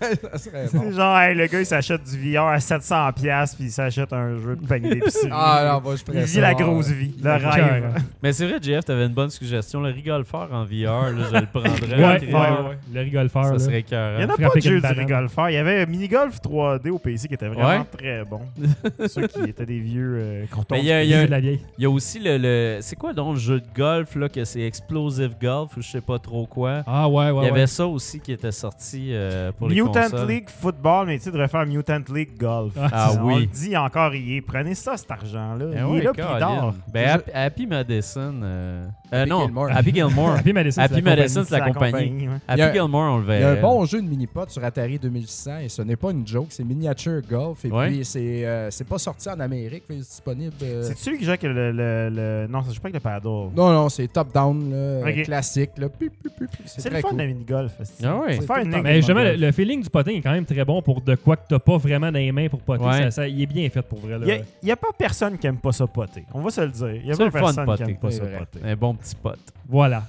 euh. 0.03 0.13
ça 0.33 0.37
serait 0.37 0.65
bon. 0.73 0.91
Genre, 0.95 1.17
hey, 1.19 1.35
le 1.35 1.47
gars, 1.47 1.59
il 1.59 1.65
s'achète 1.65 2.03
du 2.03 2.33
VR 2.33 2.47
à 2.47 2.57
700$ 2.57 3.13
piastres, 3.13 3.57
puis 3.57 3.65
il 3.67 3.71
s'achète 3.71 4.11
un 4.13 4.37
jeu 4.39 4.55
de 4.55 4.65
panier 4.67 4.89
d'épicerie. 4.95 5.29
Ah 5.31 5.71
non, 5.73 5.81
moi 5.81 5.95
je 5.95 6.03
il 6.13 6.19
vit 6.23 6.39
la 6.39 6.53
grosse 6.53 6.89
vie, 6.89 7.13
le 7.17 7.23
Cœur, 7.39 7.51
rêve. 7.51 7.93
Mais 8.21 8.33
c'est 8.33 8.47
vrai, 8.47 8.57
JF, 8.61 8.85
t'avais 8.85 9.05
une 9.05 9.13
bonne 9.13 9.29
suggestion. 9.29 9.81
Le 9.81 9.89
rigolfeur 9.91 10.49
en 10.53 10.63
VR, 10.63 11.11
là, 11.11 11.25
je 11.31 11.37
le 11.37 11.45
prendrais. 11.45 11.95
Ouais, 11.95 12.33
ouais. 12.33 12.77
Le 12.93 13.01
rigolfeur. 13.01 13.45
Ça 13.45 13.51
là. 13.53 13.59
serait 13.59 13.83
Il 13.89 13.97
n'y 14.25 14.25
en 14.25 14.29
a 14.33 14.37
pas 14.37 14.55
de 14.55 14.61
jeu 14.61 14.79
du 14.81 14.87
rigolfeur. 14.87 15.49
Il 15.49 15.53
y 15.53 15.57
avait 15.57 15.85
Minigolf 15.85 16.39
3D 16.41 16.89
au 16.89 16.99
PC 16.99 17.27
qui 17.27 17.33
était 17.33 17.47
vraiment 17.47 17.63
Ouais. 17.69 17.83
très 17.97 18.23
bon. 18.25 18.41
Ceux 19.07 19.27
qui 19.27 19.41
étaient 19.49 19.65
des 19.65 19.79
vieux 19.79 20.15
euh. 20.17 20.45
Mais 20.71 20.79
il 20.79 20.85
y 20.85 20.91
a, 20.91 21.03
y 21.03 21.13
a 21.13 21.17
Jeu 21.17 21.23
un- 21.23 21.25
de 21.25 21.31
la 21.31 21.39
vieille. 21.39 21.61
il 21.77 21.83
y 21.83 21.85
a 21.85 21.89
aussi 21.89 22.19
le. 22.19 22.37
le- 22.37 22.79
c'est 22.81 22.95
quoi 22.95 23.13
donc 23.13 23.35
le 23.35 23.39
jeu 23.39 23.59
de 23.59 23.65
golf, 23.75 24.15
là, 24.15 24.29
que 24.29 24.43
c'est 24.45 24.61
Explosive 24.61 25.35
Golf 25.41 25.75
ou 25.77 25.81
je 25.81 25.89
sais 25.89 26.01
pas 26.01 26.19
trop 26.19 26.45
quoi? 26.45 26.83
Ah 26.85 27.07
ouais, 27.07 27.31
ouais. 27.31 27.43
Il 27.43 27.47
y 27.47 27.49
avait 27.51 27.61
ouais. 27.61 27.67
ça 27.67 27.87
aussi 27.87 28.19
qui 28.19 28.31
était 28.31 28.51
sorti 28.51 29.09
euh, 29.11 29.51
pour 29.57 29.69
les 29.69 29.75
Mutant 29.75 29.93
consoles. 30.09 30.27
League 30.27 30.49
Football, 30.49 30.82
mais 31.05 31.17
tu 31.17 31.23
sais, 31.25 31.31
devrait 31.31 31.47
faire 31.47 31.65
Mutant 31.65 32.01
League 32.13 32.37
Golf. 32.37 32.73
Ah, 32.79 32.89
Ah 32.91 33.11
On 33.19 33.25
oui. 33.27 33.41
le 33.41 33.45
dit 33.47 33.75
encore 33.77 34.13
hier. 34.13 34.41
Prenez 34.45 34.75
ça, 34.75 34.97
cet 34.97 35.09
argent-là. 35.11 35.65
Eh 35.73 35.77
il 35.77 35.83
ouais, 35.85 35.97
est 35.99 36.03
là, 36.03 36.11
puis 36.13 36.21
il 36.23 36.33
Colin. 36.33 36.39
dort. 36.61 36.73
Ben, 36.93 37.07
Happy, 37.09 37.31
Happy 37.33 37.67
Madison. 37.67 38.33
euh, 38.43 38.85
Euh, 39.13 39.25
non, 39.25 39.45
Gilmore. 39.45 39.69
Happy 39.71 39.93
Gilmore. 39.93 40.31
Happy 40.39 40.53
Madison, 40.53 40.81
Happy 40.81 40.93
c'est 40.95 41.01
la 41.01 41.15
Madison, 41.15 41.41
compagnie. 41.43 41.49
c'est 41.49 41.59
la 41.59 41.73
compagnie. 41.73 42.27
ouais. 42.27 42.33
Il 42.49 42.57
y 42.57 42.61
a- 42.61 42.65
Happy 42.65 42.77
Gilmore, 42.79 43.13
on 43.13 43.17
le 43.19 43.33
Il 43.35 43.39
y 43.41 43.43
a 43.43 43.49
un 43.51 43.61
bon 43.61 43.85
jeu 43.85 44.01
de 44.01 44.07
mini-pot 44.07 44.49
sur 44.49 44.63
Atari 44.63 44.97
2600 44.99 45.57
et 45.59 45.69
ce 45.69 45.81
n'est 45.83 45.95
pas 45.95 46.11
une 46.11 46.25
joke, 46.27 46.47
c'est 46.49 46.63
Miniature 46.63 47.21
Golf. 47.29 47.63
Et 47.65 47.71
Ouais. 47.71 47.87
puis, 47.89 48.05
c'est 48.05 48.45
euh, 48.45 48.69
c'est 48.71 48.87
pas 48.87 48.97
sorti 48.97 49.29
en 49.29 49.39
Amérique, 49.39 49.83
mais 49.89 49.97
c'est 49.97 50.09
disponible. 50.09 50.53
euh, 50.63 50.83
C'est 50.83 50.97
celui 50.97 51.17
qui 51.19 51.23
joue 51.25 51.29
avec 51.29 51.43
le, 51.43 51.71
le, 51.71 52.09
le- 52.09 52.47
Non, 52.49 52.63
ça 52.63 52.71
joue 52.71 52.81
pas 52.81 52.87
avec 52.89 52.95
le 52.95 52.99
paddle. 52.99 53.27
Non, 53.55 53.71
non, 53.71 53.89
c'est 53.89 54.07
top-down, 54.07 54.71
là, 54.71 55.07
Ok. 55.09 55.23
classique. 55.23 55.71
C'est 56.65 56.89
le 56.89 56.99
fun 56.99 57.09
cool. 57.09 57.17
de 57.19 57.23
mini-golf. 57.25 57.71
c'est- 57.83 58.05
Ah 58.05 58.17
ouais. 58.17 58.33
Faut 58.35 58.41
faire 58.43 58.57
une 58.57 58.69
Mais 58.81 58.81
de 58.81 58.95
justement, 58.97 59.19
le, 59.19 59.25
mini-golf. 59.31 59.41
le 59.47 59.51
feeling 59.51 59.83
du 59.83 59.89
potin 59.89 60.11
est 60.11 60.21
quand 60.21 60.31
même 60.31 60.45
très 60.45 60.65
bon 60.65 60.72
pour 60.81 61.01
de 61.01 61.15
quoi 61.15 61.35
que 61.35 61.43
t'as 61.47 61.59
pas 61.59 61.77
vraiment 61.77 62.07
dans 62.11 62.17
les 62.19 62.31
mains 62.31 62.47
pour 62.49 62.59
poter. 62.61 62.83
Ouais. 62.83 63.03
Ça, 63.03 63.11
ça- 63.11 63.27
il 63.27 63.41
est 63.41 63.45
bien 63.45 63.69
fait 63.69 63.81
pour 63.81 63.99
vrai. 63.99 64.17
Il 64.61 64.65
n'y 64.65 64.71
a, 64.71 64.75
pas 64.75 64.87
personne 64.97 65.37
qui 65.37 65.47
aime 65.47 65.57
pas 65.57 65.71
ça 65.71 65.85
poter. 65.87 66.25
On 66.33 66.41
va 66.41 66.49
se 66.49 66.61
le 66.61 66.69
dire. 66.69 66.91
Il 66.95 67.05
n'y 67.05 67.11
a 67.11 67.15
C'est 67.15 67.29
pas 67.29 67.39
le 67.39 67.45
fun 67.45 67.51
de 67.51 67.65
personne 67.65 67.65
qui 67.65 67.73
poter. 67.75 67.91
aime 67.91 67.97
pas 67.97 68.11
ça 68.11 68.37
poter. 68.39 68.59
Un 68.65 68.75
bon 68.75 68.93
petit 68.95 69.15
pote. 69.15 69.39
Voilà. 69.69 70.03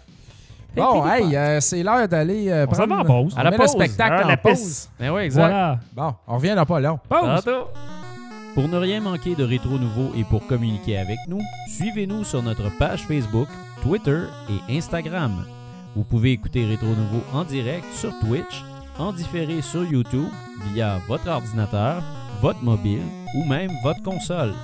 Bon, 0.76 1.06
hey, 1.06 1.36
euh, 1.36 1.60
c'est 1.60 1.82
l'heure 1.84 2.08
d'aller. 2.08 2.48
euh, 2.50 2.66
On 2.68 2.74
s'en 2.74 2.86
va 2.86 2.96
prendre- 2.96 3.10
en 3.10 3.22
pause. 3.24 3.34
On 3.36 3.40
À 3.40 3.44
la 3.44 3.50
met 3.52 3.56
pause. 3.58 3.74
le 3.78 3.84
spectacle 3.84 4.16
Ah, 4.18 4.24
en 4.24 4.28
la 4.28 4.36
pause. 4.36 4.52
piste. 4.52 4.90
Mais 4.98 5.08
ouais, 5.10 5.24
exact. 5.26 5.42
Voilà. 5.42 5.78
Bon, 5.94 6.14
on 6.26 6.34
revient 6.36 6.54
dans 6.56 6.66
pas 6.66 6.80
long. 6.80 6.98
Pause. 7.08 7.44
Tantôt. 7.44 7.68
Pour 8.54 8.68
ne 8.68 8.76
rien 8.76 9.00
manquer 9.00 9.34
de 9.36 9.44
Rétro 9.44 9.78
Nouveau 9.78 10.10
et 10.16 10.24
pour 10.24 10.46
communiquer 10.46 10.98
avec 10.98 11.18
nous, 11.28 11.40
suivez-nous 11.68 12.24
sur 12.24 12.42
notre 12.42 12.76
page 12.78 13.02
Facebook, 13.02 13.48
Twitter 13.82 14.22
et 14.68 14.76
Instagram. 14.76 15.44
Vous 15.96 16.02
pouvez 16.04 16.32
écouter 16.32 16.64
Rétro 16.66 16.86
Nouveau 16.86 17.22
en 17.32 17.44
direct 17.44 17.84
sur 17.94 18.10
Twitch, 18.20 18.64
en 18.98 19.12
différé 19.12 19.62
sur 19.62 19.84
YouTube 19.84 20.28
via 20.72 20.98
votre 21.08 21.28
ordinateur, 21.28 22.02
votre 22.40 22.62
mobile 22.62 23.02
ou 23.36 23.44
même 23.44 23.70
votre 23.82 24.02
console. 24.02 24.54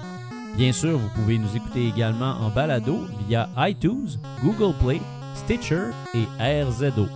Bien 0.57 0.72
sûr, 0.72 0.99
vous 0.99 1.09
pouvez 1.11 1.39
nous 1.39 1.57
écouter 1.57 1.89
également 1.89 2.33
en 2.41 2.51
balado 2.51 3.07
via 3.26 3.49
iTunes, 3.59 4.18
Google 4.43 4.74
Play, 4.78 5.01
Stitcher 5.35 5.91
et 6.14 6.62
RZO. 6.62 7.07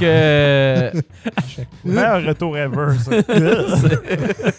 Donc, 0.00 0.02
euh, 0.08 0.90
Meilleur 1.84 2.24
retour 2.24 2.56
ever, 2.56 2.98
ça. 2.98 3.10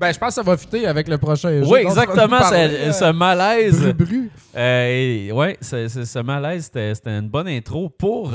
Ben, 0.00 0.12
je 0.12 0.18
pense 0.18 0.28
que 0.28 0.34
ça 0.34 0.42
va 0.42 0.56
fitter 0.56 0.86
avec 0.86 1.08
le 1.08 1.18
prochain 1.18 1.50
jeu. 1.50 1.64
oui, 1.66 1.80
exactement, 1.80 2.40
ce, 2.44 2.92
ce 2.92 3.10
malaise. 3.12 3.80
Bru-bru. 3.80 4.30
Euh, 4.56 5.26
et- 5.26 5.32
ouais, 5.32 5.56
ce, 5.60 5.88
ce- 5.88 6.04
ce 6.04 6.18
malaise, 6.20 6.66
c'était 6.66 6.94
c'était 6.94 7.10
une 7.18 7.28
bonne 7.28 7.48
intro 7.48 7.88
pour 7.88 8.32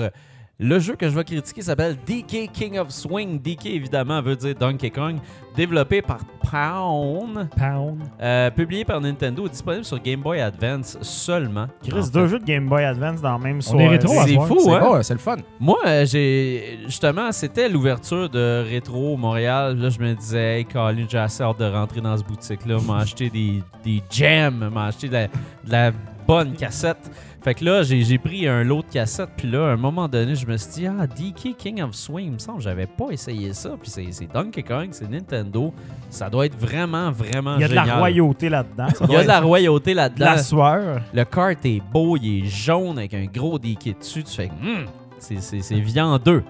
le 0.60 0.80
jeu 0.80 0.95
que 0.95 1.10
je 1.10 1.16
vais 1.16 1.24
critiquer. 1.24 1.62
s'appelle 1.62 1.97
DK 2.08 2.51
King 2.54 2.78
of 2.80 2.89
Swing. 2.91 3.39
DK, 3.41 3.66
évidemment, 3.68 4.22
veut 4.22 4.36
dire 4.36 4.56
Donkey 4.56 4.89
Kong. 4.91 5.18
Développé 5.56 6.01
par 6.01 6.20
Pound, 6.49 7.47
Pound. 7.58 7.99
euh, 8.22 8.49
publié 8.51 8.86
par 8.86 8.99
Nintendo, 9.01 9.47
disponible 9.47 9.84
sur 9.86 9.99
Game 10.01 10.22
Boy 10.22 10.39
Advance 10.41 10.97
seulement. 11.01 11.64
En 11.64 11.88
Chris, 11.88 12.04
fait. 12.04 12.12
deux 12.12 12.28
jeux 12.28 12.39
de 12.39 12.45
Game 12.45 12.68
Boy 12.68 12.84
Advance 12.84 13.22
dans 13.22 13.38
le 13.38 13.43
même 13.43 13.58
On 13.58 13.62
soirée. 13.62 13.86
est 13.86 13.89
rétro 13.89 14.20
à 14.20 14.24
C'est 14.26 14.36
fou, 14.36 14.60
C'est 14.60 14.72
hein? 14.72 15.04
c'est 15.04 15.14
le 15.14 15.20
fun. 15.20 15.38
Moi, 15.60 15.78
euh, 15.86 16.06
j'ai 16.06 16.80
justement, 16.86 17.32
c'était 17.32 17.70
l'ouverture 17.70 18.30
de 18.30 18.64
Rétro 18.68 19.18
Montréal. 19.18 19.78
Là, 19.78 19.89
je 19.89 19.99
me 19.99 20.14
disais, 20.16 20.60
hey, 20.60 20.66
Colin, 20.66 21.06
j'ai 21.10 21.18
assez 21.18 21.43
hâte 21.43 21.60
de 21.60 21.66
rentrer 21.66 22.01
dans 22.01 22.18
ce 22.18 22.24
boutique-là, 22.24 22.78
m'acheter 22.88 23.30
des, 23.30 23.62
des 23.84 24.01
gems, 24.10 24.70
m'acheter 24.74 25.08
de 25.08 25.14
la, 25.14 25.28
de 25.28 25.32
la 25.72 25.91
bonne 26.26 26.54
cassette. 26.54 27.12
Fait 27.44 27.54
que 27.56 27.66
là, 27.66 27.84
j'ai 27.84 28.18
pris 28.18 28.48
un 28.48 28.64
lot 28.64 28.84
de 28.84 28.88
cassettes, 28.94 29.32
puis 29.36 29.52
là, 29.52 29.66
à 29.68 29.72
un 29.72 29.76
moment 29.76 30.08
donné, 30.08 30.34
je 30.34 30.48
me 30.48 30.56
suis 30.56 30.72
dit, 30.72 30.88
ah, 30.88 31.06
DK 31.06 31.58
King 31.58 31.82
of 31.82 31.94
Swing, 31.94 32.28
il 32.28 32.32
me 32.32 32.38
semble, 32.38 32.60
que 32.60 32.64
j'avais 32.64 32.88
pas 32.88 33.10
essayé 33.12 33.52
ça, 33.52 33.72
puis 33.82 33.91
c'est 33.91 34.32
Donkey 34.34 34.64
Kong, 34.64 34.88
c'est 34.91 35.10
Nintendo. 35.10 35.74
Ça 36.10 36.30
doit 36.30 36.46
être 36.46 36.58
vraiment, 36.58 37.12
vraiment 37.12 37.56
Il 37.56 37.62
y 37.62 37.64
a 37.66 37.68
de 37.68 37.76
la 37.76 37.84
royauté 37.98 38.48
là-dedans. 38.48 38.88
Il 39.10 39.12
y 39.12 39.16
a 39.18 39.24
de 39.24 39.28
la 39.28 39.41
royauté 39.41 39.91
de 39.91 39.98
là-dedans. 39.98 40.26
la 40.26 40.38
sueur. 40.38 41.02
Le 41.14 41.26
kart 41.26 41.66
est 41.66 41.82
beau, 41.91 42.16
il 42.16 42.46
est 42.46 42.48
jaune 42.50 42.98
avec 42.98 43.14
un 43.14 43.26
gros 43.26 43.60
DK 43.60 44.00
dessus. 44.00 44.24
Tu 44.24 44.32
fais, 44.34 44.50
Hum, 44.62 44.86
c'est- 45.20 45.41
c'est 45.41 45.60
c'est 45.62 45.80
viandeux. 45.82 46.44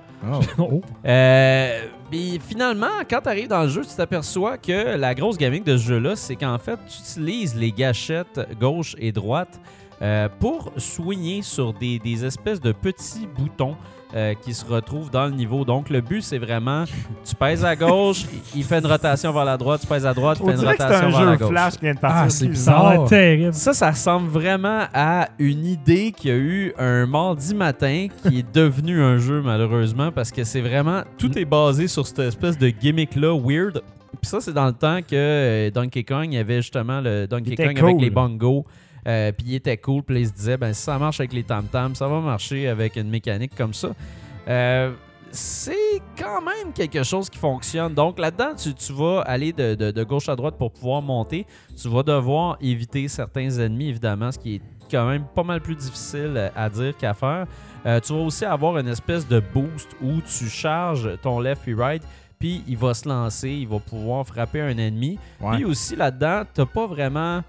Oh. 0.59 0.81
Euh, 1.05 1.79
puis 2.09 2.39
finalement, 2.47 2.87
quand 3.09 3.19
tu 3.21 3.29
arrives 3.29 3.47
dans 3.49 3.63
le 3.63 3.67
jeu, 3.69 3.81
tu 3.81 3.93
t'aperçois 3.95 4.57
que 4.57 4.95
la 4.95 5.13
grosse 5.15 5.37
gimmick 5.37 5.65
de 5.65 5.75
ce 5.75 5.83
jeu-là, 5.87 6.15
c'est 6.15 6.35
qu'en 6.35 6.57
fait, 6.57 6.77
tu 6.87 6.99
utilises 6.99 7.55
les 7.55 7.71
gâchettes 7.71 8.39
gauche 8.59 8.95
et 8.99 9.11
droite 9.11 9.59
euh, 10.01 10.27
pour 10.39 10.71
soigner 10.77 11.41
sur 11.41 11.73
des, 11.73 11.99
des 11.99 12.25
espèces 12.25 12.59
de 12.59 12.71
petits 12.71 13.27
boutons 13.37 13.75
euh, 14.15 14.33
qui 14.43 14.53
se 14.53 14.63
retrouvent 14.63 15.09
dans 15.09 15.25
le 15.25 15.31
niveau. 15.31 15.65
Donc, 15.65 15.89
le 15.89 15.99
but, 15.99 16.21
c'est 16.21 16.37
vraiment, 16.37 16.83
tu 17.25 17.35
pèses 17.35 17.65
à 17.65 17.75
gauche, 17.75 18.25
il- 18.55 18.63
fait 18.63 18.77
une 18.79 18.85
rotation 18.85 19.31
vers 19.33 19.45
la 19.45 19.57
droite, 19.57 19.81
tu 19.81 19.87
pèses 19.87 20.05
à 20.05 20.13
droite, 20.13 20.37
il 20.39 20.45
fait 20.45 20.51
une 20.51 20.59
c'est 20.59 20.67
rotation 20.67 20.95
un 21.07 21.09
vers 21.09 21.25
la 21.25 21.31
jeu 21.33 21.37
gauche. 21.39 21.49
flash 21.49 21.73
qui 21.73 21.79
vient 21.81 21.93
de 21.95 21.99
partir. 21.99 22.21
Ah, 22.25 22.29
c'est 22.29 22.43
a 22.43 22.47
l'air 22.47 22.51
Bizarre. 22.53 23.05
terrible. 23.09 23.53
Ça, 23.55 23.73
ça 23.73 23.89
ressemble 23.89 24.27
vraiment 24.29 24.83
à 24.93 25.29
une 25.39 25.65
idée 25.65 26.11
qu'il 26.11 26.29
y 26.29 26.33
a 26.33 26.37
eu 26.37 26.73
un 26.77 27.07
mardi 27.07 27.55
matin 27.55 28.07
qui 28.27 28.39
est 28.39 28.53
devenu 28.55 29.01
un 29.01 29.17
jeu, 29.17 29.41
malheureusement, 29.41 30.11
parce 30.11 30.31
que 30.31 30.43
c'est 30.43 30.61
vraiment. 30.61 31.01
Tout 31.17 31.35
est 31.37 31.45
basé 31.45 31.87
sur 31.87 32.05
cette 32.05 32.19
espèce 32.19 32.57
de 32.57 32.69
gimmick-là, 32.69 33.35
weird. 33.35 33.81
Puis 34.21 34.29
ça, 34.29 34.39
c'est 34.41 34.53
dans 34.53 34.67
le 34.67 34.73
temps 34.73 34.99
que 35.01 35.15
euh, 35.15 35.71
Donkey 35.71 36.03
Kong, 36.03 36.27
il 36.27 36.33
y 36.35 36.37
avait 36.37 36.61
justement 36.61 37.01
le 37.01 37.25
Donkey 37.25 37.55
Kong 37.55 37.79
avec 37.79 37.99
les 37.99 38.11
bongos. 38.11 38.63
Euh, 39.07 39.31
puis 39.31 39.47
il 39.49 39.55
était 39.55 39.77
cool, 39.77 40.03
puis 40.03 40.19
il 40.21 40.27
se 40.27 40.33
disait, 40.33 40.57
ben, 40.57 40.73
si 40.73 40.81
ça 40.81 40.97
marche 40.97 41.19
avec 41.19 41.33
les 41.33 41.43
tam-tams, 41.43 41.95
ça 41.95 42.07
va 42.07 42.19
marcher 42.19 42.67
avec 42.67 42.95
une 42.95 43.09
mécanique 43.09 43.55
comme 43.55 43.73
ça. 43.73 43.89
Euh, 44.47 44.91
c'est 45.31 45.99
quand 46.17 46.41
même 46.41 46.71
quelque 46.73 47.01
chose 47.03 47.29
qui 47.29 47.39
fonctionne. 47.39 47.93
Donc 47.95 48.19
là-dedans, 48.19 48.53
tu, 48.55 48.73
tu 48.73 48.93
vas 48.93 49.21
aller 49.21 49.51
de, 49.51 49.73
de- 49.73 49.91
de 49.91 50.03
gauche 50.03 50.29
à 50.29 50.35
droite 50.35 50.55
pour 50.57 50.71
pouvoir 50.71 51.01
monter. 51.01 51.47
Tu 51.81 51.89
vas 51.89 52.03
devoir 52.03 52.57
éviter 52.61 53.07
certains 53.07 53.49
ennemis, 53.49 53.89
évidemment, 53.89 54.31
ce 54.31 54.37
qui 54.37 54.55
est 54.55 54.61
quand 54.91 55.07
même 55.07 55.25
pas 55.33 55.41
mal 55.43 55.59
plus 55.59 55.75
difficile 55.75 56.51
à 56.55 56.69
dire 56.69 56.95
qu'à 56.95 57.15
faire. 57.15 57.47
Euh, 57.85 57.99
tu 57.99 58.13
vas 58.13 58.19
aussi 58.19 58.45
avoir 58.45 58.77
une 58.77 58.87
espèce 58.87 59.27
de 59.27 59.39
boost 59.39 59.89
où 60.03 60.21
tu 60.21 60.47
charges 60.47 61.09
ton 61.23 61.39
left 61.39 61.67
et 61.67 61.73
right, 61.73 62.03
puis 62.37 62.63
il 62.67 62.77
va 62.77 62.93
se 62.93 63.09
lancer, 63.09 63.49
il 63.49 63.67
va 63.67 63.79
pouvoir 63.79 64.27
frapper 64.27 64.61
un 64.61 64.77
ennemi. 64.77 65.17
Ouais. 65.41 65.55
Puis 65.55 65.65
aussi 65.65 65.95
là-dedans, 65.95 66.43
tu 66.53 66.63
pas 66.65 66.85
vraiment 66.85 67.41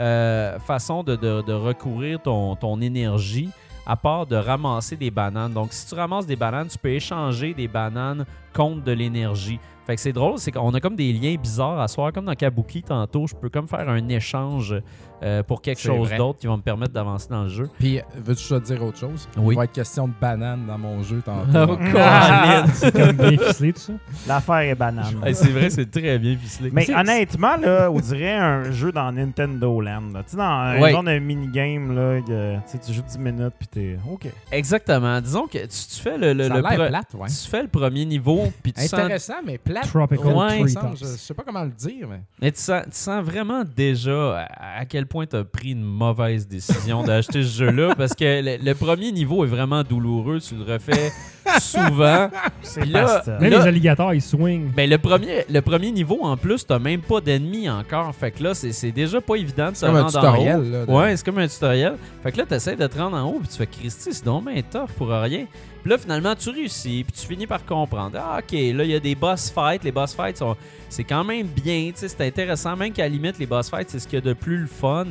euh, 0.00 0.58
façon 0.58 1.02
de, 1.02 1.52
recourir 1.52 2.20
ton 2.22 2.80
énergie 2.80 3.50
à 3.86 3.96
part 3.96 4.26
de 4.26 4.36
ramasser 4.36 4.96
des 4.96 5.10
bananes. 5.10 5.52
Donc, 5.52 5.72
si 5.72 5.86
tu 5.86 5.94
ramasses 5.94 6.26
des 6.26 6.36
bananes, 6.36 6.68
tu 6.68 6.78
peux 6.78 6.90
échanger 6.90 7.54
des 7.54 7.66
bananes 7.66 8.24
contre 8.54 8.84
de 8.84 8.92
l'énergie. 8.92 9.58
Fait 9.86 9.96
que 9.96 10.00
c'est 10.02 10.12
drôle, 10.12 10.38
c'est 10.38 10.52
qu'on 10.52 10.72
a 10.74 10.78
comme 10.80 10.94
des 10.94 11.12
liens 11.12 11.34
bizarres 11.34 11.80
à 11.80 11.88
soir, 11.88 12.12
comme 12.12 12.26
dans 12.26 12.34
Kabuki 12.34 12.82
tantôt. 12.82 13.26
Je 13.26 13.34
peux 13.34 13.48
comme 13.48 13.66
faire 13.66 13.88
un 13.88 14.08
échange 14.08 14.76
euh, 15.22 15.42
pour 15.42 15.60
quelque 15.62 15.80
chose 15.80 16.10
d'autre 16.16 16.38
qui 16.38 16.46
va 16.46 16.56
me 16.56 16.62
permettre 16.62 16.92
d'avancer 16.92 17.26
dans 17.28 17.42
le 17.44 17.48
jeu. 17.48 17.68
Puis, 17.78 17.98
veux-tu 18.14 18.46
te 18.46 18.58
dire 18.60 18.84
autre 18.84 18.98
chose? 18.98 19.28
Oui. 19.36 19.54
Il 19.54 19.56
va 19.58 19.64
être 19.64 19.72
question 19.72 20.06
de 20.06 20.12
banane 20.20 20.64
dans 20.66 20.78
mon 20.78 21.02
jeu 21.02 21.22
Oh, 21.26 21.30
tantôt. 21.52 21.76
Colin! 21.92 22.66
C'est 22.72 22.92
comme 22.92 23.12
bien 23.16 23.36
ficelé, 23.38 23.72
tout 23.72 23.80
ça. 23.80 23.92
L'affaire 24.28 24.60
est 24.60 24.74
banane. 24.74 25.20
Hey, 25.24 25.34
c'est 25.34 25.50
vrai, 25.50 25.70
c'est 25.70 25.90
très 25.90 26.18
bien 26.18 26.36
ficelé. 26.36 26.70
Mais 26.72 26.88
honnêtement, 26.94 27.56
là, 27.56 27.90
on 27.90 27.98
dirait 27.98 28.34
un 28.36 28.70
jeu 28.70 28.92
dans 28.92 29.10
Nintendo 29.10 29.80
Land. 29.80 30.12
Tu 30.14 30.22
sais, 30.32 30.36
dans 30.36 30.42
un 30.44 30.80
Ouais. 30.80 30.92
genre 30.92 31.02
de 31.02 31.18
minigame, 31.18 31.94
là, 31.94 32.20
que, 32.20 32.56
tu 32.86 32.92
joues 32.92 33.02
10 33.02 33.18
minutes, 33.18 33.54
puis 33.58 33.66
t'es 33.68 33.98
OK. 34.10 34.28
Exactement. 34.52 35.20
Disons 35.20 35.46
que 35.46 35.58
tu, 35.58 35.66
tu 35.68 36.00
fais 36.00 36.16
le, 36.16 36.32
le, 36.32 36.48
Ça 36.48 36.54
a 36.54 36.76
le 36.76 36.88
plate, 36.88 37.14
ouais. 37.14 37.28
tu 37.28 37.48
fais 37.50 37.62
le 37.62 37.68
premier 37.68 38.04
niveau, 38.04 38.39
puis 38.62 38.72
tu 38.72 38.80
sens 38.82 38.94
Intéressant, 38.94 39.34
mais 39.44 39.58
plate. 39.58 39.86
Tropical 39.88 40.26
Ouais. 40.34 40.64
Je 40.68 41.04
sais 41.04 41.34
pas 41.34 41.42
comment 41.44 41.64
le 41.64 41.70
dire, 41.70 42.08
mais... 42.08 42.20
Mais 42.40 42.52
tu 42.52 42.60
sens, 42.60 42.82
tu 42.84 42.90
sens 42.96 43.24
vraiment 43.24 43.62
déjà 43.64 44.40
à, 44.40 44.80
à 44.80 44.84
quel 44.84 45.06
point 45.06 45.26
tu 45.26 45.36
as 45.36 45.44
pris 45.44 45.70
une 45.72 45.82
mauvaise 45.84 46.46
décision 46.46 47.02
d'acheter 47.02 47.42
ce 47.42 47.48
jeu-là 47.64 47.94
parce 47.94 48.14
que 48.14 48.42
le, 48.42 48.62
le 48.64 48.74
premier 48.74 49.12
niveau 49.12 49.44
est 49.44 49.48
vraiment 49.48 49.82
douloureux. 49.82 50.40
Tu 50.40 50.54
le 50.54 50.62
refais 50.64 51.12
souvent. 51.60 52.28
C'est 52.62 52.86
là-. 52.86 53.22
Même 53.40 53.50
Là- 53.52 53.58
les 53.60 53.66
alligators, 53.66 54.14
ils 54.14 54.22
swingent. 54.22 54.70
Ben, 54.74 54.88
le 54.88 54.98
premier, 54.98 55.44
le 55.48 55.60
premier 55.60 55.90
niveau, 55.90 56.18
en 56.22 56.36
plus, 56.36 56.66
t'as 56.66 56.78
même 56.78 57.00
pas 57.00 57.20
d'ennemis 57.20 57.68
encore. 57.68 58.14
Fait 58.14 58.30
que 58.30 58.42
là, 58.42 58.54
c'est 58.54 58.72
c'est 58.72 58.92
déjà 58.92 59.20
pas 59.20 59.36
évident 59.36 59.70
de 59.70 59.74
se 59.74 59.80
C'est 59.80 59.86
comme 59.86 59.96
un 59.96 60.02
rendre 60.02 60.18
en 60.18 60.20
haut. 60.20 60.32
tutoriel. 60.32 60.70
Là, 60.70 60.86
de- 60.86 60.90
Ouais, 60.92 61.16
c'est 61.16 61.24
comme 61.24 61.38
un 61.38 61.48
tutoriel. 61.48 61.94
Fait 62.22 62.32
que 62.32 62.38
là, 62.38 62.46
t'essaies 62.46 62.76
de 62.76 62.86
te 62.86 62.98
rendre 62.98 63.16
en 63.16 63.24
haut, 63.24 63.38
puis 63.40 63.48
tu 63.48 63.56
fais 63.56 63.66
Christy, 63.66 64.12
c'est 64.12 64.24
donc 64.24 64.44
bien 64.50 64.62
tough 64.62 64.90
pour 64.96 65.08
rien. 65.08 65.46
Puis 65.82 65.88
là, 65.90 65.96
finalement, 65.96 66.34
tu 66.34 66.50
réussis, 66.50 67.04
puis 67.08 67.18
tu 67.18 67.26
finis 67.26 67.46
par 67.46 67.64
comprendre. 67.64 68.18
Ah, 68.20 68.38
ok, 68.40 68.52
là, 68.52 68.84
il 68.84 68.90
y 68.90 68.94
a 68.94 69.00
des 69.00 69.14
boss 69.14 69.50
fights. 69.50 69.82
Les 69.82 69.90
boss 69.92 70.14
fights, 70.14 70.36
sont, 70.36 70.54
c'est 70.90 71.04
quand 71.04 71.24
même 71.24 71.46
bien, 71.46 71.86
tu 71.94 72.00
sais, 72.00 72.08
c'est 72.08 72.26
intéressant. 72.26 72.76
Même 72.76 72.92
qu'à 72.92 73.04
la 73.04 73.08
limite, 73.08 73.38
les 73.38 73.46
boss 73.46 73.70
fights, 73.70 73.88
c'est 73.88 73.98
ce 73.98 74.06
qu'il 74.06 74.18
y 74.18 74.22
a 74.22 74.24
de 74.24 74.34
plus 74.34 74.58
le 74.58 74.66
fun, 74.66 75.06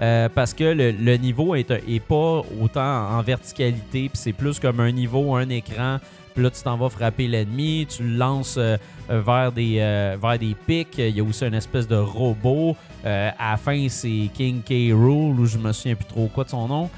euh, 0.00 0.28
parce 0.34 0.54
que 0.54 0.64
le, 0.64 0.92
le 0.92 1.16
niveau 1.18 1.54
est, 1.54 1.70
est 1.70 2.00
pas 2.02 2.40
autant 2.58 3.08
en 3.10 3.20
verticalité, 3.20 4.08
puis 4.08 4.10
c'est 4.14 4.32
plus 4.32 4.58
comme 4.58 4.80
un 4.80 4.92
niveau, 4.92 5.34
un 5.34 5.48
écran. 5.50 5.73
Puis 6.34 6.42
là, 6.42 6.50
tu 6.50 6.62
t'en 6.62 6.76
vas 6.76 6.88
frapper 6.88 7.28
l'ennemi, 7.28 7.86
tu 7.88 8.02
le 8.02 8.16
lances 8.16 8.56
euh, 8.58 8.76
euh, 9.08 9.20
vers, 9.20 9.52
des, 9.52 9.76
euh, 9.78 10.16
vers 10.20 10.36
des 10.36 10.56
pics. 10.66 10.98
Il 10.98 11.16
y 11.16 11.20
a 11.20 11.22
aussi 11.22 11.44
une 11.46 11.54
espèce 11.54 11.86
de 11.86 11.94
robot. 11.96 12.76
À 13.04 13.52
la 13.52 13.56
fin, 13.56 13.86
c'est 13.88 14.30
King 14.34 14.60
K. 14.62 14.92
Rool, 14.92 15.38
ou 15.38 15.46
je 15.46 15.58
me 15.58 15.70
souviens 15.72 15.94
plus 15.94 16.06
trop 16.06 16.26
quoi 16.26 16.42
de 16.44 16.48
son 16.48 16.66
nom. 16.66 16.90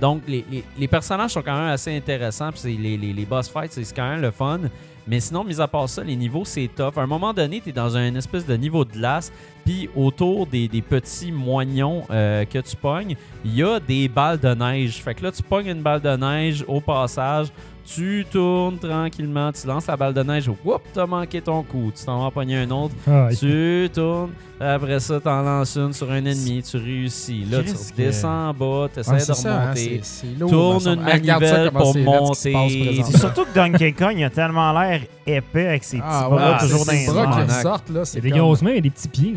Donc, 0.00 0.22
les, 0.28 0.44
les- 0.78 0.88
personnages 0.88 1.30
sont 1.32 1.42
quand 1.42 1.56
même 1.56 1.68
assez 1.72 1.96
intéressants. 1.96 2.50
Puis 2.52 2.76
les, 2.76 2.96
les- 2.98 3.24
boss 3.24 3.48
fights, 3.48 3.72
c'est 3.72 3.94
quand 3.94 4.08
même 4.10 4.20
le 4.20 4.30
fun. 4.30 4.60
Mais 5.08 5.20
sinon, 5.20 5.44
mis 5.44 5.60
à 5.60 5.68
part 5.68 5.88
ça, 5.88 6.02
les 6.02 6.16
niveaux, 6.16 6.44
c'est 6.44 6.68
tough. 6.74 6.98
À 6.98 7.00
un 7.02 7.06
moment 7.06 7.32
donné, 7.32 7.60
tu 7.60 7.70
es 7.70 7.72
dans 7.72 7.96
un 7.96 8.14
espèce 8.16 8.44
de 8.44 8.56
niveau 8.56 8.84
de 8.84 8.92
glace. 8.92 9.32
Puis 9.64 9.88
autour 9.96 10.46
des, 10.48 10.66
des 10.68 10.82
petits 10.82 11.30
moignons 11.32 12.02
que 12.08 12.60
tu 12.60 12.76
pognes, 12.76 13.14
il 13.44 13.54
y 13.54 13.62
a 13.62 13.78
des 13.80 14.08
balles 14.08 14.38
de 14.40 14.52
neige. 14.52 15.00
Fait 15.02 15.14
que 15.14 15.22
là, 15.24 15.30
tu 15.32 15.42
pognes 15.44 15.68
une 15.68 15.82
balle 15.82 16.00
de 16.02 16.14
neige 16.16 16.64
au 16.68 16.80
passage. 16.80 17.46
Tu 17.86 18.26
tournes 18.30 18.78
tranquillement, 18.78 19.52
tu 19.52 19.64
lances 19.66 19.86
la 19.86 19.96
balle 19.96 20.12
de 20.12 20.22
neige, 20.22 20.50
whoop, 20.64 20.82
t'as 20.92 21.06
manqué 21.06 21.40
ton 21.40 21.62
coup, 21.62 21.92
tu 21.96 22.04
t'en 22.04 22.24
vas 22.24 22.30
pogner 22.32 22.56
un 22.58 22.70
autre, 22.72 22.94
Ah, 23.06 23.28
tu 23.38 23.88
tournes, 23.94 24.30
après 24.58 24.98
ça, 24.98 25.20
t'en 25.20 25.40
lances 25.42 25.76
une 25.76 25.92
sur 25.92 26.10
un 26.10 26.16
ennemi, 26.24 26.64
tu 26.68 26.78
réussis. 26.78 27.44
Là, 27.48 27.58
tu 27.62 27.72
que- 27.72 27.78
redescends 27.78 28.48
en 28.48 28.54
bas, 28.54 28.88
t'essaies 28.92 29.12
Ouais, 29.12 29.18
de 29.18 29.22
c'est 29.22 29.34
ça, 29.34 29.54
hein, 29.56 29.60
remonter. 29.74 30.00
lourd, 30.40 30.50
Tourne 30.50 30.88
une 30.88 31.00
manivelle 31.02 31.70
pour 31.70 31.96
monter. 31.96 33.02
C'est 33.04 33.18
surtout 33.18 33.44
que 33.44 33.54
Donkey 33.54 33.92
Kong, 33.92 34.14
il 34.16 34.24
a 34.24 34.30
tellement 34.30 34.72
l'air 34.72 35.02
épais 35.24 35.66
avec 35.68 35.84
ses 35.84 35.98
petits 35.98 36.06
Ah, 36.08 36.26
bras 36.28 36.52
ouais, 36.54 36.58
toujours 36.58 36.84
c'est 36.86 37.06
dans 37.06 37.12
les 37.12 37.20
bras 37.26 37.76
qui 37.86 37.92
là. 37.92 38.04
C'est 38.04 38.20
des 38.20 38.30
comme- 38.30 38.38
grosses 38.40 38.62
mains 38.62 38.70
et 38.74 38.80
des 38.80 38.90
petits 38.90 39.08
pieds. 39.08 39.34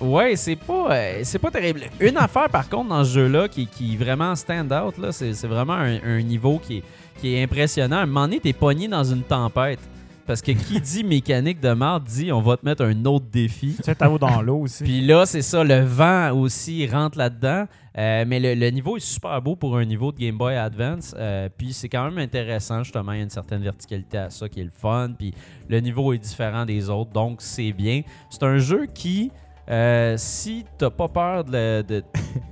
Ouais, 0.00 0.36
c'est 0.36 0.56
pas, 0.56 0.86
euh, 0.92 1.20
c'est 1.24 1.38
pas 1.40 1.50
terrible. 1.50 1.80
Une 1.98 2.16
affaire, 2.16 2.48
par 2.48 2.68
contre, 2.68 2.90
dans 2.90 3.02
ce 3.04 3.10
jeu-là, 3.14 3.48
qui, 3.48 3.66
qui 3.66 3.96
vraiment 3.96 4.34
stand 4.36 4.72
out, 4.72 4.96
là, 4.98 5.10
c'est, 5.10 5.34
c'est 5.34 5.48
vraiment 5.48 5.74
un, 5.74 5.98
un 6.04 6.22
niveau 6.22 6.60
qui 6.64 6.78
est, 6.78 6.82
qui 7.20 7.34
est 7.34 7.42
impressionnant. 7.42 7.96
À 7.96 8.02
un 8.02 8.06
moment 8.06 8.22
donné, 8.22 8.40
t'es 8.40 8.52
pogné 8.52 8.88
dans 8.88 9.04
une 9.04 9.22
tempête. 9.22 9.80
Parce 10.26 10.42
que 10.42 10.52
qui 10.52 10.78
dit 10.82 11.04
mécanique 11.04 11.58
de 11.58 11.72
marde 11.72 12.04
dit 12.04 12.30
on 12.32 12.42
va 12.42 12.58
te 12.58 12.64
mettre 12.66 12.84
un 12.84 13.04
autre 13.06 13.24
défi. 13.32 13.74
Tu 13.78 13.82
sais, 13.82 13.94
t'as 13.94 14.08
dans 14.18 14.42
l'eau 14.42 14.58
aussi. 14.62 14.84
Puis 14.84 15.00
là, 15.00 15.24
c'est 15.24 15.40
ça, 15.40 15.64
le 15.64 15.80
vent 15.80 16.32
aussi 16.38 16.86
rentre 16.86 17.16
là-dedans. 17.16 17.64
Euh, 17.96 18.24
mais 18.28 18.38
le, 18.38 18.54
le 18.54 18.68
niveau 18.70 18.96
est 18.98 19.00
super 19.00 19.40
beau 19.40 19.56
pour 19.56 19.76
un 19.78 19.84
niveau 19.86 20.12
de 20.12 20.18
Game 20.18 20.36
Boy 20.36 20.54
Advance. 20.54 21.14
Euh, 21.18 21.48
puis 21.56 21.72
c'est 21.72 21.88
quand 21.88 22.04
même 22.04 22.18
intéressant, 22.18 22.82
justement. 22.82 23.12
Il 23.12 23.16
y 23.16 23.20
a 23.20 23.24
une 23.24 23.30
certaine 23.30 23.62
verticalité 23.62 24.18
à 24.18 24.28
ça 24.30 24.48
qui 24.50 24.60
est 24.60 24.64
le 24.64 24.70
fun. 24.70 25.12
Puis 25.18 25.32
le 25.68 25.80
niveau 25.80 26.12
est 26.12 26.18
différent 26.18 26.66
des 26.66 26.90
autres, 26.90 27.10
donc 27.10 27.38
c'est 27.40 27.72
bien. 27.72 28.02
C'est 28.28 28.42
un 28.42 28.58
jeu 28.58 28.86
qui, 28.94 29.32
euh, 29.70 30.14
si 30.18 30.64
t'as 30.76 30.90
pas 30.90 31.08
peur 31.08 31.44
de, 31.44 31.52
le- 31.52 31.82
de- 31.82 32.04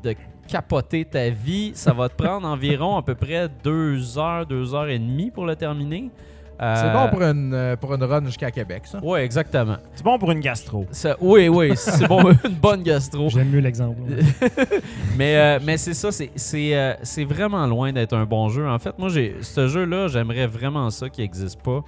de 0.03 0.15
capoter 0.47 1.05
ta 1.05 1.29
vie, 1.31 1.73
ça 1.75 1.93
va 1.93 2.09
te 2.09 2.15
prendre 2.23 2.47
environ 2.47 2.97
à 2.97 3.03
peu 3.03 3.15
près 3.15 3.49
deux 3.65 4.19
heures, 4.19 4.47
deux 4.47 4.75
heures 4.75 4.89
et 4.89 4.99
demie 4.99 5.31
pour 5.31 5.45
le 5.47 5.57
terminer. 5.57 6.11
Euh, 6.59 6.75
C'est 6.75 6.91
bon 6.91 7.09
pour 7.11 7.21
une, 7.23 7.53
euh, 7.53 7.77
pour 7.77 7.93
une 7.95 8.03
run 8.03 8.25
jusqu'à 8.25 8.51
Québec, 8.51 8.85
ça. 8.87 8.99
Ouais, 9.05 9.23
exactement. 9.23 9.77
C'est 9.95 10.03
bon 10.03 10.19
pour 10.19 10.33
une 10.33 10.41
gastro. 10.41 10.87
Ça- 10.91 11.15
oui, 11.21 11.49
oui, 11.49 11.73
c'est 11.77 12.09
bon, 12.09 12.31
une 12.45 12.55
bonne 12.55 12.83
gastro. 12.83 13.29
J'aime 13.29 13.51
mieux 13.51 13.59
l'exemple. 13.59 14.01
Mais, 15.19 15.37
euh, 15.37 15.59
mais 15.63 15.77
c'est 15.77 15.93
ça, 15.93 16.11
c'est- 16.13 16.31
c'est 16.35 16.75
euh, 16.75 16.95
c'est 17.03 17.25
vraiment 17.25 17.67
loin 17.67 17.93
d'être 17.93 18.15
un 18.15 18.25
bon 18.25 18.49
jeu. 18.49 18.67
En 18.67 18.79
fait, 18.79 18.99
moi, 18.99 19.11
j'ai 19.11 19.37
ce 19.43 19.69
jeu-là, 19.69 20.09
j'aimerais 20.09 20.47
vraiment 20.47 20.89
ça 20.91 21.11
qu'il 21.11 21.25
n'existe 21.25 21.61
pas. 21.63 21.83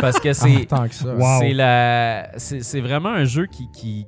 Parce 0.00 0.20
que 0.20 0.28
Ah, 0.32 0.34
c'est 0.34 0.66
tant 0.66 0.86
que 0.86 0.94
ça. 0.94 1.14
Wow. 1.14 1.40
c'est 1.40 1.52
la 1.52 2.28
c'est 2.36 2.62
c'est 2.62 2.80
vraiment 2.80 3.08
un 3.10 3.24
jeu 3.24 3.46
qui, 3.46 3.68
qui 3.72 4.06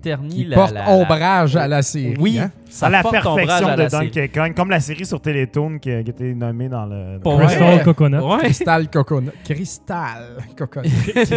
ternit 0.00 0.36
Qui 0.36 0.44
la, 0.44 0.56
porte 0.56 0.72
la- 0.72 0.84
la- 0.84 0.90
ombrage 0.90 1.56
à 1.56 1.68
la 1.68 1.82
série. 1.82 2.14
Oui, 2.18 2.38
hein? 2.38 2.50
ça 2.70 2.86
à 2.86 2.90
la 2.90 3.02
porte 3.02 3.14
ombrage 3.26 3.46
perfection 3.46 3.68
à 3.68 3.76
de. 3.76 3.88
Donkey 3.88 4.28
Kong, 4.28 4.54
comme 4.54 4.70
la 4.70 4.80
série 4.80 5.04
sur 5.06 5.20
Télétoon 5.20 5.78
qui, 5.78 5.90
a 5.90 6.02
qui 6.02 6.10
été 6.10 6.34
nommée 6.34 6.68
dans 6.68 6.86
le. 6.86 7.18
Pour 7.20 7.38
dans-? 7.38 7.46
Crystal 7.46 7.82
Coconut. 7.84 8.18
Ouais, 8.20 8.38
Crystal 8.38 8.88
Coconut. 8.90 9.32
Crystal 9.44 10.36
Coconut. 10.56 10.90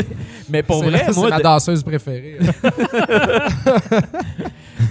mais 0.50 0.64
pour 0.64 0.84
vrai, 0.84 1.04
la- 1.08 1.14
c'est 1.14 1.30
ma 1.30 1.40
danseuse 1.40 1.84
préférée. 1.84 2.38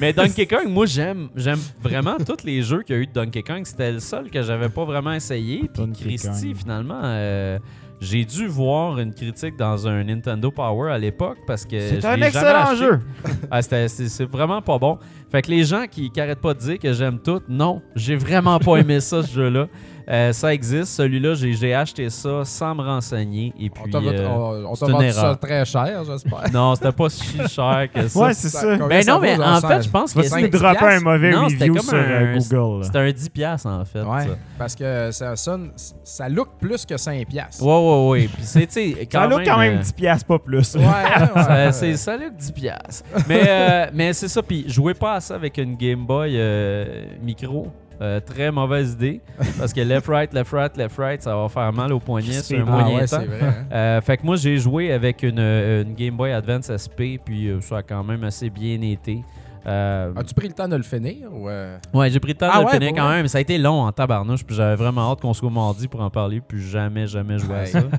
mais 0.00 0.12
Donkey 0.12 0.46
Kong, 0.46 0.68
moi, 0.68 0.86
j'aime 0.86 1.28
j'aime 1.36 1.58
vraiment 1.82 2.16
tous 2.18 2.44
les 2.44 2.62
jeux 2.62 2.82
qu'il 2.82 2.96
y 2.96 2.98
a 2.98 3.02
eu 3.02 3.06
de 3.06 3.12
Donkey 3.12 3.42
Kong. 3.42 3.62
C'était 3.64 3.92
le 3.92 4.00
seul 4.00 4.30
que 4.30 4.42
j'avais 4.42 4.68
pas 4.68 4.84
vraiment 4.84 5.12
essayé. 5.12 5.70
Puis 5.72 5.92
Christy, 6.00 6.48
Kong. 6.48 6.56
finalement, 6.56 7.00
euh, 7.02 7.58
j'ai 8.00 8.24
dû 8.24 8.46
voir 8.46 8.98
une 8.98 9.12
critique 9.12 9.56
dans 9.56 9.86
un 9.86 10.02
Nintendo 10.04 10.50
Power 10.50 10.90
à 10.90 10.98
l'époque 10.98 11.38
parce 11.46 11.64
que 11.66 11.78
C'est 11.78 12.04
un 12.04 12.20
excellent 12.22 12.66
jamais 12.66 12.70
acheté. 12.70 12.76
jeu. 12.84 13.00
Ah, 13.50 13.62
c'est 13.62 13.88
c'est 13.88 14.24
vraiment 14.24 14.62
pas 14.62 14.78
bon. 14.78 14.98
Fait 15.30 15.42
que 15.42 15.50
les 15.50 15.64
gens 15.64 15.84
qui, 15.90 16.10
qui 16.10 16.20
arrêtent 16.20 16.40
pas 16.40 16.54
de 16.54 16.58
dire 16.60 16.78
que 16.78 16.92
j'aime 16.92 17.18
tout, 17.18 17.40
non, 17.48 17.82
j'ai 17.94 18.16
vraiment 18.16 18.58
pas 18.58 18.76
aimé 18.76 19.00
ça, 19.00 19.22
ce 19.22 19.32
jeu-là. 19.32 19.66
Euh, 20.08 20.32
ça 20.32 20.52
existe. 20.54 20.92
Celui-là, 20.94 21.34
j'ai 21.34 21.52
j'ai 21.52 21.74
acheté 21.74 22.08
ça 22.10 22.44
sans 22.44 22.74
me 22.74 22.82
renseigner. 22.82 23.52
Et 23.60 23.70
On 23.78 23.82
puis. 23.82 23.92
t'a 23.92 23.98
euh, 23.98 24.26
on- 24.28 24.64
on 24.66 24.74
t'a 24.74 24.76
c'est 24.76 24.86
une 24.86 24.92
vendu 24.92 25.12
ça 25.12 25.36
très 25.40 25.64
cher, 25.64 26.04
j'espère. 26.04 26.44
non, 26.52 26.74
c'était 26.74 26.92
pas 26.92 27.08
si 27.08 27.38
cher 27.48 27.88
que 27.94 28.08
ça. 28.08 28.20
Ouais, 28.20 28.34
c'est 28.34 28.48
ça. 28.48 28.76
Ben 28.76 29.02
ça 29.02 29.12
non, 29.12 29.20
mais 29.20 29.36
en 29.38 29.60
fait, 29.60 29.82
je 29.82 29.88
pense 29.90 30.12
que 30.12 30.20
Tu 30.20 30.28
vas 30.28 30.36
c'était 30.36 30.48
nous 30.50 30.58
dropper 30.58 30.84
un 30.86 31.00
mauvais 31.00 31.30
Non, 31.30 31.48
c'était 31.48 31.64
review 31.64 31.74
comme 31.74 31.84
sur 31.86 31.94
euh, 31.98 32.34
un- 32.34 32.38
Google. 32.38 32.84
C'était 32.84 32.98
un 32.98 33.08
10$ 33.10 33.30
piastres, 33.30 33.66
en 33.68 33.84
fait. 33.84 34.02
Ouais, 34.02 34.20
ça. 34.22 34.36
parce 34.58 34.74
que 34.74 35.10
ça 35.12 35.36
sonne, 35.36 35.70
ça 36.04 36.28
look 36.28 36.48
plus 36.60 36.84
que 36.86 36.96
5 36.96 37.26
piastres. 37.28 37.62
Ouais, 37.64 37.68
ouais, 37.72 38.08
ouais. 38.22 38.28
Puis 38.32 38.42
c'est, 38.44 38.70
Ça 39.10 39.26
look 39.26 39.42
quand 39.44 39.58
même 39.58 39.76
euh, 39.78 39.82
10 39.82 39.92
piastres, 39.92 40.26
pas 40.26 40.38
plus. 40.38 40.74
Ouais, 40.74 40.80
ouais, 40.82 40.86
ouais, 40.86 41.28
ça, 41.42 41.48
ouais. 41.66 41.72
c'est, 41.72 41.96
ça 41.96 42.16
look 42.16 42.34
10 42.36 42.52
piastres. 42.52 43.04
Mais, 43.28 43.42
euh, 43.46 43.86
mais 43.94 44.12
c'est 44.12 44.28
ça. 44.28 44.42
Puis 44.42 44.64
jouez 44.68 44.94
pas 44.94 45.14
à 45.14 45.20
ça 45.20 45.34
avec 45.34 45.58
une 45.58 45.76
Game 45.76 46.04
Boy 46.06 46.32
euh, 46.36 47.04
micro. 47.22 47.68
Euh, 48.00 48.18
très 48.20 48.50
mauvaise 48.50 48.92
idée. 48.94 49.20
Parce 49.58 49.72
que 49.74 49.80
left, 49.82 50.06
right, 50.08 50.32
left, 50.32 50.52
right, 50.52 50.74
left, 50.76 50.96
right, 50.98 51.22
ça 51.22 51.36
va 51.36 51.48
faire 51.50 51.70
mal 51.72 51.92
au 51.92 52.00
poignet 52.00 52.32
sur 52.42 52.58
un 52.58 52.64
Ah 52.66 52.74
Ah 52.76 52.80
moyen 52.82 52.98
ouais, 53.00 53.06
temps. 53.06 53.18
vrai. 53.24 53.38
hein. 53.42 53.54
Euh, 53.72 54.00
fait 54.00 54.16
que 54.16 54.24
moi, 54.24 54.36
j'ai 54.36 54.56
joué 54.56 54.90
avec 54.92 55.22
une, 55.22 55.38
euh, 55.38 55.82
une 55.82 55.94
Game 55.94 56.16
Boy 56.16 56.32
Advance 56.32 56.70
SP, 56.72 57.20
puis 57.22 57.50
ça 57.60 57.78
a 57.78 57.82
quand 57.82 58.02
même 58.02 58.24
assez 58.24 58.48
bien 58.48 58.80
été. 58.80 59.22
Euh, 59.66 60.12
As-tu 60.16 60.32
pris 60.32 60.48
le 60.48 60.54
temps 60.54 60.66
de 60.68 60.76
le 60.76 60.82
finir? 60.82 61.28
Ou 61.30 61.46
euh? 61.50 61.76
ouais, 61.92 62.08
j'ai 62.10 62.18
pris 62.20 62.32
le 62.32 62.38
temps 62.38 62.48
Ah 62.50 62.60
de 62.60 62.64
le 62.64 62.70
finir 62.70 62.92
quand 62.96 63.04
vrai? 63.04 63.16
même. 63.16 63.28
Ça 63.28 63.36
a 63.36 63.40
été 63.42 63.58
long 63.58 63.82
en 63.82 63.92
tabarnouche, 63.92 64.42
puis 64.44 64.56
j'avais 64.56 64.76
vraiment 64.76 65.12
hâte 65.12 65.20
qu'on 65.20 65.34
soit 65.34 65.50
mardi 65.50 65.86
pour 65.86 66.00
en 66.00 66.08
parler, 66.08 66.40
puis 66.40 66.62
jamais, 66.66 67.06
jamais 67.06 67.38
joué 67.38 67.54
à 67.54 67.66
ça. 67.66 67.80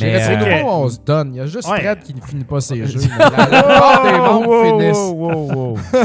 Mais, 0.00 0.16
Retro 0.36 0.44
euh, 0.46 0.58
Nouveau, 0.60 0.70
on 0.72 0.88
se 0.88 0.98
donne. 1.04 1.34
Il 1.34 1.36
y 1.36 1.40
a 1.40 1.46
juste 1.46 1.68
Ouais. 1.68 1.80
Fred 1.80 1.98
qui 2.02 2.14
ne 2.14 2.20
finit 2.20 2.44
pas 2.44 2.60
ses 2.60 2.84
jeux. 2.86 3.00
La, 3.18 3.30
plupart 3.30 4.02
des 4.02 4.46
wow, 4.46 4.64
finissent. 4.78 4.96
wow, 4.96 5.52
wow. 5.52 5.78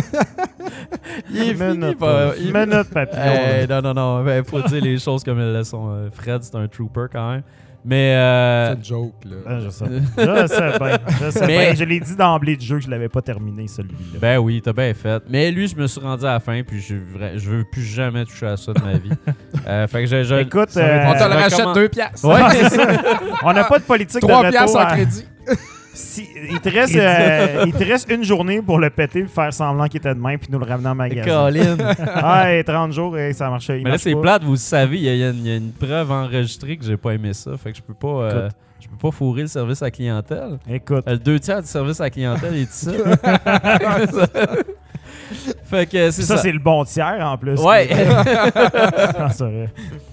Il 1.32 1.42
est 1.42 1.54
fini, 1.56 1.78
Minute, 1.78 1.98
pas- 2.00 2.34
il- 2.38 2.54
minute 2.54 2.90
papillon. 2.94 3.22
Hey, 3.24 3.68
non, 3.68 3.82
non, 3.82 3.94
non. 3.94 4.26
Il 4.28 4.44
faut 4.44 4.62
dire 4.62 4.82
les 4.84 4.98
choses 5.00 5.24
comme 5.24 5.40
elles 5.40 5.54
le 5.54 5.64
sont. 5.64 5.90
Euh, 5.90 6.10
Fred, 6.12 6.44
c'est 6.44 6.56
un 6.56 6.68
trooper 6.68 7.06
quand 7.12 7.32
même. 7.32 7.44
Mais. 7.90 8.14
euh, 8.16 8.70
C'est 8.70 8.78
une 8.78 8.86
joke, 8.86 9.14
là. 9.26 9.36
Ah, 9.48 9.60
je 9.60 9.70
sais. 9.70 9.86
Je 10.18 10.48
sais 10.48 10.78
bien. 10.80 10.98
Je 11.22 11.30
sais 11.32 11.48
Mais- 11.48 11.66
bien. 11.68 11.76
Je 11.76 11.84
l'ai 11.84 12.00
dit 12.00 12.16
d'emblée 12.16 12.56
du 12.56 12.66
jeu 12.66 12.78
que 12.78 12.84
je 12.86 12.90
l'avais 12.90 13.10
pas 13.10 13.22
terminé, 13.22 13.68
celui-là. 13.68 14.20
ben 14.22 14.38
oui, 14.38 14.62
t'as 14.64 14.74
bien 14.74 14.94
fait. 14.94 15.24
Mais 15.30 15.50
lui, 15.52 15.68
je 15.68 15.76
me 15.76 15.88
suis 15.88 16.00
rendu 16.00 16.24
à 16.26 16.34
la 16.34 16.40
fin, 16.40 16.62
puis 16.64 16.80
je, 16.82 16.96
je 17.38 17.50
veux 17.50 17.64
plus 17.64 17.82
jamais 17.84 18.26
toucher 18.26 18.46
à 18.48 18.58
ça 18.58 18.74
de 18.74 18.82
ma 18.82 18.94
vie. 18.94 19.10
Euh, 19.68 19.88
fait 19.88 20.00
que 20.04 20.06
je. 20.08 20.24
je- 20.24 20.36
Écoute, 20.36 20.70
euh, 20.78 21.04
On 21.08 21.14
te 21.14 21.20
le 21.24 21.36
rachète 21.36 21.60
comment- 21.60 21.74
2 21.74 21.90
piastres. 21.90 22.26
Ouais, 22.28 22.42
c'est 22.54 22.70
ça. 22.70 22.88
on 23.44 23.54
n'a 23.54 23.66
pas 23.66 23.78
de 23.78 23.84
politique 23.84 24.22
3 24.22 24.46
de 24.46 24.50
piastres 24.50 24.78
veto. 24.78 24.80
en 24.80 24.90
à- 24.90 24.96
crédit. 24.96 25.26
Si- 26.00 26.30
il, 26.50 26.60
te 26.62 26.70
reste, 26.70 26.96
euh, 26.96 27.64
il 27.66 27.74
te 27.74 27.84
reste 27.84 28.10
une 28.10 28.24
journée 28.24 28.62
pour 28.62 28.80
le 28.80 28.90
péter, 28.90 29.22
puis 29.24 29.30
faire 29.30 29.54
semblant 29.54 29.88
qu'il 29.88 29.98
était 29.98 30.14
de 30.16 30.20
main, 30.20 30.38
puis 30.38 30.48
nous 30.52 30.58
le 30.60 30.66
ramener 30.66 30.88
en 30.90 30.96
magasin. 30.96 31.30
Colin. 31.30 31.78
Ah, 32.16 32.54
et 32.56 32.64
30 32.64 32.92
jours, 32.94 33.18
et 33.18 33.34
ça 33.34 33.50
marchait. 33.50 33.82
Mais 33.84 33.92
là, 33.92 33.98
c'est 33.98 34.16
plate, 34.16 34.44
vous 34.44 34.52
le 34.54 34.58
savez, 34.58 34.98
il 34.98 35.04
y, 35.04 35.10
a- 35.10 35.14
il 35.14 35.20
y 35.20 35.24
a 35.26 35.30
une- 35.30 35.38
il 35.46 35.48
y 35.48 35.52
a 35.52 35.58
une 35.58 35.72
preuve 35.74 36.10
enregistrée 36.12 36.78
que 36.78 36.86
j'ai 36.86 36.96
pas 36.98 37.12
aimé 37.14 37.34
ça. 37.34 37.52
Fait 37.58 37.72
que 37.72 37.78
je 37.78 37.84
peux 37.84 37.94
pas. 37.94 38.08
euh, 38.24 38.50
je 38.80 38.88
peux 38.88 38.96
pas 38.98 39.12
fourrer 39.12 39.42
le 39.42 39.48
service 39.48 39.82
à 39.82 39.86
la 39.88 39.92
clientèle. 39.92 40.58
Écoute, 40.70 41.04
Euh, 41.08 41.12
Le 41.12 41.18
deux 41.20 41.40
tiers 41.40 41.62
du 41.62 41.68
service 41.68 42.00
à 42.00 42.06
la 42.06 42.10
clientèle 42.10 42.56
est 42.56 42.62
ici. 42.62 42.88
fait 45.66 45.86
que 45.86 46.12
c'est 46.12 46.22
ça, 46.24 46.38
ça. 46.38 46.42
c'est 46.44 46.52
le 46.52 46.60
bon 46.60 46.84
tiers 46.86 47.20
en 47.22 47.38
plus. 47.38 47.60
Ouais. 47.60 47.88
C'est 49.32 49.44
vrai. 49.44 49.70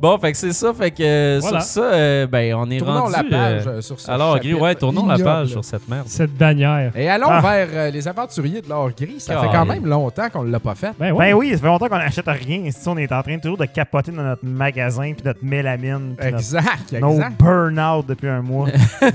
Bon, 0.00 0.16
fait 0.18 0.30
que 0.32 0.38
c'est 0.38 0.52
ça. 0.52 0.72
Fait 0.72 0.90
que 0.92 1.02
euh, 1.02 1.38
Voilà. 1.40 1.60
sur 1.60 1.82
ça, 1.82 1.92
euh, 1.92 2.26
ben, 2.28 2.54
on 2.54 2.70
est 2.70 2.78
Tournons 2.78 3.00
rendu... 3.06 3.12
la 3.12 3.24
page 3.24 3.66
euh, 3.66 3.70
euh, 3.70 3.80
sur 3.80 3.98
ce 3.98 4.08
alors, 4.10 4.38
Gris, 4.38 4.54
ouais, 4.54 4.74
tournons 4.76 5.06
la 5.06 5.18
page 5.18 5.48
sur 5.48 5.64
cette 5.64 5.88
merde. 5.88 6.04
Cette 6.06 6.32
bannière. 6.34 6.92
Et 6.96 7.08
allons 7.08 7.26
Ah. 7.30 7.40
vers 7.40 7.68
euh, 7.72 7.90
les 7.90 8.06
aventuriers 8.06 8.60
de 8.62 8.68
l'or 8.68 8.90
gris. 8.96 9.16
Ça 9.18 9.40
fait 9.40 9.48
quand 9.52 9.66
même 9.66 9.84
longtemps 9.86 10.28
qu'on 10.30 10.44
ne 10.44 10.52
l'a 10.52 10.60
pas 10.60 10.74
fait. 10.76 10.92
Ben. 10.98 11.12
Ben 11.16 11.34
oui, 11.34 11.50
ça 11.50 11.58
fait 11.58 11.66
longtemps 11.66 11.88
qu'on 11.88 11.98
n'achète 11.98 12.26
rien. 12.28 12.58
Ici, 12.64 12.78
on 12.86 12.96
est 12.96 13.10
en 13.10 13.22
train 13.22 13.38
toujours 13.38 13.56
de 13.58 13.64
capoter 13.64 14.12
dans 14.12 14.22
notre 14.22 14.44
magasin, 14.46 15.12
puis 15.14 15.22
notre 15.24 15.44
mélamine, 15.44 16.14
puis 16.16 16.26
notre- 16.30 16.38
Exact, 16.38 16.92
nos 16.92 17.12
exact. 17.14 17.40
burn-out 17.40 18.06
depuis 18.06 18.28
un 18.28 18.40
mois. 18.42 18.68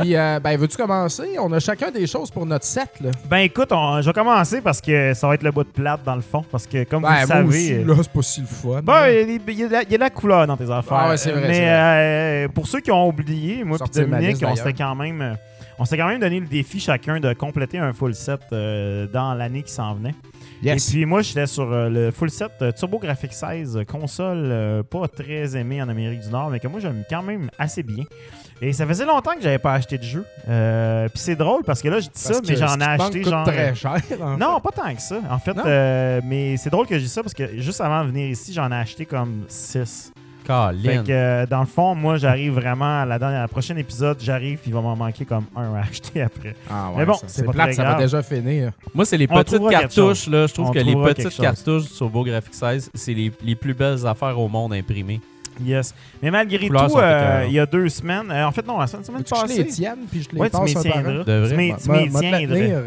Puis, 0.00 0.14
euh, 0.16 0.38
ben, 0.42 0.56
veux-tu 0.58 0.76
commencer? 0.76 1.36
On 1.40 1.52
a 1.52 1.58
chacun 1.60 1.90
des 1.90 2.06
choses 2.06 2.30
pour 2.30 2.46
notre 2.46 2.64
set, 2.64 2.88
là. 3.02 3.10
ben 3.28 3.38
écoute, 3.38 3.68
on- 3.72 4.00
je 4.00 4.06
vais 4.06 4.12
commencer 4.12 4.60
parce 4.60 4.80
que 4.80 5.14
ça 5.14 5.26
va 5.26 5.34
être 5.34 5.42
le 5.42 5.50
bout 5.50 5.64
de 5.64 5.68
plate 5.68 6.00
dans 6.04 6.14
le 6.14 6.20
fond. 6.20 6.44
Parce 6.50 6.66
que 6.66 6.84
comme 6.84 7.02
Ben, 7.02 7.14
vous 7.14 7.20
le 7.20 7.26
savez. 7.26 7.48
aussi, 7.48 7.84
là, 7.84 7.94
c'est 8.02 8.12
pas 8.12 8.22
si 8.22 8.40
le 8.42 8.46
fun. 8.46 8.80
Ben, 8.82 9.08
il 9.08 9.58
y, 9.58 9.64
a 9.64 9.68
y 9.68 9.74
a 9.74 9.82
y 9.90 9.94
a 9.94 10.09
la 10.10 10.20
couleur 10.20 10.46
dans 10.46 10.56
tes 10.56 10.70
affaires. 10.70 10.98
Ah 11.00 11.08
ouais, 11.10 11.16
c'est 11.16 11.32
vrai, 11.32 11.48
Mais 11.48 11.64
euh, 11.68 12.48
pour 12.48 12.66
ceux 12.66 12.80
qui 12.80 12.90
ont 12.90 13.08
oublié, 13.08 13.64
moi 13.64 13.78
et 13.80 14.00
Dominique, 14.00 14.44
on 14.46 14.54
s'était 14.56 14.72
quand 14.72 14.94
même, 14.94 15.36
on 15.78 15.84
s'était 15.84 15.98
quand 16.02 16.08
même 16.08 16.20
donné 16.20 16.40
le 16.40 16.46
défi 16.46 16.80
chacun 16.80 17.20
de 17.20 17.32
compléter 17.32 17.78
un 17.78 17.92
full 17.92 18.14
set 18.14 18.40
euh, 18.52 19.06
dans 19.06 19.34
l'année 19.34 19.62
qui 19.62 19.72
s'en 19.72 19.94
venait. 19.94 20.14
yes. 20.62 20.88
Et 20.88 20.92
puis 20.92 21.06
moi, 21.06 21.22
j'étais 21.22 21.46
sur 21.46 21.72
euh, 21.72 21.88
le 21.88 22.10
full 22.10 22.30
set 22.30 22.50
euh, 22.62 22.72
TurboGrafx 22.72 23.30
16, 23.34 23.76
euh, 23.76 23.84
console 23.84 24.84
pas 24.90 25.08
très 25.08 25.56
aimée 25.56 25.80
en 25.80 25.88
Amérique 25.88 26.20
du 26.20 26.28
Nord, 26.28 26.50
mais 26.50 26.60
que 26.60 26.68
moi 26.68 26.80
j'aime 26.80 27.04
quand 27.08 27.22
même 27.22 27.50
assez 27.58 27.82
bien. 27.82 28.04
Et 28.62 28.72
ça 28.74 28.86
faisait 28.86 29.06
longtemps 29.06 29.34
que 29.34 29.40
j'avais 29.42 29.58
pas 29.58 29.72
acheté 29.72 29.96
de 29.96 30.02
jeu. 30.02 30.24
Euh, 30.48 31.08
puis 31.08 31.18
c'est 31.18 31.36
drôle 31.36 31.62
parce 31.64 31.80
que 31.80 31.88
là, 31.88 31.98
je 32.00 32.06
dis 32.08 32.10
ça, 32.14 32.34
Parce 32.34 32.48
mais 32.48 32.56
j'en 32.56 32.78
ai 32.78 32.84
acheté 32.84 33.20
coûte 33.22 33.30
genre. 33.30 33.46
très 33.46 33.74
cher. 33.74 33.96
en 34.22 34.36
Non, 34.36 34.60
pas 34.60 34.70
tant 34.70 34.94
que 34.94 35.00
ça. 35.00 35.18
En 35.30 35.38
fait, 35.38 35.56
euh, 35.58 36.20
mais 36.24 36.56
c'est 36.58 36.68
drôle 36.70 36.86
que 36.86 36.98
je 36.98 37.04
dis 37.04 37.08
ça 37.08 37.22
parce 37.22 37.32
que 37.34 37.58
juste 37.58 37.80
avant 37.80 38.02
de 38.04 38.08
venir 38.10 38.28
ici, 38.28 38.52
j'en 38.52 38.70
ai 38.70 38.74
acheté 38.76 39.06
comme 39.06 39.44
6. 39.48 40.12
Fait 40.82 41.04
que 41.04 41.10
euh, 41.10 41.46
dans 41.46 41.60
le 41.60 41.66
fond, 41.66 41.94
moi 41.94 42.16
j'arrive 42.16 42.54
vraiment 42.54 43.02
à 43.02 43.06
la, 43.06 43.18
dernière, 43.20 43.38
à 43.38 43.42
la 43.42 43.48
prochaine 43.48 43.78
épisode, 43.78 44.18
j'arrive 44.20 44.58
puis 44.58 44.70
il 44.70 44.74
va 44.74 44.80
m'en 44.80 44.96
manquer 44.96 45.24
comme 45.24 45.44
un 45.54 45.74
à 45.74 45.80
acheter 45.82 46.22
après. 46.22 46.56
Ah 46.68 46.88
ouais, 46.90 46.96
Mais 46.98 47.06
bon, 47.06 47.14
ça- 47.14 47.24
c'est 47.28 47.44
pas 47.44 47.52
plate, 47.52 47.66
très 47.68 47.74
ça 47.74 47.84
va 47.84 47.94
déjà 47.94 48.20
finir. 48.22 48.72
Moi, 48.92 49.04
c'est 49.04 49.16
les 49.16 49.28
On 49.30 49.36
petites 49.36 49.68
cartouches. 49.68 50.26
Là, 50.26 50.46
je 50.48 50.52
trouve 50.54 50.68
On 50.70 50.72
que 50.72 50.78
les 50.80 50.94
petites 50.96 51.36
cartouches 51.40 51.84
du 51.84 51.90
TurboGrafx 51.90 52.50
16, 52.50 52.90
c'est 52.94 53.14
les, 53.14 53.30
les 53.44 53.54
plus 53.54 53.74
belles 53.74 54.04
affaires 54.06 54.36
au 54.40 54.48
monde 54.48 54.72
imprimées. 54.72 55.20
Yes. 55.64 55.94
Mais 56.22 56.30
malgré 56.30 56.66
tout, 56.68 56.74
euh, 56.98 57.44
il 57.48 57.52
y 57.52 57.58
a 57.58 57.66
deux 57.66 57.88
semaines, 57.88 58.30
euh, 58.30 58.46
en 58.46 58.52
fait 58.52 58.66
non, 58.66 58.78
la 58.78 58.86
semaine, 58.86 59.04
semaine 59.04 59.22
que 59.22 59.28
je 59.28 59.34
les 59.34 59.64
passée. 59.64 59.66
tienne, 59.66 59.98
puis 60.10 60.22
je 60.22 60.28
les 60.34 60.40
Ouais, 60.40 60.48
tu 60.48 60.56
passe? 60.56 60.72
Tu 61.78 61.90
m'y- 61.90 62.08
Moi, 62.10 62.20
tu 62.20 62.26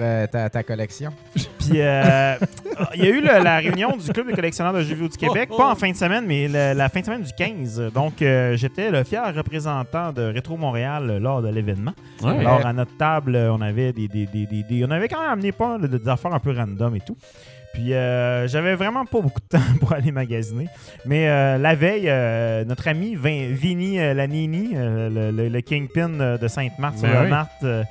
euh, 0.02 0.28
ta, 0.28 0.50
ta 0.50 0.64
collection. 0.64 1.12
Puis 1.60 1.80
euh, 1.82 2.36
il 2.96 3.04
y 3.04 3.08
a 3.08 3.10
eu 3.10 3.22
le- 3.22 3.42
la 3.44 3.58
réunion 3.58 3.96
du 3.96 4.12
Club 4.12 4.28
des 4.28 4.34
collectionneurs 4.34 4.74
de 4.74 4.82
jeux 4.82 4.96
vidéo 4.96 5.08
du 5.08 5.18
Québec, 5.18 5.50
Oh, 5.52 5.58
pas 5.58 5.68
oh. 5.70 5.72
en 5.72 5.76
fin 5.76 5.90
de 5.92 5.96
semaine, 5.96 6.26
mais 6.28 6.48
le- 6.48 6.78
la 6.78 6.90
fin 6.90 7.00
de 7.00 7.06
semaine 7.06 7.22
du 7.24 7.32
15. 7.32 7.92
Donc 7.94 8.22
euh, 8.22 8.58
j'étais 8.58 8.92
le 8.92 9.04
fier 9.04 9.24
représentant 9.34 10.12
de 10.12 10.24
Rétro 10.24 10.58
Montréal 10.58 11.20
lors 11.22 11.42
de 11.42 11.48
l'événement. 11.50 11.94
Ouais. 12.22 12.38
Alors 12.40 12.66
à 12.66 12.74
notre 12.74 12.96
table, 12.98 13.36
on 13.38 13.62
avait 13.62 13.94
des, 13.94 14.08
des- 14.10 14.26
des- 14.26 14.46
des- 14.46 14.64
des- 14.64 14.86
on 14.86 14.92
avait 14.92 15.08
quand 15.08 15.22
même 15.22 15.32
amené 15.32 15.52
pas 15.54 15.78
mal 15.78 15.90
de- 15.90 15.98
des 15.98 16.10
affaires 16.10 16.34
un 16.34 16.40
peu 16.40 16.52
random 16.52 16.96
et 16.96 17.02
tout. 17.02 17.16
Puis 17.74 17.94
euh, 17.94 18.48
j'avais 18.48 18.76
vraiment 18.76 19.04
pas 19.06 19.20
beaucoup 19.20 19.40
de 19.42 19.48
temps 19.58 19.64
pour 19.80 19.94
aller 19.94 20.12
magasiner. 20.12 20.68
Mais 21.06 21.28
euh, 21.28 21.58
la 21.58 21.74
veille, 21.76 22.06
euh, 22.08 22.64
notre 22.66 22.88
ami 22.88 23.16
Vin- 23.16 23.52
Vinny 23.52 24.00
euh, 24.00 24.14
Lanini, 24.14 24.72
euh, 24.76 25.10
le, 25.10 25.32
le- 25.36 25.50
le 25.50 25.62
Kingpin 25.62 26.10
de 26.40 26.48
Sainte-Marthe 26.48 27.00
sur 27.00 27.08
Ben 27.08 27.14
le 27.20 27.24
oui. 27.26 27.30
Marthe, 27.32 27.64
euh, 27.64 27.84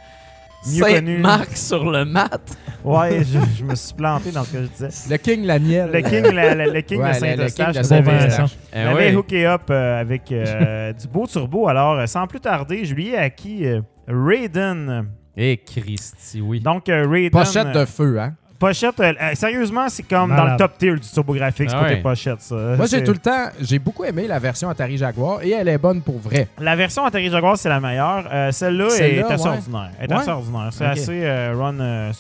mieux 0.73 0.81
connu. 0.85 1.15
Sainte-Marc 1.17 1.57
sur 1.57 1.91
le 1.91 2.05
mat. 2.05 2.57
Ouais, 2.85 3.25
je, 3.25 3.39
je 3.59 3.65
me 3.65 3.75
suis 3.75 3.95
planté 3.95 4.31
dans 4.31 4.45
ce 4.45 4.53
que 4.53 4.63
je 4.63 4.69
disais. 4.69 5.11
Le 5.11 5.17
King 5.17 5.45
Laniel. 5.47 5.91
Le 5.93 6.01
King, 6.01 6.33
la- 6.33 6.55
la- 6.55 6.67
le 6.69 6.81
king 6.83 7.01
Ouais, 7.01 7.19
de 7.21 7.27
le- 7.39 7.43
le 7.43 7.49
Saint-Eustache, 7.49 7.91
l'avais- 7.91 8.19
Vincent. 8.29 8.55
Eh 8.73 8.87
ouais. 8.95 9.15
hooké 9.17 9.47
up 9.47 9.63
euh, 9.71 10.01
avec 10.01 10.31
euh, 10.31 10.93
du 11.01 11.09
beau 11.09 11.27
turbo. 11.27 11.67
Alors, 11.67 12.07
sans 12.09 12.29
plus 12.29 12.41
tarder, 12.41 12.85
je 12.85 12.95
lui 12.95 13.09
ai 13.09 13.17
acquis 13.19 13.67
euh, 13.67 13.81
Raiden. 14.07 15.07
Eh, 15.37 15.57
Christy, 15.57 16.41
oui. 16.41 16.61
Donc, 16.61 16.89
euh, 16.89 17.09
Raiden. 17.09 17.31
Pochette 17.31 17.73
de 17.73 17.85
feu, 17.85 18.21
hein? 18.21 18.35
Pochette, 18.67 19.01
euh, 19.01 19.13
euh, 19.21 19.35
sérieusement, 19.35 19.89
c'est 19.89 20.05
comme 20.05 20.35
dans 20.37 20.45
le 20.45 20.57
top 20.57 20.79
tier 20.79 20.93
du 20.95 21.01
TurboGrafx 21.01 21.73
Ah 21.75 21.81
côté 21.81 21.95
ouais. 21.95 22.01
pochette. 22.01 22.41
Ça. 22.41 22.55
Moi, 22.55 22.77
j'ai 22.87 22.99
C'est- 22.99 23.03
tout 23.05 23.13
le 23.13 23.19
temps, 23.19 23.47
j'ai 23.61 23.79
beaucoup 23.81 24.05
aimé 24.05 24.27
la 24.29 24.39
version 24.39 24.69
Atari 24.71 24.97
Jaguar 24.97 25.43
et 25.43 25.51
elle 25.51 25.67
est 25.69 25.79
bonne 25.79 26.01
pour 26.01 26.19
vrai. 26.21 26.47
La 26.61 26.77
version 26.77 27.05
Atari 27.05 27.29
Jaguar, 27.29 27.57
c'est 27.59 27.69
la 27.69 27.81
meilleure. 27.81 28.25
Euh, 28.33 28.53
Celle-là 28.53 28.89
Celle-là, 28.91 29.29
est 29.29 29.33
assez 29.33 29.43
ouais. 29.45 29.49
ordinaire. 29.51 29.91
Elle 29.99 30.11
est 30.11 30.15
Ouais? 30.15 30.21
assez 30.21 30.31
ordinaire. 30.31 30.69
C'est 30.71 30.85
Ok. 30.87 30.91
assez 30.93 31.21
euh, 31.25 31.55
run. 31.59 31.81
euh, 31.81 32.13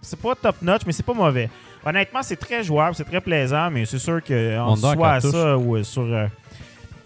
c'est 0.00 0.18
pas 0.18 0.34
top 0.34 0.56
notch, 0.62 0.82
mais 0.86 0.92
c'est 0.92 1.04
pas 1.04 1.12
mauvais. 1.12 1.50
Honnêtement, 1.84 2.20
c'est 2.22 2.36
très 2.36 2.62
jouable, 2.62 2.94
c'est 2.94 3.04
très 3.04 3.20
plaisant, 3.20 3.70
mais 3.70 3.84
c'est 3.84 3.98
sûr 3.98 4.22
que 4.24 4.58
en 4.58 4.76
la 4.76 4.92
soit 4.94 5.10
à 5.12 5.20
ça 5.20 5.58
ou 5.58 5.76
euh, 5.76 5.82
sur. 5.82 6.02
euh, 6.02 6.26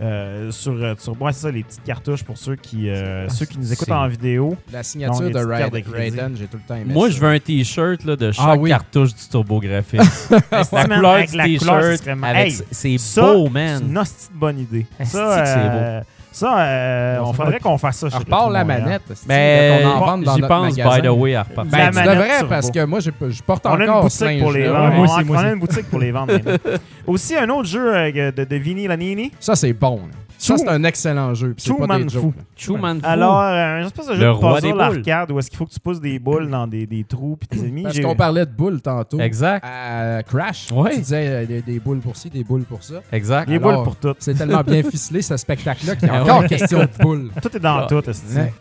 euh, 0.00 0.50
sur, 0.50 0.72
euh, 0.72 0.94
sur 0.98 1.20
ouais, 1.22 1.32
c'est 1.32 1.40
ça, 1.42 1.50
les 1.50 1.62
petites 1.62 1.84
cartouches 1.84 2.22
pour 2.24 2.36
ceux 2.36 2.56
qui, 2.56 2.88
euh, 2.90 3.28
ceux 3.28 3.46
qui 3.46 3.58
nous 3.58 3.72
écoutent 3.72 3.86
c'est- 3.86 3.92
en 3.92 4.08
vidéo. 4.08 4.56
La 4.72 4.82
signature 4.82 5.30
de 5.30 5.38
Raiden. 5.38 5.82
Raiden, 5.92 6.36
j'ai 6.36 6.46
tout 6.46 6.56
le 6.56 6.62
temps 6.66 6.74
aimé 6.74 6.92
Moi, 6.92 7.08
ça. 7.08 7.14
je 7.16 7.20
veux 7.20 7.28
un 7.28 7.38
t-shirt 7.38 8.04
là, 8.04 8.16
de 8.16 8.32
chaque 8.32 8.44
Ah 8.48 8.56
oui. 8.56 8.70
cartouche 8.70 9.14
du 9.14 9.22
TurboGrafx. 9.30 10.30
la 10.50 10.86
Man, 10.86 10.96
couleur 10.98 11.12
avec 11.12 11.30
du 11.30 11.38
t-shirt. 11.58 12.06
Hey, 12.34 12.56
C'est 12.70 12.98
ça, 12.98 13.22
beau, 13.34 13.44
C'est 13.46 13.50
man. 13.52 13.82
une 13.88 13.98
hostie 13.98 14.28
de 14.34 14.38
bonne 14.38 14.58
idée. 14.58 14.86
Ça, 15.04 15.44
c'est 15.44 15.52
euh, 15.56 16.00
ça 16.34 16.58
euh, 16.58 17.18
On 17.20 17.28
on 17.28 17.32
faudrait 17.32 17.60
qu'on 17.60 17.78
fasse 17.78 17.96
ça. 17.98 18.10
chez 18.10 18.16
Repars 18.18 18.50
la 18.50 18.64
Montréal. 18.64 18.82
manette. 18.84 19.02
Mais 19.28 19.80
qu'on 19.82 19.88
en 19.88 20.34
j'y 20.34 20.40
pense, 20.42 20.74
by 20.76 21.02
the 21.02 21.10
way, 21.10 21.34
à 21.34 21.42
repartir. 21.42 21.70
Ben, 21.72 21.78
La 21.78 21.88
tu 21.90 21.94
manette 21.94 22.12
devrais 22.12 22.28
turbo. 22.38 22.48
parce 22.48 22.70
que 22.70 22.84
moi, 22.84 23.00
je 23.00 23.10
porte 23.42 23.66
On 23.66 23.70
a 23.70 23.76
une 23.84 23.90
encore 23.90 24.02
boutique 24.02 24.40
pour 24.40 24.52
les 24.52 24.68
vendre. 24.68 24.90
Ouais, 24.90 24.96
moi 24.96 25.06
on, 25.08 25.30
on 25.30 25.34
a 25.34 25.38
aussi. 25.40 25.46
une 25.52 25.58
boutique 25.60 25.90
pour 25.90 25.98
les 26.00 26.10
vendre. 26.12 26.34
aussi, 27.06 27.36
un 27.36 27.48
autre 27.50 27.68
jeu 27.68 27.94
euh, 27.94 28.32
de, 28.32 28.44
de 28.44 28.56
Vinny 28.56 28.86
Lanini. 28.86 29.32
Ça, 29.40 29.54
c'est 29.56 29.72
bon. 29.72 29.96
là. 29.96 30.18
Ça, 30.46 30.58
c'est 30.58 30.68
un 30.68 30.84
excellent 30.84 31.34
jeu. 31.34 31.54
C'est 31.56 31.76
pas 31.76 31.86
man 31.86 32.02
des 32.04 32.08
fou. 32.14 32.32
jokes. 32.34 32.34
Truman 32.66 32.94
Fu. 32.96 33.06
Alors, 33.06 33.40
euh, 33.40 33.80
un 33.82 33.86
espèce 33.86 34.06
de 34.08 34.14
jeu 34.14 34.26
Le 34.26 34.34
de 34.34 34.38
puzzle 34.38 34.80
arcade 34.80 35.30
où 35.32 35.38
est-ce 35.38 35.48
qu'il 35.50 35.56
faut 35.58 35.66
que 35.66 35.72
tu 35.72 35.80
pousses 35.80 36.00
des 36.00 36.18
boules 36.18 36.48
dans 36.50 36.66
des, 36.66 36.86
des 36.86 37.04
trous 37.04 37.36
puis 37.36 37.48
tes 37.48 37.64
ennemis. 37.66 37.82
Parce 37.84 37.98
qu'on 38.00 38.14
parlait 38.14 38.44
de 38.46 38.50
boules 38.50 38.80
tantôt. 38.80 39.18
Exact. 39.20 39.64
À 39.66 40.22
Crash, 40.22 40.70
Ouais. 40.72 40.92
tu 40.94 41.00
disais 41.00 41.26
euh, 41.28 41.46
des, 41.46 41.62
des 41.62 41.78
boules 41.80 42.00
pour 42.00 42.16
ci, 42.16 42.30
des 42.30 42.44
boules 42.44 42.64
pour 42.64 42.82
ça. 42.82 42.96
Exact. 43.12 43.48
Des 43.48 43.58
boules 43.58 43.82
pour 43.84 43.96
tout. 43.96 44.14
C'est 44.18 44.34
tellement 44.34 44.62
bien 44.62 44.82
ficelé, 44.82 45.22
ce 45.22 45.36
spectacle-là, 45.36 45.96
qu'il 45.96 46.08
y 46.08 46.10
a 46.10 46.14
Ah 46.16 46.22
encore 46.22 46.46
question 46.46 46.80
de 46.80 46.88
boules. 47.02 47.30
Tout 47.42 47.56
est 47.56 47.60
dans 47.60 47.78
Ah. 47.78 47.86
tout, 47.88 48.02
esti. 48.10 48.36
Ouais. 48.36 48.52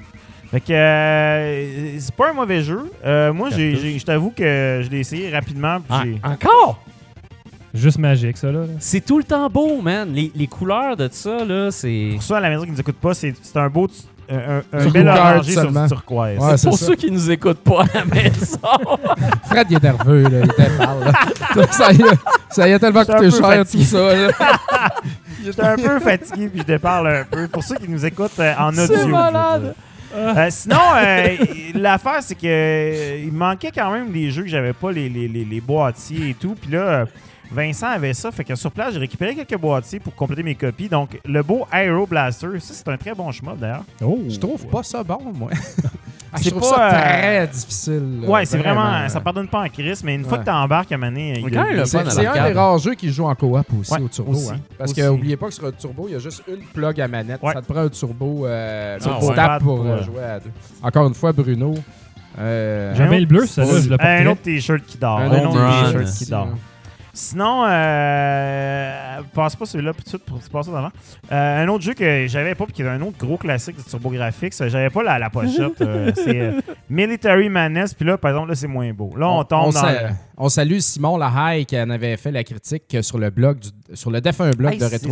Fait 0.51 0.59
que 0.61 0.71
euh, 0.73 1.95
c'est 1.99 2.13
pas 2.15 2.29
un 2.29 2.33
mauvais 2.33 2.61
jeu. 2.61 2.91
Euh, 3.03 3.33
moi, 3.33 3.49
je 3.49 4.03
t'avoue 4.03 4.29
que 4.29 4.81
je 4.83 4.89
l'ai 4.89 4.99
essayé 4.99 5.31
rapidement. 5.31 5.79
puis 5.79 5.87
Ah, 5.89 6.01
j'ai- 6.05 6.21
encore? 6.23 6.82
Juste 7.73 7.97
magique, 7.97 8.37
ça, 8.37 8.51
là. 8.51 8.61
C'est 8.79 9.03
tout 9.03 9.17
le 9.17 9.23
temps 9.23 9.49
beau, 9.49 9.81
man. 9.81 10.09
Les, 10.13 10.31
les 10.35 10.45
couleurs 10.47 10.95
de 10.95 11.09
ça, 11.11 11.43
là, 11.43 11.71
c'est... 11.71 12.11
Pour 12.13 12.21
ceux 12.23 12.35
à 12.35 12.39
la 12.39 12.49
maison 12.49 12.63
qui 12.65 12.71
nous 12.71 12.79
écoutent 12.79 12.99
pas, 12.99 13.13
c'est 13.15 13.33
c'est 13.41 13.57
un 13.57 13.67
beau, 13.67 13.87
tu- 13.87 13.93
un, 14.29 14.37
un- 14.37 14.63
un 14.71 14.77
Turbo 14.79 14.91
bel 14.91 15.07
orangé 15.09 15.51
sur 15.53 15.61
seulement. 15.63 15.83
du 15.83 15.89
turquoise. 15.89 16.37
Ouais, 16.39 16.57
c'est 16.57 16.69
Pour 16.69 16.77
ça. 16.77 16.85
ceux 16.85 16.95
qui 16.95 17.09
nous 17.11 17.31
écoutent 17.31 17.63
pas 17.63 17.81
à 17.83 17.97
la 17.97 18.05
maison. 18.05 18.59
Fred, 19.45 19.67
il 19.71 19.77
est 19.77 19.83
nerveux, 19.83 20.21
là. 20.23 20.29
Il 20.43 20.51
était 20.51 20.69
parle, 20.77 21.03
là. 21.03 21.13
ça, 21.71 21.91
y 21.91 22.01
est, 22.01 22.05
ça 22.51 22.69
y 22.69 22.71
est 22.71 22.79
tellement 22.79 22.99
un 23.01 23.05
coûté 23.05 23.17
peu 23.17 23.29
cher, 23.31 23.41
fatigué. 23.41 23.83
tout 23.83 23.89
ça. 23.89 24.15
là. 24.15 24.31
J'étais 25.43 25.61
un 25.61 25.75
peu 25.75 25.99
fatigué 25.99 26.47
puis 26.49 26.59
je 26.59 26.65
déparle 26.65 27.07
un 27.07 27.23
peu. 27.25 27.47
Pour 27.47 27.63
ceux 27.63 27.75
qui 27.75 27.89
nous 27.89 28.05
écoutent 28.05 28.39
euh, 28.39 28.53
en 28.57 28.69
audio. 28.69 28.85
C'est 28.87 28.97
je 28.99 29.05
veux 29.05 29.11
malade. 29.11 29.61
dire. 29.63 29.73
Euh, 30.15 30.47
sinon, 30.51 30.77
euh, 30.95 31.27
l'affaire, 31.73 32.19
c'est 32.21 32.35
que 32.35 32.45
euh, 32.45 33.23
il 33.25 33.31
manquait 33.33 33.71
quand 33.75 33.91
même 33.91 34.11
des 34.11 34.29
jeux 34.29 34.43
que 34.43 34.49
j'avais 34.49 34.73
pas, 34.73 34.91
les, 34.91 35.09
les, 35.09 35.27
les, 35.27 35.43
les 35.43 35.59
boîtiers 35.59 36.29
et 36.29 36.33
tout. 36.35 36.55
Puis 36.61 36.71
là, 36.71 36.79
euh, 36.79 37.05
Vincent 37.51 37.87
avait 37.87 38.13
ça. 38.13 38.31
Fait 38.31 38.43
que 38.43 38.55
sur 38.55 38.71
place, 38.71 38.93
j'ai 38.93 38.99
récupéré 38.99 39.35
quelques 39.35 39.57
boîtiers 39.59 39.99
pour 39.99 40.15
compléter 40.15 40.43
mes 40.43 40.55
copies. 40.55 40.89
Donc, 40.89 41.19
le 41.25 41.43
beau 41.43 41.65
Aero 41.71 42.07
Blaster, 42.07 42.47
ça, 42.59 42.73
c'est 42.73 42.87
un 42.89 42.97
très 42.97 43.13
bon 43.13 43.31
chemin 43.31 43.53
d'ailleurs. 43.55 43.83
Oh! 44.03 44.19
Je 44.27 44.37
trouve 44.39 44.65
pas 44.67 44.83
ça 44.83 45.03
bon, 45.03 45.19
moi. 45.33 45.49
Ah, 46.35 46.39
je 46.39 46.45
C'est 46.45 46.49
trouve 46.49 46.61
pas, 46.67 46.89
ça 46.89 46.97
euh, 46.97 47.19
très 47.45 47.47
difficile. 47.47 48.21
là, 48.23 48.27
ouais, 48.27 48.45
c'est 48.45 48.57
vraiment, 48.57 49.07
ça 49.07 49.19
pardonne 49.21 49.47
pas 49.47 49.61
en 49.65 49.69
crise, 49.69 50.03
mais 50.03 50.15
une 50.15 50.23
Ouais. 50.23 50.27
fois 50.29 50.39
que 50.39 50.45
t'embarques 50.45 50.91
à 50.91 50.97
Mané, 50.97 51.35
il 51.37 51.45
Mais 51.45 51.51
quand 51.51 51.63
même 51.63 51.75
le 51.75 51.85
C'est 51.85 51.99
un 52.25 52.47
des 52.47 52.53
rares 52.53 52.79
jeux 52.79 52.95
qui 52.95 53.11
joue 53.13 53.25
en 53.25 53.35
coop 53.35 53.53
aussi 53.79 53.93
Ouais, 53.93 54.01
au 54.01 54.07
turbo. 54.07 54.31
aussi, 54.31 54.49
hein. 54.49 54.57
Parce 54.75 54.89
aussi. 54.93 54.99
que 54.99 55.07
oubliez 55.09 55.37
pas 55.37 55.45
que 55.49 55.53
sur 55.53 55.63
le 55.65 55.73
turbo, 55.73 56.05
il 56.07 56.13
y 56.13 56.15
a 56.15 56.19
juste 56.19 56.41
une 56.47 56.63
plug 56.73 56.99
à 56.99 57.07
manette. 57.07 57.39
Ouais. 57.43 57.53
Ça 57.53 57.61
te 57.61 57.71
prend 57.71 57.81
un 57.81 57.89
turbo, 57.89 58.47
euh, 58.47 58.97
Turbo 58.99 59.31
tap 59.35 59.61
pour 59.61 59.75
pour, 59.75 59.85
euh, 59.85 59.89
euh, 59.89 60.03
jouer 60.03 60.23
à 60.23 60.39
deux. 60.39 60.49
Encore 60.81 61.07
une 61.07 61.13
fois, 61.13 61.33
Bruno. 61.33 61.75
euh, 62.39 62.95
J'avais 62.95 63.19
le 63.19 63.27
bleu, 63.27 63.45
ça, 63.45 63.63
là, 63.63 63.79
je 63.79 63.89
le 63.89 63.97
un 64.01 64.25
autre 64.31 64.41
t-shirt 64.41 64.83
qui 64.87 64.97
dort. 64.97 65.19
un 65.19 65.29
autre 65.29 65.51
t-shirt 65.51 66.03
aussi, 66.03 66.25
qui 66.25 66.31
dort. 66.31 66.47
Sinon, 67.15 67.63
euh, 67.67 69.21
passe 69.35 69.55
pas 69.55 69.65
celui-là 69.67 69.93
tout 69.93 70.01
de 70.03 70.07
suite 70.09 70.25
pour 70.25 70.41
se 70.41 70.49
passer 70.49 70.71
d'avant. 70.71 70.89
Euh, 71.31 71.63
un 71.63 71.67
autre 71.67 71.83
jeu 71.83 71.93
que 71.93 72.25
j'avais 72.27 72.55
pas, 72.55 72.65
puis 72.65 72.73
qui 72.73 72.81
est 72.81 72.87
un 72.87 72.99
autre 73.01 73.17
gros 73.19 73.37
classique 73.37 73.75
du 73.77 73.83
TurboGrafx, 73.83 74.67
j'avais 74.67 74.89
pas 74.89 75.03
la, 75.03 75.19
la 75.19 75.29
pochette. 75.29 75.73
euh, 75.81 76.11
c'est 76.15 76.39
euh, 76.41 76.59
Military 76.89 77.49
Madness, 77.49 77.93
puis 77.93 78.05
là, 78.05 78.17
par 78.17 78.31
exemple, 78.31 78.49
là, 78.49 78.55
c'est 78.55 78.67
moins 78.67 78.91
beau. 78.93 79.13
Là, 79.15 79.29
on, 79.29 79.43
tombe 79.43 79.73
dans. 79.73 79.79
sa- 79.79 79.91
le- 79.91 80.09
on 80.37 80.49
salue 80.49 80.79
Simon 80.79 81.17
Lahaye 81.17 81.67
qui 81.67 81.79
en 81.79 81.89
avait 81.91 82.17
fait 82.17 82.31
la 82.31 82.43
critique 82.43 82.97
sur 83.01 83.19
le 83.19 83.29
blog, 83.29 83.59
du- 83.59 83.69
sur 83.95 84.09
le 84.09 84.19
défunt 84.19 84.49
blog 84.49 84.73
Hey, 84.73 84.79
de 84.79 84.87
Christ- 84.87 85.05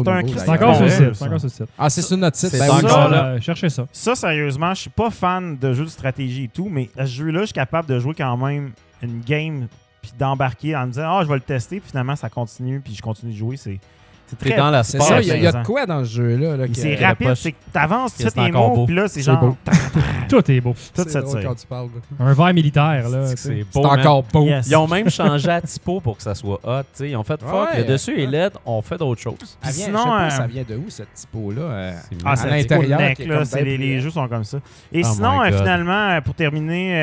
C'est 0.43 0.49
encore 0.49 0.75
sur 0.75 0.85
le 0.85 0.89
Ouais, 0.89 0.95
site. 0.95 1.05
ça. 1.05 1.13
C'est 1.13 1.23
encore 1.25 1.39
sur 1.39 1.45
le 1.47 1.51
site. 1.51 1.65
Ah, 1.77 1.89
c'est 1.91 2.01
sur 2.01 2.17
notre 2.17 2.37
site. 2.37 2.49
C'est 2.49 2.59
Ben 2.59 2.71
encore 2.71 3.09
là. 3.09 3.39
cherchez 3.41 3.69
ça. 3.69 3.85
Ça, 3.91 4.15
sérieusement, 4.15 4.73
je 4.73 4.81
suis 4.81 4.89
pas 4.89 5.11
fan 5.11 5.55
de 5.55 5.73
jeux 5.73 5.85
de 5.85 5.89
stratégie 5.89 6.45
et 6.45 6.47
tout, 6.47 6.67
mais 6.71 6.89
à 6.97 7.05
ce 7.05 7.11
jeu-là, 7.11 7.41
je 7.41 7.45
suis 7.45 7.53
capable 7.53 7.87
de 7.87 7.99
jouer 7.99 8.15
quand 8.17 8.35
même 8.37 8.71
une 9.03 9.21
game 9.21 9.67
puis 10.01 10.11
d'embarquer 10.17 10.75
en 10.75 10.87
me 10.87 10.91
disant, 10.91 11.17
ah, 11.17 11.23
je 11.23 11.27
vais 11.27 11.35
le 11.35 11.41
tester, 11.41 11.79
puis 11.79 11.89
finalement, 11.89 12.15
ça 12.15 12.29
continue, 12.29 12.79
puis 12.79 12.95
je 12.95 13.01
continue 13.01 13.31
de 13.31 13.37
jouer. 13.37 13.57
C'est. 13.57 13.79
C'est 14.39 14.39
très 14.49 14.57
dans 14.57 14.71
la 14.71 14.83
C'est 14.83 14.97
sport. 14.99 15.19
il 15.21 15.27
y, 15.27 15.31
a- 15.31 15.37
y 15.37 15.41
de 15.41 15.63
quoi 15.65 15.85
dans 15.85 16.03
ce 16.03 16.09
jeu-là? 16.09 16.57
là, 16.57 16.65
c'est 16.73 16.95
rapide, 16.95 17.35
c'est 17.35 17.51
que 17.51 17.57
t'avances, 17.73 18.15
tu 18.15 18.23
fais 18.23 18.29
c'est 18.29 18.45
tes 18.45 18.51
mots, 18.51 18.75
beau. 18.75 18.85
puis 18.85 18.95
là, 18.95 19.07
c'est 19.07 19.15
C'est 19.21 19.31
genre. 19.31 19.39
beau. 19.39 19.57
Tout 20.29 20.49
est 20.51 20.61
beau. 20.61 20.73
Tout 20.95 21.03
C'est 21.05 21.09
ça 21.11 21.21
quand 21.43 21.55
tu 21.55 21.67
parles. 21.67 21.89
Un 22.19 22.33
verre 22.33 22.53
militaire, 22.53 23.09
là. 23.09 23.27
C'est 23.27 23.37
C'est 23.37 23.65
beau, 23.73 23.81
man. 23.83 23.99
encore 23.99 24.23
beau. 24.23 24.47
Ils 24.65 24.75
ont 24.75 24.87
même 24.87 25.09
changé 25.09 25.49
à 25.49 25.59
typo 25.61 25.99
pour 25.99 26.15
que 26.17 26.23
ça 26.23 26.33
soit 26.33 26.59
hot. 26.63 26.81
tu 26.83 26.87
sais. 26.93 27.09
Ils 27.09 27.15
ont 27.17 27.23
fait 27.23 27.41
fuck, 27.41 27.69
Ouais. 27.73 27.79
le 27.79 27.83
dessus 27.83 28.19
est 28.21 28.25
LED, 28.27 28.53
on 28.65 28.81
fait 28.81 28.97
d'autres 28.97 29.21
choses. 29.21 29.57
Vient- 29.61 29.71
sinon, 29.71 29.97
je 29.97 30.03
sais 30.03 30.07
pas, 30.09 30.23
euh, 30.25 30.29
ça 30.29 30.47
vient 30.47 30.63
de 30.67 30.75
où, 30.75 30.85
cette 30.89 31.13
typo-là? 31.13 31.61
euh, 31.61 31.93
Ah, 32.23 32.31
À 32.31 32.35
c'est 32.37 32.49
l'intérieur, 32.49 32.99
c'est 33.45 33.63
les, 33.63 33.99
jeux 33.99 34.09
sont 34.11 34.27
comme 34.27 34.43
ça. 34.45 34.59
Et 34.93 35.01
Oh 35.03 35.07
sinon, 35.13 35.41
euh, 35.41 35.51
finalement, 35.51 36.19
pour 36.23 36.33
terminer, 36.35 36.93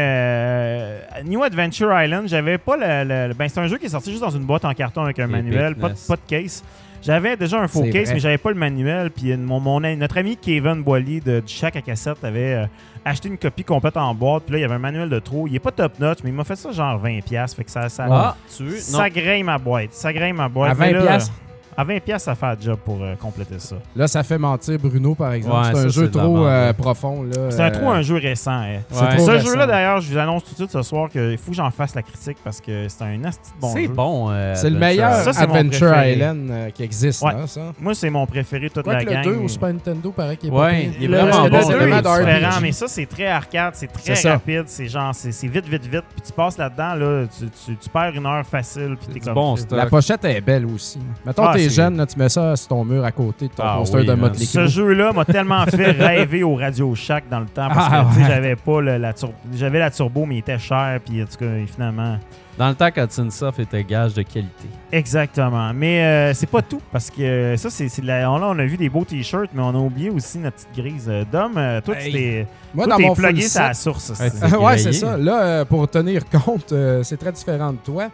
New 1.25 1.43
Adventure 1.43 1.93
Island, 2.03 2.29
j'avais 2.29 2.59
pas 2.59 2.77
le, 2.77 3.35
Ben, 3.35 3.49
c'est 3.49 3.61
un 3.61 3.67
jeu 3.67 3.77
qui 3.79 3.87
est 3.87 3.91
sorti 3.91 4.11
juste 4.11 4.23
dans 4.23 4.31
une 4.31 4.45
boîte 4.45 4.65
en 4.65 4.73
carton 4.75 5.03
avec 5.03 5.19
un 5.19 5.27
manuel, 5.27 5.75
pas 5.77 5.89
de 5.91 5.97
case. 6.27 6.63
J'avais 7.03 7.37
déjà 7.37 7.61
un 7.61 7.69
faux 7.69 7.83
case, 7.85 8.07
vrai. 8.07 8.15
mais 8.15 8.21
j'avais 8.21 8.39
pas 8.39 8.51
le 8.51 8.57
manuel. 8.57 9.11
Puis 9.11 9.37
mon, 9.37 9.61
mon- 9.61 9.81
notre 9.81 10.19
ami 10.19 10.37
Kevin 10.37 10.83
Boilier 10.83 11.21
de, 11.21 11.41
du 11.41 11.53
Chac 11.53 11.77
à 11.77 11.83
cassette 11.83 12.23
avait 12.25 12.55
euh, 12.55 12.67
acheté 13.05 13.29
une 13.29 13.39
copie 13.39 13.65
complète 13.65 13.97
en 13.97 14.15
boîte. 14.15 14.45
Puis 14.45 14.53
là, 14.55 14.59
il 14.59 14.63
y 14.63 14.65
avait 14.65 14.75
un 14.75 14.79
manuel 14.81 15.09
de 15.09 15.19
trop. 15.19 15.47
Il 15.47 15.55
est 15.55 15.61
pas 15.61 15.71
top 15.73 15.99
notch, 16.01 16.19
mais 16.25 16.31
il 16.31 16.37
m'a 16.37 16.45
fait 16.45 16.57
ça 16.57 16.71
genre 16.73 17.01
20$. 17.03 17.55
Fait 17.55 17.65
que 17.65 17.71
ça, 17.71 17.89
ça, 17.89 18.07
Ah, 18.11 18.37
tu 18.57 18.79
ça 18.79 19.09
graille 19.11 19.43
ma 19.43 19.59
boîte. 19.59 19.93
Ça 19.93 20.13
graille 20.13 20.33
ma 20.33 20.49
boîte. 20.49 20.73
À 20.73 20.75
Mais 20.75 20.93
20 20.93 20.99
là, 20.99 21.07
piastres? 21.07 21.33
À 21.81 21.85
20$, 21.85 22.19
ça 22.19 22.35
fait 22.35 22.47
un 22.47 22.57
job 22.61 22.77
pour 22.85 22.99
euh, 23.03 23.15
compléter 23.15 23.61
ça. 23.61 23.77
Là, 23.95 24.09
ça 24.09 24.25
fait 24.25 24.37
mentir 24.37 24.77
Bruno, 24.81 25.15
par 25.15 25.33
exemple. 25.33 25.55
Ouais, 25.57 25.63
c'est 25.67 25.73
ça, 25.75 25.79
un 25.79 25.83
c'est 25.83 25.89
jeu 25.91 26.09
de 26.09 26.17
la 26.19 26.25
trop 26.25 26.47
euh, 26.47 26.73
profond. 26.73 27.23
là. 27.23 27.51
C'est 27.51 27.61
un 27.61 27.67
Euh, 27.67 27.71
trop 27.71 27.91
un 27.91 28.03
jeu 28.03 28.17
récent. 28.17 28.51
hein. 28.51 28.79
C'est 28.91 28.97
trop 29.17 29.27
Ce 29.27 29.31
récent. 29.31 29.47
jeu-là, 29.47 29.67
d'ailleurs, 29.69 30.01
je 30.01 30.11
vous 30.13 30.19
annonce 30.19 30.43
tout 30.43 30.51
de 30.51 30.57
suite 30.57 30.73
ce 30.73 30.83
soir 30.83 31.09
qu'il 31.09 31.39
faut 31.39 31.53
que 31.53 31.57
j'en 31.57 31.71
fasse 31.71 31.95
la 31.95 32.03
critique 32.03 32.39
parce 32.43 32.61
que 32.61 32.89
c'est 32.89 33.05
un 33.05 33.23
asti 33.23 33.53
de 33.55 33.61
bon 33.61 33.73
c'est 33.73 33.83
jeu. 33.85 33.89
bon. 33.93 34.27
euh, 34.31 34.55
C'est 34.57 34.71
le 34.71 34.77
Adventure 34.77 34.89
meilleur 34.89 35.15
Ça, 35.23 35.33
c'est 35.33 35.47
mon 35.47 35.55
Adventure 35.55 35.87
préféré. 35.93 36.13
Island 36.15 36.51
euh, 36.51 36.71
qui 36.71 36.83
existe, 36.83 37.23
Ouais. 37.23 37.33
là, 37.35 37.47
ça. 37.47 37.61
Moi, 37.81 37.95
c'est 37.95 38.11
mon 38.11 38.27
préféré 38.27 38.69
de 38.69 38.75
toute 38.75 38.83
Quoi 38.83 38.95
la 38.95 39.05
que 39.05 39.09
le 39.11 39.15
gang. 39.15 39.25
2 39.25 39.37
au 39.37 39.47
Super 39.49 39.69
Nintendo, 39.73 40.11
paraît 40.11 40.37
qu'il 40.37 40.49
est 40.49 40.53
Ouais, 40.53 40.59
pas 40.59 40.71
pire. 40.81 40.93
il 40.99 41.05
est 41.05 41.07
Le, 41.07 41.17
vraiment 41.17 41.45
le 41.45 41.51
bon, 41.51 41.57
deux 41.59 41.63
est 41.63 41.79
deux. 41.79 41.97
différent, 41.97 42.61
mais 42.61 42.73
ça, 42.73 42.89
c'est 42.89 43.07
très 43.07 43.27
arcade, 43.29 43.75
c'est 43.77 43.87
très 43.87 44.03
C'est 44.03 44.23
ça. 44.23 44.33
rapide, 44.33 44.65
c'est 44.67 44.89
genre, 44.89 45.15
c'est 45.15 45.31
c'est 45.31 45.47
vite, 45.47 45.69
vite, 45.69 45.85
vite, 45.87 46.03
puis 46.13 46.23
tu 46.27 46.33
passes 46.33 46.59
là-dedans, 46.59 46.95
là, 46.95 47.27
tu, 47.39 47.45
tu, 47.51 47.77
tu 47.77 47.89
perds 47.89 48.13
une 48.17 48.27
heure 48.27 48.45
facile, 48.45 48.97
puis 48.99 49.07
t'es 49.15 49.21
du 49.21 49.25
comme... 49.27 49.35
bon. 49.35 49.55
La 49.71 49.87
pochette 49.87 50.25
est 50.25 50.41
belle 50.41 50.67
aussi. 50.67 50.99
Mettons, 51.25 51.45
Ah, 51.47 51.53
t'es 51.55 51.68
là, 51.97 52.07
tu 52.07 52.19
mets 52.19 52.29
ça 52.29 52.57
sur 52.57 52.69
ton 52.69 52.85
mur 52.85 53.05
à 53.05 53.13
côté 53.13 53.49
de 53.49 53.53
ton 53.53 53.63
Ah 53.65 53.77
poster 53.79 53.99
oui, 53.99 54.07
de. 54.07 54.15
Motley 54.15 54.45
Ce 54.45 54.67
jeu-là 54.67 55.13
m'a 55.13 55.25
tellement 55.27 55.65
fait 55.67 55.91
rêver 55.93 56.43
au 56.43 56.55
Radio 56.57 56.95
Shack 56.95 57.29
dans 57.31 57.41
le 57.41 57.47
temps 57.47 57.69
parce 57.69 57.89
Ah, 57.91 58.07
que 58.13 58.19
ouais. 58.21 58.27
j'avais 58.27 58.57
pas 58.57 58.81
le- 58.81 58.99
la 58.99 59.13
j'avais 59.55 59.79
la 59.79 59.91
turbo 59.91 60.27
mais 60.27 60.37
il 60.37 60.39
était 60.39 60.59
cher 60.59 61.01
puis 61.05 61.23
en 61.23 61.27
tout 61.27 61.37
cas 61.39 61.47
finalement 61.73 62.19
Dans 62.59 62.69
le 62.69 62.75
temps, 62.75 62.89
quand 62.95 63.07
Tinsoft 63.07 63.61
était 63.61 63.85
gage 63.85 64.15
de 64.15 64.23
qualité. 64.23 64.67
Exactement. 64.91 65.73
Mais 65.73 66.03
euh, 66.03 66.35
c'est 66.35 66.49
pas 66.51 66.61
tout, 66.63 66.81
parce 66.91 67.09
que 67.09 67.23
euh, 67.23 67.57
ça, 67.57 67.71
c'est 67.71 67.89
c'est 67.89 68.03
de 68.03 68.07
la- 68.09 68.29
on, 68.31 68.39
là, 68.39 68.47
on 68.49 68.59
a 68.59 68.65
vu 68.65 68.77
des 68.77 68.89
beaux 68.89 69.05
t-shirts, 69.05 69.51
mais 69.55 69.63
on 69.63 69.69
a 69.71 69.79
oublié 69.79 70.11
aussi 70.11 70.39
notre 70.39 70.57
petite 70.57 70.75
grise. 70.77 71.07
Euh, 71.09 71.25
Dom, 71.31 71.53
euh, 71.57 71.81
toi, 71.81 71.95
tu 71.95 72.11
t'es 72.11 72.47
Moi, 72.75 72.85
toi, 72.85 72.93
dans 72.95 72.97
t'es 72.99 73.07
mon 73.09 73.15
full 73.15 73.25
plugué 73.27 73.43
set- 73.43 73.51
sur 73.53 73.63
la 73.63 73.75
source. 73.75 74.13
Ouais, 74.61 74.77
c'est- 74.79 74.93
ça. 74.93 75.17
Là, 75.17 75.43
euh, 75.43 75.65
pour 75.65 75.89
tenir 75.89 76.25
compte, 76.29 76.73
euh, 76.73 77.03
c'est 77.05 77.17
très 77.17 77.31
différent 77.33 77.73
de 77.73 77.79
toi. 77.79 78.09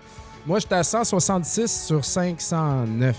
Moi, 0.47 0.59
j'étais 0.59 0.75
à 0.75 0.83
166 0.83 1.87
sur 1.87 2.05
509. 2.05 3.17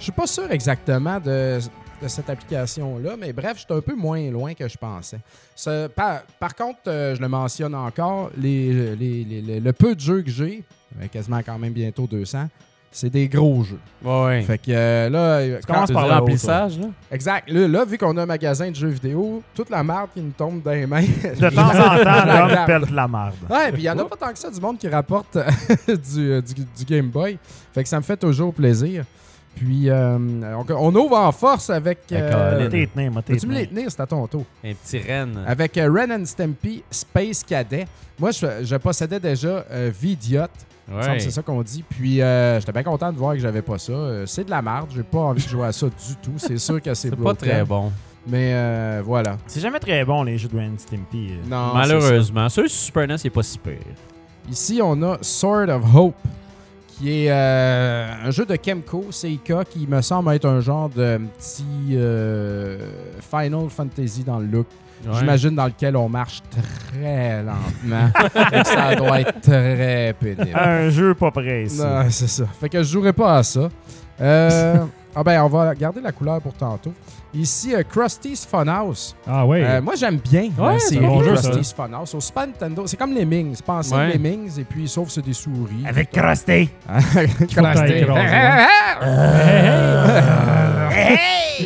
Je 0.00 0.04
suis 0.04 0.12
pas 0.12 0.26
sûr 0.26 0.50
exactement 0.50 1.20
de, 1.20 1.60
de 2.02 2.08
cette 2.08 2.28
application-là, 2.30 3.10
mais 3.20 3.32
bref, 3.32 3.58
j'étais 3.58 3.74
un 3.74 3.80
peu 3.82 3.94
moins 3.94 4.30
loin 4.30 4.54
que 4.54 4.66
je 4.66 4.76
pensais. 4.78 5.18
Ce- 5.54 5.86
par, 5.88 6.22
par 6.40 6.54
contre, 6.56 6.78
euh, 6.88 7.14
je 7.14 7.20
le 7.20 7.28
mentionne 7.28 7.74
encore, 7.74 8.30
les, 8.36 8.96
les- 8.96 9.24
les- 9.24 9.42
les- 9.42 9.60
le 9.60 9.72
peu 9.74 9.94
de 9.94 10.00
jeux 10.00 10.22
que 10.22 10.30
j'ai, 10.30 10.64
euh, 11.00 11.06
quasiment 11.12 11.40
quand 11.44 11.58
même 11.58 11.74
bientôt 11.74 12.06
200, 12.06 12.48
c'est 12.90 13.10
des 13.10 13.28
gros 13.28 13.62
jeux. 13.62 13.78
Ouais. 14.02 14.40
Fait 14.42 14.56
que 14.56 14.70
euh, 14.70 15.10
là, 15.10 15.60
commences 15.66 15.88
C'est 15.88 15.92
par 15.92 16.04
du 16.04 16.08
le 16.08 16.14
haut, 16.16 16.18
remplissage, 16.20 16.78
là? 16.78 16.86
exact. 17.12 17.50
Là, 17.50 17.68
là, 17.68 17.84
vu 17.84 17.98
qu'on 17.98 18.16
a 18.16 18.22
un 18.22 18.26
magasin 18.26 18.70
de 18.70 18.74
jeux 18.74 18.88
vidéo, 18.88 19.42
toute 19.54 19.68
la 19.68 19.84
marde 19.84 20.08
qui 20.14 20.20
nous 20.22 20.32
tombe 20.32 20.62
dans 20.62 20.70
les 20.72 20.86
mains. 20.86 21.02
De 21.22 21.50
temps 21.54 21.68
en 21.68 21.72
temps, 21.72 22.26
Dom 22.26 22.48
garde. 22.48 22.66
pète 22.66 22.90
la 22.90 23.06
marde. 23.06 23.34
Ouais, 23.50 23.70
puis 23.70 23.82
il 23.82 23.84
y 23.84 23.90
en 23.90 23.98
a 23.98 24.04
pas 24.06 24.16
tant 24.16 24.32
que 24.32 24.38
ça 24.38 24.50
du 24.50 24.60
monde 24.60 24.78
qui 24.78 24.88
rapporte 24.88 25.36
du, 25.86 26.40
du, 26.42 26.54
du 26.78 26.84
Game 26.86 27.10
Boy. 27.10 27.38
Fait 27.74 27.82
que 27.82 27.88
ça 27.88 27.98
me 27.98 28.02
fait 28.02 28.16
toujours 28.16 28.54
plaisir. 28.54 29.04
Puis 29.56 29.90
euh, 29.90 30.16
on, 30.18 30.64
on 30.74 30.94
ouvre 30.94 31.16
en 31.18 31.32
force 31.32 31.68
avec. 31.70 31.98
euh, 32.12 32.68
tenir, 32.68 33.10
moi, 33.12 33.22
Peux-tu 33.22 33.46
me 33.46 33.54
les 33.54 33.66
tenir. 33.66 33.90
c'est 33.90 34.00
à 34.00 34.06
ton 34.06 34.26
tour. 34.26 34.44
Un 34.64 34.72
petit 34.74 34.98
renne. 35.00 35.38
Avec 35.46 35.76
euh, 35.76 35.90
Ren 35.92 36.10
and 36.12 36.24
Stampy 36.24 36.82
Space 36.90 37.44
Cadet. 37.44 37.86
Moi, 38.18 38.30
je, 38.30 38.46
je 38.64 38.76
possédais 38.76 39.20
déjà 39.20 39.64
euh, 39.70 39.90
Vidiot. 40.00 40.42
Ouais. 40.90 41.16
que 41.16 41.18
C'est 41.22 41.30
ça 41.30 41.42
qu'on 41.42 41.62
dit. 41.62 41.84
Puis 41.88 42.20
euh, 42.22 42.58
j'étais 42.58 42.72
bien 42.72 42.82
content 42.82 43.12
de 43.12 43.18
voir 43.18 43.34
que 43.34 43.40
j'avais 43.40 43.62
pas 43.62 43.78
ça. 43.78 43.92
Euh, 43.92 44.26
c'est 44.26 44.44
de 44.44 44.50
la 44.50 44.62
merde. 44.62 44.88
J'ai 44.94 45.02
pas 45.02 45.18
envie 45.20 45.44
de 45.44 45.48
jouer 45.48 45.66
à 45.66 45.72
ça 45.72 45.86
du 45.86 46.16
tout. 46.22 46.32
C'est 46.36 46.58
sûr 46.58 46.80
que 46.80 46.94
c'est 46.94 47.10
C'est 47.10 47.16
pas 47.16 47.34
très 47.34 47.64
bon. 47.64 47.92
Mais 48.26 48.52
euh, 48.54 49.02
voilà. 49.04 49.36
C'est 49.46 49.60
jamais 49.60 49.78
très 49.78 50.04
bon, 50.04 50.22
les 50.24 50.36
jeux 50.36 50.48
de 50.48 50.56
Ren 50.56 50.72
Stimpy. 50.78 51.30
euh. 51.32 51.48
Non, 51.48 51.70
c'est 51.72 51.78
Malheureusement. 51.78 52.48
Celui 52.48 52.68
sur 52.68 52.80
Super 52.86 53.06
NES, 53.08 53.16
il 53.24 53.26
est 53.28 53.30
pas 53.30 53.42
si 53.42 53.58
pire. 53.58 53.74
Ici, 54.50 54.80
on 54.82 55.00
a 55.02 55.18
Sword 55.22 55.68
of 55.70 55.82
Hope, 55.94 56.16
qui 57.00 57.24
est 57.24 57.30
euh, 57.30 58.26
un 58.26 58.30
jeu 58.30 58.44
de 58.44 58.56
Kemco, 58.56 59.06
CIK, 59.10 59.52
qui 59.70 59.86
me 59.86 60.02
semble 60.02 60.34
être 60.34 60.46
un 60.46 60.60
genre 60.60 60.90
de 60.90 61.18
petit 61.38 61.92
euh, 61.92 62.78
Final 63.20 63.70
Fantasy 63.70 64.22
dans 64.22 64.38
le 64.38 64.46
look. 64.46 64.66
Ouais. 65.06 65.14
J'imagine 65.18 65.54
dans 65.54 65.64
lequel 65.64 65.96
on 65.96 66.10
marche 66.10 66.42
très 66.50 67.42
lentement. 67.42 68.10
Et 68.52 68.62
que 68.62 68.66
ça 68.66 68.94
doit 68.96 69.20
être 69.20 69.40
très 69.40 70.14
pénible. 70.20 70.50
Un 70.54 70.90
jeu 70.90 71.14
pas 71.14 71.32
ici. 71.42 71.80
Non, 71.80 72.04
c'est 72.10 72.28
ça. 72.28 72.44
Fait 72.60 72.68
que 72.68 72.82
je 72.82 72.92
jouerai 72.92 73.14
pas 73.14 73.38
à 73.38 73.42
ça. 73.42 73.70
Euh, 74.20 74.76
ah 75.16 75.24
ben, 75.24 75.42
on 75.42 75.48
va 75.48 75.74
garder 75.74 76.02
la 76.02 76.12
couleur 76.12 76.42
pour 76.42 76.52
tantôt. 76.52 76.92
Ici, 77.32 77.74
euh, 77.74 77.82
Krusty's 77.88 78.44
Funhouse. 78.44 79.14
Ah 79.26 79.46
ouais. 79.46 79.62
Euh, 79.64 79.80
moi, 79.80 79.94
j'aime 79.94 80.16
bien 80.16 80.50
Ouais, 80.58 80.72
la 80.74 80.78
c'est 80.80 80.96
bon. 80.98 81.20
Krusty's 81.20 81.72
Funhouse. 81.72 82.14
Au 82.14 82.20
Super 82.20 82.48
Nintendo, 82.48 82.86
c'est 82.86 82.96
comme 82.96 83.12
les 83.14 83.24
Mings. 83.24 83.56
Pensez 83.64 83.94
Ouais. 83.94 84.08
les 84.12 84.18
Mings, 84.18 84.58
et 84.58 84.64
puis 84.64 84.88
sauf 84.88 85.10
c'est 85.10 85.24
des 85.24 85.32
souris. 85.32 85.84
Avec 85.86 86.10
Krusty. 86.10 86.68
Krusty. 86.88 87.54
t'ailles 87.54 87.92
écraser, 88.02 88.06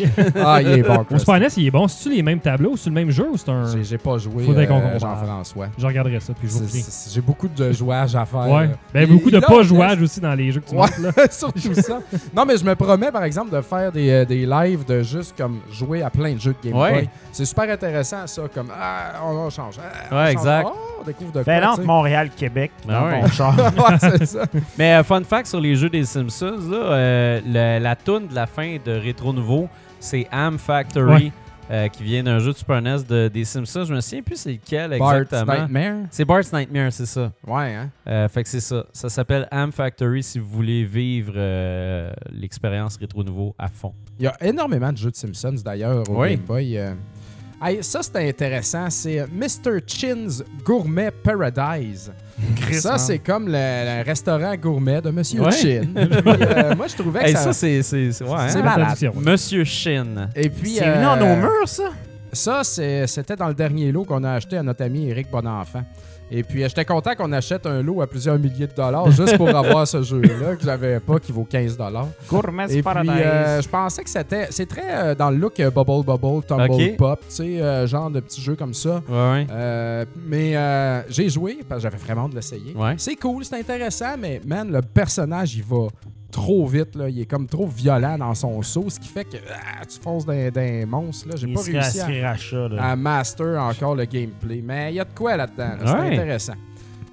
ah, 0.44 0.60
il 0.62 0.68
est 0.68 0.82
bon, 0.82 0.96
Au 0.96 1.04
Krusty. 1.04 1.20
Super 1.20 1.40
NES, 1.40 1.48
il 1.56 1.66
est 1.66 1.70
bon. 1.70 1.88
C'est-tu 1.88 2.14
les 2.14 2.22
mêmes 2.22 2.40
tableaux 2.40 2.72
ou 2.72 2.76
c'est 2.76 2.90
le 2.90 2.94
même 2.94 3.10
jeu 3.10 3.28
ou 3.30 3.36
c'est 3.36 3.48
un. 3.50 3.64
J'ai- 3.82 3.98
pas 3.98 4.18
joué 4.18 4.44
Faudrait 4.44 4.66
qu'on 4.66 4.80
euh. 4.80 4.98
Jean-François. 4.98 5.68
Je 5.78 5.86
regarderai 5.86 6.20
ça 6.20 6.32
puis 6.38 6.48
je 6.48 6.54
vous 6.54 7.10
J'ai 7.12 7.20
beaucoup 7.20 7.48
de 7.48 7.72
jouages 7.72 8.14
à 8.16 8.24
faire. 8.26 8.48
Ouais. 8.48 8.66
là. 8.68 8.72
Ben, 8.92 9.02
Il- 9.08 9.14
beaucoup 9.16 9.30
de 9.30 9.38
pas 9.40 9.62
jouages 9.62 10.02
aussi 10.02 10.20
dans 10.20 10.34
les 10.34 10.50
jeux 10.52 10.60
que 10.60 10.68
tu 10.68 10.74
montres, 10.74 11.00
là. 11.00 11.10
Surtout 11.30 11.74
ça. 11.74 12.00
Non, 12.36 12.44
mais 12.44 12.56
je 12.56 12.64
me 12.64 12.74
promets, 12.74 13.10
par 13.12 13.24
exemple, 13.24 13.50
de 13.54 13.60
faire 13.60 13.90
des, 13.92 14.10
euh, 14.10 14.24
des 14.24 14.44
lives 14.46 14.84
de 14.84 15.02
juste 15.02 15.34
comme 15.36 15.60
jouer 15.70 16.02
à 16.02 16.10
plein 16.10 16.34
de 16.34 16.40
jeux 16.40 16.54
de 16.62 16.68
Game 16.70 16.78
Ouais. 16.80 16.92
Boy. 16.92 17.08
C'est 17.32 17.44
super 17.44 17.70
intéressant, 17.70 18.26
ça. 18.26 18.42
Comme, 18.52 18.68
ah, 18.78 19.12
on, 19.24 19.48
change. 19.50 19.76
ah, 19.78 19.82
on 20.10 20.14
Ouais, 20.16 20.22
change. 20.24 20.32
exact. 20.32 20.68
Oh, 20.70 20.93
découvre 21.04 21.32
de 21.32 21.42
quoi. 21.42 21.54
entre 21.70 21.80
tu 21.80 21.86
Montréal, 21.86 22.30
Québec, 22.36 22.72
Ah 22.88 22.92
dans 22.92 23.04
ouais. 23.06 23.20
ton 23.22 23.28
char. 23.32 23.54
sais. 23.56 23.62
ouais, 23.80 23.98
c'est 24.18 24.26
ça. 24.26 24.46
Mais 24.78 24.94
euh, 24.94 25.02
fun 25.04 25.22
fact 25.22 25.46
sur 25.46 25.60
les 25.60 25.76
jeux 25.76 25.90
des 25.90 26.04
Simpsons, 26.04 26.58
là, 26.70 26.76
euh, 26.76 27.40
le- 27.46 27.82
la 27.82 27.96
toune 27.96 28.28
de 28.28 28.34
la 28.34 28.46
fin 28.46 28.76
de 28.84 28.92
Rétro 28.92 29.32
Nouveau, 29.32 29.68
c'est 30.00 30.26
Am 30.30 30.58
Factory, 30.58 31.32
euh, 31.70 31.88
qui 31.88 32.02
vient 32.02 32.22
d'un 32.22 32.38
jeu 32.40 32.52
de 32.52 32.56
Super 32.58 32.82
NES 32.82 32.98
de, 33.08 33.28
des 33.28 33.44
Simpsons. 33.44 33.84
Je 33.84 33.94
me 33.94 34.00
souviens 34.02 34.22
plus 34.22 34.36
c'est 34.36 34.52
lequel 34.52 34.98
Bart's 34.98 35.32
exactement. 35.32 35.62
Nightmare? 35.62 35.94
C'est 36.10 36.24
Bart's 36.26 36.52
Nightmare, 36.52 36.92
c'est 36.92 37.06
ça. 37.06 37.32
Ouais, 37.46 37.74
hein. 37.74 37.88
Euh, 38.06 38.28
fait 38.28 38.42
que 38.42 38.48
c'est 38.50 38.60
ça. 38.60 38.84
Ça 38.92 39.08
s'appelle 39.08 39.48
Am 39.50 39.72
Factory 39.72 40.22
si 40.22 40.38
vous 40.38 40.48
voulez 40.48 40.84
vivre 40.84 41.32
euh, 41.36 42.12
l'expérience 42.30 42.98
Rétro 42.98 43.24
Nouveau 43.24 43.54
à 43.58 43.68
fond. 43.68 43.94
Il 44.18 44.24
y 44.24 44.28
a 44.28 44.36
énormément 44.42 44.92
de 44.92 44.98
jeux 44.98 45.10
de 45.10 45.16
Simpsons, 45.16 45.56
d'ailleurs, 45.64 46.04
au 46.10 46.20
Oui. 46.20 46.30
Game 46.36 46.40
Boy. 46.46 46.76
euh. 46.78 46.92
Hey, 47.64 47.82
ça, 47.82 48.00
c'est 48.02 48.28
intéressant. 48.28 48.90
C'est 48.90 49.20
euh, 49.20 49.26
Mr. 49.32 49.78
Chin's 49.86 50.42
Gourmet 50.64 51.10
Paradise. 51.10 52.12
Chris, 52.56 52.80
ça, 52.80 52.94
hein. 52.94 52.98
c'est 52.98 53.20
comme 53.20 53.46
le, 53.46 53.52
le 53.52 54.04
restaurant 54.04 54.54
gourmet 54.56 55.00
de 55.00 55.10
Monsieur 55.10 55.40
Ouais. 55.40 55.50
Chin. 55.52 55.82
Puis, 55.94 56.06
euh, 56.42 56.74
moi, 56.76 56.86
je 56.88 56.94
trouvais 56.96 57.20
que 57.20 57.24
Hey, 57.26 57.32
ça... 57.32 57.38
ça, 57.44 57.52
c'est 57.52 57.82
c'est- 57.82 58.12
c'est- 58.12 58.24
ouais, 58.24 58.48
C'est 58.48 58.58
hein? 58.58 58.62
malade. 58.62 58.98
Monsieur 59.14 59.64
Shin. 59.64 60.28
Et 60.36 60.50
puis, 60.50 60.74
C'est 60.74 60.90
venu 60.90 61.04
euh, 61.04 61.08
en 61.08 61.16
nos 61.16 61.36
murs, 61.36 61.68
ça? 61.68 61.90
Ça, 62.32 62.62
c'était 62.64 63.36
dans 63.36 63.48
le 63.48 63.54
dernier 63.54 63.92
lot 63.92 64.04
qu'on 64.04 64.24
a 64.24 64.32
acheté 64.32 64.56
à 64.56 64.62
notre 64.62 64.82
ami 64.84 65.08
Eric 65.08 65.30
Bonenfant. 65.30 65.84
Et 66.36 66.42
puis, 66.42 66.64
euh, 66.64 66.68
j'étais 66.68 66.84
content 66.84 67.14
qu'on 67.14 67.30
achète 67.32 67.64
un 67.66 67.80
lot 67.80 68.02
à 68.02 68.06
plusieurs 68.08 68.38
milliers 68.38 68.66
de 68.66 68.72
dollars 68.74 69.08
juste 69.12 69.36
pour 69.36 69.48
avoir 69.48 69.86
ce 69.86 70.02
jeu-là 70.02 70.56
que 70.56 70.64
j'avais 70.64 70.98
pas, 70.98 71.18
qui 71.20 71.30
vaut 71.30 71.44
15 71.48 71.76
dollars. 71.76 72.08
Gourmet 72.28 72.64
Et 72.64 72.68
puis, 72.68 72.82
Paradise. 72.82 73.12
euh, 73.14 73.62
je 73.62 73.68
pensais 73.68 74.02
que 74.02 74.10
c'était... 74.10 74.48
C'est 74.50 74.66
très 74.66 74.82
euh, 74.90 75.14
dans 75.14 75.30
le 75.30 75.36
look 75.36 75.56
Bubble 75.58 76.04
Bubble, 76.04 76.44
Tumble. 76.46 76.96
Pop, 76.96 77.20
tu 77.28 77.34
sais, 77.36 77.60
euh, 77.62 77.86
genre 77.86 78.10
de 78.10 78.18
petits 78.20 78.40
jeux 78.40 78.56
comme 78.56 78.74
ça. 78.74 79.00
Ouais, 79.08 79.46
ouais. 79.48 80.06
Mais 80.26 80.56
euh, 80.56 81.02
j'ai 81.08 81.28
joué 81.28 81.58
parce 81.68 81.78
que 81.82 81.88
j'avais 81.90 82.02
vraiment 82.02 82.28
de 82.28 82.34
l'essayer. 82.34 82.74
Ouais. 82.74 82.94
C'est 82.98 83.14
cool, 83.16 83.44
c'est 83.44 83.58
intéressant, 83.58 84.16
mais 84.18 84.40
man, 84.44 84.70
le 84.72 84.82
personnage, 84.82 85.54
il 85.54 85.62
va 85.62 85.86
trop 86.34 86.66
vite. 86.66 86.96
Là. 86.96 87.08
Il 87.08 87.20
est 87.20 87.26
comme 87.26 87.46
trop 87.46 87.66
violent 87.66 88.18
dans 88.18 88.34
son 88.34 88.60
saut, 88.62 88.86
ce 88.88 88.98
qui 88.98 89.08
fait 89.08 89.24
que 89.24 89.36
ah, 89.48 89.84
tu 89.86 89.98
fonces 90.00 90.26
dans 90.26 90.50
des 90.50 90.84
monstres. 90.84 91.28
J'ai 91.36 91.46
Il 91.46 91.54
pas 91.54 91.60
réussi 91.62 92.00
à, 92.00 92.34
là. 92.68 92.90
à 92.90 92.96
master 92.96 93.60
encore 93.62 93.94
le 93.94 94.04
gameplay. 94.04 94.60
Mais 94.62 94.92
il 94.92 94.96
y 94.96 95.00
a 95.00 95.04
de 95.04 95.14
quoi 95.14 95.36
là-dedans. 95.36 95.76
là. 95.80 95.86
C'est 95.86 96.12
intéressant. 96.14 96.54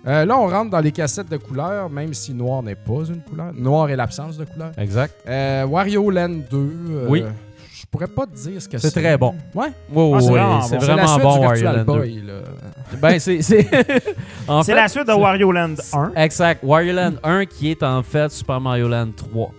Euh, 0.07 0.25
là, 0.25 0.35
on 0.39 0.47
rentre 0.47 0.71
dans 0.71 0.79
les 0.79 0.91
cassettes 0.91 1.29
de 1.29 1.37
couleurs, 1.37 1.87
même 1.87 2.11
si 2.15 2.33
noir 2.33 2.63
n'est 2.63 2.73
pas 2.73 3.03
une 3.07 3.21
couleur. 3.21 3.53
Noir 3.53 3.87
est 3.91 3.95
l'absence 3.95 4.35
de 4.35 4.45
couleur. 4.45 4.71
Exact. 4.79 5.13
Euh, 5.27 5.63
Wario 5.67 6.09
Land 6.09 6.39
2. 6.49 6.57
euh, 6.57 7.05
Oui. 7.07 7.23
Je 7.93 7.97
pourrais 7.97 8.07
pas 8.07 8.25
te 8.25 8.33
dire 8.37 8.61
ce 8.61 8.69
que 8.69 8.77
C'est 8.77 8.89
c'est. 8.89 9.01
très 9.01 9.17
bon. 9.17 9.35
Ouais. 9.53 9.67
Oui, 9.91 10.11
Ah, 10.15 10.21
c'est 10.21 10.29
vraiment 10.29 10.61
c'est 10.61 10.75
bon. 10.77 10.81
C'est 10.81 10.87
la 10.87 10.93
vraiment 10.95 11.07
suite 11.09 11.23
bon, 11.23 11.33
du 11.33 11.45
Wario 11.45 11.63
Land 11.65 11.77
2. 11.77 11.83
Boy. 11.83 12.21
Là. 12.25 12.33
Ben, 13.01 13.19
c'est. 13.19 13.41
c'est- 13.41 13.67
en 14.47 14.63
fait, 14.63 14.73
la 14.73 14.87
suite 14.87 15.07
de 15.07 15.11
Wario 15.11 15.51
Land 15.51 15.75
1. 15.91 16.11
Exact. 16.15 16.61
Wario 16.63 16.93
Land 16.93 17.13
1 17.21 17.45
qui 17.47 17.69
est 17.71 17.83
en 17.83 18.01
fait 18.01 18.31
Super 18.31 18.61
Mario 18.61 18.87
Land 18.87 19.09
3. 19.17 19.51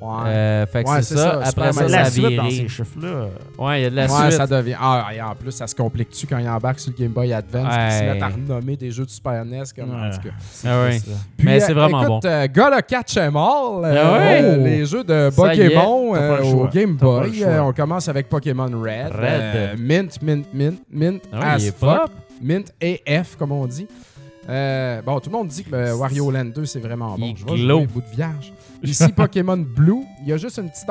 Ouais. 0.00 0.08
Euh, 0.26 0.66
fait 0.66 0.84
que 0.84 0.88
Ouais, 0.90 0.96
c'est 1.02 1.14
c'est 1.14 1.16
ça. 1.16 1.42
ça, 1.42 1.48
Après 1.48 1.72
ça, 1.72 1.82
C'est 1.82 1.88
ça 1.88 1.96
la 1.96 2.06
a 2.06 2.10
suite 2.10 2.24
dans 2.24 2.30
viré. 2.44 2.50
ces 2.50 2.68
chiffres-là. 2.68 3.26
Ouais, 3.58 3.80
il 3.80 3.82
y 3.82 3.86
a 3.86 3.90
de 3.90 3.96
la 3.96 4.02
Ouais, 4.06 4.08
suite. 4.08 4.32
ça 4.32 4.46
devient. 4.46 4.76
Ah, 4.80 5.08
et 5.14 5.20
en 5.20 5.34
plus, 5.34 5.50
ça 5.52 5.66
se 5.66 5.74
complique-tu 5.74 6.26
quand 6.26 6.38
il 6.38 6.48
embarque 6.48 6.78
sur 6.80 6.92
le 6.96 7.02
Game 7.02 7.12
Boy 7.12 7.32
Advance 7.32 7.66
ils 7.74 7.92
se 7.92 7.98
Ouais. 8.04 8.12
mettent 8.14 8.22
à 8.22 8.28
renommer 8.28 8.76
des 8.76 8.90
jeux 8.90 9.04
de 9.04 9.10
Super 9.10 9.44
NES 9.44 9.62
comme 9.76 9.90
en 9.94 10.02
Ouais. 10.04 10.10
tout 10.10 10.20
cas. 10.28 10.34
Ah 10.66 10.82
ouais. 10.84 11.00
Puis, 11.36 11.46
Mais 11.46 11.60
c'est 11.60 11.72
vraiment 11.72 12.02
écoute, 12.02 12.22
bon. 12.22 12.28
euh, 12.28 12.46
Gotta 12.46 12.82
Catch 12.82 13.16
'em 13.16 13.36
All, 13.36 13.84
euh, 13.84 14.04
Ah 14.04 14.12
ouais? 14.18 14.40
euh, 14.44 14.56
les 14.58 14.86
jeux 14.86 15.02
de 15.04 15.30
Pokémon 15.34 16.14
euh, 16.14 16.38
le 16.38 16.44
au. 16.44 16.66
Game 16.68 16.90
le 16.92 16.96
Boy. 16.96 17.42
Euh, 17.44 17.62
on 17.62 17.72
commence 17.72 18.08
avec 18.08 18.28
Pokémon 18.28 18.66
Red. 18.66 19.12
Red. 19.12 19.12
euh, 19.20 19.74
mint, 19.78 20.22
mint, 20.22 20.44
mint, 20.54 20.78
mint, 20.90 21.22
Ah 21.32 21.38
ouais, 21.38 21.44
as 21.46 21.58
il 21.58 21.66
est 21.68 21.76
fuck. 21.76 22.00
pop. 22.02 22.10
Mint 22.40 22.72
AF, 22.80 23.36
comme 23.36 23.50
on 23.52 23.66
dit. 23.66 23.88
Euh, 24.48 25.02
bon, 25.02 25.20
tout 25.20 25.28
le 25.28 25.36
monde 25.36 25.48
dit 25.48 25.62
que 25.64 25.92
Wario 25.94 26.30
Land 26.30 26.46
2, 26.54 26.64
c'est 26.64 26.78
vraiment 26.78 27.16
bon. 27.18 27.26
Il 27.34 27.36
Je 27.36 27.44
glow. 27.44 27.78
jouer 27.80 27.86
bout 27.86 28.00
de 28.00 28.16
vierge. 28.16 28.52
Ici, 28.82 29.12
Pokémon 29.12 29.56
Blue, 29.56 30.04
il 30.20 30.28
y 30.28 30.32
a 30.32 30.36
juste 30.36 30.58
une 30.58 30.70
petite, 30.70 30.88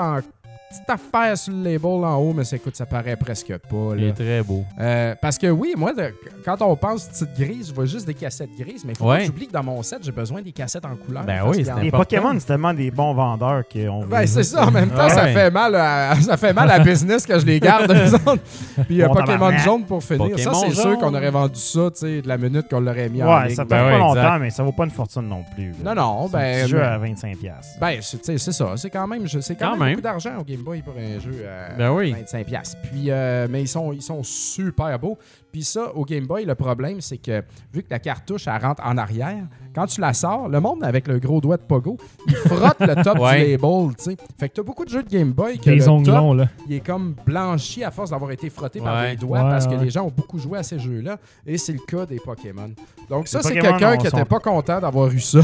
petite 0.69 0.89
affaire 0.89 1.37
sur 1.37 1.53
le 1.53 1.63
label 1.63 1.85
en 2.05 2.15
haut, 2.17 2.33
mais 2.33 2.43
ça, 2.43 2.55
écoute, 2.55 2.75
ça 2.75 2.85
paraît 2.85 3.15
presque 3.15 3.55
pas. 3.57 3.91
Il 3.95 4.03
là. 4.03 4.07
est 4.09 4.13
très 4.13 4.43
beau. 4.43 4.63
Euh, 4.79 5.15
parce 5.21 5.37
que 5.37 5.47
oui, 5.47 5.73
moi, 5.77 5.93
de- 5.93 6.13
quand 6.43 6.61
on 6.61 6.75
pense 6.75 7.05
petite 7.05 7.33
grise, 7.39 7.69
je 7.69 7.73
vois 7.73 7.85
juste 7.85 8.05
des 8.05 8.13
cassettes 8.13 8.49
grises, 8.57 8.83
mais 8.85 8.93
il 8.93 8.97
faut 8.97 9.05
Ouais. 9.09 9.19
que 9.19 9.25
j'oublie 9.25 9.47
que 9.47 9.53
dans 9.53 9.63
mon 9.63 9.81
set, 9.83 9.99
j'ai 10.03 10.11
besoin 10.11 10.41
des 10.41 10.51
cassettes 10.51 10.85
en 10.85 10.95
couleur. 10.95 11.23
Ben 11.23 11.41
oui, 11.47 11.63
c'est 11.63 11.71
en 11.71 11.77
Les. 11.79 11.91
Pokémon, 11.91 12.33
c'est 12.39 12.45
tellement 12.47 12.73
des 12.73 12.91
bons 12.91 13.13
vendeurs 13.13 13.63
qu'on 13.71 14.05
Ben, 14.05 14.25
c'est 14.27 14.43
ça, 14.43 14.67
en 14.67 14.71
même 14.71 14.89
temps, 14.89 15.09
ça, 15.09 15.27
fait 15.27 15.49
mal 15.51 15.73
à, 15.75 16.15
ça 16.21 16.37
fait 16.37 16.53
mal 16.53 16.69
à 16.69 16.79
business 16.79 17.25
que 17.25 17.39
je 17.39 17.45
les 17.45 17.59
garde. 17.59 17.91
Puis 18.87 19.01
euh, 19.01 19.07
Bon 19.07 19.13
Pokémon 19.15 19.51
jaune 19.57 19.83
pour 19.85 20.03
finir. 20.03 20.37
ça, 20.39 20.51
c'est 20.53 20.71
sûr 20.75 20.97
qu'on 20.97 21.13
aurait 21.13 21.31
vendu 21.31 21.59
ça, 21.59 21.89
tu 21.91 21.99
sais, 21.99 22.21
de 22.21 22.27
la 22.27 22.37
minute 22.37 22.67
qu'on 22.69 22.79
l'aurait 22.79 23.09
mis 23.09 23.23
en 23.23 23.27
Ouais, 23.33 23.47
ligne. 23.47 23.55
ça 23.55 23.63
fait 23.63 23.69
Ben 23.69 23.83
pas 23.91 23.97
longtemps, 23.97 24.15
exact. 24.15 24.39
mais 24.39 24.49
ça 24.49 24.63
vaut 24.63 24.71
pas 24.71 24.85
une 24.85 24.91
fortune 24.91 25.27
non 25.27 25.43
plus. 25.55 25.71
là. 25.83 25.95
Non, 25.95 26.01
non, 26.01 26.27
C'est 26.29 26.35
un 26.35 26.39
ben, 26.39 26.61
petit 26.63 26.69
jeu 26.71 26.77
mais- 26.77 26.83
à 26.83 26.97
25$. 26.97 27.35
piastres. 27.37 27.79
Ben, 27.79 27.97
c'est 28.01 28.17
tu 28.17 28.23
sais, 28.25 28.37
c'est 28.37 28.51
ça. 28.51 28.73
C'est 28.77 28.89
quand 28.89 29.07
même, 29.07 29.23
quand 29.27 29.71
même, 29.71 29.79
même. 29.79 29.89
beaucoup 29.91 30.01
d'argent 30.01 30.31
au 30.39 30.43
Game 30.43 30.56
Boy 30.63 30.81
pour 30.81 30.93
un 30.97 31.19
jeu 31.19 31.45
à 31.47 31.73
Ben 31.75 31.91
oui. 31.93 32.11
25 32.13 32.45
pièces. 32.45 32.75
Puis, 32.83 33.05
euh, 33.09 33.47
mais 33.49 33.61
ils 33.61 33.67
sont, 33.67 33.93
ils 33.93 34.01
sont 34.01 34.23
super 34.23 34.97
beaux. 34.99 35.17
Puis 35.51 35.63
ça, 35.63 35.91
au 35.95 36.03
Game 36.05 36.25
Boy, 36.27 36.45
le 36.45 36.55
problème, 36.55 37.01
c'est 37.01 37.17
que 37.17 37.43
vu 37.73 37.81
que 37.81 37.87
la 37.89 37.99
cartouche, 37.99 38.47
elle 38.47 38.61
rentre 38.61 38.83
en 38.85 38.97
arrière, 38.97 39.43
quand 39.73 39.85
tu 39.87 40.01
la 40.01 40.13
sors, 40.13 40.49
le 40.49 40.59
monde 40.59 40.83
avec 40.83 41.07
le 41.07 41.19
gros 41.19 41.39
doigt 41.41 41.57
de 41.57 41.63
pogo, 41.63 41.97
il 42.27 42.35
frotte 42.47 42.79
le 42.79 43.01
top 43.03 43.17
Ouais. 43.19 43.45
du 43.45 43.51
label, 43.53 43.95
tu 43.97 44.03
sais. 44.03 44.17
Fait 44.39 44.49
que 44.49 44.55
t'as 44.55 44.63
beaucoup 44.63 44.85
de 44.85 44.89
jeux 44.89 45.03
de 45.03 45.09
Game 45.09 45.31
Boy 45.31 45.57
que 45.57 45.69
Les 45.69 45.77
le 45.77 45.85
top, 45.85 46.05
longs, 46.07 46.33
là. 46.33 46.47
il 46.67 46.75
est 46.75 46.85
comme 46.85 47.15
blanchi 47.25 47.83
à 47.83 47.91
force 47.91 48.09
d'avoir 48.11 48.31
été 48.31 48.49
frotté 48.49 48.79
par 48.81 49.03
les 49.03 49.15
doigts 49.15 49.43
Ouais, 49.43 49.49
parce 49.49 49.65
que 49.67 49.75
les 49.75 49.89
gens 49.89 50.03
ont 50.05 50.13
beaucoup 50.15 50.37
joué 50.37 50.59
à 50.59 50.63
ces 50.63 50.77
jeux-là. 50.79 51.17
Et 51.45 51.57
c'est 51.57 51.73
le 51.73 51.79
cas 51.79 52.05
des 52.05 52.19
Pokémon. 52.19 52.69
Donc 53.09 53.27
ça, 53.27 53.41
c'est 53.41 53.57
quelqu'un 53.57 53.97
qui 53.97 54.05
n'était 54.05 54.25
pas 54.25 54.39
content 54.39 54.79
d'avoir 54.79 55.09
eu 55.09 55.19
ça. 55.19 55.39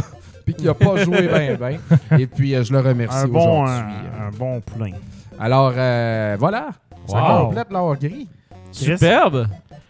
Puis 0.45 0.53
qui 0.55 0.65
n'a 0.65 0.73
pas 0.73 0.97
joué 0.97 1.21
bien, 1.27 1.55
bien. 1.55 2.19
Et 2.19 2.27
puis, 2.27 2.55
euh, 2.55 2.63
je 2.63 2.73
le 2.73 2.79
remercie 2.79 3.17
Un 3.17 3.27
bon, 3.27 3.63
aujourd'hui. 3.63 3.93
un, 4.19 4.27
un 4.27 4.29
bon 4.31 4.59
poulain. 4.61 4.91
Alors, 5.39 5.73
euh, 5.75 6.35
voilà. 6.39 6.67
Ça 7.07 7.39
complète 7.41 7.71
l'or 7.71 7.95
gris. 7.97 8.27
Superbe. 8.71 9.47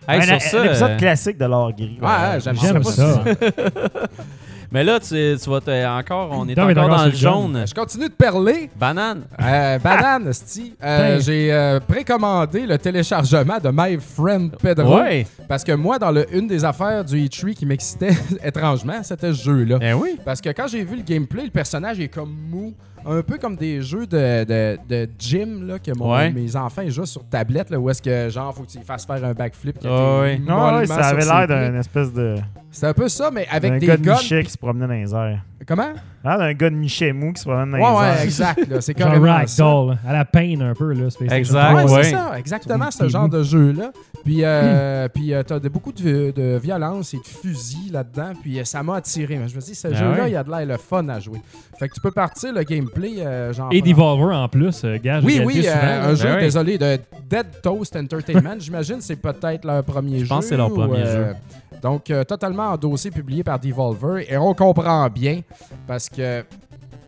Hey, 0.08 0.20
un, 0.20 0.24
sur 0.24 0.36
un 0.36 0.40
ça, 0.40 0.66
épisode 0.66 0.92
euh, 0.92 0.98
classique 0.98 1.38
de 1.38 1.46
l'or 1.46 1.72
gris. 1.72 1.98
Ouais, 2.02 2.08
ouais, 2.08 2.40
j'aime 2.40 2.56
J'aime 2.58 2.84
pas 2.84 2.92
ça. 2.92 3.24
mais 4.74 4.84
là, 4.84 5.00
tu, 5.00 5.08
tu 5.42 5.50
vas 5.50 5.62
te- 5.62 5.86
encore, 6.00 6.30
on 6.32 6.48
est 6.50 6.56
Non, 6.56 6.66
mais 6.66 6.78
encore 6.78 6.98
dans 6.98 7.06
le 7.06 7.12
jaune. 7.12 7.54
jaune. 7.56 7.64
Je 7.68 7.74
continue 7.74 8.10
de 8.10 8.14
perler. 8.14 8.70
Banane. 8.76 9.22
Euh, 9.42 9.78
banane, 9.80 10.34
sti. 10.34 10.74
Euh, 10.84 11.14
Putain. 11.18 11.24
J'ai 11.24 11.54
euh, 11.54 11.80
précommandé 11.80 12.66
le 12.66 12.78
téléchargement 12.78 13.60
de 13.64 13.70
My 13.72 13.98
Friend 14.00 14.52
Pedro. 14.58 14.98
Ouais. 15.00 15.26
Parce 15.48 15.64
que 15.64 15.72
moi, 15.74 16.00
dans 16.00 16.12
le, 16.12 16.26
une 16.36 16.48
des 16.48 16.66
affaires 16.66 17.06
du 17.06 17.16
E3 17.18 17.54
qui 17.54 17.66
m'excitait 17.66 18.12
étrangement, 18.44 19.02
c'était 19.04 19.32
ce 19.34 19.44
jeu-là. 19.44 19.78
Ben 19.78 19.94
oui. 19.94 20.18
Parce 20.26 20.42
que 20.42 20.50
quand 20.50 20.68
j'ai 20.68 20.84
vu 20.84 20.98
le 20.98 21.04
gameplay, 21.04 21.44
le 21.46 21.52
personnage 21.52 22.00
est 22.00 22.08
comme 22.10 22.36
mou. 22.50 22.74
Un 23.06 23.22
peu 23.22 23.38
comme 23.38 23.56
des 23.56 23.82
jeux 23.82 24.06
de, 24.08 24.44
de, 24.44 24.78
de 24.88 25.10
gym 25.20 25.68
là, 25.68 25.80
que 25.80 25.92
mon- 25.98 26.14
Ouais. 26.14 26.32
mes 26.32 26.56
enfants 26.56 26.84
jouent 26.88 27.06
sur 27.06 27.24
tablette, 27.28 27.70
là, 27.70 27.80
où 27.80 27.90
est-ce 27.90 28.02
que 28.02 28.30
genre 28.30 28.54
faut 28.56 28.64
que 28.64 28.72
tu 28.72 28.80
fasses 28.80 29.06
faire 29.06 29.24
un 29.24 29.34
backflip. 29.34 29.80
qui 29.80 29.88
Ouais, 29.88 29.94
était 30.36 30.42
ouais. 30.44 30.48
Non, 30.48 30.76
ouais, 30.78 30.86
ça 30.86 30.96
avait 31.08 31.26
l'air 31.26 31.48
d'un 31.48 31.80
espèce 31.80 32.12
de. 32.14 32.36
C'est 32.72 32.88
un 32.88 32.94
peu 32.94 33.08
ça, 33.08 33.30
mais 33.32 33.48
avec 33.52 33.72
un 33.72 33.78
des 33.78 33.86
gars 33.88 33.98
de 33.98 34.02
guns. 34.04 34.14
Michet 34.16 34.44
qui 34.44 34.50
se 34.52 34.58
promenait 34.58 34.88
dans 34.88 34.94
les 34.94 35.14
airs. 35.14 35.42
Comment? 35.68 35.94
L'air 36.26 36.38
d'un 36.40 36.54
gars 36.54 36.70
de 36.72 36.76
Michet 36.76 37.14
mou 37.14 37.32
qui 37.32 37.42
se 37.42 37.46
promène 37.48 37.72
dans 37.72 37.78
Ouais, 37.78 37.84
les 37.92 37.98
ouais, 38.00 38.06
airs. 38.18 38.22
exact. 38.24 38.68
là, 38.68 38.82
C'est 38.82 38.98
Genre 38.98 39.08
carrément 39.10 39.48
ça. 39.48 39.64
Ragdoll, 39.66 39.98
à 40.06 40.14
la 40.14 40.26
peine 40.26 40.62
un 40.62 40.74
peu, 40.74 40.92
là. 40.94 41.10
Space 41.10 41.32
Exact. 41.32 41.74
Ouais, 41.76 41.84
3. 41.86 41.98
ouais. 41.98 42.04
c'est 42.04 42.12
ça, 42.12 42.32
exactement 42.38 42.92
ce 42.92 43.08
genre 43.08 43.30
de 43.30 43.44
jeu-là. 43.44 43.92
Puis, 44.26 44.40
euh, 44.44 45.08
puis 45.10 45.34
euh, 45.34 45.44
t'as 45.44 45.60
de, 45.60 45.70
beaucoup 45.70 45.92
de, 45.92 46.32
de 46.32 46.58
violence 46.58 47.14
et 47.14 47.18
de 47.18 47.24
fusils 47.28 47.92
là-dedans. 47.92 48.32
Puis 48.42 48.60
euh, 48.60 48.64
ça 48.66 48.82
m'a 48.84 48.96
attiré. 48.96 49.38
Mais 49.38 49.48
je 49.48 49.56
me 49.56 49.62
dis, 49.62 49.76
ce 49.76 49.88
Ah 49.90 49.94
jeu-là, 49.94 50.24
ouais? 50.24 50.30
il 50.32 50.34
y 50.34 50.36
a 50.36 50.44
de 50.44 50.50
l'air 50.50 50.66
le 50.66 50.78
fun 50.78 51.08
à 51.10 51.20
jouer. 51.20 51.42
Fait 51.78 51.88
que 51.88 51.94
tu 51.94 52.02
peux 52.02 52.12
partir 52.12 52.54
le 52.54 52.64
euh, 52.98 53.54
genre, 53.54 53.70
Et 53.72 53.82
Devolver 53.82 54.36
en 54.36 54.48
plus, 54.48 54.84
euh, 54.84 54.98
gage. 55.02 55.24
Oui, 55.24 55.42
oui, 55.44 55.64
euh, 55.66 56.12
un 56.12 56.16
jeu, 56.16 56.30
Ben 56.30 56.40
désolé, 56.40 56.78
de 56.78 57.00
Dead 57.30 57.48
Toast 57.62 57.96
Entertainment. 57.96 58.56
J'imagine 58.60 58.98
que 58.98 59.04
c'est 59.04 59.16
peut-être 59.16 59.66
leur 59.66 59.84
premier 59.84 60.20
jeu. 60.20 60.28
pense 60.28 60.46
que 60.46 60.50
c'est 60.50 60.58
leur 60.58 60.72
ou, 60.72 60.76
premier 60.76 61.06
jeu. 61.06 61.36
Donc, 61.82 62.12
totalement 62.28 62.70
endossé, 62.70 63.12
publié 63.12 63.44
par 63.44 63.60
Devolver. 63.60 64.32
Et 64.32 64.38
on 64.38 64.54
comprend 64.54 65.10
bien 65.10 65.42
parce 65.86 66.08
que 66.08 66.44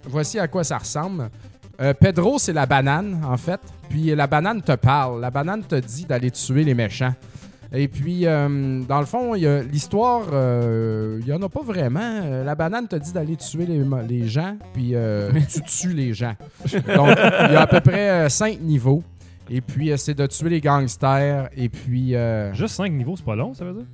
voici 0.03 0.39
à 0.39 0.47
quoi 0.47 0.63
ça 0.63 0.77
ressemble. 0.77 1.29
Euh, 1.81 1.93
Pedro, 1.93 2.37
c'est 2.39 2.53
la 2.53 2.65
banane, 2.65 3.21
en 3.25 3.37
fait. 3.37 3.59
Puis 3.89 4.15
la 4.15 4.27
banane 4.27 4.61
te 4.61 4.73
parle. 4.73 5.21
La 5.21 5.29
banane 5.29 5.63
te 5.63 5.75
dit 5.75 6.05
d'aller 6.05 6.31
tuer 6.31 6.63
les 6.63 6.73
méchants. 6.73 7.13
Et 7.75 7.87
puis, 7.89 8.25
euh, 8.25 8.81
dans 8.87 8.99
le 8.99 9.05
fond, 9.05 9.35
il 9.35 9.41
y 9.41 9.47
a 9.47 9.61
l'histoire, 9.61 10.27
euh, 10.31 11.19
il 11.21 11.25
n'y 11.25 11.33
en 11.33 11.41
a 11.41 11.49
pas 11.49 11.61
vraiment. 11.61 11.99
Euh, 12.23 12.43
La 12.43 12.55
banane 12.55 12.87
te 12.87 12.95
dit 12.95 13.11
d'aller 13.11 13.35
tuer 13.35 13.65
les, 13.65 14.27
gens, 14.27 14.55
puis 14.73 14.91
euh, 14.93 15.29
tu 15.53 15.61
tues 15.61 15.93
les 15.93 16.13
gens. 16.13 16.35
Donc, 16.95 17.17
il 17.17 17.53
y 17.53 17.55
a 17.55 17.61
à 17.61 17.67
peu 17.67 17.81
près 17.81 18.09
euh, 18.09 18.29
cinq 18.29 18.61
niveaux. 18.61 19.03
Et 19.49 19.61
puis, 19.61 19.91
euh, 19.91 19.97
c'est 19.97 20.15
de 20.15 20.25
tuer 20.25 20.49
les 20.49 20.61
gangsters. 20.61 21.49
Et 21.55 21.69
puis, 21.69 22.15
euh, 22.15 22.53
Juste 22.53 22.75
5 22.75 22.91
niveaux, 22.91 23.15
c'est 23.15 23.25
pas 23.25 23.35
long, 23.35 23.53
ça 23.53 23.65
veut 23.65 23.73
dire? 23.73 23.85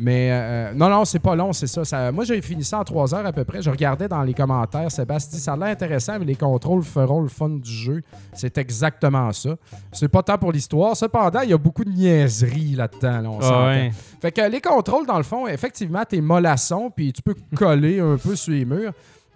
Mais 0.00 0.30
euh, 0.32 0.72
non, 0.74 0.88
non, 0.88 1.04
c'est 1.04 1.18
pas 1.18 1.34
long, 1.36 1.52
c'est 1.52 1.66
ça. 1.66 1.84
Ça- 1.84 2.10
Moi, 2.10 2.24
j'ai 2.24 2.40
fini 2.42 2.64
ça 2.64 2.78
en 2.80 2.84
trois 2.84 3.14
heures 3.14 3.26
à 3.26 3.32
peu 3.32 3.44
près. 3.44 3.60
Je 3.62 3.70
regardais 3.70 4.08
dans 4.08 4.22
les 4.22 4.34
commentaires, 4.34 4.90
Sébastien 4.90 5.38
ça 5.38 5.52
a 5.52 5.56
l'air 5.56 5.68
intéressant, 5.68 6.18
mais 6.18 6.24
les 6.24 6.34
contrôles 6.36 6.82
feront 6.82 7.20
le 7.20 7.28
fun 7.28 7.50
du 7.50 7.70
jeu. 7.70 8.02
C'est 8.32 8.56
exactement 8.58 9.30
ça. 9.32 9.50
C'est 9.92 10.08
pas 10.08 10.22
tant 10.22 10.38
pour 10.38 10.52
l'histoire. 10.52 10.96
Cependant, 10.96 11.40
il 11.42 11.50
y 11.50 11.52
a 11.52 11.58
beaucoup 11.58 11.84
de 11.84 11.90
niaiseries 11.90 12.74
là-dedans. 12.76 13.20
là, 13.20 13.30
on 13.30 13.38
Ah 13.42 13.66
ouais. 13.66 13.90
Fait 14.20 14.32
que 14.32 14.40
les 14.50 14.60
contrôles, 14.60 15.06
dans 15.06 15.18
le 15.18 15.22
fond, 15.22 15.46
effectivement, 15.46 16.02
t'es 16.08 16.20
mollasson, 16.20 16.90
puis 16.90 17.12
tu 17.12 17.22
peux 17.22 17.34
coller 17.56 18.00
un 18.00 18.16
peu 18.16 18.34
sur 18.36 18.52
les 18.52 18.64
murs. 18.64 18.92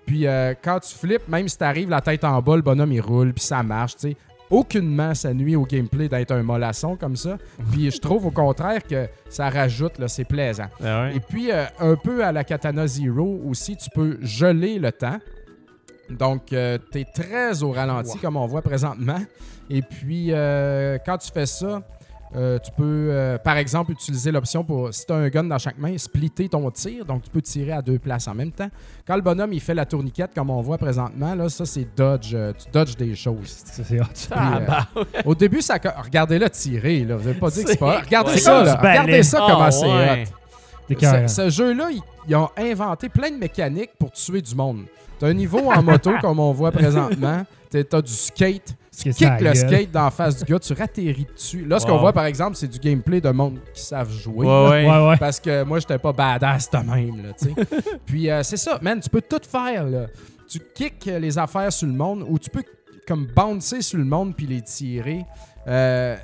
Puis 0.07 0.27
euh, 0.27 0.55
quand 0.63 0.81
tu 0.81 0.95
flippes, 0.95 1.29
même 1.29 1.49
si 1.49 1.57
t'arrives 1.57 1.89
la 1.89 2.01
tête 2.01 2.25
en 2.25 2.41
bas, 2.43 2.57
le 2.57 2.63
bonhomme 2.63 2.93
il 2.93 3.01
roule, 3.01 3.33
puis 3.33 3.45
ça 3.45 3.63
marche, 3.63 3.97
tu 3.97 4.11
sais. 4.11 4.17
Aucunement 4.51 5.15
ça 5.15 5.33
nuit 5.33 5.57
au 5.57 5.65
gameplay 5.65 6.09
d'être 6.09 6.33
un 6.33 6.43
mollasson 6.43 6.97
comme 6.97 7.17
ça. 7.17 7.39
Puis 7.73 7.91
je 7.91 7.99
trouve 7.99 8.27
au 8.27 8.31
contraire 8.31 8.83
que 8.83 9.09
ça 9.29 9.49
rajoute, 9.49 9.99
là, 9.99 10.09
c'est 10.09 10.25
plaisant. 10.25 10.69
Ah 10.83 11.05
ouais. 11.05 11.17
Et 11.17 11.21
puis, 11.21 11.51
euh, 11.51 11.65
un 11.81 11.97
peu 11.97 12.25
à 12.25 12.31
la 12.31 12.45
Katana 12.45 12.87
Zero 12.87 13.41
aussi, 13.49 13.77
tu 13.77 13.89
peux 13.91 14.19
geler 14.23 14.79
le 14.79 14.93
temps. 14.93 15.19
Donc, 16.11 16.47
tu 16.47 16.57
es 16.57 17.05
très 17.15 17.63
au 17.63 17.73
ralenti, 17.73 18.19
comme 18.19 18.37
on 18.37 18.47
voit 18.47 18.63
présentement. 18.63 19.21
Et 19.71 19.83
puis, 19.83 20.29
euh, 20.31 20.99
quand 21.05 21.19
tu 21.19 21.31
fais 21.33 21.47
ça, 21.47 21.83
euh, 22.37 22.59
tu 22.59 22.71
peux, 22.73 22.83
euh, 23.11 23.39
par 23.39 23.57
exemple, 23.57 23.93
utiliser 23.93 24.33
l'option 24.33 24.65
pour, 24.65 24.93
si 24.93 25.07
tu 25.07 25.13
as 25.13 25.17
un 25.17 25.29
gun 25.29 25.45
dans 25.45 25.59
chaque 25.59 25.79
main, 25.79 25.97
splitter 25.99 26.49
ton 26.49 26.69
tir. 26.71 27.05
Donc, 27.05 27.23
tu 27.23 27.31
peux 27.31 27.41
tirer 27.43 27.73
à 27.73 27.81
deux 27.83 27.99
places 27.99 28.27
en 28.27 28.35
même 28.35 28.51
temps. 28.51 28.69
Quand 29.07 29.15
le 29.17 29.23
bonhomme, 29.23 29.53
il 29.53 29.61
fait 29.61 29.75
la 29.75 29.87
tourniquette, 29.87 30.33
comme 30.35 30.51
on 30.51 30.61
voit 30.61 30.79
présentement, 30.79 31.35
là, 31.35 31.49
ça, 31.49 31.65
c'est 31.65 31.87
dodge. 31.97 32.33
euh, 32.35 32.53
tu 32.53 32.71
dodges 32.73 32.97
des 32.97 33.15
choses. 33.15 33.49
Ça, 33.65 33.83
c'est 33.85 34.01
Ah, 34.33 34.57
euh, 34.57 34.67
bah, 34.67 34.89
au 35.25 35.35
début, 35.35 35.63
ça... 35.63 35.77
Regardez-le 36.05 36.51
tirer, 36.51 37.05
là. 37.05 37.17
Vous 37.17 37.25
n'avez 37.29 37.39
pas 37.39 37.51
dit 37.51 37.63
que 37.65 37.71
c'est 37.71 37.77
pas... 37.77 38.01
Regardez 38.01 38.33
ouais. 38.33 38.39
ça, 38.39 38.63
là. 38.65 38.75
Regardez 38.77 39.23
ça, 39.23 39.39
Ah, 39.41 39.47
comment 39.51 39.95
ouais. 39.97 40.23
hot. 40.25 40.31
C'est 40.89 40.95
Ce, 40.95 41.01
carré. 41.01 41.29
ce 41.29 41.49
jeu-là, 41.51 41.89
ils, 41.93 42.01
ils 42.29 42.37
ont 42.37 42.51
inventé 42.59 43.09
plein 43.09 43.31
de 43.31 43.37
mécaniques 43.37 43.93
pour 43.99 44.11
tuer 44.11 44.43
du 44.43 44.55
monde. 44.55 44.83
T'as 45.19 45.29
un 45.29 45.33
niveau 45.33 45.71
en 45.71 45.83
moto, 45.83 46.11
comme 46.21 46.41
on 46.41 46.53
voit 46.53 46.73
présentement. 46.73 47.45
T'as 47.71 47.85
t'as 47.85 48.03
du 48.03 48.13
skate. 48.13 48.75
Tu 48.97 49.05
Qu'est-ce 49.05 49.19
que 49.19 49.25
ça 49.25 49.31
kicks 49.37 49.41
le 49.41 49.53
gueule? 49.53 49.57
skate 49.57 49.91
d'en 49.91 50.11
face 50.11 50.37
du 50.39 50.45
gars, 50.45 50.59
tu 50.59 50.73
ratterris 50.73 51.27
dessus. 51.35 51.65
Là, 51.65 51.81
ce 51.81 51.87
qu'on 51.87 51.99
voit, 51.99 52.13
par 52.13 52.27
exemple, 52.27 52.57
c'est 52.57 52.69
du 52.69 52.79
gameplay 52.79 53.21
de 53.21 53.31
monde 53.31 53.59
qui 53.73 53.83
savent 53.83 54.13
jouer. 54.13 54.47
Ouais, 54.47 54.69
ouais. 54.69 54.91
Ouais, 54.91 55.09
ouais. 55.09 55.17
Parce 55.17 55.41
que 55.41 55.65
moi, 55.65 55.79
j'étais 55.81 55.99
pas 55.99 56.13
badass 56.13 56.71
de 56.71 56.79
même, 56.79 57.23
là, 57.23 57.33
tu 57.39 57.47
sais. 57.47 57.55
Puis 58.07 58.31
euh, 58.31 58.43
c'est 58.43 58.57
ça, 58.57 58.79
man, 58.83 59.01
tu 59.01 59.11
peux 59.11 59.23
tout 59.23 59.41
faire, 59.49 59.85
là. 59.85 60.07
Tu 60.49 60.61
kicks 60.75 61.07
les 61.07 61.39
affaires 61.39 61.73
sur 61.73 61.87
le 61.87 61.95
monde 61.95 62.25
ou 62.29 62.39
tu 62.39 62.51
peux 62.51 62.63
comme 63.07 63.27
bouncer 63.27 63.83
sur 63.83 63.99
le 63.99 64.05
monde 64.05 64.35
puis 64.37 64.47
les 64.47 64.63
tirer. 64.63 65.25
Euh, 65.67 66.17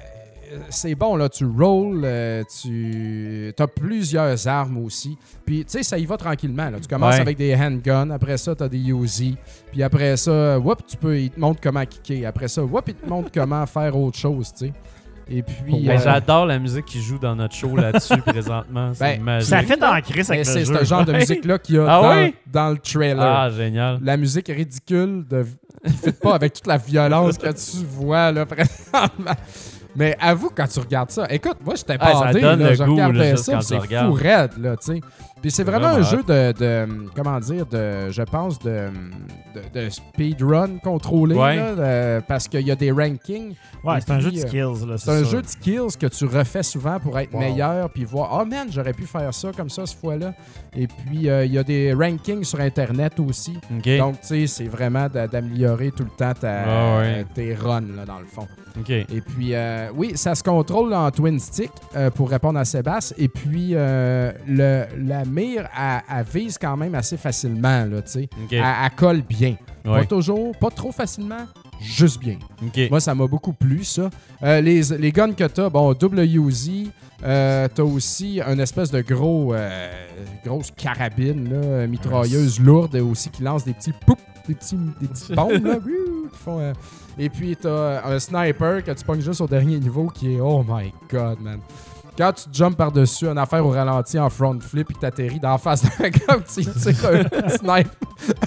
c'est 0.68 0.94
bon, 0.94 1.16
là, 1.16 1.28
tu 1.28 1.44
rolls, 1.44 2.02
euh, 2.04 2.42
tu 2.62 3.52
as 3.58 3.66
plusieurs 3.66 4.46
armes 4.48 4.78
aussi. 4.78 5.16
Puis, 5.44 5.64
tu 5.64 5.70
sais, 5.72 5.82
ça 5.82 5.98
y 5.98 6.04
va 6.06 6.16
tranquillement. 6.16 6.70
Là. 6.70 6.78
Tu 6.80 6.88
commences 6.88 7.14
Ouais. 7.14 7.20
avec 7.20 7.36
des 7.36 7.54
handguns, 7.54 8.10
après 8.10 8.36
ça, 8.36 8.54
tu 8.54 8.62
as 8.62 8.68
des 8.68 8.78
Uzi. 8.90 9.36
Puis 9.72 9.82
après 9.82 10.16
ça, 10.16 10.58
whoop, 10.58 10.84
tu 10.86 10.96
peux, 10.96 11.18
il 11.18 11.30
te 11.30 11.38
montre 11.40 11.60
comment 11.62 11.84
kicker. 11.84 12.26
Après 12.26 12.48
ça, 12.48 12.62
whoop, 12.64 12.84
il 12.88 12.94
te 12.94 13.06
montre 13.08 13.30
comment 13.32 13.64
faire 13.66 13.96
autre 13.96 14.18
chose, 14.18 14.52
tu 14.52 14.66
sais. 14.66 14.72
Et 15.32 15.42
puis. 15.44 15.86
Ben, 15.86 15.96
euh, 15.96 16.00
J'adore 16.02 16.46
la 16.46 16.58
musique 16.58 16.86
qui 16.86 17.00
joue 17.00 17.18
dans 17.18 17.36
notre 17.36 17.54
show 17.54 17.76
là-dessus 17.76 18.16
présentement. 18.26 18.90
C'est 18.94 19.16
Ben, 19.18 19.22
magique. 19.22 19.48
Ça 19.48 19.62
fait 19.62 19.76
dans 19.76 19.92
la 19.94 20.02
crise 20.02 20.28
mais 20.28 20.36
avec 20.38 20.46
le 20.48 20.52
c'est 20.52 20.64
ce 20.64 20.84
genre 20.84 21.04
de 21.04 21.12
musique-là 21.12 21.58
qu'il 21.60 21.76
y 21.76 21.78
a 21.78 21.84
Ah 21.88 22.02
dans, 22.02 22.22
oui? 22.24 22.34
dans 22.52 22.70
le 22.70 22.78
trailer. 22.78 23.22
Ah, 23.24 23.48
génial. 23.50 24.00
La 24.02 24.16
musique 24.16 24.48
ridicule 24.48 25.24
de, 25.30 25.44
qui 25.86 26.06
ne 26.06 26.10
fit 26.12 26.18
pas 26.20 26.34
avec 26.34 26.54
toute 26.54 26.66
la 26.66 26.78
violence 26.78 27.38
que 27.38 27.46
tu 27.52 27.84
vois 27.86 28.32
là, 28.32 28.44
présentement. 28.46 29.36
Mais 29.96 30.16
avoue, 30.20 30.50
quand 30.54 30.66
tu 30.68 30.78
regardes 30.80 31.10
ça, 31.10 31.26
écoute, 31.30 31.56
moi, 31.64 31.74
j'étais 31.76 31.96
Ah, 31.98 32.12
ça 32.12 32.24
bandé, 32.26 32.40
donne 32.40 32.60
là, 32.60 32.68
le 32.70 32.74
je 32.74 32.84
goût, 32.84 32.92
regardais 32.92 33.36
ça, 33.36 33.60
c'est 33.60 33.78
fou 33.80 34.12
raide, 34.12 34.50
là, 34.58 34.76
tu 34.76 34.94
sais. 34.94 35.00
Puis 35.42 35.50
c'est 35.50 35.64
vraiment 35.64 35.86
un 35.88 36.02
jeu 36.02 36.22
de, 36.22 36.52
de- 36.52 37.08
comment 37.16 37.40
dire, 37.40 37.64
de, 37.66 38.10
je 38.10 38.22
pense, 38.22 38.58
de, 38.58 38.88
de, 39.54 39.80
de 39.80 39.88
speedrun 39.88 40.78
contrôlé, 40.84 41.34
Ouais. 41.34 41.56
là, 41.56 41.74
de- 42.18 42.24
parce 42.26 42.46
qu'il 42.46 42.60
y 42.66 42.70
a 42.70 42.76
des 42.76 42.92
rankings. 42.92 43.54
Ouais, 43.82 43.98
c'est 44.00 44.10
un 44.12 44.20
jeu 44.20 44.30
de 44.30 44.36
skills. 44.36 44.86
là, 44.86 44.98
C'est 44.98 45.10
un 45.10 45.24
ça. 45.24 45.30
jeu 45.30 45.40
de 45.42 45.46
skills 45.48 45.96
que 45.98 46.06
tu 46.06 46.26
refais 46.26 46.62
souvent 46.62 47.00
pour 47.00 47.18
être 47.18 47.32
Wow. 47.32 47.40
meilleur, 47.40 47.88
puis 47.90 48.04
voir, 48.04 48.38
oh 48.40 48.44
man, 48.44 48.68
j'aurais 48.70 48.92
pu 48.92 49.06
faire 49.06 49.32
ça 49.32 49.50
comme 49.56 49.70
ça 49.70 49.86
cette 49.86 49.98
fois-là. 49.98 50.34
Et 50.76 50.86
puis, 50.86 51.28
euh, 51.30 51.46
il 51.46 51.52
y 51.54 51.58
a 51.58 51.64
des 51.64 51.94
rankings 51.94 52.44
sur 52.44 52.60
Internet 52.60 53.18
aussi. 53.18 53.58
Donc, 53.98 54.20
tu 54.20 54.26
sais, 54.26 54.46
c'est 54.46 54.68
vraiment 54.68 55.08
d'a- 55.08 55.26
d'améliorer 55.26 55.90
tout 55.90 56.04
le 56.04 56.10
temps 56.10 56.34
ta- 56.38 56.64
Ah 56.66 56.98
ouais. 56.98 57.24
tes 57.34 57.54
runs, 57.54 57.80
là, 57.96 58.04
dans 58.06 58.18
le 58.20 58.26
fond. 58.26 58.46
Et 58.88 59.20
puis, 59.20 59.54
euh, 59.54 59.90
oui, 59.94 60.12
ça 60.14 60.34
se 60.34 60.42
contrôle 60.42 60.92
en 60.94 61.10
twin 61.10 61.38
stick 61.38 61.70
euh, 61.96 62.10
pour 62.10 62.30
répondre 62.30 62.58
à 62.58 62.64
Sébastien. 62.64 63.16
Et 63.18 63.28
puis, 63.28 63.70
euh, 63.72 64.32
le, 64.46 64.84
la 64.98 65.24
mire, 65.24 65.68
elle, 65.78 66.02
elle 66.18 66.24
vise 66.24 66.58
quand 66.58 66.76
même 66.76 66.94
assez 66.94 67.16
facilement, 67.16 67.84
là, 67.84 68.02
tu 68.02 68.12
sais. 68.12 68.28
Elle, 68.50 68.58
elle 68.58 68.90
colle 68.96 69.22
bien. 69.22 69.56
Ouais. 69.84 70.00
Pas 70.00 70.04
toujours, 70.04 70.56
pas 70.56 70.70
trop 70.70 70.92
facilement, 70.92 71.46
juste 71.80 72.20
bien. 72.20 72.38
Moi, 72.90 73.00
ça 73.00 73.14
m'a 73.14 73.26
beaucoup 73.26 73.52
plu, 73.52 73.84
ça. 73.84 74.10
Les, 74.42 74.82
les 74.82 75.12
guns 75.12 75.32
que 75.32 75.44
t'as, 75.44 75.68
bon, 75.68 75.92
double 75.94 76.20
Uzi. 76.20 76.90
Euh, 77.22 77.68
t'as 77.72 77.82
aussi 77.82 78.40
une 78.40 78.60
espèce 78.60 78.90
de 78.90 79.02
gros, 79.02 79.52
euh, 79.52 79.90
grosse 80.44 80.70
carabine, 80.70 81.50
là, 81.50 81.86
mitrailleuse 81.86 82.58
lourde 82.60 82.96
aussi 82.96 83.28
qui 83.28 83.42
lance 83.42 83.64
des 83.64 83.74
petits 83.74 83.92
poup, 83.92 84.18
des 84.48 84.54
petits, 84.54 84.78
des 85.00 85.08
petites 85.08 85.34
bombes, 85.34 85.64
là, 85.64 85.76
qui 86.32 86.38
font, 86.38 86.58
euh, 86.60 86.72
Et 87.22 87.28
puis 87.28 87.54
t'as 87.54 87.68
euh, 87.68 88.00
un 88.16 88.18
sniper 88.18 88.82
que 88.82 88.92
tu 88.92 89.04
pognes 89.04 89.20
juste 89.20 89.42
au 89.42 89.46
dernier 89.46 89.78
niveau 89.78 90.06
qui 90.06 90.36
est, 90.36 90.40
oh 90.40 90.64
my 90.66 90.90
god, 91.10 91.38
man. 91.40 91.58
Quand 92.16 92.32
tu 92.32 92.44
jumps 92.52 92.76
par-dessus 92.76 93.26
une 93.28 93.36
affaire 93.38 93.64
au 93.64 93.70
ralenti 93.70 94.18
en 94.18 94.28
front 94.30 94.58
flip 94.60 94.90
et 94.90 94.94
que 94.94 94.98
t'atterris 95.00 95.38
d'en 95.38 95.58
face 95.58 95.82
d'un 95.82 96.08
gars, 96.08 96.38
tu 96.52 96.62
tires 96.64 97.10
un 97.44 97.48
snipe 97.80 97.90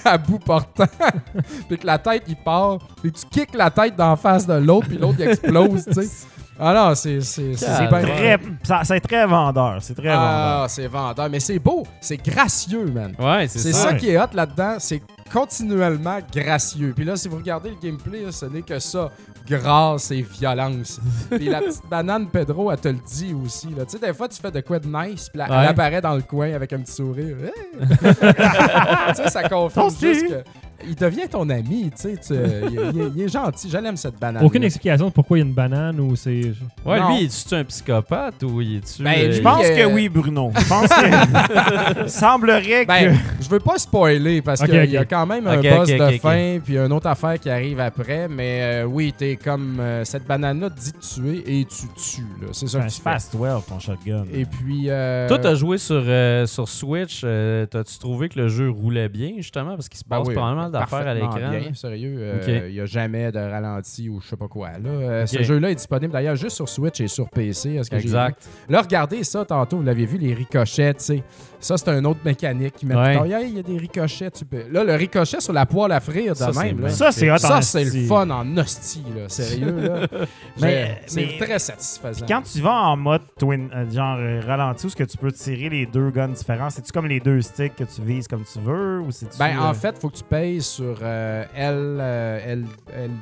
à 0.04 0.18
bout 0.18 0.38
portant, 0.40 0.84
puis 1.68 1.78
que 1.78 1.86
la 1.86 1.98
tête 1.98 2.24
il 2.26 2.36
part, 2.36 2.78
puis 3.00 3.12
tu 3.12 3.24
kicks 3.30 3.54
la 3.54 3.70
tête 3.70 3.94
d'en 3.96 4.16
face 4.16 4.46
de 4.46 4.54
l'autre, 4.54 4.88
puis 4.88 4.98
l'autre 4.98 5.16
il 5.20 5.28
explose, 5.28 5.84
tu 5.86 5.92
sais. 5.94 6.26
Ah 6.58 6.72
non, 6.72 6.94
c'est 6.94 7.20
c'est 7.20 7.54
c'est 7.56 7.66
C'est 7.66 7.88
ben- 7.88 8.02
très, 8.02 8.38
c'est 8.84 9.00
très 9.00 9.26
vendeur. 9.26 9.78
C'est 9.80 9.94
très 9.94 10.14
vendeur. 10.14 10.22
Ah, 10.22 10.66
c'est 10.68 10.86
vendeur, 10.86 11.28
mais 11.28 11.40
c'est 11.40 11.58
beau, 11.58 11.84
c'est 12.00 12.16
gracieux, 12.24 12.86
man. 12.86 13.12
Ouais, 13.18 13.48
c'est 13.48 13.58
C'est 13.58 13.72
ça. 13.72 13.88
ça 13.88 13.94
qui 13.94 14.10
est 14.10 14.18
hot 14.20 14.28
là-dedans, 14.32 14.76
c'est 14.78 15.02
continuellement 15.34 16.20
gracieux. 16.32 16.92
Puis 16.94 17.04
là, 17.04 17.16
si 17.16 17.28
vous 17.28 17.36
regardez 17.36 17.70
le 17.70 17.76
gameplay, 17.82 18.20
là, 18.22 18.30
ce 18.30 18.46
n'est 18.46 18.62
que 18.62 18.78
ça, 18.78 19.10
grâce 19.48 20.12
et 20.12 20.22
violence. 20.22 21.00
puis 21.30 21.46
la 21.46 21.60
petite 21.60 21.86
banane 21.90 22.28
Pedro, 22.28 22.70
elle 22.70 22.78
te 22.78 22.88
le 22.88 22.98
dit 23.04 23.34
aussi. 23.34 23.66
Tu 23.66 23.74
sais, 23.88 23.98
des 23.98 24.14
fois, 24.14 24.28
tu 24.28 24.40
fais 24.40 24.52
de 24.52 24.60
quoi 24.60 24.78
de 24.78 24.86
nice, 24.86 25.28
puis 25.28 25.38
là, 25.38 25.50
Ouais. 25.50 25.56
elle 25.62 25.68
apparaît 25.70 26.00
dans 26.00 26.14
le 26.14 26.22
coin 26.22 26.52
avec 26.52 26.72
un 26.72 26.78
petit 26.78 26.92
sourire. 26.92 27.36
Hey! 27.42 27.52
tu 29.16 29.22
sais, 29.22 29.28
ça 29.28 29.48
confirme 29.48 29.90
juste 30.00 30.28
que 30.28 30.44
il 30.86 30.94
devient 30.94 31.28
ton 31.30 31.48
ami, 31.50 31.90
tu 31.94 32.02
sais. 32.02 32.16
tu- 32.16 32.34
il, 32.34 32.72
il- 32.94 33.12
il 33.16 33.22
est 33.22 33.28
gentil, 33.28 33.68
je 33.70 33.78
l'aime 33.78 33.96
cette 33.96 34.18
banane. 34.18 34.44
Aucune 34.44 34.64
explication 34.64 35.06
de 35.08 35.12
pourquoi 35.12 35.38
il 35.38 35.40
y 35.40 35.44
a 35.44 35.46
une 35.46 35.52
banane 35.54 36.00
ou 36.00 36.16
c'est. 36.16 36.52
Ouais, 36.84 37.00
Non. 37.00 37.16
lui, 37.16 37.24
est-tu 37.24 37.54
un 37.54 37.64
psychopathe 37.64 38.42
ou 38.42 38.60
il 38.60 38.76
est-tu. 38.76 39.02
Ben, 39.02 39.12
euh, 39.18 39.32
Je 39.32 39.40
pense 39.40 39.64
euh, 39.64 39.76
que 39.76 39.92
oui, 39.92 40.08
Bruno. 40.08 40.50
Je 40.56 40.68
pense 40.68 40.88
que. 40.88 42.08
semblerait 42.08 42.84
Ben, 42.86 43.12
que. 43.12 43.18
je 43.44 43.48
veux 43.48 43.60
pas 43.60 43.78
spoiler 43.78 44.42
parce 44.42 44.60
Ok, 44.60 44.68
qu'il 44.70 44.90
y 44.90 44.96
a 44.96 45.04
quand 45.04 45.26
même 45.26 45.46
un 45.46 45.56
boss 45.60 45.88
de 45.88 46.18
fin 46.18 46.58
puis 46.64 46.78
une 46.78 46.92
autre 46.92 47.06
affaire 47.06 47.38
qui 47.38 47.50
arrive 47.50 47.80
après. 47.80 48.28
Mais 48.28 48.60
euh, 48.62 48.84
oui, 48.84 49.12
t'es 49.16 49.36
comme 49.36 49.78
euh, 49.80 50.04
cette 50.04 50.26
banane-là 50.26 50.70
te 50.70 50.80
dit 50.80 50.92
de 50.92 50.98
tuer 50.98 51.58
et 51.60 51.64
tu 51.64 51.86
tues. 51.96 52.26
là. 52.40 52.48
C'est 52.52 52.66
ça 52.68 52.78
un 52.78 52.82
que 52.82 52.88
tu 52.88 52.96
fais. 52.96 53.02
fast 53.02 53.34
well, 53.38 53.58
ton 53.68 53.78
shotgun. 53.78 54.24
Et 54.32 54.44
puis. 54.44 54.86
euh, 54.88 55.28
Toi, 55.28 55.38
t'as 55.38 55.54
joué 55.54 55.78
sur, 55.78 56.02
euh, 56.06 56.46
sur 56.46 56.68
Switch. 56.68 57.22
euh, 57.24 57.66
T'as-tu 57.66 57.98
trouvé 57.98 58.28
que 58.28 58.38
le 58.38 58.48
jeu 58.48 58.70
roulait 58.70 59.08
bien, 59.08 59.32
justement? 59.38 59.74
Parce 59.74 59.88
qu'il 59.88 59.98
se 59.98 60.04
ben 60.06 60.18
passe 60.18 60.28
oui, 60.28 60.34
pas 60.34 60.42
mal 60.72 60.80
d'affaires 60.80 61.06
à 61.08 61.14
l'écran. 61.14 61.36
bien, 61.50 61.74
sérieux. 61.74 62.16
euh. 62.18 62.66
Il 62.68 62.74
n'y 62.74 62.80
a 62.80 62.86
jamais 62.86 63.30
de 63.32 63.38
ralenti 63.38 64.08
ou 64.08 64.20
je 64.20 64.28
sais 64.28 64.36
pas 64.36 64.48
quoi. 64.48 64.70
Là. 64.72 64.88
Euh, 64.90 65.26
Ce 65.26 65.42
jeu-là 65.42 65.70
est 65.70 65.74
disponible 65.76 66.12
d'ailleurs 66.12 66.36
juste 66.36 66.56
sur 66.56 66.68
Switch 66.68 67.00
et 67.00 67.08
sur 67.08 67.28
PC. 67.30 67.74
est-ce 67.74 67.90
que 67.90 67.98
j'ai 67.98 68.04
Exact. 68.04 68.48
Là, 68.68 68.82
regardez 68.82 69.24
ça 69.24 69.44
tantôt, 69.44 69.78
vous 69.78 69.82
l'avez 69.82 70.06
vu, 70.06 70.18
les 70.18 70.34
ricochets, 70.34 70.94
tu 70.94 71.04
sais. 71.04 71.22
Ça, 71.64 71.78
c'est 71.78 71.88
un 71.88 72.04
autre 72.04 72.20
mécanique 72.24 72.74
qui 72.74 72.84
met 72.86 72.94
Ouais. 72.94 73.16
Hey, 73.32 73.48
Il 73.48 73.56
y 73.56 73.58
a 73.58 73.62
des 73.62 73.78
ricochets. 73.78 74.30
Tu 74.30 74.44
peux... 74.44 74.64
Là, 74.70 74.84
le 74.84 74.94
ricochet 74.94 75.40
sur 75.40 75.52
la 75.54 75.64
poêle 75.64 75.92
à 75.92 76.00
frire 76.00 76.32
de 76.34 76.38
Ça, 76.38 76.50
même. 76.52 76.80
là. 76.80 76.90
Ça, 76.90 77.10
c'est 77.10 77.26
Ça, 77.38 77.62
c'est 77.62 77.84
le 77.84 78.06
fun 78.06 78.28
en 78.28 78.56
hostie, 78.58 79.02
là. 79.16 79.28
Sérieux, 79.28 79.74
là. 79.80 80.06
Mais- 80.60 81.00
c'est 81.06 81.38
très 81.40 81.58
satisfaisant. 81.58 82.26
Quand 82.28 82.42
tu 82.42 82.60
vas 82.60 82.74
en 82.74 82.96
mode 82.98 83.22
twin, 83.38 83.70
euh, 83.74 83.90
genre 83.90 84.16
euh, 84.20 84.40
ralenti, 84.46 84.84
où 84.84 84.88
est-ce 84.88 84.96
que 84.96 85.04
tu 85.04 85.16
peux 85.16 85.32
tirer 85.32 85.70
les 85.70 85.86
deux 85.86 86.10
guns 86.10 86.28
différents? 86.28 86.68
C'est-tu 86.70 86.92
comme 86.92 87.06
les 87.06 87.20
deux 87.20 87.40
sticks 87.40 87.74
que 87.76 87.84
tu 87.84 88.02
vises 88.02 88.28
comme 88.28 88.44
tu 88.44 88.58
veux? 88.60 89.00
Ou 89.00 89.10
c'est-tu, 89.10 89.38
Ben, 89.38 89.58
en 89.58 89.70
euh, 89.70 89.72
fait, 89.74 89.98
faut 89.98 90.10
que 90.10 90.16
tu 90.18 90.24
payes 90.24 90.60
sur 90.60 90.98
euh, 91.02 91.44
L, 91.56 91.98
euh, 92.00 92.38
L, 92.46 92.64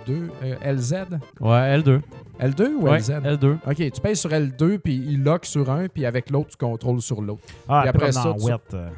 L2, 0.08 0.28
euh, 0.42 0.72
LZ. 0.74 0.94
Ouais, 1.40 1.78
L2. 1.78 2.00
L2 2.40 2.66
ou 2.74 2.88
Ouais, 2.88 2.98
LZ? 2.98 3.10
L2. 3.24 3.56
Ok, 3.66 3.76
tu 3.76 4.00
payes 4.00 4.16
sur 4.16 4.30
L2, 4.30 4.78
puis 4.78 4.94
il 5.06 5.22
lock 5.22 5.44
sur 5.44 5.70
un, 5.70 5.86
puis 5.86 6.04
avec 6.04 6.28
l'autre, 6.30 6.48
tu 6.50 6.56
contrôles 6.56 7.00
sur 7.00 7.20
l'autre. 7.22 7.42
Ah, 7.68 7.84
après 7.86 8.10
ça, 8.10 8.31
Wet. 8.40 8.74
euh, 8.74 8.88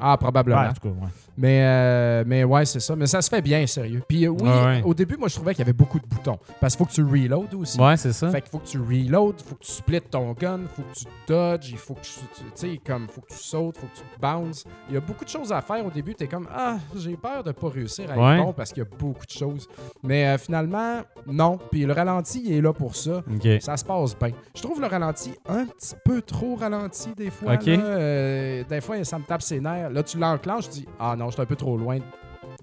Ah, 0.00 0.16
probablement. 0.16 0.60
ouais, 0.62 0.68
en 0.68 0.72
tout 0.72 0.80
cas, 0.80 0.88
ouais. 0.88 1.08
Mais, 1.36 1.60
euh, 1.62 2.24
mais 2.26 2.44
ouais, 2.44 2.64
c'est 2.64 2.80
ça. 2.80 2.94
Mais 2.94 3.06
ça 3.06 3.22
se 3.22 3.28
fait 3.30 3.40
bien, 3.40 3.66
sérieux. 3.66 4.02
Puis 4.06 4.26
euh, 4.26 4.30
oui, 4.30 4.42
Ouais, 4.42 4.64
ouais. 4.64 4.82
au 4.84 4.92
début, 4.94 5.16
moi, 5.16 5.28
je 5.28 5.34
trouvais 5.36 5.52
qu'il 5.54 5.60
y 5.60 5.62
avait 5.62 5.72
beaucoup 5.72 5.98
de 5.98 6.06
boutons. 6.06 6.38
Parce 6.60 6.74
qu'il 6.76 6.84
faut 6.84 6.90
que 6.90 6.94
tu 6.94 7.02
reload 7.02 7.54
aussi. 7.54 7.80
Ouais, 7.80 7.96
c'est 7.96 8.12
ça. 8.12 8.30
Fait 8.30 8.40
qu'il 8.42 8.50
faut 8.50 8.58
que 8.58 8.66
tu 8.66 8.78
reload, 8.78 9.36
il 9.38 9.44
faut 9.44 9.54
que 9.54 9.64
tu 9.64 9.72
splits 9.72 10.00
ton 10.02 10.32
gun, 10.32 10.60
il 10.62 10.68
faut 10.68 10.82
que 10.82 10.94
tu 10.94 11.04
dodges, 11.26 11.70
il 11.70 11.78
faut 11.78 11.94
que 11.94 12.00
tu, 12.02 12.10
tu 12.34 12.44
sais, 12.54 12.80
comme, 12.86 13.08
faut 13.08 13.20
que 13.22 13.32
tu 13.32 13.38
sautes, 13.38 13.76
il 13.78 13.80
faut 13.80 13.86
que 13.86 13.96
tu 13.96 14.20
bounces. 14.20 14.64
Il 14.88 14.94
y 14.94 14.96
a 14.96 15.00
beaucoup 15.00 15.24
de 15.24 15.30
choses 15.30 15.52
à 15.52 15.60
faire 15.62 15.84
au 15.86 15.90
début. 15.90 16.14
Tu 16.14 16.24
es 16.24 16.28
comme, 16.28 16.48
ah, 16.54 16.76
j'ai 16.96 17.16
peur 17.16 17.42
de 17.42 17.52
pas 17.52 17.68
réussir 17.68 18.10
à 18.10 18.14
être 18.14 18.22
Ouais. 18.22 18.38
bon 18.38 18.52
parce 18.52 18.70
qu'il 18.72 18.82
y 18.82 18.86
a 18.86 18.88
beaucoup 18.98 19.24
de 19.26 19.30
choses. 19.30 19.68
Mais 20.02 20.26
euh, 20.26 20.38
finalement, 20.38 21.00
non. 21.26 21.58
Puis 21.70 21.84
le 21.86 21.92
ralenti, 21.92 22.42
il 22.44 22.52
est 22.52 22.60
là 22.60 22.72
pour 22.72 22.94
ça. 22.94 23.22
Ça 23.60 23.76
se 23.76 23.84
passe 23.84 24.16
bien. 24.18 24.30
Je 24.54 24.62
trouve 24.62 24.80
le 24.80 24.86
ralenti 24.86 25.32
un 25.48 25.64
petit 25.66 25.94
peu 26.04 26.20
trop 26.22 26.56
ralenti 26.56 27.14
des 27.16 27.30
fois. 27.30 27.54
Là. 27.54 28.64
Des 28.68 28.80
fois, 28.80 29.02
ça 29.04 29.18
me 29.18 29.24
tape 29.24 29.42
ses 29.42 29.60
nerfs. 29.60 29.90
Là, 29.90 30.02
tu 30.02 30.18
l'enclenches, 30.18 30.68
tu 30.70 30.80
dis 30.80 30.86
Ah 30.98 31.14
non, 31.16 31.21
je 31.30 31.34
suis 31.34 31.42
un 31.42 31.46
peu 31.46 31.56
trop 31.56 31.76
loin 31.76 31.98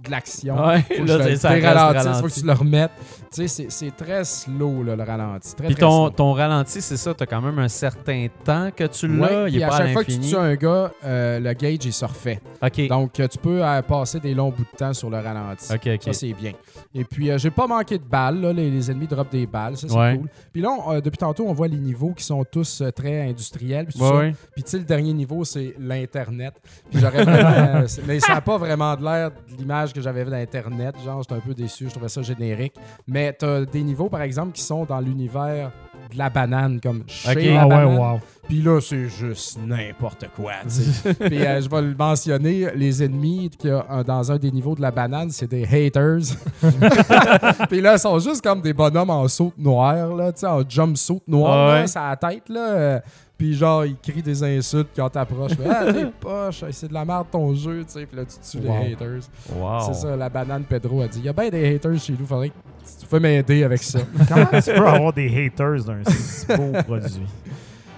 de 0.03 0.11
l'action. 0.11 0.55
Ouais, 0.65 0.81
Faut 0.81 1.03
que 1.03 1.07
là, 1.07 1.23
c'est 1.23 1.31
le 1.31 2.13
faut 2.21 2.27
que 2.27 2.33
tu 2.39 2.45
le 2.45 2.53
remettes. 2.53 2.91
Tu 3.33 3.47
sais, 3.47 3.67
c'est- 3.69 3.91
très 3.95 4.23
slow, 4.23 4.83
là, 4.83 4.95
le 4.95 5.03
ralenti. 5.03 5.53
Très, 5.55 5.65
Puis 5.67 5.75
très 5.75 5.81
ton, 5.81 6.05
slow. 6.07 6.09
ton 6.11 6.33
ralenti, 6.33 6.81
c'est 6.81 6.97
ça, 6.97 7.13
t'as 7.13 7.25
quand 7.25 7.41
même 7.41 7.59
un 7.59 7.67
certain 7.67 8.27
temps 8.43 8.69
que 8.75 8.85
tu 8.85 9.07
l'as. 9.07 9.43
Ouais, 9.43 9.51
il 9.51 9.59
est 9.59 9.63
à 9.63 9.67
pas 9.67 9.77
chaque 9.77 9.89
à 9.89 9.91
fois 9.93 10.03
que 10.03 10.11
tu 10.11 10.19
tues 10.19 10.35
un 10.35 10.55
gars, 10.55 10.91
euh, 11.05 11.39
le 11.39 11.53
gauge, 11.53 11.85
il 11.85 11.93
se 11.93 12.05
refait. 12.05 12.39
OK. 12.63 12.87
Donc, 12.87 13.19
euh, 13.19 13.27
tu 13.27 13.37
peux 13.37 13.63
euh, 13.63 13.81
passer 13.81 14.19
des 14.19 14.33
longs 14.33 14.49
bouts 14.51 14.63
de 14.71 14.77
temps 14.77 14.93
sur 14.93 15.09
le 15.09 15.17
ralenti. 15.19 15.71
OK, 15.73 15.87
OK. 15.95 16.01
Ça, 16.03 16.13
c'est 16.13 16.33
bien. 16.33 16.53
Et 16.95 17.03
puis, 17.03 17.29
euh, 17.29 17.37
j'ai 17.37 17.51
pas 17.51 17.67
manqué 17.67 17.97
de 17.97 18.03
balles. 18.03 18.39
là. 18.41 18.53
Les, 18.53 18.71
les 18.71 18.89
ennemis 18.89 19.07
droppent 19.07 19.31
des 19.31 19.45
balles. 19.45 19.77
Ça, 19.77 19.87
c'est 19.89 19.95
Ouais. 19.95 20.17
cool. 20.17 20.27
Puis 20.53 20.61
là, 20.61 20.69
on- 20.85 20.99
depuis 20.99 21.17
tantôt, 21.17 21.45
on 21.47 21.53
voit 21.53 21.67
les 21.67 21.77
niveaux 21.77 22.13
qui 22.13 22.23
sont 22.23 22.43
tous 22.45 22.81
très 22.95 23.27
industriels. 23.29 23.85
Puis 23.87 23.99
Ouais. 24.01 24.33
Puis 24.55 24.63
tu 24.63 24.71
sais, 24.71 24.77
le 24.77 24.85
dernier 24.85 25.13
niveau, 25.13 25.43
c'est 25.43 25.75
l'Internet. 25.77 26.53
Puis 26.89 26.99
j'aurais 26.99 27.23
vraiment... 27.23 27.87
ça 28.19 28.33
n'a 28.33 28.41
pas 28.41 28.57
vraiment 28.57 28.95
de 28.95 29.03
l'air 29.03 29.31
de 29.31 29.55
l'image 29.57 29.88
que 29.93 30.01
j'avais 30.01 30.23
vue 30.23 30.31
d'Internet. 30.31 30.95
Genre, 31.03 31.21
j'étais 31.21 31.35
un 31.35 31.39
peu 31.39 31.53
déçu. 31.53 31.85
Je 31.85 31.91
trouvais 31.91 32.09
ça 32.09 32.21
générique. 32.21 32.73
Mais 33.07 33.33
t'as 33.33 33.65
des 33.65 33.81
niveaux, 33.83 34.09
par 34.09 34.21
exemple, 34.21 34.51
qui 34.53 34.61
sont 34.61 34.85
dans 34.85 34.99
l'univers 34.99 35.71
de 36.11 36.17
la 36.17 36.29
banane, 36.29 36.79
comme 36.81 37.03
chez 37.07 37.29
Ok. 37.31 37.43
la 37.43 37.61
Ah 37.61 37.67
ouais, 37.67 37.97
wow. 37.97 38.19
Puis 38.47 38.61
là, 38.63 38.79
c'est 38.81 39.07
juste 39.09 39.59
n'importe 39.63 40.25
quoi. 40.35 40.53
Puis 41.19 41.45
euh, 41.45 41.61
je 41.61 41.69
vais 41.69 41.81
le 41.83 41.95
mentionner, 41.95 42.67
les 42.75 43.03
ennemis 43.03 43.49
qu'il 43.51 43.69
y 43.69 43.73
a 43.73 43.85
euh, 43.91 44.03
dans 44.03 44.31
un 44.31 44.37
des 44.37 44.49
niveaux 44.51 44.73
de 44.75 44.81
la 44.81 44.89
banane, 44.89 45.29
c'est 45.29 45.47
des 45.47 45.63
haters. 45.65 46.35
Puis 47.69 47.81
là, 47.81 47.93
ils 47.93 47.99
sont 47.99 48.17
juste 48.19 48.41
comme 48.43 48.61
des 48.61 48.73
bonhommes 48.73 49.09
en 49.11 49.27
saute 49.27 49.57
noire, 49.57 50.15
là, 50.15 50.31
tu 50.31 50.39
sais, 50.41 50.47
en 50.47 50.67
jumpsuit 50.67 51.21
noir, 51.27 51.51
Ah 51.53 51.73
là, 51.75 51.81
ouais. 51.81 51.87
sur 51.87 52.01
la 52.01 52.15
tête. 52.15 52.49
Là. 52.49 53.01
Euh, 53.39 53.45
Puis 53.45 53.55
genre, 53.55 53.85
il 53.85 53.95
crie 53.97 54.21
des 54.21 54.43
insultes 54.43 54.89
quand 54.95 55.09
t'approches. 55.09 55.53
Ah, 55.69 55.91
t'es 55.93 56.05
poche, 56.19 56.63
c'est 56.71 56.87
de 56.89 56.93
la 56.93 57.05
merde 57.05 57.27
ton 57.31 57.53
jeu, 57.55 57.83
tu 57.85 57.93
sais. 57.93 58.05
Puis 58.05 58.17
là, 58.17 58.23
tu 58.25 58.35
tues 58.59 58.65
Wow. 58.67 58.75
les 58.83 58.93
haters. 58.93 59.21
Wow. 59.55 59.79
C'est 59.87 59.93
ça, 60.01 60.15
la 60.15 60.29
banane 60.29 60.63
Pedro 60.63 61.01
a 61.01 61.07
dit. 61.07 61.19
Il 61.19 61.25
y 61.25 61.29
a 61.29 61.33
bien 61.33 61.49
des 61.49 61.75
haters 61.75 61.97
chez 61.99 62.13
nous, 62.19 62.25
faudrait 62.25 62.49
que 62.49 62.53
tu 62.99 63.07
peux 63.07 63.19
m'aider 63.19 63.63
avec 63.63 63.81
ça. 63.81 63.99
Comment 64.27 64.61
tu 64.61 64.71
peux 64.73 64.87
avoir 64.87 65.13
des 65.13 65.45
haters 65.45 65.83
d'un 65.85 66.03
si 66.05 66.45
beau 66.47 66.71
produit? 66.85 67.21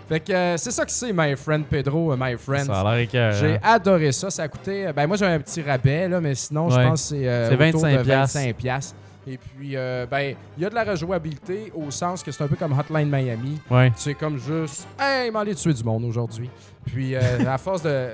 fait 0.07 0.19
que 0.19 0.33
euh, 0.33 0.57
c'est 0.57 0.71
ça 0.71 0.85
que 0.85 0.91
c'est, 0.91 1.11
my 1.13 1.35
friend 1.37 1.65
Pedro, 1.65 2.11
euh, 2.11 2.17
my 2.19 2.35
friend. 2.37 2.65
Ça 2.67 2.81
a 2.81 2.83
l'air 2.83 2.99
écœurant. 3.03 3.37
J'ai 3.39 3.57
adoré 3.63 4.11
ça. 4.11 4.29
Ça 4.29 4.43
a 4.43 4.47
coûté. 4.47 4.85
euh, 4.87 4.93
Ben, 4.93 5.07
moi, 5.07 5.15
j'avais 5.17 5.33
un 5.35 5.39
petit 5.39 5.61
rabais, 5.61 6.07
là, 6.09 6.19
mais 6.21 6.35
sinon, 6.35 6.69
je 6.69 6.75
pense 6.75 7.01
que 7.09 7.15
c'est 7.15 7.27
euh, 7.27 7.49
C'est 7.49 7.69
autour 7.69 7.81
25 7.81 7.97
de 7.97 8.03
piastres. 8.03 8.37
25 8.39 8.55
piastres. 8.55 8.95
Et 9.27 9.37
puis, 9.37 9.75
euh, 9.75 10.05
ben, 10.09 10.35
il 10.57 10.63
y 10.63 10.65
a 10.65 10.69
de 10.69 10.75
la 10.75 10.83
rejouabilité 10.83 11.71
au 11.75 11.91
sens 11.91 12.23
que 12.23 12.31
c'est 12.31 12.43
un 12.43 12.47
peu 12.47 12.55
comme 12.55 12.77
Hotline 12.77 13.07
Miami. 13.09 13.59
Ouais. 13.69 13.91
C'est 13.95 14.15
comme 14.15 14.37
juste, 14.39 14.87
hey, 14.99 15.29
m'en 15.29 15.39
aller 15.41 15.53
tuer 15.55 15.73
du 15.73 15.83
monde 15.83 16.03
aujourd'hui. 16.05 16.49
Puis, 16.85 17.13
euh, 17.15 17.19
à 17.47 17.57
force 17.59 17.83
de. 17.83 18.09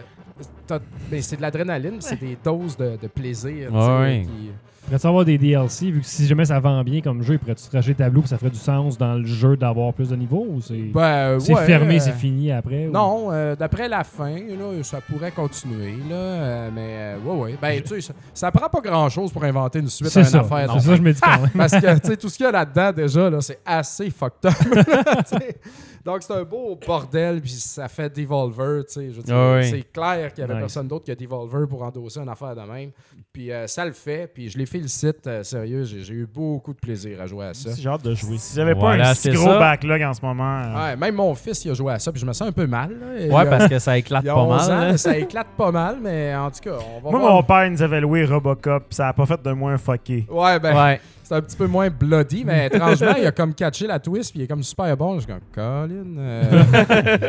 ben, 0.70 1.22
c'est 1.22 1.38
de 1.38 1.42
l'adrénaline, 1.42 2.02
c'est 2.02 2.20
des 2.20 2.38
doses 2.44 2.76
de, 2.76 2.98
de 3.02 3.08
plaisir. 3.08 3.74
Ouais. 3.74 4.24
qui- 4.26 4.52
Pourrais-tu 4.88 5.06
avoir 5.08 5.26
des 5.26 5.38
DLC, 5.38 5.92
vu 5.92 6.00
que 6.00 6.06
si 6.08 6.26
jamais 6.28 6.46
ça 6.46 6.62
vend 6.62 6.82
bien 6.82 7.02
comme 7.02 7.22
jeu, 7.22 7.38
pourrais-tu 7.38 7.68
te 7.68 7.76
racheter 7.76 7.94
tableau 7.94 8.22
que 8.22 8.30
ça 8.30 8.38
ferait 8.38 8.50
du 8.52 8.58
sens 8.58 8.98
dans 8.98 9.16
le 9.16 9.26
jeu 9.26 9.58
d'avoir 9.58 9.94
plus 9.94 10.08
de 10.10 10.16
niveaux 10.16 10.48
ou 10.50 10.62
c'est 10.62 10.78
Ben, 10.94 11.38
ouais, 11.38 11.66
fermé, 11.66 11.98
euh, 11.98 12.00
c'est 12.00 12.14
fini 12.14 12.54
après? 12.54 12.88
ou- 12.88 12.92
Non, 12.92 13.28
euh, 13.32 13.54
d'après 13.58 13.90
la 13.90 14.06
fin, 14.06 14.36
là, 14.38 14.82
ça 14.84 15.02
pourrait 15.02 15.32
continuer, 15.32 15.96
là, 16.10 16.16
euh, 16.16 16.70
mais 16.74 17.16
ouais, 17.30 17.36
ouais. 17.38 17.58
Ben, 17.62 17.82
tu 17.82 17.90
sais, 17.96 18.02
ça, 18.02 18.14
ça 18.34 18.50
prend 18.50 18.70
pas 18.70 18.80
grand-chose 18.80 19.30
pour 19.34 19.44
inventer 19.44 19.80
une 19.80 19.90
suite 19.90 20.16
à 20.16 20.20
une 20.22 20.26
ça. 20.26 20.40
affaire. 20.40 20.72
C'est 20.76 20.80
ça, 20.88 20.96
je 20.96 21.02
me 21.02 21.12
dis 21.12 21.20
quand 21.20 21.42
même. 21.42 21.50
Parce 21.58 21.74
que, 21.74 22.00
tu 22.00 22.08
sais, 22.08 22.16
tout 22.16 22.30
ce 22.30 22.38
qu'il 22.38 22.46
y 22.46 22.48
a 22.48 22.52
là-dedans, 22.54 22.94
déjà, 22.94 23.30
là, 23.30 23.42
c'est 23.42 23.60
assez 23.66 24.10
fucked 24.10 24.46
up. 24.46 24.54
Donc, 26.08 26.24
c'est 26.24 26.34
un 26.34 26.44
beau 26.44 26.80
bordel, 26.88 27.42
puis 27.42 27.50
ça 27.52 27.88
fait 27.90 28.10
Devolver, 28.18 28.86
tu 28.86 28.94
sais. 28.94 29.12
je 29.12 29.18
veux 29.18 29.24
dire, 29.24 29.36
Ah 29.36 29.58
oui. 29.58 29.70
C'est 29.70 29.92
clair 29.92 30.34
qu'il 30.34 30.42
y 30.42 30.44
avait 30.46 30.54
Nice. 30.54 30.62
personne 30.62 30.88
d'autre 30.88 31.06
que 31.06 31.12
Devolver 31.12 31.68
pour 31.68 31.84
endosser 31.84 32.20
une 32.22 32.30
affaire 32.30 32.56
de 32.56 32.62
même. 32.62 32.92
Puis 33.34 33.52
euh, 33.52 33.68
ça 33.68 33.86
le 33.86 33.92
fait, 33.92 34.26
puis 34.34 34.50
je 34.50 34.58
les 34.58 34.66
félicite, 34.66 35.28
euh, 35.28 35.44
sérieux, 35.44 35.84
j'ai 35.84 36.14
eu 36.14 36.26
beaucoup 36.26 36.74
de 36.74 36.80
plaisir 36.80 37.22
à 37.22 37.28
jouer 37.28 37.48
à 37.48 37.54
ça. 37.54 37.72
J'ai 37.78 37.90
hâte 37.90 38.04
de 38.06 38.16
jouer. 38.16 38.38
Si 38.38 38.56
j'avais 38.56 38.74
pas 38.74 38.94
un 38.94 39.14
si 39.14 39.30
gros 39.32 39.46
ça. 39.48 39.60
backlog 39.60 40.02
en 40.02 40.14
ce 40.14 40.22
moment. 40.26 40.62
euh, 40.64 40.76
Ouais, 40.92 40.96
même 40.96 41.16
mon 41.16 41.36
fils, 41.36 41.66
il 41.66 41.72
a 41.72 41.74
joué 41.74 41.92
à 41.94 42.00
ça, 42.00 42.12
puis 42.12 42.22
je 42.22 42.26
me 42.26 42.32
sens 42.34 42.48
un 42.48 42.52
peu 42.54 42.66
mal. 42.68 42.98
là. 42.98 43.20
Et, 43.20 43.30
Ouais, 43.30 43.46
parce 43.50 43.68
que 43.68 43.78
ça 43.78 43.98
éclate 43.98 44.26
pas 44.26 44.34
11 44.36 44.70
mal. 44.70 44.78
ans, 44.78 44.82
là. 44.92 44.98
ça 44.98 45.18
éclate 45.18 45.48
pas 45.58 45.72
mal, 45.72 45.98
mais 46.02 46.34
en 46.36 46.50
tout 46.50 46.62
cas, 46.62 46.78
on 46.96 47.02
va 47.02 47.12
Moi, 47.12 47.20
voir. 47.20 47.34
mon 47.34 47.44
père 47.44 47.66
il 47.66 47.74
nous 47.74 47.82
avait 47.82 48.00
loué 48.00 48.24
Robocop, 48.26 48.88
pis 48.90 48.96
ça 48.96 49.10
a 49.10 49.14
pas 49.14 49.26
fait 49.26 49.42
de 49.44 49.52
moi 49.52 49.74
un 49.74 49.78
fucké. 49.78 50.26
Ouais, 50.30 50.58
ben, 50.60 50.74
Ouais. 50.74 51.02
C'est 51.28 51.36
un 51.36 51.42
petit 51.42 51.58
peu 51.58 51.68
moins 51.68 51.90
bloody, 51.90 52.46
mais 52.46 52.68
étrangement, 52.74 53.14
il 53.18 53.26
a 53.26 53.32
comme 53.32 53.54
catché 53.54 53.86
la 53.86 54.00
twist, 54.00 54.32
puis 54.32 54.40
il 54.40 54.44
est 54.44 54.48
comme 54.48 54.64
super 54.64 54.96
bon. 54.96 55.16
Je 55.16 55.26
suis 55.26 55.28
comme, 55.28 55.42
Colin, 55.54 56.18
euh, 56.18 56.64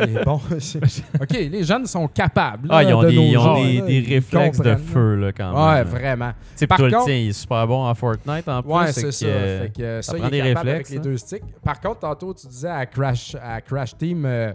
il 0.07 0.17
est 0.17 0.23
bon. 0.23 0.39
ok, 1.21 1.29
les 1.31 1.63
jeunes 1.63 1.85
sont 1.85 2.07
capables. 2.07 2.67
Ah, 2.71 2.81
là, 2.83 2.89
ils 2.89 2.93
ont 2.93 3.01
de 3.03 3.09
des, 3.09 3.15
nos 3.15 3.21
ils 3.23 3.37
ont 3.37 3.41
jours, 3.43 3.55
des, 3.57 3.79
là, 3.79 3.85
des 3.85 3.93
ils 3.99 4.13
réflexes 4.13 4.57
de 4.59 4.63
comprennent, 4.63 4.77
feu, 4.87 5.15
là, 5.15 5.31
quand. 5.33 5.51
Ouais, 5.51 5.73
même. 5.75 5.75
là. 5.75 5.83
vraiment. 5.83 6.29
Tu 6.31 6.37
sais, 6.55 6.67
Par 6.67 6.77
contre- 6.77 6.97
le 6.97 7.03
tien, 7.03 7.15
il 7.15 7.29
est 7.29 7.33
super 7.33 7.67
bon 7.67 7.83
en 7.85 7.93
Fortnite 7.95 8.47
en 8.47 8.61
plus. 8.63 8.71
Ouais, 8.71 8.85
fait 8.87 8.93
c'est 8.93 9.01
que, 9.03 9.11
ça. 9.11 9.25
euh, 9.25 9.61
Fait 9.63 9.69
que, 9.69 9.81
euh, 9.81 10.01
ça, 10.01 10.11
ça 10.13 10.17
il 10.17 10.21
prend 10.21 10.27
est 10.27 10.31
des 10.31 10.37
capable 10.39 10.55
réflexes, 10.69 10.89
avec 10.89 10.89
les 10.89 10.97
hein. 10.97 11.11
deux 11.11 11.17
sticks. 11.17 11.43
Par 11.63 11.79
contre, 11.81 11.99
tantôt, 11.99 12.33
tu 12.33 12.47
disais 12.47 12.69
à 12.69 12.85
Crash, 12.85 13.35
à 13.43 13.59
Crash 13.61 13.97
Team 13.97 14.23
euh, 14.25 14.53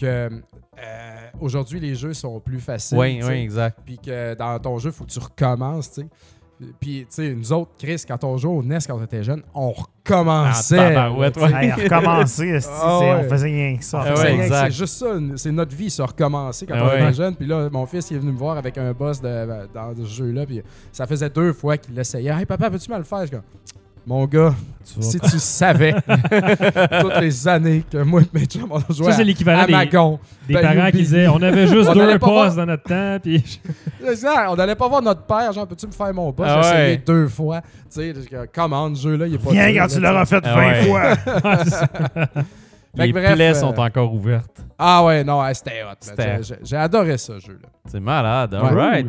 que 0.00 0.06
euh, 0.06 0.30
aujourd'hui, 1.40 1.80
les 1.80 1.94
jeux 1.94 2.12
sont 2.14 2.38
plus 2.40 2.60
faciles. 2.60 2.98
Tu 2.98 3.22
sais. 3.22 3.28
oui, 3.28 3.34
exact. 3.34 3.78
puis 3.84 3.98
que 3.98 4.34
dans 4.34 4.58
ton 4.58 4.78
jeu, 4.78 4.90
il 4.90 4.92
faut 4.94 5.04
que 5.04 5.10
tu 5.10 5.18
recommences, 5.18 5.92
tu 5.92 6.00
sais. 6.02 6.06
Puis, 6.80 7.00
tu 7.00 7.06
sais, 7.10 7.34
nous 7.34 7.52
autres, 7.52 7.72
Chris, 7.78 8.02
quand 8.08 8.24
on 8.24 8.36
jouait 8.38 8.52
au 8.54 8.62
NES 8.62 8.78
quand 8.86 8.96
on 8.98 9.04
était 9.04 9.22
jeune, 9.22 9.42
on 9.54 9.72
recommençait. 9.72 10.78
Ah, 10.78 11.10
sais. 11.34 11.64
Hey, 11.64 11.72
recommencer, 11.72 12.58
Ah 12.82 12.98
ouais. 12.98 13.14
on 13.24 13.28
faisait 13.28 13.46
rien 13.46 13.76
que 13.76 13.84
ça. 13.84 13.98
On 13.98 14.02
Ah 14.06 14.14
ouais. 14.22 14.48
C'est 14.48 14.70
juste 14.70 14.94
ça, 14.96 15.06
c'est 15.36 15.52
notre 15.52 15.76
vie, 15.76 15.90
ça 15.90 16.06
recommencer 16.06 16.64
quand 16.66 16.74
Ah 16.78 16.84
on 16.84 16.88
ouais. 16.88 17.02
était 17.02 17.12
jeune. 17.12 17.36
Puis 17.36 17.46
là, 17.46 17.68
mon 17.70 17.84
fils, 17.86 18.10
il 18.10 18.16
est 18.16 18.20
venu 18.20 18.32
me 18.32 18.38
voir 18.38 18.56
avec 18.56 18.78
un 18.78 18.92
boss 18.92 19.20
de, 19.20 19.68
dans 19.74 19.94
ce 19.94 20.04
jeu-là. 20.04 20.46
Puis 20.46 20.62
ça 20.92 21.06
faisait 21.06 21.28
deux 21.28 21.52
fois 21.52 21.76
qu'il 21.76 21.94
l'essayait. 21.94 22.30
Hey 22.32 22.46
papa, 22.46 22.70
peux-tu 22.70 22.90
me 22.90 22.96
le 22.98 23.04
faire? 23.04 23.26
Je 23.26 23.36
mon 24.06 24.24
gars, 24.26 24.54
Tu 24.84 25.02
si 25.02 25.18
tu 25.18 25.38
savais 25.40 25.92
toutes 27.00 27.20
les 27.20 27.48
années 27.48 27.82
que 27.90 27.98
moi 27.98 28.22
et 28.22 28.38
mes 28.38 28.44
chums, 28.46 28.68
on 28.70 28.78
a 28.78 28.84
joué 28.92 29.06
Ça, 29.06 29.12
c'est 29.12 29.22
à, 29.22 29.24
l'équivalent 29.24 29.62
à 29.62 29.66
des, 29.66 29.72
Magon. 29.72 30.20
des 30.46 30.54
Ben, 30.54 30.62
parents 30.62 30.90
qui 30.92 30.98
disaient 30.98 31.26
on 31.28 31.42
avait 31.42 31.66
juste 31.66 31.88
On 31.90 31.94
deux 31.94 32.16
voir- 32.16 32.44
postes 32.44 32.56
dans 32.56 32.66
notre 32.66 32.84
temps, 32.84 33.18
puis 33.20 33.60
C'est 34.00 34.16
ça, 34.16 34.46
on 34.48 34.54
n'allait 34.54 34.76
pas 34.76 34.88
voir 34.88 35.02
notre 35.02 35.22
père, 35.22 35.52
genre, 35.52 35.66
peux-tu 35.66 35.86
me 35.88 35.92
faire 35.92 36.14
mon 36.14 36.30
boss? 36.30 36.46
Ah 36.48 36.60
J'ai 36.62 36.68
essayé 36.68 36.82
ouais. 36.92 37.02
deux 37.04 37.26
fois. 37.28 37.60
Tu 37.92 38.00
sais, 38.00 38.14
commande, 38.54 38.96
ce 38.96 39.02
jeu-là, 39.08 39.26
il 39.26 39.34
est 39.34 39.38
pas 39.38 39.50
Viens 39.50 39.68
quand 39.72 39.80
là, 39.80 39.88
tu 39.88 40.00
l'auras 40.00 40.24
fait 40.24 40.42
Ah 40.44 40.54
20 40.54 40.62
ouais. 40.68 40.84
fois. 40.84 41.64
Ça. 41.64 41.86
Les 42.94 43.12
bref, 43.12 43.34
plaies 43.34 43.50
euh, 43.50 43.54
sont 43.54 43.78
encore 43.78 44.14
ouvertes. 44.14 44.62
Ah 44.78 45.04
ouais, 45.04 45.22
non, 45.24 45.42
ouais, 45.42 45.52
c'était 45.52 45.82
hot. 45.82 46.42
J'ai- 46.62 46.76
adoré 46.76 47.18
ce 47.18 47.38
jeu-là. 47.38 47.68
C'est 47.90 48.00
malade. 48.00 48.54
Ouais. 48.54 49.04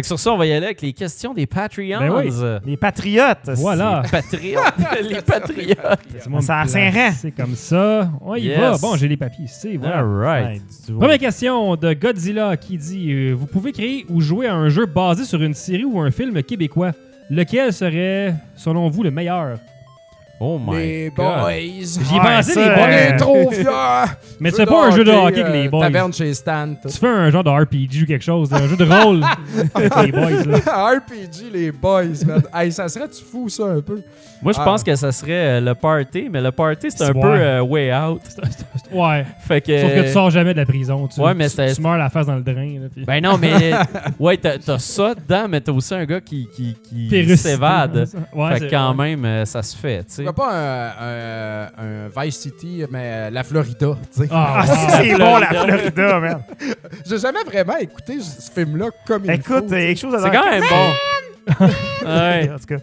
Que 0.00 0.06
sur 0.06 0.18
ça, 0.18 0.32
on 0.32 0.38
va 0.38 0.46
y 0.46 0.52
aller 0.52 0.64
avec 0.66 0.80
les 0.80 0.92
questions 0.94 1.34
des 1.34 1.46
Patreons. 1.46 1.98
Ben 2.00 2.10
oui. 2.10 2.30
Les 2.64 2.76
patriotes. 2.78 3.50
voilà. 3.56 4.02
Patriotes. 4.10 4.62
les 5.02 5.20
Patriotes. 5.20 5.76
Ça 6.18 6.30
me 6.30 6.38
a 6.38 6.66
Saint-Rang. 6.66 7.12
C'est 7.20 7.30
comme 7.32 7.54
ça. 7.54 8.10
On 8.22 8.34
y 8.34 8.44
Yes. 8.44 8.58
va. 8.58 8.78
Bon, 8.78 8.96
j'ai 8.96 9.06
les 9.08 9.16
papiers 9.18 9.44
ici. 9.44 9.76
Voilà. 9.76 9.98
All 9.98 10.04
right. 10.24 10.62
Ouais. 10.88 10.94
Première 10.98 11.18
question 11.18 11.76
de 11.76 11.92
Godzilla 11.92 12.56
qui 12.56 12.78
dit 12.78 13.12
euh, 13.12 13.32
Vous 13.34 13.46
pouvez 13.46 13.72
créer 13.72 14.06
ou 14.08 14.20
jouer 14.22 14.46
à 14.46 14.54
un 14.54 14.68
jeu 14.70 14.86
basé 14.86 15.24
sur 15.24 15.42
une 15.42 15.54
série 15.54 15.84
ou 15.84 16.00
un 16.00 16.10
film 16.10 16.42
québécois. 16.42 16.92
Lequel 17.30 17.72
serait, 17.72 18.34
selon 18.56 18.88
vous, 18.88 19.02
le 19.02 19.10
meilleur? 19.10 19.58
Oh 20.44 20.58
my 20.58 20.76
les 20.76 21.12
God. 21.14 21.24
boys. 21.24 21.52
J'y 21.54 22.16
ai 22.16 22.18
Ouais, 22.18 22.36
pensé, 22.36 22.52
ça, 22.52 22.68
les 22.68 22.74
boys. 22.74 22.90
est 22.90 23.16
trop 23.16 23.50
fiers. 23.52 24.14
Mais 24.40 24.50
tu 24.50 24.56
fais 24.56 24.66
pas 24.66 24.86
un 24.86 24.90
jeu 24.90 25.04
de 25.04 25.10
hockey 25.12 25.40
avec 25.40 25.52
les 25.52 25.66
euh, 25.68 25.70
boys. 25.70 25.82
Taverne 25.82 26.12
chez 26.12 26.34
Stan. 26.34 26.74
tout. 26.82 26.88
Tu 26.88 26.98
fais 26.98 27.06
un 27.08 27.30
genre 27.30 27.44
de 27.44 27.50
RPG 27.50 28.02
ou 28.02 28.06
quelque 28.06 28.24
chose, 28.24 28.52
un 28.52 28.66
jeu 28.66 28.76
de 28.76 28.84
rôle 28.84 29.22
avec 29.74 29.96
les 30.06 30.10
boys. 30.12 30.44
Là. 30.44 30.58
RPG, 30.96 31.52
les 31.52 31.70
boys, 31.70 32.24
man. 32.26 32.42
Hey, 32.52 32.72
ça 32.72 32.88
serait-tu 32.88 33.22
fou, 33.22 33.48
ça, 33.48 33.64
un 33.66 33.80
peu? 33.80 34.02
Moi, 34.42 34.52
je 34.52 34.58
Ah. 34.60 34.64
pense 34.64 34.82
que 34.82 34.96
ça 34.96 35.12
serait 35.12 35.58
euh, 35.58 35.60
le 35.60 35.74
party, 35.76 36.28
mais 36.28 36.40
le 36.40 36.50
party, 36.50 36.90
c'est 36.90 37.04
un 37.04 37.12
peu 37.12 37.20
euh, 37.32 37.60
way 37.62 37.94
out. 37.94 38.20
Ouais. 38.90 39.24
Fait 39.46 39.60
que. 39.60 39.80
Sauf 39.80 39.94
que 39.94 40.00
tu 40.02 40.08
sors 40.08 40.30
jamais 40.30 40.52
de 40.54 40.58
la 40.58 40.66
prison. 40.66 41.06
Tu, 41.06 41.20
Ouais, 41.20 41.34
mais 41.34 41.48
tu, 41.48 41.54
c'est- 41.54 41.74
tu 41.76 41.80
meurs 41.82 41.96
la 41.98 42.10
face 42.10 42.26
dans 42.26 42.34
le 42.34 42.42
drain. 42.42 42.80
Là, 42.80 42.88
puis- 42.92 43.04
Ben 43.04 43.22
non, 43.22 43.38
mais. 43.38 43.72
ouais, 44.18 44.36
t'as 44.38 44.58
t'as 44.58 44.78
ça 44.80 45.14
dedans, 45.14 45.46
mais 45.48 45.60
t'as 45.60 45.70
aussi 45.70 45.94
un 45.94 46.04
gars 46.04 46.20
qui, 46.20 46.48
qui, 46.56 46.76
qui 47.08 47.36
s'évade. 47.36 48.08
Ouais, 48.34 48.52
fait 48.54 48.58
c'est 48.58 48.66
que 48.66 48.70
quand 48.72 48.94
même, 48.94 49.24
euh, 49.24 49.44
ça 49.44 49.62
se 49.62 49.76
fait, 49.76 49.98
tu 50.04 50.14
sais. 50.14 50.24
Pourquoi 50.34 50.50
pas 50.52 50.56
un, 50.56 51.66
un- 51.68 51.68
un 52.16 52.22
Vice 52.24 52.38
City, 52.38 52.84
mais 52.90 53.00
euh, 53.04 53.30
la 53.30 53.42
Florida, 53.44 53.96
tu 54.14 54.22
sais. 54.22 54.28
Ah, 54.30 54.60
Ah, 54.60 54.64
wow. 54.66 54.74
c'est 54.96 55.14
bon, 55.18 55.38
la 55.38 55.46
Florida, 55.48 56.20
man. 56.20 56.42
J'ai 57.06 57.18
jamais 57.18 57.42
vraiment 57.44 57.76
écouté 57.76 58.18
ce 58.20 58.50
film-là 58.50 58.86
comme 59.06 59.24
il 59.24 59.30
Écoute, 59.32 59.68
faut. 59.68 59.74
il 59.74 59.80
y 59.80 59.84
a 59.84 59.86
quelque 59.88 59.98
chose 60.00 60.14
à 60.14 60.22
C'est 60.22 60.30
quand 60.30 60.50
même 60.50 60.62
bon. 60.68 61.66
ouais. 62.06 62.50
En 62.54 62.58
tout 62.58 62.66
cas, 62.66 62.76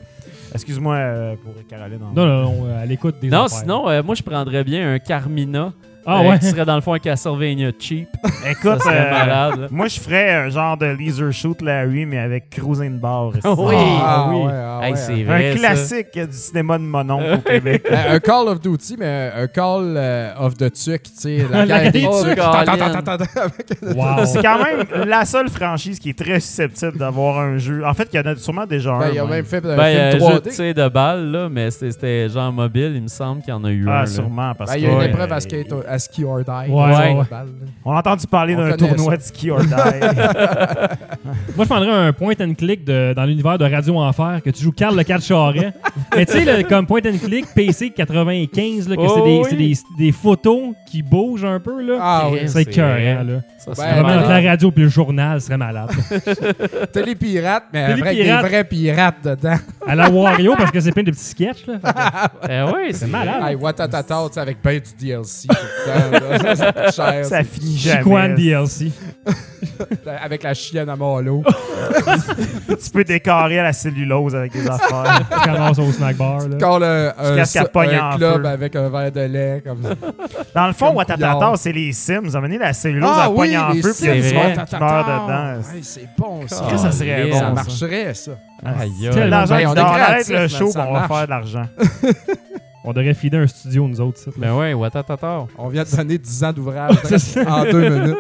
excuse-moi 0.54 0.96
euh, 0.96 1.36
pour 1.36 1.54
Caroline. 1.68 2.02
en- 2.04 2.14
Non, 2.14 2.26
non, 2.26 2.42
non, 2.44 2.66
euh, 2.68 2.82
à 2.84 2.86
l'écoute 2.86 3.20
des 3.22 3.30
Non, 3.30 3.44
affaires. 3.46 3.60
sinon, 3.60 3.90
euh, 3.90 4.04
moi, 4.04 4.16
je 4.16 4.24
prendrais 4.24 4.64
bien 4.64 4.94
un 4.94 5.00
Carmina. 5.00 5.74
Ah 6.12 6.22
euh, 6.22 6.30
ouais. 6.30 6.40
Qui 6.40 6.46
serait 6.48 6.66
dans 6.66 6.76
le 6.76 6.82
fond 6.82 6.94
un 6.94 7.00
Castlevania 7.00 7.72
cheap. 7.80 8.10
Écoute, 8.50 8.80
Ça 8.82 8.86
serait 8.86 9.08
euh, 9.08 9.12
malade. 9.12 9.60
là. 9.62 9.68
moi, 9.72 9.88
je 9.88 10.00
ferais 10.00 10.34
un 10.34 10.50
genre 10.50 10.78
de 10.78 10.86
laser 10.88 11.32
shoot 11.32 11.62
Larry, 11.62 12.06
mais 12.06 12.18
avec 12.20 12.50
Cruising 12.50 13.00
Bar. 13.00 13.32
esti. 13.36 13.48
Oui. 13.58 13.76
Ah, 13.78 14.28
oui. 14.32 14.42
ouais, 14.46 14.52
ah, 14.54 14.80
Hey, 14.82 14.92
ouais, 14.94 14.98
c'est 14.98 15.24
vrai. 15.24 15.50
Un 15.50 15.54
ça. 15.54 15.60
classique 15.60 16.14
du 16.16 16.38
cinéma 16.38 16.78
de 16.78 16.84
mon 16.84 17.10
oncle 17.10 17.34
au 17.34 17.38
Québec. 17.40 17.84
Euh, 17.92 18.16
un 18.16 18.20
Call 18.20 18.48
of 18.48 18.60
Duty, 18.62 18.96
mais 18.98 19.32
un 19.36 19.48
Call 19.48 19.94
euh, 19.98 20.32
of 20.40 20.54
the 20.56 20.72
Tuck, 20.72 21.04
tu 21.04 21.10
sais, 21.16 21.46
la 21.52 21.66
guerre 21.68 21.92
des 21.92 22.06
avec- 22.06 22.40
Wow. 23.96 24.26
C'est 24.26 24.42
quand 24.42 24.64
même 24.64 25.08
la 25.08 25.26
seule 25.26 25.50
franchise 25.50 26.00
qui 26.00 26.10
est 26.10 26.18
très 26.18 26.40
susceptible 26.40 26.98
d'avoir 26.98 27.40
un 27.40 27.58
jeu. 27.58 27.84
En 27.86 27.94
fait, 27.94 28.08
il 28.14 28.18
y 28.18 28.20
en 28.20 28.26
a 28.26 28.36
sûrement 28.36 28.66
déjà 28.66 28.92
un. 28.94 29.00
Ben, 29.00 29.10
il 29.14 29.20
a 29.20 29.26
même. 29.26 29.46
fait 29.46 29.66
un 29.66 29.76
Ben, 29.76 29.84
euh, 29.84 30.12
film 30.12 30.30
jeu 30.32 30.40
de 30.40 30.50
3D. 30.50 30.56
tir 30.56 30.74
de 30.74 30.90
balle, 30.90 31.32
là, 31.32 31.50
mais 31.50 31.72
c'était- 31.72 31.92
c'était 31.92 32.30
genre 32.30 32.52
mobile, 32.52 32.94
il 32.96 33.04
me 33.04 33.08
semble 33.08 33.42
qu'il 33.42 33.50
y 33.50 33.54
en 33.58 33.64
a 33.64 33.72
eu 33.72 33.88
un. 33.88 33.92
Ah, 33.92 34.00
là. 34.02 34.06
sûrement. 34.08 34.54
Parce 34.56 34.72
Ben, 34.72 34.78
il 34.78 34.84
y 34.84 34.88
a 34.88 34.92
une 34.94 35.02
épreuve 35.10 35.32
à, 35.34 35.40
skate, 35.40 35.74
à 35.88 35.99
ski 36.00 36.24
or 36.24 36.40
die. 36.44 36.70
Ouais. 36.72 37.16
On 37.86 37.92
a 37.94 38.00
entendu 38.00 38.26
parler 38.28 38.56
d'un 38.56 38.72
tournoi 38.76 39.12
ça. 39.12 39.18
de 39.18 39.22
ski 39.24 39.52
or 39.52 39.62
die. 39.62 39.70
Moi, 41.56 41.66
je 41.66 41.70
prendrais 41.70 41.92
un 41.92 42.14
point 42.14 42.34
and 42.42 42.54
click 42.58 42.84
de- 42.86 43.14
dans 43.16 43.26
l'univers 43.26 43.58
de 43.58 43.66
Radio 43.66 43.98
Enfer 44.00 44.42
que 44.44 44.50
tu 44.50 44.64
joues 44.64 44.72
Carl 44.72 44.96
le 44.96 45.04
4 45.04 45.24
Charret. 45.24 45.74
Mais 46.16 46.26
tu 46.26 46.34
sais, 46.34 46.46
le- 46.46 46.64
comme 46.64 46.86
point 46.86 47.02
and 47.06 47.18
click 47.24 47.46
PC 47.54 47.90
95, 47.92 48.88
là, 48.90 48.96
que 48.96 49.02
c'est 49.02 49.08
Oh 49.20 49.26
des, 49.26 49.38
oui. 49.40 49.46
c'est 49.50 49.56
des, 49.98 50.06
des 50.06 50.12
photos 50.12 50.74
qui 50.90 51.02
bougent 51.04 51.46
un 51.46 51.60
peu. 51.60 51.82
Là. 51.82 51.98
Ah 52.02 52.28
oui. 52.32 52.40
C'est 52.48 52.62
écœurant, 52.64 52.90
vrai. 52.94 53.24
là. 53.24 53.40
Ça, 53.58 53.72
Ben, 53.78 54.04
Vraiment, 54.04 54.20
entre 54.22 54.30
la 54.30 54.50
radio 54.52 54.72
et 54.76 54.80
le 54.80 54.88
journal, 54.88 55.40
ce 55.42 55.48
serait 55.48 55.58
malade. 55.58 55.90
Télépirate, 56.94 57.64
mais 57.74 57.84
avec 57.84 58.04
des 58.04 58.10
Télépirate. 58.12 58.46
vrais 58.46 58.64
pirates 58.64 59.16
dedans. 59.24 59.56
À 59.86 59.96
la 59.96 60.10
Wario, 60.10 60.56
parce 60.58 60.72
que 60.72 60.80
c'est 60.80 60.92
plein 60.92 61.04
de 61.04 61.12
petits 61.12 61.24
sketchs. 61.26 61.66
Là. 61.68 61.74
Fait 61.84 62.48
que- 62.48 62.52
Eh 62.54 62.64
oui, 62.74 62.94
c'est 62.94 63.08
malade. 63.08 63.44
Hey, 63.50 63.56
Watatata, 63.56 64.16
tu 64.28 64.34
sais, 64.34 64.40
avec 64.40 64.58
ben 64.64 64.80
du 64.80 65.06
DLC 65.06 65.48
Ça, 65.86 66.56
ça 66.56 66.72
coûte 66.74 66.94
cher. 66.94 67.26
ça 67.26 67.44
finit 67.44 67.78
jamais. 67.78 68.04
Chiquan 68.04 68.30
DLC. 68.36 68.92
Avec 70.22 70.44
la 70.44 70.54
chienne 70.54 70.90
à 70.90 70.96
Marlowe. 70.96 71.44
tu 72.68 72.90
peux 72.92 73.04
décorer 73.04 73.60
à 73.60 73.64
la 73.64 73.74
cellulose 73.74 74.36
avec 74.36 74.54
des 74.54 74.68
affaires. 74.68 75.22
Tu 75.44 75.50
ramasses 75.50 75.80
au 75.80 75.92
snack 75.92 76.16
bar. 76.18 76.48
Là. 76.48 76.58
Quand 76.60 76.80
le, 76.80 77.12
un, 77.18 77.38
un 77.38 77.42
en 77.42 78.18
club 78.18 78.42
feu. 78.42 78.48
avec 78.48 78.76
un 78.76 78.90
verre 78.90 79.12
de 79.12 79.22
lait. 79.22 79.64
Comme 79.66 79.84
ça. 79.84 79.96
Dans 80.56 80.68
le 80.68 80.74
fond, 80.74 80.92
Watatata, 80.94 81.54
c'est 81.56 81.72
les 81.72 81.92
Sims. 81.92 82.22
Vous 82.24 82.36
amenez 82.36 82.58
la 82.58 82.74
cellulose 82.74 83.10
Ah 83.14 83.26
à 83.26 83.30
pogne 83.30 83.58
en 83.58 83.74
feu, 83.74 83.82
puis 83.82 83.94
Sims, 83.94 84.14
il 84.14 84.34
y 84.34 84.38
a 84.38 84.66
qui 84.66 84.76
meurt 84.76 85.08
dedans. 85.08 85.58
Ouais, 85.58 85.80
c'est 85.82 86.10
bon, 86.18 86.48
ça. 86.48 86.78
Ça 86.78 86.92
serait 86.92 87.24
Ah, 87.24 87.32
bon. 87.32 87.40
Ça 87.40 87.50
marcherait, 87.52 88.14
ça. 88.14 88.32
Aïe. 88.64 89.10
L'argent, 89.30 89.56
Ben, 89.56 89.68
on, 89.68 89.72
on 89.72 89.78
arrête 89.78 90.30
le 90.30 90.48
show, 90.48 90.72
on 90.76 90.94
va 90.94 91.08
faire 91.08 91.26
de 91.26 91.30
l'argent. 91.30 91.66
On 92.84 92.94
devrait 92.94 93.14
filer 93.14 93.38
un 93.38 93.48
studio, 93.48 93.88
nous 93.88 94.00
autres. 94.02 94.20
ici. 94.20 94.30
Ben 94.38 94.56
ouais, 94.56 94.74
Watatata. 94.74 95.46
On 95.58 95.68
vient 95.68 95.84
de 95.84 95.96
donner 95.96 96.18
10 96.18 96.44
ans 96.46 96.54
d'ouvrage 96.54 96.96
ça. 97.18 97.42
en 97.62 97.64
deux 97.70 97.90
minutes. 97.90 98.18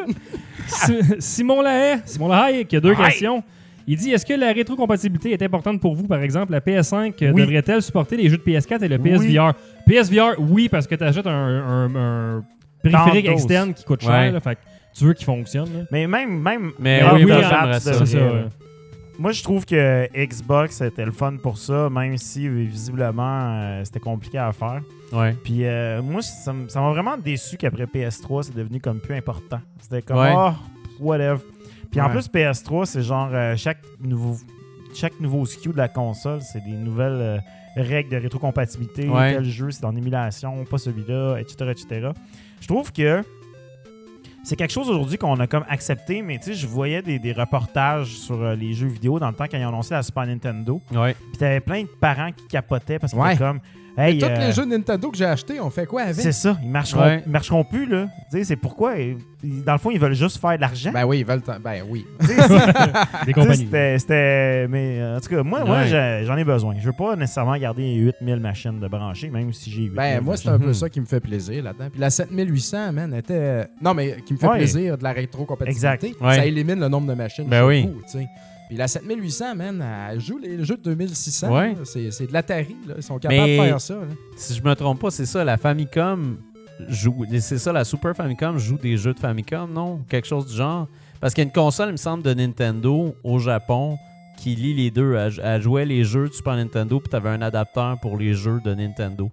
Si- 0.68 1.00
Simon 1.20 1.62
Lahaye, 1.62 2.00
Simon 2.06 2.28
Lahaye, 2.28 2.66
qui 2.66 2.76
a 2.76 2.80
deux 2.82 2.94
questions. 2.96 3.42
Il 3.88 3.98
dit 3.98 4.12
Est-ce 4.12 4.26
que 4.26 4.34
la 4.34 4.52
rétrocompatibilité 4.52 5.32
est 5.32 5.42
importante 5.42 5.80
pour 5.82 5.96
vous? 5.96 6.06
Par 6.08 6.22
exemple, 6.22 6.52
la 6.52 6.60
PS5 6.60 7.14
euh, 7.24 7.32
Oui. 7.32 7.42
devrait-elle 7.42 7.82
supporter 7.82 8.18
les 8.18 8.30
jeux 8.30 8.38
de 8.38 8.44
PS4 8.44 8.84
et 8.84 8.88
le 8.88 8.98
Oui. 8.98 9.10
PSVR 9.12 9.54
PSVR, 9.88 10.36
oui, 10.40 10.70
parce 10.70 10.86
que 10.86 10.94
tu 10.96 11.04
achètes 11.04 11.26
un, 11.26 11.32
un- 11.32 11.96
un 11.96 12.44
périphérique 12.84 13.28
externe 13.30 13.74
qui 13.74 13.84
coûte 13.86 14.02
cher. 14.02 14.12
Ouais. 14.12 14.32
là, 14.32 14.40
fait 14.42 14.56
que 14.56 14.60
tu 14.96 15.06
veux 15.06 15.14
qu'il 15.14 15.26
fonctionne. 15.26 15.70
là. 15.74 15.80
Mais 15.92 16.06
même, 16.06 16.40
même 16.42 16.72
Mais 16.78 17.02
Ah 17.04 17.16
oui, 17.16 17.32
ah, 17.32 17.80
ça. 17.80 17.94
Ça. 18.06 18.18
ouais. 18.18 18.46
Moi, 19.20 19.34
je 19.34 19.44
trouve 19.44 19.66
que 19.66 20.08
Xbox 20.16 20.80
était 20.80 21.04
le 21.04 21.12
fun 21.12 21.36
pour 21.36 21.58
ça, 21.58 21.90
même 21.90 22.18
si 22.18 22.48
visiblement 22.48 23.42
euh, 23.54 23.84
c'était 23.84 24.00
compliqué 24.00 24.38
à 24.38 24.54
faire. 24.54 24.82
Ouais. 25.12 25.36
Puis 25.44 25.66
euh, 25.66 26.02
moi, 26.02 26.22
ça 26.22 26.54
m'a 26.54 26.90
vraiment 26.92 27.18
déçu 27.18 27.58
qu'après 27.58 27.84
PS3, 27.84 28.44
c'est 28.44 28.56
devenu 28.56 28.80
comme 28.80 29.02
plus 29.02 29.16
important. 29.16 29.60
C'était 29.82 30.02
comme, 30.02 30.20
Ouais. 30.20 30.34
ah, 30.34 30.56
whatever. 31.02 31.42
Puis 31.92 32.00
en 32.00 32.10
plus, 32.10 32.30
PS3, 32.30 32.86
c'est 32.86 33.02
genre 33.02 33.30
euh, 33.34 33.56
chaque 33.58 33.80
nouveau 34.00 34.38
chaque 34.94 35.20
nouveau 35.20 35.46
SKU 35.46 35.70
de 35.70 35.78
la 35.78 35.88
console, 35.90 36.42
c'est 36.42 36.64
des 36.64 36.72
nouvelles 36.72 37.12
euh, 37.12 37.38
règles 37.76 38.10
de 38.12 38.18
rétrocompatibilité. 38.18 39.08
Ouais. 39.08 39.34
Tel 39.36 39.44
jeu, 39.44 39.70
c'est 39.70 39.86
en 39.86 39.96
émulation, 39.96 40.64
pas 40.66 40.78
celui-là, 40.80 41.38
etc., 41.38 41.72
etc. 41.72 42.10
Je 42.62 42.68
trouve 42.68 42.92
que 42.92 43.22
c'est 44.50 44.56
quelque 44.56 44.72
chose 44.74 44.90
aujourd'hui 44.90 45.20
qu'on 45.20 45.40
a 45.40 45.46
comme 45.46 45.64
accepté, 45.70 46.24
mais 46.24 46.40
tu 46.40 46.46
sais, 46.46 46.54
je 46.56 46.66
voyais 46.66 47.04
des, 47.04 47.20
des 47.20 47.34
reportages 47.34 48.08
sur 48.18 48.42
euh, 48.42 48.56
les 48.56 48.74
jeux 48.74 48.88
vidéo 48.88 49.20
dans 49.20 49.28
le 49.30 49.36
temps 49.36 49.46
quand 49.50 49.58
ils 49.60 49.64
ont 49.64 49.70
annoncé 49.70 49.94
la 49.94 50.02
Super 50.02 50.26
Nintendo. 50.26 50.82
Ouais. 50.92 51.14
Puis 51.14 51.38
t'avais 51.38 51.60
plein 51.60 51.84
de 51.84 51.88
parents 51.88 52.32
qui 52.32 52.48
capotaient 52.48 52.98
parce 52.98 53.14
Ouais. 53.14 53.36
étaient 53.36 53.44
comme, 53.44 53.60
hey, 54.00 54.18
Tous 54.20 54.26
euh, 54.26 54.48
les 54.48 54.52
jeux 54.54 54.66
Nintendo 54.66 55.10
que 55.12 55.18
j'ai 55.18 55.26
achetés, 55.26 55.60
on 55.60 55.70
fait 55.70 55.86
quoi 55.86 56.02
avec? 56.04 56.16
c'est 56.16 56.32
ça, 56.32 56.58
ils 56.64 56.70
marcheront, 56.70 57.02
Ouais. 57.02 57.24
ils 57.26 57.32
marcheront 57.32 57.64
plus, 57.64 57.86
là. 57.86 58.08
Tu 58.32 58.38
sais, 58.38 58.44
c'est 58.44 58.56
pourquoi, 58.56 58.92
euh, 58.98 59.14
dans 59.44 59.74
le 59.74 59.78
fond, 59.80 59.92
ils 59.92 60.00
veulent 60.00 60.14
juste 60.16 60.40
faire 60.40 60.56
de 60.56 60.62
l'argent. 60.62 60.92
Ben 60.94 61.06
oui, 61.06 61.20
ils 61.20 61.26
veulent. 61.26 61.42
t'en- 61.42 61.60
Ben 61.60 61.84
oui. 61.90 62.06
Des 63.26 63.34
compagnies. 63.34 63.58
c'était- 63.58 64.00
C'était. 64.00 64.68
Mais 64.68 65.00
euh, 65.00 65.18
en 65.18 65.20
tout 65.20 65.30
cas, 65.30 65.44
moi, 65.44 65.64
moi 65.64 65.80
Ouais. 65.82 66.24
j'en 66.26 66.38
ai 66.38 66.44
besoin. 66.44 66.76
Je 66.80 66.86
veux 66.86 66.94
pas 66.94 67.16
nécessairement 67.16 67.58
garder 67.58 67.94
8000 67.96 68.40
machines 68.40 68.80
de 68.80 68.88
brancher, 68.88 69.30
même 69.30 69.52
si 69.54 69.70
j'ai 69.72 69.84
8000. 69.84 69.96
Ben, 69.96 70.22
moi, 70.22 70.38
c'est 70.38 70.50
un 70.50 70.60
peu 70.60 70.74
ça 70.74 70.90
qui 70.90 71.00
me 71.00 71.06
fait 71.06 71.20
plaisir 71.20 71.64
là-dedans. 71.64 71.90
Puis 71.92 72.00
la 72.00 72.10
7800, 72.10 72.92
man, 72.94 73.14
était. 73.14 73.68
Non, 73.82 73.94
mais 73.94 74.18
qui 74.26 74.34
me 74.34 74.38
fait 74.38 74.48
Ouais. 74.48 74.58
plaisir 74.58 74.98
de 74.98 75.04
la 75.04 75.12
rétrocompatibilité. 75.12 76.08
Exact. 76.08 76.22
Ouais. 76.22 76.36
Ça 76.36 76.46
élimine 76.46 76.80
le 76.80 76.88
nombre 76.88 77.08
de 77.08 77.14
machines. 77.14 77.48
Ben 77.48 77.66
oui. 77.66 77.84
vous, 77.84 78.02
tu 78.04 78.20
sais. 78.20 78.28
Puis 78.70 78.78
la 78.78 78.88
7800, 78.88 79.56
man, 79.56 79.84
elle 80.12 80.22
joue 80.22 80.38
les 80.38 80.64
jeux 80.64 80.78
de 80.78 80.94
2600. 80.94 81.52
Ouais. 81.54 81.70
là. 81.74 81.80
C'est 81.84 82.12
c'est 82.12 82.28
de 82.28 82.34
l'Atari. 82.34 82.78
là. 82.88 82.94
Ils 82.98 83.04
sont 83.04 83.18
capables 83.20 83.42
Mais- 83.42 83.58
de 83.58 83.64
faire 83.64 83.82
ça. 83.82 83.96
là. 83.96 84.02
Si 84.38 84.54
je 84.54 84.64
me 84.64 84.74
trompe 84.76 85.02
pas, 85.02 85.10
c'est 85.12 85.26
ça, 85.26 85.44
la 85.44 85.58
Famicom 85.58 86.38
joue. 86.88 87.26
C'est 87.40 87.58
ça, 87.58 87.74
la 87.74 87.84
Super 87.84 88.16
Famicom 88.16 88.58
joue 88.58 88.78
des 88.78 88.96
jeux 88.96 89.14
de 89.14 89.20
Famicom, 89.20 89.74
non? 89.74 90.02
Quelque 90.08 90.28
chose 90.28 90.46
du 90.46 90.56
genre? 90.56 90.88
Parce 91.20 91.34
qu'il 91.34 91.42
y 91.44 91.46
a 91.46 91.50
une 91.50 91.54
console, 91.54 91.90
il 91.90 91.94
me 91.94 91.98
semble, 91.98 92.24
de 92.24 92.34
Nintendo 92.34 93.14
au 93.24 93.40
Japon 93.40 93.98
qui 94.38 94.56
lie 94.56 94.74
les 94.74 94.90
deux. 94.92 95.16
Elle, 95.16 95.34
elle 95.44 95.62
jouait 95.62 95.86
les 95.86 96.06
jeux 96.06 96.30
de 96.30 96.34
Super 96.34 96.56
Nintendo, 96.56 97.00
puis 97.00 97.10
t'avais 97.10 97.30
un 97.30 97.42
adapteur 97.42 98.00
pour 98.00 98.18
les 98.18 98.34
jeux 98.34 98.62
de 98.64 98.74
Nintendo. 98.74 99.30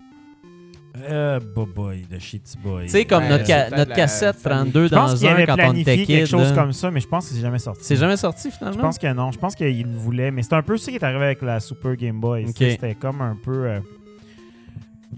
Euh, 1.08 1.40
boy, 1.54 1.66
boy, 1.74 2.02
de 2.10 2.18
shit 2.18 2.54
boy. 2.62 2.84
Tu 2.84 2.90
sais, 2.90 3.04
comme 3.04 3.22
Ouais, 3.24 3.28
notre, 3.28 3.46
ca- 3.46 3.86
cassette 3.86 4.36
famille. 4.36 4.72
32 4.72 4.88
Je 4.88 4.94
pense 4.94 5.20
dans 5.20 5.26
un 5.26 5.32
avait 5.32 5.46
quand 5.46 5.56
on 5.68 5.74
était 5.74 6.04
quelque 6.04 6.26
chose 6.26 6.50
là. 6.50 6.54
comme 6.54 6.72
ça, 6.72 6.90
mais 6.90 7.00
je 7.00 7.08
pense 7.08 7.28
que 7.28 7.34
c'est 7.34 7.40
jamais 7.40 7.58
sorti. 7.58 7.80
C'est 7.84 7.96
jamais 7.96 8.16
sorti 8.16 8.50
finalement? 8.50 8.76
Je 8.78 8.82
pense 8.82 8.98
que 8.98 9.12
non. 9.12 9.30
Je 9.32 9.38
pense 9.38 9.54
qu'il 9.54 9.82
le 9.90 9.96
voulait. 9.98 10.30
Mais 10.30 10.42
c'est 10.42 10.54
un 10.54 10.62
peu 10.62 10.76
ça 10.76 10.90
qui 10.90 10.96
est 10.96 11.04
arrivé 11.04 11.24
avec 11.24 11.42
la 11.42 11.60
Super 11.60 11.96
Game 11.96 12.20
Boy. 12.20 12.46
C'était 12.56 12.94
comme 12.94 13.20
un 13.20 13.36
peu. 13.42 13.66
euh, 13.66 13.80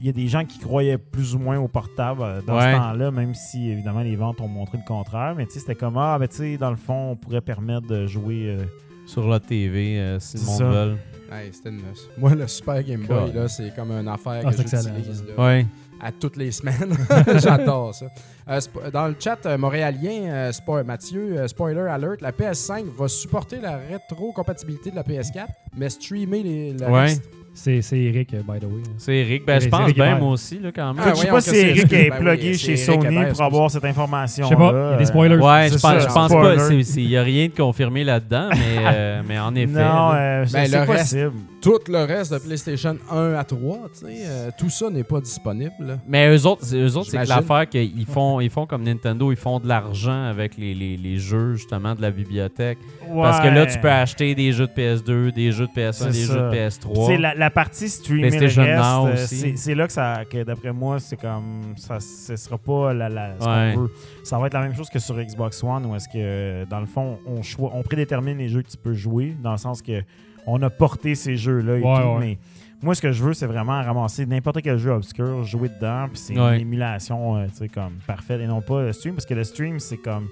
Il 0.00 0.06
y 0.06 0.08
a 0.08 0.12
des 0.12 0.28
gens 0.28 0.44
qui 0.44 0.58
croyaient 0.60 0.98
plus 0.98 1.34
ou 1.34 1.38
moins 1.38 1.58
au 1.58 1.66
portable 1.66 2.22
euh, 2.22 2.40
dans 2.46 2.56
Ouais. 2.56 2.72
ce 2.72 2.76
temps-là, 2.78 3.10
même 3.10 3.34
si 3.34 3.68
évidemment 3.70 4.00
les 4.02 4.14
ventes 4.16 4.40
ont 4.40 4.46
montré 4.48 4.78
le 4.78 4.84
contraire. 4.86 5.34
Mais 5.36 5.46
tu 5.46 5.54
sais, 5.54 5.60
c'était 5.60 5.74
comme 5.74 5.96
Ah, 5.96 6.16
ben 6.20 6.28
tu 6.28 6.36
sais, 6.36 6.56
dans 6.56 6.70
le 6.70 6.76
fond, 6.76 7.12
on 7.12 7.16
pourrait 7.16 7.40
permettre 7.40 7.86
de 7.86 8.06
jouer. 8.06 8.46
euh, 8.58 8.64
sur 9.06 9.26
la 9.26 9.40
TV, 9.40 9.98
euh, 9.98 10.20
si 10.20 10.36
le 10.36 10.42
monde 10.44 10.58
ça. 10.58 10.64
veut. 10.64 10.96
Hey, 11.30 11.50
c'était 11.52 11.68
une... 11.68 11.82
Moi, 12.16 12.34
le 12.34 12.46
Super 12.48 12.82
Game 12.82 13.04
Boy, 13.06 13.26
Cool. 13.30 13.34
là, 13.40 13.48
c'est 13.48 13.74
comme 13.74 13.90
une 13.92 14.08
affaire 14.08 14.42
Ah, 14.46 14.50
que 14.50 14.56
j'utilise 14.56 15.24
Ouais. 15.36 15.66
à 16.00 16.10
toutes 16.12 16.36
les 16.36 16.50
semaines. 16.50 16.96
J'adore 17.38 17.94
ça. 17.94 18.06
Euh, 18.48 18.60
dans 18.92 19.08
le 19.08 19.16
chat 19.18 19.44
euh, 19.44 19.58
montréalien, 19.58 20.22
euh, 20.24 20.50
spo- 20.52 20.82
Mathieu, 20.84 21.38
euh, 21.38 21.46
spoiler 21.48 21.80
alert, 21.82 22.22
la 22.22 22.32
PS5 22.32 22.84
va 22.96 23.08
supporter 23.08 23.60
la 23.60 23.76
rétrocompatibilité 23.76 24.90
de 24.90 24.96
la 24.96 25.02
PS4, 25.02 25.48
mais 25.76 25.90
streamer 25.90 26.42
les, 26.42 26.72
le 26.72 26.86
Ouais. 26.86 27.00
reste. 27.02 27.24
C'est 27.60 27.82
c'est 27.82 27.98
Eric, 27.98 28.32
euh, 28.34 28.38
by 28.48 28.60
the 28.60 28.64
way. 28.64 28.82
C'est 28.98 29.16
Eric. 29.16 29.44
Ben, 29.44 29.60
je 29.60 29.68
pense 29.68 29.80
Eric 29.82 29.96
bien, 29.96 30.16
moi 30.18 30.30
aussi, 30.30 30.60
là, 30.60 30.70
quand 30.74 30.94
même. 30.94 31.02
Ah, 31.04 31.10
je 31.12 31.20
sais 31.20 31.26
pas 31.26 31.40
si 31.40 31.50
c'est- 31.50 31.70
Eric 31.70 31.92
est 31.92 32.10
ben 32.10 32.18
plugué 32.20 32.54
chez 32.54 32.76
Sony 32.76 33.18
pour 33.32 33.42
avoir 33.42 33.68
cette 33.70 33.84
information. 33.84 34.44
Je 34.44 34.48
sais 34.50 34.56
pas, 34.56 34.70
il 34.72 34.90
y 34.92 34.94
a 34.94 34.96
des 34.96 35.04
spoilers. 35.06 35.36
Ouais, 35.36 35.68
je 35.68 35.78
pense, 35.78 36.02
je 36.02 36.06
pense 36.06 36.32
pas. 36.32 36.54
Il 36.96 37.08
n'y 37.08 37.16
a 37.16 37.22
rien 37.22 37.46
de 37.48 37.52
confirmé 37.52 38.04
là-dedans, 38.04 38.48
mais, 38.52 38.84
euh, 38.86 39.22
mais 39.26 39.38
en 39.40 39.54
effet. 39.56 39.72
Non, 39.72 40.12
euh, 40.14 40.44
Ben, 40.52 40.66
c'est 40.68 40.86
possible. 40.86 41.32
Tout 41.60 41.80
le 41.88 42.04
reste 42.04 42.32
de 42.32 42.38
PlayStation 42.38 42.96
1 43.10 43.34
à 43.34 43.42
3, 43.42 43.78
tu 43.92 44.06
sais, 44.06 44.06
euh, 44.26 44.50
tout 44.56 44.70
ça 44.70 44.90
n'est 44.90 45.02
pas 45.02 45.20
disponible. 45.20 45.98
Mais 46.06 46.28
eux 46.28 46.46
autres, 46.46 46.64
c'est- 46.64 46.76
eux 46.76 46.96
autres, 46.96 47.10
c'est 47.10 47.22
que 47.22 47.28
l'affaire 47.28 47.68
qu'ils 47.68 48.06
font, 48.06 48.38
ils 48.40 48.48
font 48.50 48.64
comme 48.64 48.84
Nintendo, 48.84 49.32
ils 49.32 49.36
font 49.36 49.58
de 49.58 49.66
l'argent 49.66 50.24
avec 50.24 50.56
les, 50.56 50.72
les, 50.72 50.96
les 50.96 51.16
jeux 51.18 51.54
justement 51.54 51.96
de 51.96 52.02
la 52.02 52.12
bibliothèque. 52.12 52.78
Parce 53.12 53.40
que 53.40 53.48
là, 53.48 53.66
tu 53.66 53.78
peux 53.80 53.90
acheter 53.90 54.36
des 54.36 54.52
jeux 54.52 54.68
de 54.68 54.72
PS2, 54.72 55.32
des 55.32 55.50
jeux 55.50 55.66
de 55.66 55.72
PS1, 55.72 55.92
C'est 55.92 56.10
des 56.12 56.24
ça. 56.26 56.32
jeux 56.34 56.40
de 56.42 56.50
C'est 56.70 56.80
PS3. 56.80 57.16
la, 57.18 57.34
la 57.34 57.50
partie 57.50 57.88
streaming 57.88 58.40
euh, 58.40 59.16
c'est 59.56 59.74
là 59.74 59.86
que 59.86 59.92
ça 59.92 60.24
que 60.30 60.44
d'après 60.44 60.72
moi 60.72 60.98
c'est 61.00 61.16
comme 61.20 61.74
ça 61.76 61.98
ce 62.00 62.36
sera 62.36 62.56
pas 62.58 62.92
la, 62.92 63.08
la- 63.08 63.34
ce 63.40 63.44
Ouais. 63.46 63.72
qu'on 63.74 63.80
veut. 63.82 63.90
Ça 64.22 64.38
va 64.38 64.46
être 64.46 64.54
la 64.54 64.60
même 64.60 64.74
chose 64.74 64.88
que 64.90 64.98
sur 64.98 65.16
Xbox 65.20 65.62
One 65.64 65.86
où 65.86 65.94
est-ce 65.96 66.08
que 66.08 66.64
dans 66.68 66.80
le 66.80 66.86
fond 66.86 67.18
on 67.26 67.40
on 67.72 67.82
prédétermine 67.82 68.38
les 68.38 68.48
jeux 68.48 68.62
que 68.62 68.68
tu 68.70 68.76
peux 68.76 68.94
jouer 68.94 69.36
dans 69.42 69.52
le 69.52 69.58
sens 69.58 69.82
que 69.82 70.02
on 70.50 70.62
a 70.62 70.70
porté 70.70 71.14
ces 71.14 71.36
jeux 71.36 71.60
là 71.60 71.76
et 71.78 71.82
Ouais, 71.82 72.02
tout 72.02 72.08
ouais. 72.08 72.18
mais 72.18 72.38
moi 72.82 72.94
ce 72.94 73.02
que 73.02 73.12
je 73.12 73.22
veux 73.22 73.34
c'est 73.34 73.46
vraiment 73.46 73.82
ramasser 73.82 74.24
n'importe 74.26 74.62
quel 74.62 74.78
jeu 74.78 74.90
obscur, 74.90 75.44
jouer 75.44 75.68
dedans 75.68 76.06
puis 76.08 76.18
c'est 76.18 76.38
Ouais. 76.38 76.56
une 76.56 76.62
émulation 76.62 77.36
euh, 77.36 77.46
tu 77.48 77.54
sais 77.56 77.68
comme 77.68 77.94
parfaite 78.06 78.40
et 78.40 78.46
non 78.46 78.60
pas 78.60 78.82
le 78.82 78.92
stream 78.92 79.14
parce 79.14 79.26
que 79.26 79.34
le 79.34 79.44
stream 79.44 79.78
c'est 79.80 79.96
comme 79.98 80.28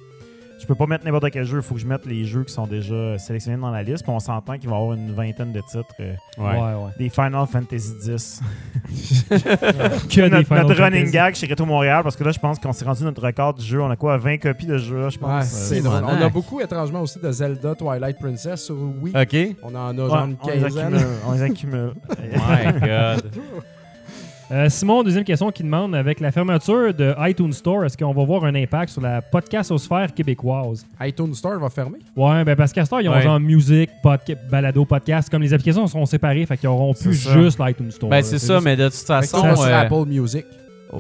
je 0.59 0.67
peux 0.67 0.75
pas 0.75 0.87
mettre 0.87 1.05
n'importe 1.05 1.31
quel 1.31 1.45
jeu, 1.45 1.59
il 1.59 1.63
faut 1.63 1.75
que 1.75 1.81
je 1.81 1.87
mette 1.87 2.07
les 2.07 2.25
jeux 2.25 2.45
qui 2.45 2.53
sont 2.53 2.67
déjà 2.67 3.19
sélectionnés 3.19 3.61
dans 3.61 3.71
la 3.71 3.83
liste. 3.83 4.03
Puis 4.05 4.13
on 4.13 4.19
s'entend 4.21 4.57
qu'il 4.59 4.69
va 4.71 4.77
y 4.77 4.79
avoir 4.79 4.95
une 4.97 5.13
vingtaine 5.13 5.53
de 5.53 5.61
titres. 5.61 5.85
euh, 6.01 6.15
Ouais. 6.39 6.45
Ouais, 6.45 6.75
ouais. 6.75 6.91
des 6.99 7.09
Final 7.09 7.47
Fantasy 7.47 7.93
X. 8.07 8.41
Que 9.29 10.21
des 10.23 10.31
notre 10.31 10.47
Final 10.49 10.67
notre 10.67 10.81
running 10.83 11.01
Fantasy. 11.07 11.13
gag 11.13 11.35
chez 11.35 11.47
Retro 11.47 11.67
Montréal, 11.67 12.03
parce 12.03 12.17
que 12.17 12.25
là, 12.25 12.31
je 12.33 12.39
pense 12.39 12.59
qu'on 12.59 12.73
s'est 12.73 12.85
rendu 12.85 13.05
notre 13.05 13.23
record 13.25 13.55
du 13.55 13.65
jeu. 13.65 13.81
On 13.83 13.91
a 13.91 13.97
quoi 13.97 14.17
20 14.19 14.39
copies 14.39 14.67
de 14.67 14.79
jeu, 14.79 15.01
là, 15.03 15.09
je 15.09 15.19
Ouais, 15.19 15.25
pense. 15.25 15.45
c'est 15.47 15.81
drôle. 15.81 16.05
ouais. 16.05 16.11
On 16.19 16.23
a 16.23 16.29
beaucoup, 16.29 16.61
étrangement, 16.61 17.01
aussi 17.03 17.19
de 17.21 17.31
Zelda 17.31 17.75
Twilight 17.75 18.19
Princess 18.19 18.65
sur 18.65 18.77
Wii. 19.03 19.15
OK. 19.17 19.57
On 19.63 19.75
en 19.75 19.99
a 19.99 20.03
ouais, 20.03 20.09
genre 20.09 20.25
une 20.25 20.37
on 20.43 20.47
les 20.49 20.61
quinzaine. 20.61 20.95
accumule. 20.95 21.07
On 21.27 21.33
les 21.33 21.43
accumule. 21.43 21.93
My 22.21 22.81
God. 22.81 23.31
Euh, 24.53 24.69
Simon, 24.69 25.03
deuxième 25.03 25.25
question 25.25 25.51
qui 25.51 25.65
demande 25.65 25.93
avec 25.97 26.21
la 26.21 26.31
fermeture 26.31 26.95
de 26.95 27.13
iTunes 27.19 27.53
Store, 27.53 27.85
est-ce 27.85 27.99
qu'on 27.99 28.13
va 28.13 28.25
voir 28.25 28.45
un 28.45 28.55
impact 28.55 28.93
sur 28.93 29.01
la 29.03 29.21
podcastosphère 29.21 30.15
québécoise 30.15 30.87
iTunes 31.01 31.35
Store 31.35 31.59
va 31.59 31.69
fermer? 31.69 31.99
Ouais, 32.15 32.45
ben 32.45 32.55
parce 32.55 32.73
qu'à 32.73 32.85
ce 32.85 32.91
temps, 32.91 33.01
ils 33.01 33.09
ont 33.09 33.13
Ouais. 33.13 33.23
genre 33.23 33.41
musique, 33.41 33.91
podca- 34.05 34.37
balado, 34.49 34.85
podcast. 34.85 35.29
Comme 35.31 35.43
les 35.43 35.53
applications 35.53 35.85
seront 35.89 36.07
séparées, 36.07 36.47
fait 36.47 36.57
qu'ils 36.57 36.69
auront 36.69 36.95
plus 36.95 37.15
C'est 37.17 37.29
ça. 37.31 37.43
juste 37.43 37.59
l'iTunes 37.59 37.91
Store. 37.91 38.09
Ben, 38.09 38.19
là. 38.19 38.23
c'est 38.23 38.39
ça, 38.39 38.55
juste- 38.55 38.65
mais 38.65 38.77
de 38.77 38.85
toute 38.85 38.95
Fait 38.95 39.15
que 39.15 39.27
façon. 39.27 39.41
ça 39.41 39.49
va 39.49 39.57
sur 39.57 39.65
euh, 39.67 39.81
Apple 39.83 40.05
Music. 40.07 40.45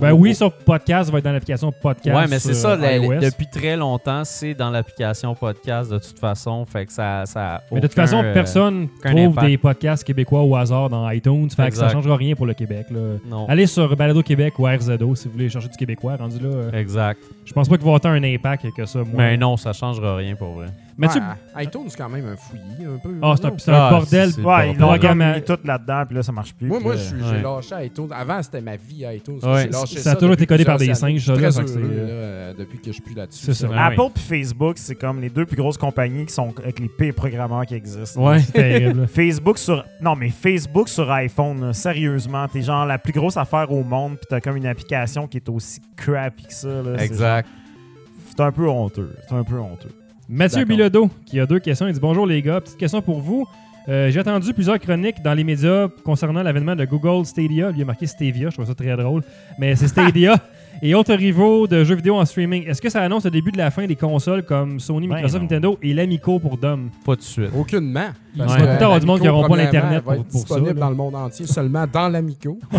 Ben 0.00 0.12
oui, 0.12 0.34
sauf 0.34 0.52
podcast 0.64 1.10
va 1.10 1.18
être 1.18 1.24
dans 1.24 1.32
l'application 1.32 1.72
podcast. 1.72 2.16
Ouais, 2.16 2.26
mais 2.28 2.38
c'est 2.38 2.54
ça. 2.54 2.72
euh, 2.72 2.76
la- 2.76 3.30
depuis 3.30 3.46
très 3.46 3.76
longtemps, 3.76 4.24
c'est 4.24 4.52
dans 4.54 4.70
l'application 4.70 5.34
podcast 5.34 5.90
de 5.90 5.98
toute 5.98 6.18
façon. 6.18 6.64
Fait 6.66 6.86
que 6.86 6.92
ça. 6.92 7.24
ça 7.26 7.62
Mais 7.70 7.80
de 7.80 7.86
toute 7.86 7.94
façon, 7.96 8.22
euh, 8.22 8.34
personne 8.34 8.88
aucun 8.98 9.10
trouve 9.10 9.26
impact. 9.32 9.46
des 9.46 9.58
podcasts 9.58 10.04
québécois 10.04 10.42
au 10.42 10.56
hasard 10.56 10.90
dans 10.90 11.08
iTunes. 11.10 11.48
Fait 11.50 11.56
que 11.68 11.76
ça 11.76 11.86
Exact. 11.86 11.92
changera 11.92 12.16
rien 12.16 12.34
pour 12.34 12.46
le 12.46 12.54
Québec. 12.54 12.86
là. 12.90 13.16
Non. 13.28 13.46
Allez 13.48 13.66
sur 13.66 13.94
Balado 13.96 14.22
Québec 14.22 14.58
ou 14.58 14.64
RZO 14.66 15.14
si 15.14 15.28
vous 15.28 15.32
voulez 15.32 15.48
chercher 15.48 15.68
du 15.68 15.76
québécois. 15.76 16.16
Rendu 16.16 16.38
là, 16.40 16.48
euh, 16.48 16.72
Exact. 16.72 17.20
je 17.44 17.52
pense 17.52 17.68
pas 17.68 17.76
qu'il 17.76 17.86
va 17.86 17.94
avoir 17.94 18.12
un 18.12 18.22
impact 18.24 18.66
que 18.76 18.84
ça. 18.86 18.98
Moi. 19.00 19.08
Mais 19.16 19.36
non, 19.36 19.56
ça 19.56 19.72
changera 19.72 20.16
rien 20.16 20.34
pour 20.34 20.52
vrai. 20.54 20.66
Mais 20.98 21.08
tu- 21.08 21.18
Ouais, 21.18 21.64
iTunes, 21.64 21.82
c'est 21.88 21.96
quand 21.98 22.08
même 22.08 22.24
un 22.26 22.36
fouillis 22.36 22.86
un 22.86 22.96
peu. 22.98 23.14
Ah, 23.20 23.34
c'est 23.36 23.44
un, 23.46 23.52
c'est 23.58 23.70
un 23.70 23.74
Ah, 23.74 23.90
bordel. 23.90 24.32
c'est- 24.32 24.40
Ouais, 24.42 24.70
ils 24.72 24.78
l'ont 24.78 24.86
Programme- 24.88 25.34
mis 25.34 25.42
tout 25.42 25.58
là-dedans, 25.62 26.04
puis 26.06 26.16
là, 26.16 26.22
ça 26.22 26.32
marche 26.32 26.54
plus. 26.54 26.68
Moi, 26.68 26.78
puis 26.78 26.86
moi 26.86 26.96
je 26.96 27.02
suis- 27.02 27.16
j'ai 27.22 27.36
Ouais. 27.36 27.42
lâché 27.42 27.86
iTunes. 27.86 28.08
Avant, 28.12 28.42
c'était 28.42 28.60
ma 28.62 28.76
vie 28.76 29.04
iTunes. 29.14 29.38
Ouais, 29.42 29.66
lâché 29.68 29.98
ça 29.98 30.12
a 30.12 30.14
toujours 30.14 30.30
depuis 30.30 30.44
été 30.44 30.46
codé 30.54 30.64
par 30.64 30.76
plusieurs 30.76 30.96
des 30.96 31.04
années. 31.04 31.18
singes, 31.18 31.26
ça, 31.26 31.32
là, 31.34 31.50
fait 31.52 31.64
très 31.64 31.76
heureux, 31.76 31.88
là, 31.88 31.96
euh, 31.98 32.54
depuis 32.58 32.78
que 32.78 32.86
je 32.86 32.92
suis 32.92 33.02
plus 33.02 33.14
là-dessus. 33.14 33.44
C'est 33.44 33.54
ça. 33.54 33.66
vrai. 33.66 33.76
Ah 33.78 33.86
Apple 33.88 34.00
et 34.16 34.18
Facebook, 34.20 34.78
c'est 34.78 34.94
comme 34.94 35.20
les 35.20 35.28
deux 35.28 35.44
plus 35.44 35.56
grosses 35.56 35.76
compagnies 35.78 36.24
qui 36.26 36.32
sont 36.32 36.54
avec 36.58 36.78
les 36.80 36.88
pires 36.88 37.14
programmeurs 37.14 37.66
qui 37.66 37.74
existent. 37.74 38.26
Ouais. 38.26 38.38
C'est 38.40 38.52
terrible. 38.52 39.06
Facebook 39.06 39.58
sur. 39.58 39.84
Non, 40.00 40.16
mais 40.16 40.30
Facebook 40.30 40.88
sur 40.88 41.10
iPhone, 41.12 41.60
là, 41.60 41.72
sérieusement, 41.74 42.48
t'es 42.48 42.62
genre 42.62 42.86
la 42.86 42.98
plus 42.98 43.12
grosse 43.12 43.36
affaire 43.36 43.70
au 43.70 43.82
monde, 43.84 44.16
puis 44.16 44.26
t'as 44.30 44.40
comme 44.40 44.56
une 44.56 44.66
application 44.66 45.26
qui 45.26 45.36
est 45.36 45.48
aussi 45.50 45.80
crappy 45.94 46.44
que 46.46 46.54
ça. 46.54 46.68
là. 46.68 46.96
C'est 46.98 47.04
Exact. 47.04 47.46
genre- 47.46 47.54
C'est 48.30 48.40
un 48.42 48.52
peu 48.52 48.68
honteux. 48.68 49.14
C'est 49.28 49.34
un 49.34 49.44
peu 49.44 49.58
honteux. 49.58 49.88
Mathieu. 50.28 50.64
Bilodeau, 50.64 51.10
qui 51.24 51.38
a 51.38 51.46
deux 51.46 51.58
questions. 51.60 51.86
Il 51.86 51.92
dit 51.94 52.00
Bonjour 52.00 52.26
les 52.26 52.42
gars, 52.42 52.60
petite 52.60 52.76
question 52.78 53.00
pour 53.00 53.20
vous. 53.20 53.46
Euh, 53.88 54.10
J'ai 54.10 54.18
entendu 54.18 54.52
plusieurs 54.52 54.80
chroniques 54.80 55.22
dans 55.22 55.32
les 55.34 55.44
médias 55.44 55.86
concernant 56.04 56.42
l'avènement 56.42 56.74
de 56.74 56.84
Google 56.84 57.24
Stadia. 57.24 57.70
Lui, 57.70 57.78
il 57.78 57.82
a 57.82 57.84
marqué 57.84 58.06
Stadia, 58.06 58.50
je 58.50 58.54
trouve 58.54 58.66
ça 58.66 58.74
très 58.74 58.96
drôle. 58.96 59.22
Mais 59.58 59.76
c'est 59.76 59.86
Stadia 59.88 60.34
et 60.82 60.94
autres 60.94 61.14
rivaux 61.14 61.68
de 61.68 61.84
jeux 61.84 61.94
vidéo 61.94 62.16
en 62.16 62.24
streaming. 62.24 62.66
Est-ce 62.66 62.82
que 62.82 62.90
ça 62.90 63.02
annonce 63.02 63.24
le 63.24 63.30
début 63.30 63.52
de 63.52 63.58
la 63.58 63.70
fin 63.70 63.86
des 63.86 63.94
consoles 63.94 64.42
comme 64.44 64.80
Sony, 64.80 65.06
Ben 65.06 65.14
Microsoft. 65.14 65.42
Nintendo 65.42 65.78
et 65.82 65.94
l'Amico 65.94 66.40
pour 66.40 66.58
Dom? 66.58 66.90
Pas 67.04 67.14
de 67.14 67.22
suite. 67.22 67.50
Aucunement. 67.56 68.08
Il 68.36 68.42
va 68.42 68.46
tout 68.56 68.60
le 68.62 68.66
temps 68.78 68.84
avoir 68.84 69.00
du 69.00 69.06
monde 69.06 69.20
qui 69.20 69.26
n'auront 69.26 69.48
pas 69.48 69.56
l'Internet 69.56 70.04
pour- 70.04 70.14
pour 70.14 70.24
ça, 70.24 70.30
disponible 70.38 70.74
là. 70.74 70.80
dans 70.80 70.90
le 70.90 70.96
monde 70.96 71.14
entier, 71.14 71.46
seulement 71.46 71.86
dans 71.90 72.08
l'Amico. 72.08 72.58
puis 72.70 72.78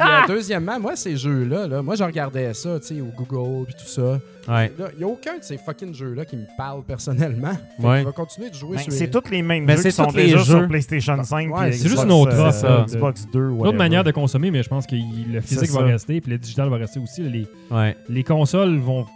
euh, 0.00 0.04
deuxièmement, 0.28 0.78
moi, 0.78 0.94
ces 0.96 1.16
jeux-là, 1.16 1.66
là, 1.66 1.82
moi, 1.82 1.94
je 1.96 2.04
regardais 2.04 2.54
ça, 2.54 2.78
tu 2.80 2.86
sais, 2.86 3.00
au 3.00 3.06
Google, 3.06 3.64
puis 3.66 3.74
tout 3.74 3.88
ça. 3.88 4.18
Ouais. 4.46 4.70
Il 4.92 4.98
n'y 4.98 5.04
a 5.04 5.06
aucun 5.08 5.38
de 5.38 5.42
ces 5.42 5.56
fucking 5.56 5.94
jeux-là 5.94 6.24
qui 6.26 6.36
me 6.36 6.44
parle 6.56 6.82
personnellement. 6.84 7.52
Ouais. 7.80 8.00
Je 8.02 8.06
vais 8.06 8.12
continuer 8.12 8.50
de 8.50 8.54
jouer 8.54 8.76
Ben, 8.76 8.82
sur 8.82 8.92
c'est 8.92 9.04
les- 9.06 9.10
tous 9.10 9.30
les 9.30 9.42
mêmes 9.42 9.64
Ben, 9.66 9.76
jeux 9.76 9.82
c'est 9.82 9.88
qui 9.90 9.94
sont 9.96 10.06
tous 10.06 10.16
les 10.16 10.24
déjà 10.24 10.38
jeux. 10.38 10.58
sur 10.58 10.68
PlayStation 10.68 11.22
5. 11.24 11.54
Ouais, 11.56 11.70
puis 11.70 11.78
c'est 11.78 11.88
juste 11.88 12.04
une 12.04 12.12
autre 12.12 12.34
euh, 12.34 12.48
offre, 12.48 12.58
ça. 12.58 12.84
Xbox 12.86 13.26
2. 13.32 13.38
L'autre 13.40 13.56
whatever. 13.60 13.78
manière 13.78 14.04
de 14.04 14.10
consommer, 14.10 14.50
mais 14.50 14.62
je 14.62 14.68
pense 14.68 14.86
que 14.86 14.94
le 14.96 15.40
physique 15.40 15.70
va 15.70 15.80
ça. 15.80 15.84
rester 15.86 16.20
puis 16.20 16.30
le 16.30 16.38
digital 16.38 16.68
va 16.68 16.76
rester 16.76 17.00
aussi. 17.00 17.22
Les, 17.22 17.46
Ouais. 17.70 17.96
les 18.08 18.22
consoles 18.22 18.76
vont 18.78 19.06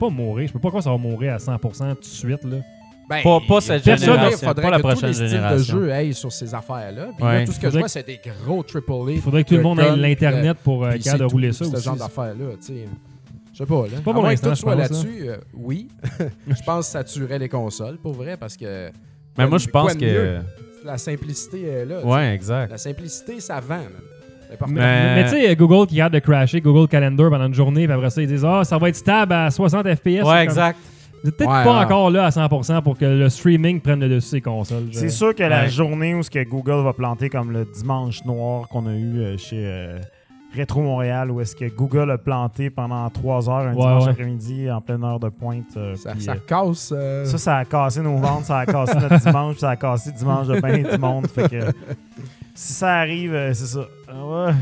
pas 0.00 0.08
mourir. 0.08 0.48
Je 0.48 0.52
peux 0.54 0.58
pas 0.58 0.68
croire 0.68 0.80
que 0.80 0.84
ça 0.84 0.90
va 0.90 0.96
mourir 0.98 1.34
à 1.34 1.38
100% 1.38 1.94
tout 1.94 2.00
de 2.00 2.04
suite. 2.04 2.42
Là. 2.44 2.56
Ben, 3.08 3.22
Pas- 3.22 3.38
pas 3.46 3.60
cette 3.60 3.84
Personne- 3.84 4.06
génération, 4.14 4.38
Il 4.42 4.46
faudrait 4.48 4.62
pas 4.62 4.70
la 4.70 4.76
que 4.78 4.82
tous 4.82 4.88
prochaine 4.88 5.08
les 5.08 5.14
styles 5.14 5.28
génération. 5.28 5.76
de 5.76 5.80
jeu 5.84 5.92
aillent 5.92 6.14
sur 6.14 6.32
ces 6.32 6.54
affaires-là. 6.54 7.08
Puis 7.16 7.26
Ouais. 7.26 7.38
là, 7.40 7.44
tout 7.46 7.52
ce 7.52 7.60
que 7.60 7.70
je 7.70 7.78
vois, 7.78 7.88
c'est 7.88 8.06
des 8.06 8.18
gros 8.46 8.62
AAA. 8.62 9.12
Il 9.12 9.20
faudrait 9.20 9.44
que 9.44 9.48
tout 9.50 9.56
le 9.56 9.62
monde 9.62 9.80
ait 9.80 9.94
l'Internet 9.96 10.56
pour 10.64 10.84
euh, 10.84 10.92
de 10.92 11.24
rouler 11.24 11.48
tout, 11.48 11.54
ça 11.54 11.64
Ce 11.66 11.70
aussi. 11.76 11.84
genre 11.84 11.96
d'affaires-là, 11.96 12.46
tu 12.60 12.66
sais. 12.66 12.88
Je 13.52 13.58
sais 13.58 13.66
pas, 13.66 13.82
là. 13.82 13.88
pas 14.04 14.10
à 14.10 14.14
pour 14.14 14.22
moins 14.22 14.34
que 14.34 14.40
tout 14.40 14.54
soit 14.56 14.72
pense, 14.72 14.80
là-dessus, 14.80 15.28
euh, 15.28 15.36
oui. 15.54 15.88
je 16.48 16.62
pense 16.64 16.86
que 16.86 16.92
ça 16.92 17.04
tuerait 17.04 17.38
les 17.38 17.48
consoles, 17.48 17.98
pour 17.98 18.14
vrai, 18.14 18.36
parce 18.36 18.56
que 18.56 18.90
Mais 19.38 19.46
moi, 19.46 19.58
je 19.58 19.68
pense 19.68 19.94
que. 19.94 20.04
mieux? 20.04 20.38
la 20.84 20.98
simplicité 20.98 21.62
est 21.62 21.84
là. 21.84 21.96
tu 22.02 22.08
sais. 22.08 22.12
Ouais, 22.14 22.34
exact. 22.34 22.70
La 22.70 22.78
simplicité, 22.78 23.38
ça 23.40 23.60
vend, 23.60 23.78
parfait. 24.58 24.74
Mais, 24.74 24.80
Mais- 24.80 25.22
mais 25.22 25.24
tu 25.24 25.36
sais, 25.46 25.56
Google 25.56 25.86
qui 25.86 26.00
arrête 26.00 26.12
de 26.14 26.18
crasher, 26.20 26.60
Google 26.60 26.88
Calendar 26.88 27.28
pendant 27.30 27.46
une 27.46 27.54
journée, 27.54 27.84
puis 27.86 27.94
après 27.94 28.10
ça, 28.10 28.22
ils 28.22 28.28
disent 28.28 28.44
Ah, 28.44 28.64
ça 28.64 28.76
va 28.78 28.88
être 28.88 28.96
stable 28.96 29.32
à 29.34 29.50
60 29.50 29.86
FPS. 29.94 30.06
Ouais, 30.06 30.22
comme- 30.22 30.36
exact. 30.38 30.78
Vous 30.78 30.93
êtes 31.28 31.36
peut-être 31.36 31.50
Ouais, 31.50 31.64
pas 31.64 31.78
ouais. 31.78 31.84
encore 31.84 32.10
là 32.10 32.26
à 32.26 32.30
100% 32.30 32.82
pour 32.82 32.96
que 32.98 33.04
le 33.04 33.28
streaming 33.28 33.80
prenne 33.80 34.00
le 34.00 34.08
dessus 34.08 34.28
ces 34.28 34.40
consoles. 34.40 34.84
Je- 34.92 34.98
C'est 34.98 35.08
sûr 35.08 35.34
que 35.34 35.42
la 35.42 35.66
journée 35.68 36.14
où 36.14 36.22
ce 36.22 36.30
que 36.30 36.42
Google 36.44 36.82
va 36.84 36.92
planter 36.92 37.28
comme 37.30 37.50
le 37.52 37.64
dimanche 37.64 38.24
noir 38.24 38.68
qu'on 38.68 38.86
a 38.86 38.94
eu 38.94 39.18
euh, 39.20 39.36
chez 39.38 39.64
euh, 39.66 39.98
Rétro 40.54 40.82
Montréal, 40.82 41.30
où 41.32 41.40
est-ce 41.40 41.56
que 41.56 41.64
Google 41.68 42.10
a 42.12 42.18
planté 42.18 42.70
pendant 42.70 43.08
trois 43.10 43.48
heures 43.50 43.56
un 43.66 43.74
Ouais, 43.74 43.80
dimanche 43.80 44.04
ouais. 44.04 44.10
après-midi 44.10 44.70
en 44.70 44.80
pleine 44.80 45.02
heure 45.02 45.18
de 45.18 45.28
pointe. 45.28 45.64
euh, 45.76 45.96
ça, 45.96 46.10
euh, 46.10 46.34
casse. 46.46 46.92
euh, 46.96 47.24
ça, 47.24 47.38
ça 47.38 47.56
a 47.58 47.64
cassé 47.64 48.00
nos 48.02 48.16
ventes, 48.18 48.44
ça 48.44 48.58
a 48.58 48.66
cassé 48.66 48.94
notre 48.98 49.18
dimanche, 49.24 49.52
puis 49.54 49.60
ça 49.60 49.70
a 49.70 49.76
cassé 49.76 50.10
le 50.12 50.16
dimanche 50.18 50.46
de 50.46 50.60
bien 50.60 50.78
du 50.92 50.98
monde. 50.98 51.26
Fait 51.26 51.48
que 51.48 51.60
si 52.54 52.72
ça 52.74 52.98
arrive, 52.98 53.32
c'est 53.52 53.66
ça. 53.66 53.80
Ouais. 53.80 54.52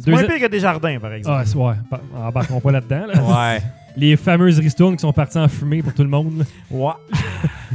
C'est 0.00 0.10
moins 0.10 0.22
pire 0.24 0.38
que 0.38 0.46
des 0.46 0.60
jardins, 0.60 0.98
par 1.00 1.12
exemple. 1.14 1.38
Ah, 1.40 1.44
c'est- 1.46 1.56
ouais. 1.56 1.74
Pas- 1.90 2.00
Embarquons 2.28 2.60
pas 2.60 2.70
là-dedans. 2.72 3.06
là. 3.06 3.22
Ouais. 3.54 3.62
Les 3.98 4.16
fameuses 4.16 4.60
ristournes 4.60 4.94
qui 4.94 5.00
sont 5.00 5.12
parties 5.12 5.38
en 5.38 5.48
fumée 5.48 5.82
pour 5.82 5.92
tout 5.92 6.04
le 6.04 6.08
monde. 6.08 6.44
Ouais. 6.70 6.92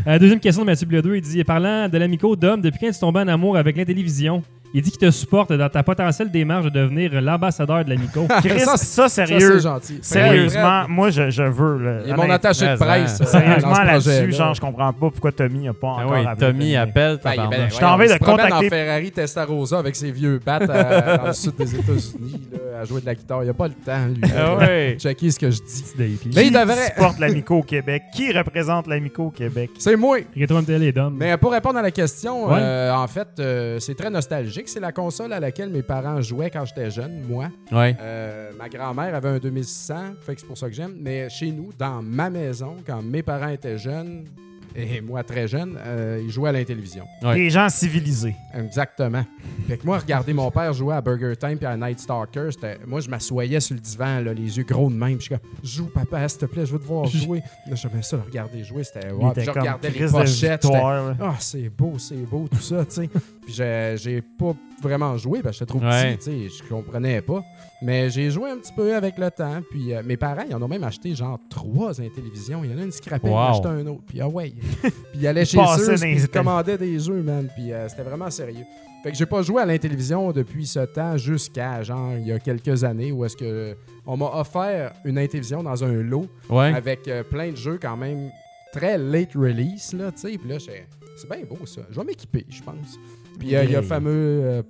Euh, 0.08 0.18
deuxième 0.18 0.40
question 0.40 0.64
de 0.64 0.68
Mathieu 0.68 0.88
Bledo. 0.88 1.14
Il 1.14 1.22
dit 1.22 1.44
Parlant 1.44 1.88
de 1.88 1.98
l'amico 1.98 2.36
Dom, 2.36 2.60
depuis 2.62 2.80
quand 2.80 2.91
tu 2.91 3.00
tombé 3.00 3.20
en 3.20 3.28
amour 3.28 3.58
avec 3.58 3.78
la 3.78 3.86
télévision 3.86 4.41
Il 4.76 4.82
dit 4.82 4.90
qu'il 4.90 5.00
te 5.00 5.12
supporte 5.12 5.54
dans 5.54 5.70
ta 5.70 5.84
potentielle 5.84 6.32
démarche 6.32 6.66
de 6.66 6.70
devenir 6.72 7.22
l'ambassadeur 7.22 7.86
de 7.86 7.90
l'amico. 7.91 8.26
Chris, 8.44 8.60
Ça, 8.62 8.76
ça, 8.78 9.08
sérieux. 9.10 9.58
c'est 9.58 9.60
gentil. 9.64 10.00
Sérieusement, 10.02 10.86
moi, 10.90 11.10
je, 11.12 11.30
je 11.30 11.44
veux. 11.44 11.78
là, 11.78 12.00
Il 12.06 12.12
est 12.12 12.16
mon 12.16 12.30
attaché 12.30 12.66
de 12.68 12.76
presse. 12.76 13.22
hein. 13.22 13.24
euh, 13.24 13.28
Sérieusement, 13.28 13.84
là-dessus, 13.84 14.32
genre, 14.34 14.54
je 14.56 14.62
comprends 14.62 14.91
pas 14.91 15.10
pourquoi 15.12 15.32
Tommy 15.32 15.66
n'a 15.66 15.74
pas 15.74 15.95
Ah 16.00 16.06
encore 16.06 16.18
oui, 16.20 16.26
appelé. 16.26 16.48
Tommy 16.52 16.76
appelle. 16.76 17.20
Ben, 17.24 17.36
ben. 17.50 17.70
Je 17.70 17.78
t'en 17.78 17.98
vais 17.98 18.08
de 18.08 18.18
contacter- 18.24 18.54
en 18.66 18.70
Ferrari 18.70 19.12
Testarossa 19.12 19.78
avec 19.80 19.95
ses 19.95 20.12
vieux 20.12 20.40
battes 20.44 20.70
euh, 20.70 21.18
dans 21.18 21.28
le 21.28 21.34
sud 21.34 21.56
des 21.56 21.76
États-Unis 21.76 22.41
à 22.82 22.86
jouer 22.86 23.02
de 23.02 23.06
la 23.06 23.14
guitare. 23.16 23.44
Il 23.44 23.50
a 23.50 23.54
pas 23.54 23.68
le 23.68 23.74
temps, 23.76 24.08
lui. 24.08 24.22
Ah 24.36 24.56
ouais. 24.56 24.98
Checker 25.00 25.30
ce 25.32 25.40
que 25.40 25.52
je 25.52 25.58
dis. 25.58 25.84
Mais 25.98 26.10
il 26.10 26.18
Qui 26.18 26.52
devrait. 26.52 26.88
supporte 26.95 27.20
l'Amico 27.20 27.56
au 27.58 27.64
Québec? 27.64 28.04
Qui 28.16 28.32
représente 28.32 28.88
l'Amico 28.88 29.26
au 29.26 29.32
Québec? 29.32 29.70
C'est 29.78 29.95
moi. 29.95 30.18
Rétro 30.36 30.60
MTL 30.62 30.82
et 30.84 30.91
Dom. 30.91 31.16
Mais 31.18 31.38
pour 31.38 31.52
répondre 31.52 31.78
à 31.78 31.82
la 31.84 31.91
question, 31.91 32.48
euh, 32.52 32.91
en 32.91 33.08
fait, 33.08 33.28
c'est 33.80 33.95
très 33.95 34.10
nostalgique. 34.10 34.62
C'est 34.65 34.80
la 34.80 34.91
console 34.91 35.34
à 35.34 35.40
laquelle 35.40 35.69
mes 35.69 35.84
parents 35.84 36.22
jouaient 36.22 36.49
quand 36.49 36.65
j'étais 36.65 36.90
jeune, 36.91 37.22
moi. 37.27 37.49
Ouais. 37.72 37.95
Euh, 37.99 38.52
ma 38.57 38.69
grand-mère 38.69 39.14
avait 39.15 39.30
un 39.30 39.38
2600, 39.40 39.95
fait 40.22 40.35
que 40.35 40.41
c'est 40.41 40.48
pour 40.48 40.57
ça 40.57 40.68
que 40.68 40.73
j'aime. 40.76 40.95
Mais 40.99 41.30
chez 41.30 41.52
nous, 41.52 41.69
dans 41.77 42.02
ma 42.02 42.30
maison, 42.30 42.77
quand 42.85 43.02
mes 43.02 43.23
parents 43.23 43.49
étaient 43.49 43.77
jeunes, 43.77 44.26
et 44.76 45.02
moi 45.02 45.22
très 45.23 45.48
jeune, 45.48 45.77
euh, 45.85 46.19
ils 46.23 46.31
jouaient 46.31 46.49
à 46.49 46.53
la 46.53 46.65
télévision. 46.65 47.06
Ouais. 47.22 47.35
Des 47.35 47.49
gens 47.52 47.69
civilisés. 47.69 48.34
Exactement. 48.56 49.23
Fait 49.68 49.77
que 49.77 49.85
moi, 49.85 49.99
regarder 49.99 50.34
mon 50.34 50.49
père 50.49 50.73
jouer 50.73 50.95
à 50.95 51.02
Burger 51.02 51.35
Time 51.40 51.57
puis 51.57 51.68
à 51.68 51.77
Night 51.77 51.99
Stalker, 51.99 52.48
c'était- 52.52 52.80
moi, 52.88 52.99
je 52.99 53.07
m'assoyais 53.07 53.60
sur 53.60 53.76
le 53.76 53.81
divan, 53.81 54.22
là, 54.22 54.34
les 54.34 54.57
yeux 54.57 54.64
gros 54.64 54.90
de 54.90 54.95
même. 54.95 55.18
Puis 55.19 55.27
je 55.30 55.35
suis 55.35 55.35
comme, 55.35 55.49
joue, 55.64 55.85
papa, 55.94 56.27
s'il 56.27 56.40
te 56.40 56.45
plaît, 56.48 56.65
je 56.65 56.73
veux 56.73 56.80
te 56.80 56.85
voir 56.88 57.06
jouer. 57.06 57.44
Là, 57.68 57.76
j'aimais 57.76 58.02
ça, 58.02 58.18
le 58.18 58.23
regarder 58.23 58.64
jouer. 58.64 58.84
C'était. 58.84 59.10
Puis 59.10 59.44
je 59.44 59.52
regardais 59.60 59.90
les 59.90 59.99
pochettes. 60.23 60.61
Ah, 61.22 61.35
c'est 61.40 61.69
beau, 61.69 61.94
c'est 61.99 62.15
beau, 62.15 62.48
tout 62.52 62.60
ça, 62.61 62.84
tu 62.85 62.95
sais. 62.95 63.10
Puis 63.45 63.53
j'ai 63.53 64.22
pas 64.22 64.53
vraiment 64.82 65.18
joué 65.18 65.41
parce 65.41 65.57
que 65.57 65.65
j'étais 65.65 65.78
trop 65.80 65.80
Ouais. 65.86 66.15
petit, 66.15 66.30
tu 66.30 66.49
sais, 66.49 66.64
je 66.64 66.70
comprenais 66.70 67.22
pas. 67.22 67.44
Mais 67.82 68.10
j'ai 68.10 68.32
joué 68.32 68.49
un 68.49 68.57
petit 68.57 68.72
peu 68.74 68.95
avec 68.95 69.18
le 69.18 69.30
temps. 69.32 69.61
Puis 69.70 69.94
euh, 69.94 70.02
mes 70.03 70.15
parents, 70.18 70.44
ils 70.48 70.56
en 70.56 70.61
ont 70.61 70.68
même 70.68 70.84
acheté 70.84 71.14
genre 71.15 71.38
trois 71.49 71.94
télévisions. 71.94 72.64
Il 72.64 72.72
y 72.72 72.74
en 72.74 72.78
a 72.80 72.84
une 72.84 72.90
qui 72.91 72.98
scrapait, 72.98 73.28
Wow. 73.28 73.34
il 73.34 73.38
en 73.38 73.52
achetait 73.52 73.68
un 73.68 73.88
autre. 73.88 74.03
Puis 74.07 74.22
ah 74.22 74.28
ouais. 74.30 74.53
puis 74.82 74.91
il 75.15 75.28
allait 75.28 75.45
chez 75.45 75.57
Passait 75.57 75.84
Sears, 75.84 75.95
dans 75.95 76.02
puis 76.02 76.10
les 76.14 76.20
il 76.22 76.24
états- 76.26 76.40
commandait 76.40 76.78
des 76.78 76.99
jeux, 76.99 77.22
man. 77.22 77.49
Puis 77.56 77.72
euh, 77.74 77.88
c'était 77.90 78.03
vraiment 78.03 78.30
sérieux. 78.30 78.64
Fait 79.03 79.11
que 79.11 79.18
j'ai 79.18 79.26
pas 79.26 79.41
joué 79.41 79.61
à 79.61 79.65
la 79.65 79.78
télévision 79.78 80.32
depuis 80.32 80.65
ce 80.65 80.80
temps 80.80 81.18
jusqu'à 81.18 81.84
genre 81.84 82.14
il 82.18 82.26
y 82.26 82.32
a 82.32 82.40
quelques 82.40 82.86
années 82.86 83.11
où 83.11 83.26
est-ce 83.26 83.36
que 83.36 83.76
on 84.06 84.15
m'a 84.15 84.32
offert 84.40 84.94
une 85.03 85.15
télévision 85.28 85.61
dans 85.61 85.84
un 85.84 85.91
lot 85.91 86.28
Ouais. 86.49 86.74
avec 86.74 87.06
euh, 87.10 87.22
plein 87.22 87.52
de 87.52 87.57
jeux 87.57 87.78
quand 87.82 87.98
même 87.98 88.32
très 88.72 88.98
late 88.98 89.34
release 89.36 89.91
là, 89.91 90.10
tu 90.14 90.20
sais. 90.22 90.38
Puis 90.38 90.48
là, 90.49 90.56
c'est 90.57 91.30
bien 91.30 91.45
beau 91.45 91.65
ça. 91.65 91.82
Je 91.91 91.99
vais 91.99 92.06
m'équiper, 92.06 92.45
je 92.49 92.61
pense. 92.64 92.98
Puis 93.40 93.56
euh, 93.56 93.64
il 93.64 93.72
y 93.72 93.76
a 93.76 93.82
le 93.82 93.82
Yeah. 93.82 93.82
fameux 93.84 94.12
euh, 94.44 94.62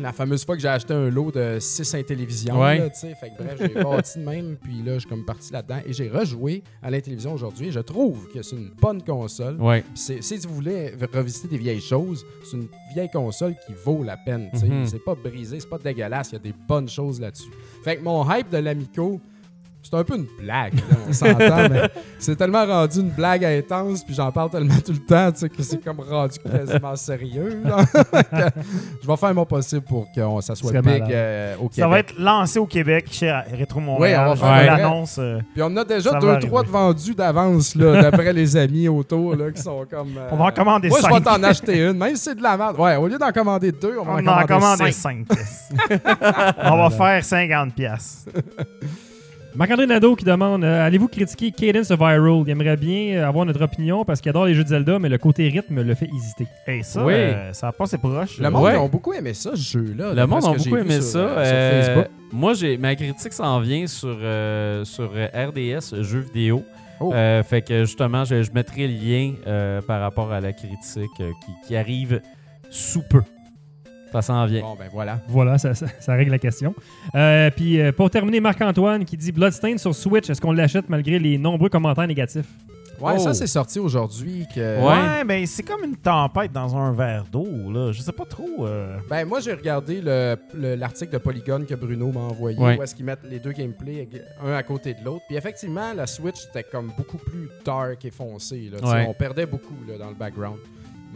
la 0.00 0.12
fameuse 0.12 0.44
fois 0.44 0.54
que 0.54 0.62
j'ai 0.62 0.68
acheté 0.68 0.94
un 0.94 1.10
lot 1.10 1.32
de 1.32 1.58
6 1.58 1.96
télévisions, 2.06 2.60
Ouais. 2.60 2.78
là, 2.78 2.88
tu 2.90 3.00
sais. 3.00 3.14
Fait 3.16 3.30
que 3.30 3.42
bref, 3.42 3.56
j'ai 3.58 3.82
bâti 3.82 4.20
de 4.20 4.24
même, 4.24 4.56
puis 4.62 4.80
là, 4.84 4.94
je 4.94 5.00
suis 5.00 5.08
comme 5.08 5.24
parti 5.24 5.52
là-dedans. 5.52 5.80
Et 5.84 5.92
j'ai 5.92 6.08
rejoué 6.08 6.62
à 6.84 6.88
la 6.92 7.00
télévision 7.00 7.32
aujourd'hui. 7.34 7.72
Je 7.72 7.80
trouve 7.80 8.28
que 8.32 8.40
c'est 8.42 8.54
une 8.54 8.70
bonne 8.80 9.02
console. 9.02 9.60
Ouais. 9.60 9.80
Puis 9.82 9.90
c'est- 9.96 10.22
Si 10.22 10.36
vous 10.46 10.54
voulez 10.54 10.92
revisiter 11.12 11.48
des 11.48 11.58
vieilles 11.58 11.80
choses, 11.80 12.24
c'est 12.48 12.56
une 12.56 12.68
vieille 12.94 13.10
console 13.10 13.56
qui 13.66 13.72
vaut 13.84 14.04
la 14.04 14.16
peine. 14.16 14.48
tu 14.52 14.60
sais. 14.60 14.68
Mhm. 14.68 14.86
C'est 14.86 15.04
pas 15.04 15.16
brisé, 15.16 15.58
c'est 15.58 15.68
pas 15.68 15.78
dégueulasse, 15.78 16.30
il 16.30 16.34
y 16.34 16.36
a 16.36 16.40
des 16.42 16.54
bonnes 16.68 16.88
choses 16.88 17.20
là-dessus. 17.20 17.50
Fait 17.82 17.96
que 17.96 18.02
mon 18.04 18.24
hype 18.30 18.50
de 18.50 18.58
l'Amico, 18.58 19.20
c'est 19.82 19.94
un 19.96 20.04
peu 20.04 20.16
une 20.16 20.26
blague, 20.38 20.74
là, 20.74 20.96
on 21.08 21.12
s'entend, 21.14 21.68
mais 21.70 21.88
c'est 22.18 22.36
tellement 22.36 22.66
rendu 22.66 23.00
une 23.00 23.08
blague 23.10 23.44
intense, 23.44 24.04
puis 24.04 24.14
j'en 24.14 24.30
parle 24.30 24.50
tellement 24.50 24.74
tout 24.84 24.92
le 24.92 24.98
temps, 24.98 25.32
tu 25.32 25.38
sais, 25.38 25.48
que 25.48 25.62
c'est 25.62 25.82
comme 25.82 26.00
rendu 26.00 26.38
quasiment 26.40 26.94
sérieux. 26.96 27.62
là. 27.64 27.84
Je 29.02 29.06
vais 29.08 29.16
faire 29.16 29.34
mon 29.34 29.46
possible 29.46 29.82
pour 29.82 30.06
que 30.12 30.20
ça 30.42 30.54
soit 30.54 30.82
big 30.82 31.04
euh, 31.10 31.54
au 31.56 31.68
Québec. 31.68 31.74
Ça 31.76 31.88
va 31.88 31.98
être 32.00 32.18
lancé 32.18 32.58
au 32.58 32.66
Québec 32.66 33.06
chez 33.10 33.30
Rétro 33.52 33.80
Oui, 33.80 33.86
Montréal. 33.86 34.26
on 34.28 34.34
va 34.34 34.36
faire 34.62 34.76
l'annonce. 34.76 35.16
euh, 35.18 35.40
Puis 35.54 35.62
on 35.62 35.74
a 35.76 35.84
déjà 35.84 36.18
deux, 36.18 36.38
trois 36.40 36.62
de 36.64 36.68
vendus 36.68 37.14
d'avance, 37.14 37.74
là, 37.74 38.02
d'après 38.02 38.32
les 38.34 38.56
amis 38.56 38.88
autour, 38.88 39.36
là, 39.36 39.50
qui 39.52 39.62
sont 39.62 39.86
comme... 39.88 40.18
euh, 40.18 40.28
On 40.32 40.36
va 40.36 40.44
en 40.46 40.50
commander 40.50 40.88
Moi, 40.88 40.98
je 41.00 41.06
vais 41.06 41.12
cinq. 41.14 41.24
t'en 41.24 41.42
acheter 41.44 41.80
une, 41.86 41.96
même 41.96 42.14
si 42.16 42.24
c'est 42.24 42.34
de 42.34 42.42
la 42.42 42.56
merde. 42.58 42.78
Ouais, 42.78 42.96
au 42.96 43.06
lieu 43.06 43.16
d'en 43.18 43.30
commander 43.32 43.72
deux, 43.72 43.96
on 43.98 44.04
va 44.04 44.12
On 44.12 44.26
en 44.26 44.42
en 44.42 44.46
commander 44.46 44.48
commandé 44.48 44.92
cinq. 44.92 45.26
5. 45.88 46.00
On 46.64 46.76
va 46.76 46.90
faire 46.90 47.24
50 47.24 47.74
piastres. 47.74 48.28
Marc-André 49.54 49.86
Nadeau 49.86 50.14
qui 50.14 50.24
demande 50.24 50.62
euh, 50.62 50.86
Allez-vous 50.86 51.08
critiquer 51.08 51.50
Cadence 51.50 51.90
of 51.90 52.00
Hyrule? 52.00 52.44
Il 52.46 52.50
aimerait 52.50 52.76
bien 52.76 53.16
euh, 53.16 53.26
avoir 53.28 53.44
notre 53.46 53.62
opinion 53.62 54.04
parce 54.04 54.20
qu'il 54.20 54.30
adore 54.30 54.46
les 54.46 54.54
jeux 54.54 54.62
de 54.62 54.68
Zelda, 54.68 54.98
mais 54.98 55.08
le 55.08 55.18
côté 55.18 55.48
rythme 55.48 55.82
le 55.82 55.94
fait 55.94 56.08
hésiter. 56.14 56.46
Hey, 56.66 56.84
ça, 56.84 57.04
Oui. 57.04 57.14
euh, 57.14 57.52
ça 57.52 57.68
a 57.68 57.72
proche. 57.72 58.38
Le 58.38 58.50
monde 58.50 58.62
Ouais. 58.62 58.76
ont 58.76 58.88
beaucoup 58.88 59.12
aimé 59.14 59.34
ça, 59.34 59.50
ce 59.56 59.78
jeu-là. 59.78 60.12
Le 60.14 60.26
monde 60.26 60.44
a 60.44 60.52
beaucoup 60.52 60.76
aimé 60.76 60.94
sur, 61.00 61.02
ça. 61.02 61.18
euh, 61.18 61.82
sur 61.82 61.92
Facebook. 61.94 62.10
moi, 62.30 62.54
j'ai 62.54 62.76
ma 62.76 62.94
critique 62.94 63.32
s'en 63.32 63.58
vient 63.60 63.86
sur, 63.86 64.16
euh, 64.20 64.84
sur 64.84 65.10
RDS 65.10 66.02
jeux 66.02 66.20
vidéo. 66.20 66.62
Oh. 67.00 67.12
Euh, 67.14 67.42
fait 67.42 67.62
que 67.62 67.84
justement, 67.84 68.24
je, 68.24 68.42
je 68.42 68.50
mettrai 68.52 68.86
le 68.86 68.94
lien 68.94 69.32
euh, 69.46 69.80
par 69.80 70.00
rapport 70.00 70.30
à 70.32 70.40
la 70.40 70.52
critique 70.52 71.08
euh, 71.20 71.30
qui, 71.44 71.52
qui 71.68 71.76
arrive 71.76 72.20
sous 72.70 73.02
peu. 73.08 73.22
Ça 74.12 74.22
s'en 74.22 74.46
vient. 74.46 74.62
Bon, 74.62 74.74
ben 74.78 74.88
voilà. 74.92 75.20
Voilà, 75.28 75.58
ça, 75.58 75.74
ça- 75.74 75.86
ça 76.00 76.14
règle 76.14 76.30
la 76.30 76.38
question. 76.38 76.74
Euh, 77.14 77.50
puis 77.54 77.80
euh, 77.80 77.92
pour 77.92 78.10
terminer, 78.10 78.40
Marc-Antoine 78.40 79.04
qui 79.04 79.16
dit 79.16 79.32
Bloodstained 79.32 79.78
sur 79.78 79.94
Switch, 79.94 80.30
est-ce 80.30 80.40
qu'on 80.40 80.52
l'achète 80.52 80.88
malgré 80.88 81.18
les 81.18 81.36
nombreux 81.38 81.68
commentaires 81.68 82.06
négatifs? 82.06 82.46
Ouais, 83.00 83.12
Oh. 83.14 83.20
ça, 83.20 83.32
c'est 83.32 83.46
sorti 83.46 83.78
aujourd'hui. 83.78 84.44
que 84.52 84.58
Ouais. 84.80 85.18
Ouais, 85.18 85.24
ben 85.24 85.46
c'est 85.46 85.62
comme 85.62 85.84
une 85.84 85.94
tempête 85.94 86.50
dans 86.50 86.76
un 86.76 86.92
verre 86.92 87.26
d'eau, 87.30 87.46
là. 87.72 87.92
Je 87.92 88.02
sais 88.02 88.10
pas 88.10 88.24
trop. 88.24 88.66
euh. 88.66 88.96
Ben, 89.08 89.24
moi, 89.24 89.38
j'ai 89.38 89.52
regardé 89.52 90.00
le- 90.00 90.36
le- 90.52 90.74
l'article 90.74 91.12
de 91.12 91.18
Polygon 91.18 91.64
que 91.64 91.76
Bruno 91.76 92.10
m'a 92.10 92.18
envoyé, 92.22 92.58
Ouais. 92.58 92.76
où 92.76 92.82
est-ce 92.82 92.96
qu'ils 92.96 93.04
mettent 93.04 93.22
les 93.30 93.38
deux 93.38 93.52
gameplays 93.52 94.08
un 94.44 94.52
à 94.52 94.64
côté 94.64 94.94
de 94.94 95.04
l'autre. 95.04 95.22
Puis 95.28 95.36
effectivement, 95.36 95.92
la 95.94 96.08
Switch, 96.08 96.38
c'était 96.46 96.64
comme 96.64 96.90
beaucoup 96.98 97.18
plus 97.18 97.48
dark 97.64 98.04
et 98.04 98.10
foncé. 98.10 98.68
Là. 98.72 98.78
Ouais. 98.92 99.06
On 99.08 99.14
perdait 99.14 99.46
beaucoup 99.46 99.76
là, 99.86 99.96
dans 99.96 100.08
le 100.08 100.16
background. 100.16 100.58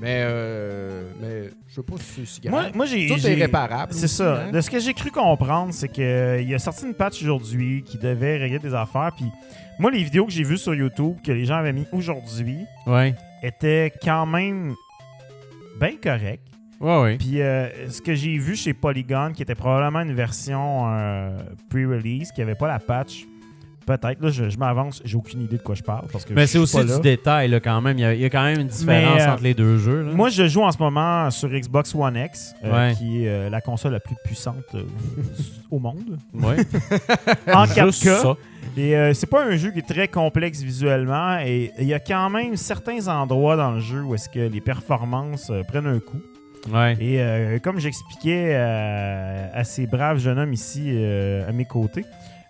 Mais, 0.03 0.23
euh, 0.24 1.05
mais 1.20 1.51
je 1.69 1.74
sais 1.77 1.83
pas 1.83 1.95
si 1.99 2.05
c'est 2.05 2.27
si 2.27 2.41
grave. 2.41 2.53
Moi, 2.53 2.65
moi 2.74 2.87
j'ai. 2.87 3.07
Tout 3.07 3.24
est 3.27 3.35
réparable. 3.35 3.93
C'est 3.95 4.05
aussi, 4.07 4.16
ça. 4.16 4.43
hein. 4.47 4.51
De 4.51 4.61
ce 4.61 4.69
que 4.69 4.81
j'ai 4.81 4.93
cru 4.95 5.11
comprendre, 5.12 5.73
c'est 5.73 5.89
qu'il 5.89 6.53
a 6.55 6.59
sorti 6.59 6.85
une 6.87 6.95
patch 6.95 7.23
aujourd'hui 7.23 7.83
qui 7.87 7.99
devait 7.99 8.37
régler 8.37 8.59
des 8.59 8.74
affaires. 8.74 9.12
Puis 9.16 9.27
moi, 9.79 9.91
les 9.93 10.03
vidéos 10.03 10.27
que 10.27 10.33
j'ai 10.33 10.43
vues 10.43 10.59
sur 10.59 10.74
YouTube 10.74 11.16
que 11.24 11.31
les 11.33 11.45
gens 11.45 11.55
avaient 11.57 11.73
mis 11.73 11.87
aujourd'hui 11.93 12.59
Ouais. 12.87 13.15
étaient 13.45 13.93
quand 14.03 14.27
même 14.27 14.74
bien 15.81 15.93
correctes. 16.03 16.49
Ouais, 16.81 17.01
ouais. 17.01 17.16
Puis 17.16 17.41
euh, 17.41 17.89
ce 17.89 18.03
que 18.03 18.12
j'ai 18.15 18.37
vu 18.39 18.57
chez 18.57 18.74
Polygon, 18.74 19.31
qui 19.33 19.43
était 19.43 19.55
probablement 19.55 20.01
une 20.01 20.15
version 20.15 20.89
euh, 20.93 21.39
pre-release, 21.70 22.33
qui 22.33 22.43
avait 22.43 22.57
pas 22.57 22.66
la 22.66 22.81
patch, 22.81 23.24
peut-être, 23.87 24.21
là, 24.21 24.31
je, 24.31 24.49
je 24.51 24.59
m'avance, 24.59 25.03
j'ai 25.05 25.17
aucune 25.17 25.43
idée 25.43 25.57
de 25.59 25.63
quoi 25.63 25.75
je 25.75 25.83
parle. 25.83 26.07
Parce 26.13 26.25
que 26.25 26.33
Mais 26.35 26.47
c'est 26.47 26.59
aussi 26.59 26.85
du 26.85 27.01
détail, 27.01 27.49
là, 27.49 27.61
quand 27.61 27.81
même. 27.81 27.99
Il 27.99 28.03
y, 28.03 28.05
a, 28.05 28.15
il 28.15 28.21
y 28.21 28.25
a 28.25 28.31
quand 28.31 28.43
même 28.43 28.61
une 28.61 28.67
différence 28.69 29.15
Mais, 29.17 29.23
euh, 29.23 29.33
entre 29.33 29.43
les 29.43 29.55
deux 29.55 29.79
jeux. 29.79 30.03
là. 30.03 30.13
Moi, 30.13 30.29
je 30.31 30.47
joue 30.49 30.63
en 30.63 30.73
ce 30.73 30.79
moment 30.79 31.31
sur 31.31 31.49
Xbox 31.49 31.95
One 31.95 32.17
X, 32.17 32.55
euh, 32.65 32.73
Ouais. 32.89 32.95
qui 32.95 33.25
est 33.25 33.29
euh, 33.29 33.51
la 33.51 33.61
console 33.61 33.93
la 33.93 34.01
plus 34.01 34.17
puissante 34.25 34.57
euh, 34.75 34.83
au 35.71 35.79
monde. 35.79 36.19
ouais. 36.35 36.57
En 37.55 37.65
Juste 37.67 38.05
4K. 38.05 38.23
ça. 38.23 38.37
Et 38.77 39.15
c'est 39.15 39.29
pas 39.29 39.45
un 39.45 39.57
jeu 39.57 39.71
qui 39.71 39.81
est 39.81 39.87
très 39.89 40.09
complexe 40.09 40.63
visuellement. 40.63 41.39
Et 41.45 41.73
il 41.79 41.87
y 41.87 41.95
a 41.95 42.01
quand 42.01 42.31
même 42.31 42.57
certains 42.57 43.07
endroits 43.09 43.57
dans 43.57 43.73
le 43.73 43.81
jeu 43.81 44.01
où 44.03 44.15
est-ce 44.15 44.29
que 44.29 44.41
les 44.41 44.61
performances 44.61 45.51
prennent 45.69 45.87
un 45.89 45.99
coup. 45.99 46.21
Ouais. 46.73 46.97
Et 47.01 47.21
euh, 47.21 47.59
comme 47.59 47.81
j'expliquais 47.81 48.55
à 48.55 49.65
ces 49.65 49.87
braves 49.87 50.19
jeunes 50.19 50.39
hommes 50.39 50.53
ici 50.53 50.85
euh, 50.93 51.49
à 51.49 51.53
mes 51.53 51.65
côtés, 51.65 52.05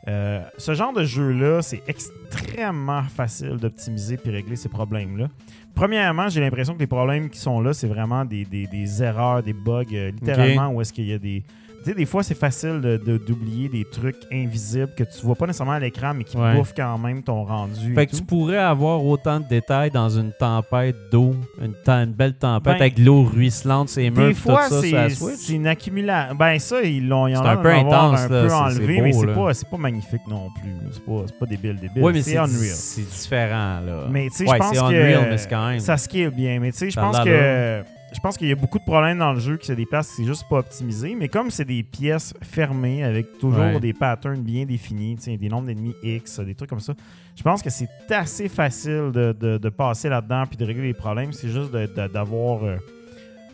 euh, 0.09 0.43
ce 0.59 0.74
genre 0.74 0.93
de 0.93 1.05
jeu-là, 1.05 1.62
c'est 1.62 1.83
extrêmement 1.87 3.03
facile 3.05 3.57
d'optimiser 3.57 4.16
puis 4.16 4.31
régler 4.31 4.57
ces 4.57 4.69
problèmes-là. 4.69 5.29
Premièrement, 5.74 6.29
j'ai 6.29 6.41
l'impression 6.41 6.74
que 6.74 6.81
les 6.81 6.87
problèmes 6.87 7.31
qui 7.31 7.39
sont 7.39 7.61
là, 7.61 7.73
c'est 7.73 7.87
vraiment 7.87 8.24
des, 8.24 8.45
des- 8.45 8.66
des 8.66 9.03
erreurs, 9.03 9.43
des 9.43 9.53
bugs, 9.53 9.85
euh, 9.93 10.11
littéralement, 10.11 10.69
où 10.69 10.81
est-ce 10.81 10.93
qu'il 10.93 11.07
y 11.07 11.12
a 11.12 11.19
des... 11.19 11.43
Tu 11.85 11.91
sais, 11.91 11.97
des 11.97 12.07
fois, 12.07 12.23
c'est 12.23 12.37
facile 12.39 12.81
de- 12.81 12.97
de- 12.97 13.19
d'oublier 13.19 13.69
des 13.69 13.85
trucs 13.85 14.17
invisibles 14.33 14.91
que 14.97 15.03
tu 15.03 15.25
vois 15.25 15.35
pas 15.35 15.47
nécessairement 15.47 15.73
à 15.73 15.81
l'écran, 15.81 16.13
mais 16.15 16.23
qui 16.23 16.37
Ouais. 16.37 16.55
bouffent 16.55 16.75
quand 16.77 16.97
même 16.99 17.23
ton 17.25 17.45
rendu. 17.45 17.93
Fait 17.95 18.05
et 18.05 18.07
que 18.07 18.15
tu 18.17 18.23
pourrais 18.23 18.59
avoir 18.59 19.05
autant 19.05 19.41
de 19.41 19.47
détails 19.49 19.91
dans 19.91 20.09
une 20.09 20.33
tempête 20.33 20.95
d'eau, 21.11 21.35
une, 21.61 21.75
belle 22.13 22.35
tempête 22.35 22.65
Ben, 22.75 22.81
avec 22.81 22.95
de 22.95 23.05
l'eau 23.05 23.25
ruisselante, 23.25 23.89
c'est 23.89 24.09
murs, 24.11 24.29
Des 24.29 24.35
pis 24.35 24.41
fois, 24.41 24.69
tout 24.69 24.75
ça 24.75 24.81
c'est 24.83 25.11
Switch. 25.11 25.35
c'est 25.39 25.53
une 25.55 25.67
accumulation. 25.67 26.37
Ben, 26.37 26.59
ça, 26.61 26.83
ils 26.83 27.09
l'ont 27.09 27.27
C'est 27.27 27.35
un 27.37 27.57
peu 27.57 27.73
intense, 27.73 28.21
un 28.21 28.29
là, 28.29 28.43
peu 28.43 28.49
c'est- 28.49 28.55
enlevé, 28.55 29.01
mais 29.01 29.13
c'est 29.13 29.27
pas, 29.27 29.55
c'est 29.55 29.69
pas 29.69 29.77
magnifique 29.77 30.23
non 30.29 30.51
plus. 30.61 30.71
C'est 30.93 31.05
pas, 31.05 31.23
c'est 31.27 31.39
pas 31.39 31.47
débile, 31.47 31.77
débile. 31.81 32.03
Oui, 32.03 32.13
mais 32.13 32.23
c'est 32.23 32.31
c'est 32.33 32.37
Unreal. 32.39 32.51
c'est 32.75 33.11
différent, 33.11 33.81
là. 33.85 34.07
Mais 34.11 34.29
tu 34.31 34.37
sais, 34.37 34.45
Ouais, 34.49 34.53
je 34.55 34.59
pense 34.59 34.71
c'est 34.71 34.77
que 34.81 34.85
Unreal, 34.85 35.27
mais 35.31 35.39
c'est 35.39 35.49
quand 35.51 35.69
même... 35.69 35.81
ça 35.81 35.97
scale 35.97 36.31
bien. 36.31 36.61
Mais 36.61 36.71
tu 36.73 36.79
sais, 36.79 36.91
je 36.91 37.01
pense 37.01 37.19
que 37.19 37.83
je 38.15 38.21
pense 38.21 38.37
qu'il 38.37 38.49
y 38.49 38.53
a 38.53 38.55
beaucoup 38.55 38.79
de 38.79 38.85
problèmes 38.85 39.19
dans 39.19 39.33
le 39.33 39.41
jeu, 39.41 39.57
que 39.57 39.65
c'est 39.65 39.77
des 39.77 39.87
places, 39.87 40.09
c'est 40.17 40.25
juste 40.25 40.45
pas 40.49 40.59
optimisé. 40.59 41.15
Mais 41.15 41.29
comme 41.29 41.51
c'est 41.51 41.65
des 41.65 41.83
pièces 41.83 42.35
fermées 42.43 43.03
avec 43.05 43.39
toujours 43.39 43.61
Ouais. 43.61 43.81
des 43.81 43.93
patterns 43.93 44.41
bien 44.43 44.65
définis, 44.65 45.17
des 45.17 45.49
nombres 45.49 45.67
d'ennemis 45.67 45.95
X, 46.03 46.41
des 46.41 46.55
trucs 46.55 46.71
comme 46.71 46.81
ça, 46.81 46.95
je 47.37 47.43
pense 47.43 47.63
que 47.63 47.71
c'est 47.71 47.89
assez 48.11 48.49
facile 48.49 49.11
de, 49.13 49.33
de- 49.39 49.59
de 49.59 49.69
passer 49.69 50.09
là-dedans 50.09 50.45
puis 50.47 50.57
de 50.57 50.65
régler 50.65 50.89
les 50.89 50.95
problèmes. 50.95 51.33
C'est 51.33 51.49
juste 51.49 51.73
de- 51.73 51.87
d'avoir. 52.09 52.65
euh, 52.65 52.77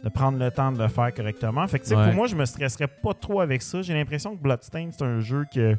de 0.05 0.09
prendre 0.11 0.39
le 0.39 0.49
temps 0.53 0.71
de 0.71 0.79
le 0.81 0.87
faire 0.87 1.13
correctement. 1.13 1.67
Fait 1.67 1.81
que, 1.81 1.93
Ouais. 1.93 2.05
pour 2.05 2.15
moi, 2.15 2.29
je 2.29 2.37
me 2.37 2.45
stresserais 2.45 2.87
pas 2.87 3.15
trop 3.15 3.41
avec 3.41 3.61
ça. 3.63 3.83
J'ai 3.83 3.95
l'impression 3.95 4.37
que 4.37 4.41
Bloodstained, 4.41 4.93
c'est 4.97 5.03
un 5.05 5.19
jeu 5.19 5.45
que. 5.53 5.77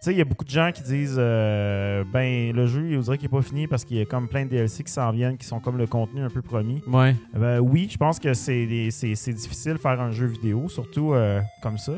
Tu 0.00 0.04
sais, 0.04 0.12
il 0.12 0.18
y 0.18 0.20
a 0.20 0.24
beaucoup 0.24 0.44
de 0.44 0.50
gens 0.50 0.70
qui 0.72 0.82
disent 0.82 1.16
euh, 1.18 2.04
ben 2.12 2.54
le 2.54 2.66
jeu, 2.66 2.96
on 2.96 3.00
dirait 3.00 3.18
qu'il 3.18 3.28
n'est 3.28 3.36
pas 3.36 3.42
fini 3.42 3.66
parce 3.66 3.84
qu'il 3.84 3.96
y 3.96 4.00
a 4.00 4.04
comme 4.04 4.28
plein 4.28 4.44
de 4.44 4.50
DLC 4.50 4.84
qui 4.84 4.92
s'en 4.92 5.10
viennent, 5.10 5.36
qui 5.36 5.44
sont 5.46 5.58
comme 5.58 5.76
le 5.76 5.86
contenu 5.88 6.22
un 6.22 6.30
peu 6.30 6.40
promis. 6.40 6.82
Ouais. 6.86 7.16
Ben, 7.34 7.58
oui, 7.58 7.88
je 7.90 7.96
pense 7.96 8.20
que 8.20 8.32
c'est 8.32 8.66
difficile 8.66 9.72
de 9.72 9.78
faire 9.78 10.00
un 10.00 10.12
jeu 10.12 10.26
vidéo, 10.26 10.68
surtout 10.68 11.14
euh, 11.14 11.40
comme 11.62 11.78
ça. 11.78 11.94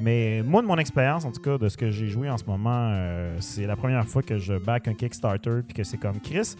Mais 0.00 0.42
moi, 0.44 0.60
de 0.62 0.66
mon 0.66 0.76
expérience, 0.76 1.24
en 1.24 1.32
tout 1.32 1.40
cas, 1.40 1.56
de 1.58 1.68
ce 1.68 1.76
que 1.76 1.90
j'ai 1.90 2.06
joué 2.06 2.28
en 2.30 2.36
ce 2.36 2.44
moment, 2.44 2.90
euh, 2.92 3.36
c'est 3.40 3.66
la 3.66 3.74
première 3.76 4.06
fois 4.06 4.22
que 4.22 4.38
je 4.38 4.54
back 4.54 4.86
un 4.86 4.94
Kickstarter 4.94 5.62
puis 5.66 5.74
que 5.74 5.82
c'est 5.84 5.96
comme 5.98 6.20
Chris. 6.20 6.54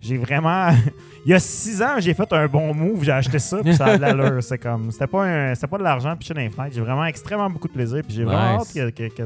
J'ai 0.00 0.18
vraiment. 0.18 0.70
Il 1.24 1.30
y 1.30 1.34
a 1.34 1.38
six 1.38 1.80
ans, 1.80 2.00
j'ai 2.00 2.12
fait 2.12 2.30
un 2.32 2.48
bon 2.48 2.74
move, 2.74 3.04
j'ai 3.04 3.12
acheté 3.12 3.38
ça, 3.38 3.58
puis 3.62 3.76
ça 3.76 3.84
a 3.86 3.96
de 3.96 4.00
l'allure. 4.02 4.42
C'est 4.42 4.58
comme. 4.58 4.90
C'était 4.90 5.06
pas, 5.06 5.24
un- 5.24 5.54
c'était 5.54 5.68
pas 5.68 5.78
de 5.78 5.84
l'argent 5.84 6.16
puis 6.18 6.28
les 6.34 6.50
fenêtres. 6.50 6.74
J'ai 6.74 6.80
vraiment 6.80 7.04
extrêmement 7.04 7.48
beaucoup 7.48 7.68
de 7.68 7.72
plaisir, 7.72 8.02
puis 8.04 8.12
j'ai 8.16 8.24
vraiment 8.24 8.58
hâte 8.60 8.72
que, 8.74 8.90
que- 8.90 9.14
que 9.14 9.22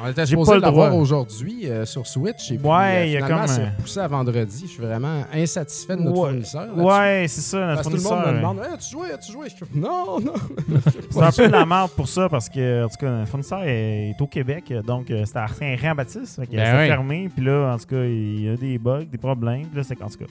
On 0.00 0.08
était 0.08 0.26
supposé 0.26 0.58
l'avoir 0.58 0.94
aujourd'hui 0.96 1.68
euh, 1.68 1.84
sur 1.84 2.06
Switch. 2.06 2.50
Et 2.50 2.58
puis, 2.58 2.66
Ouais, 2.66 2.74
euh, 3.02 3.04
il 3.06 3.12
y 3.12 3.16
a 3.16 3.26
comme, 3.26 3.46
c'est 3.46 3.60
euh, 3.62 3.66
repoussé 3.76 4.00
à 4.00 4.08
vendredi. 4.08 4.62
Je 4.66 4.70
suis 4.72 4.82
vraiment 4.82 5.22
insatisfait 5.32 5.96
de 5.96 6.02
notre 6.02 6.18
Ouais. 6.20 6.28
fournisseur. 6.30 6.76
Ouais, 6.78 7.26
c'est 7.28 7.40
ça, 7.40 7.58
notre 7.58 7.74
Parce 7.74 7.88
que 7.88 7.92
tout 7.92 7.96
le 7.96 8.02
monde 8.02 8.12
fournisseur. 8.12 8.32
me 8.32 8.38
demande 8.38 8.58
Hey, 8.58 8.74
As-tu 8.74 8.90
joué 8.92 9.12
As-tu 9.12 9.32
joué 9.32 9.46
Je 9.48 9.78
Non, 9.78 10.20
non. 10.20 10.32
C'est 11.10 11.22
un 11.22 11.30
peu 11.32 11.46
de 11.46 11.52
la 11.52 11.66
merde 11.66 11.90
pour 11.92 12.08
ça 12.08 12.28
parce 12.28 12.48
que, 12.48 12.84
en 12.84 12.88
tout 12.88 12.96
cas, 12.96 13.20
le 13.20 13.26
fournisseur 13.26 13.62
est, 13.64 14.10
est 14.10 14.20
au 14.20 14.26
Québec, 14.26 14.72
donc 14.86 15.10
euh, 15.10 15.24
c'était 15.24 15.38
à 15.40 15.48
Saint-Jean-Baptiste. 15.48 16.36
fait 16.40 16.46
que 16.46 16.52
Ben 16.56 16.64
C'est 16.66 16.80
oui. 16.82 16.86
fermé, 16.88 17.28
puis 17.34 17.44
là, 17.44 17.72
en 17.74 17.78
tout 17.78 17.86
cas, 17.86 18.04
il 18.04 18.42
y 18.44 18.48
a 18.48 18.56
des 18.56 18.78
bugs, 18.78 19.04
des 19.04 19.18
problèmes. 19.18 19.66
Puis 19.66 19.76
là, 19.78 19.82
c'est 19.84 20.02
en 20.02 20.08
tout 20.08 20.18
cas. 20.18 20.24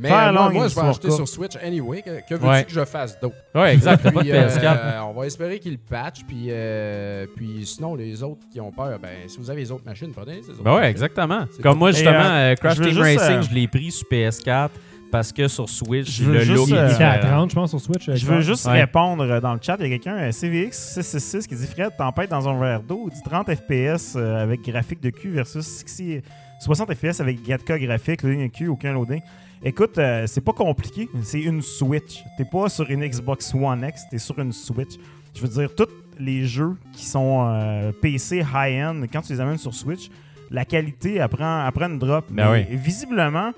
Mais 0.00 0.08
Faire 0.08 0.28
euh, 0.28 0.32
moi, 0.50 0.66
je 0.66 0.74
vais 0.74 0.80
acheter 0.80 1.10
sur 1.10 1.28
Switch 1.28 1.56
anyway. 1.62 2.00
Que, 2.00 2.26
que 2.26 2.34
veux-tu 2.34 2.46
Ouais. 2.46 2.64
que 2.64 2.72
je 2.72 2.84
fasse 2.86 3.20
d'autre? 3.20 3.34
Ouais, 3.54 3.74
exact. 3.74 4.02
Pas 4.10 4.22
de 4.22 4.30
euh, 4.30 4.48
PS4. 4.48 5.04
on 5.04 5.12
va 5.12 5.26
espérer 5.26 5.58
qu'il 5.58 5.78
patch. 5.78 6.20
Puis, 6.26 6.46
euh, 6.48 7.26
puis 7.36 7.66
sinon, 7.66 7.94
les 7.94 8.22
autres 8.22 8.40
qui 8.50 8.60
ont 8.60 8.72
peur, 8.72 8.98
ben, 8.98 9.10
si 9.28 9.36
vous 9.38 9.50
avez 9.50 9.60
les 9.60 9.70
autres 9.70 9.84
machines, 9.84 10.10
prenez 10.12 10.42
ces 10.42 10.52
autres 10.52 10.62
Ben 10.62 10.70
ouais, 10.70 10.76
machines. 10.78 10.90
exactement. 10.90 11.44
Comme 11.62 11.72
tout. 11.74 11.78
moi, 11.78 11.92
justement, 11.92 12.12
euh, 12.24 12.54
Crash 12.54 12.76
Team 12.76 12.84
juste, 12.84 12.98
Racing, 12.98 13.36
euh, 13.36 13.42
je 13.42 13.54
l'ai 13.54 13.68
pris 13.68 13.90
sur 13.90 14.06
PS4 14.08 14.70
parce 15.12 15.32
que 15.32 15.48
sur 15.48 15.68
Switch, 15.68 16.10
Je 16.10 16.24
veux 16.24 16.32
le 16.34 16.40
juste, 16.40 16.56
look 16.56 16.70
est 16.70 16.78
à 16.78 16.86
différent. 16.86 17.18
30, 17.20 17.50
je 17.50 17.54
pense, 17.56 17.70
sur 17.70 17.80
Switch. 17.80 18.10
Je 18.10 18.26
veux 18.26 18.40
juste 18.40 18.64
Ouais. 18.66 18.80
répondre 18.80 19.40
dans 19.40 19.52
le 19.54 19.60
chat. 19.60 19.76
Il 19.80 19.82
y 19.82 19.86
a 19.86 19.98
quelqu'un, 19.98 20.16
euh, 20.16 20.30
CVX666, 20.32 21.46
qui 21.46 21.56
dit 21.56 21.66
Fred, 21.66 21.90
tempête 21.98 22.30
dans 22.30 22.48
un 22.48 22.58
verre 22.58 22.82
d'eau. 22.82 23.08
Il 23.10 23.14
dit 23.14 23.22
30 23.22 23.48
FPS 23.54 24.16
avec 24.16 24.62
graphique 24.62 25.02
de 25.02 25.10
cul 25.10 25.30
versus 25.30 25.66
60 25.84 26.22
60 26.60 26.94
FPS 26.94 27.20
avec 27.20 27.42
4K 27.42 27.78
graphique, 27.78 28.22
loading 28.22 28.48
de 28.48 28.52
cul, 28.52 28.68
aucun 28.68 28.92
loading. 28.92 29.20
Écoute, 29.62 29.98
euh, 29.98 30.26
c'est 30.26 30.40
pas 30.40 30.52
compliqué. 30.52 31.08
C'est 31.22 31.40
une 31.40 31.60
Switch. 31.60 32.22
T'es 32.38 32.44
pas 32.44 32.68
sur 32.68 32.88
une 32.90 33.06
Xbox 33.06 33.54
One 33.54 33.84
X, 33.86 34.04
t'es 34.10 34.18
sur 34.18 34.38
une 34.38 34.52
Switch. 34.52 34.94
Je 35.34 35.42
veux 35.42 35.48
dire, 35.48 35.74
tous 35.74 35.88
les 36.18 36.46
jeux 36.46 36.76
qui 36.92 37.04
sont 37.04 37.46
euh, 37.48 37.92
PC 38.00 38.44
high-end, 38.54 39.02
quand 39.12 39.22
tu 39.22 39.32
les 39.32 39.40
amènes 39.40 39.58
sur 39.58 39.74
Switch, 39.74 40.10
la 40.50 40.64
qualité 40.64 41.16
elle 41.16 41.28
prend, 41.28 41.66
elle 41.66 41.72
prend 41.72 41.88
une 41.88 41.98
drop. 41.98 42.26
Ben 42.30 42.50
mais 42.52 42.68
visiblement, 42.70 43.52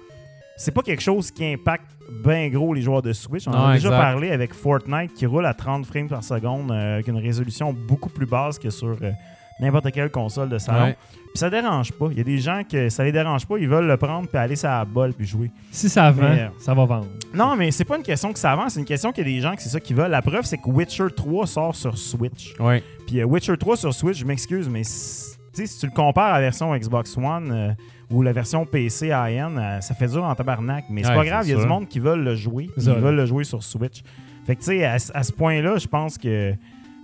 c'est 0.57 0.73
pas 0.73 0.83
quelque 0.83 1.03
chose 1.03 1.31
qui 1.31 1.45
impacte 1.45 1.87
bien 2.25 2.49
gros 2.49 2.75
les 2.75 2.83
joueurs 2.83 3.03
de 3.03 3.13
Switch. 3.13 3.47
On 3.47 3.53
en 3.53 3.67
a 3.69 3.75
déjà 3.75 3.89
exact. 3.89 4.01
parlé 4.01 4.31
avec 4.31 4.53
Fortnite 4.55 5.15
qui 5.15 5.27
roule 5.27 5.47
à 5.47 5.55
30 5.55 5.87
frames 5.87 6.09
par 6.09 6.23
seconde 6.23 6.71
euh, 6.71 6.95
avec 6.95 7.09
une 7.09 7.17
résolution 7.17 7.73
beaucoup 7.73 8.11
plus 8.11 8.27
basse 8.27 8.59
que 8.59 8.71
sur 8.71 8.97
euh, 9.03 9.13
n'importe 9.61 9.91
quelle 9.93 10.11
console 10.11 10.49
de 10.49 10.59
salon. 10.59 10.87
Ouais. 10.87 10.97
Puis 11.33 11.39
ça 11.39 11.49
dérange 11.49 11.93
pas. 11.93 12.09
Il 12.11 12.19
y 12.19 12.21
a 12.21 12.25
des 12.25 12.39
gens 12.39 12.63
que 12.71 12.89
ça 12.91 13.05
les 13.05 13.13
dérange 13.13 13.47
pas, 13.47 13.57
ils 13.59 13.69
veulent 13.69 13.87
le 13.87 13.97
prendre 13.97 14.29
puis 14.29 14.37
aller 14.37 14.55
sur 14.57 14.69
la 14.69 14.85
bolle 14.85 15.15
puis 15.15 15.27
jouer. 15.27 15.51
Si 15.71 15.89
ça 15.89 16.11
vend, 16.11 16.23
Mais, 16.29 16.41
euh, 16.43 16.49
ça 16.59 16.75
va 16.75 16.85
vendre. 16.85 17.07
Non, 17.33 17.57
mais 17.57 17.71
c'est 17.71 17.85
pas 17.87 17.97
une 17.97 18.03
question 18.03 18.33
que 18.33 18.39
ça 18.39 18.53
avance, 18.53 18.75
c'est 18.75 18.81
une 18.81 18.87
question 18.87 19.13
qu'il 19.13 19.27
y 19.27 19.31
a 19.31 19.35
des 19.37 19.41
gens 19.41 19.55
que 19.57 19.63
c'est 19.63 19.71
ça 19.71 19.81
qu'ils 19.81 19.97
veulent. 19.97 20.11
La 20.11 20.21
preuve, 20.21 20.45
c'est 20.45 20.59
que 20.59 20.69
Witcher 20.69 21.07
3 21.17 21.47
sort 21.47 21.75
sur 21.75 21.97
Switch. 21.97 22.55
Ouais. 22.61 22.83
Puis 23.07 23.21
euh, 23.21 23.25
Witcher 23.25 23.57
3 23.57 23.77
sur 23.79 23.95
Switch, 23.95 24.19
je 24.19 24.27
m'excuse, 24.27 24.69
mais 24.69 24.83
si, 24.85 25.37
tu 25.55 25.87
le 25.87 25.93
compares 25.93 26.35
à 26.35 26.35
la 26.35 26.41
version 26.43 26.77
Xbox 26.77 27.17
One 27.17 27.51
euh, 27.51 27.73
ou 28.11 28.21
la 28.21 28.33
version 28.33 28.67
PC 28.67 29.11
AN, 29.11 29.57
euh, 29.57 29.81
ça 29.81 29.95
fait 29.95 30.09
dur 30.09 30.25
en 30.25 30.35
tabarnak. 30.35 30.85
Mais 30.91 31.03
c'est 31.03 31.09
Ouais, 31.11 31.17
pas 31.17 31.25
grave, 31.25 31.47
il 31.49 31.53
y 31.53 31.59
a 31.59 31.61
du 31.63 31.67
monde 31.67 31.89
qui 31.89 31.99
veulent 31.99 32.23
le 32.25 32.35
jouer. 32.37 32.69
Ils 32.77 32.85
là. 32.85 32.95
veulent 32.95 33.17
le 33.17 33.25
jouer 33.27 33.45
sur 33.45 33.63
Switch. 33.63 34.03
Fait 34.47 34.55
que 34.55 34.61
tu 34.61 34.67
sais, 34.67 34.85
à, 34.85 34.99
ce- 34.99 35.13
à 35.15 35.23
ce 35.23 35.33
point-là, 35.33 35.79
je 35.79 35.87
pense 35.87 36.19
que, 36.19 36.53
tu 36.53 36.59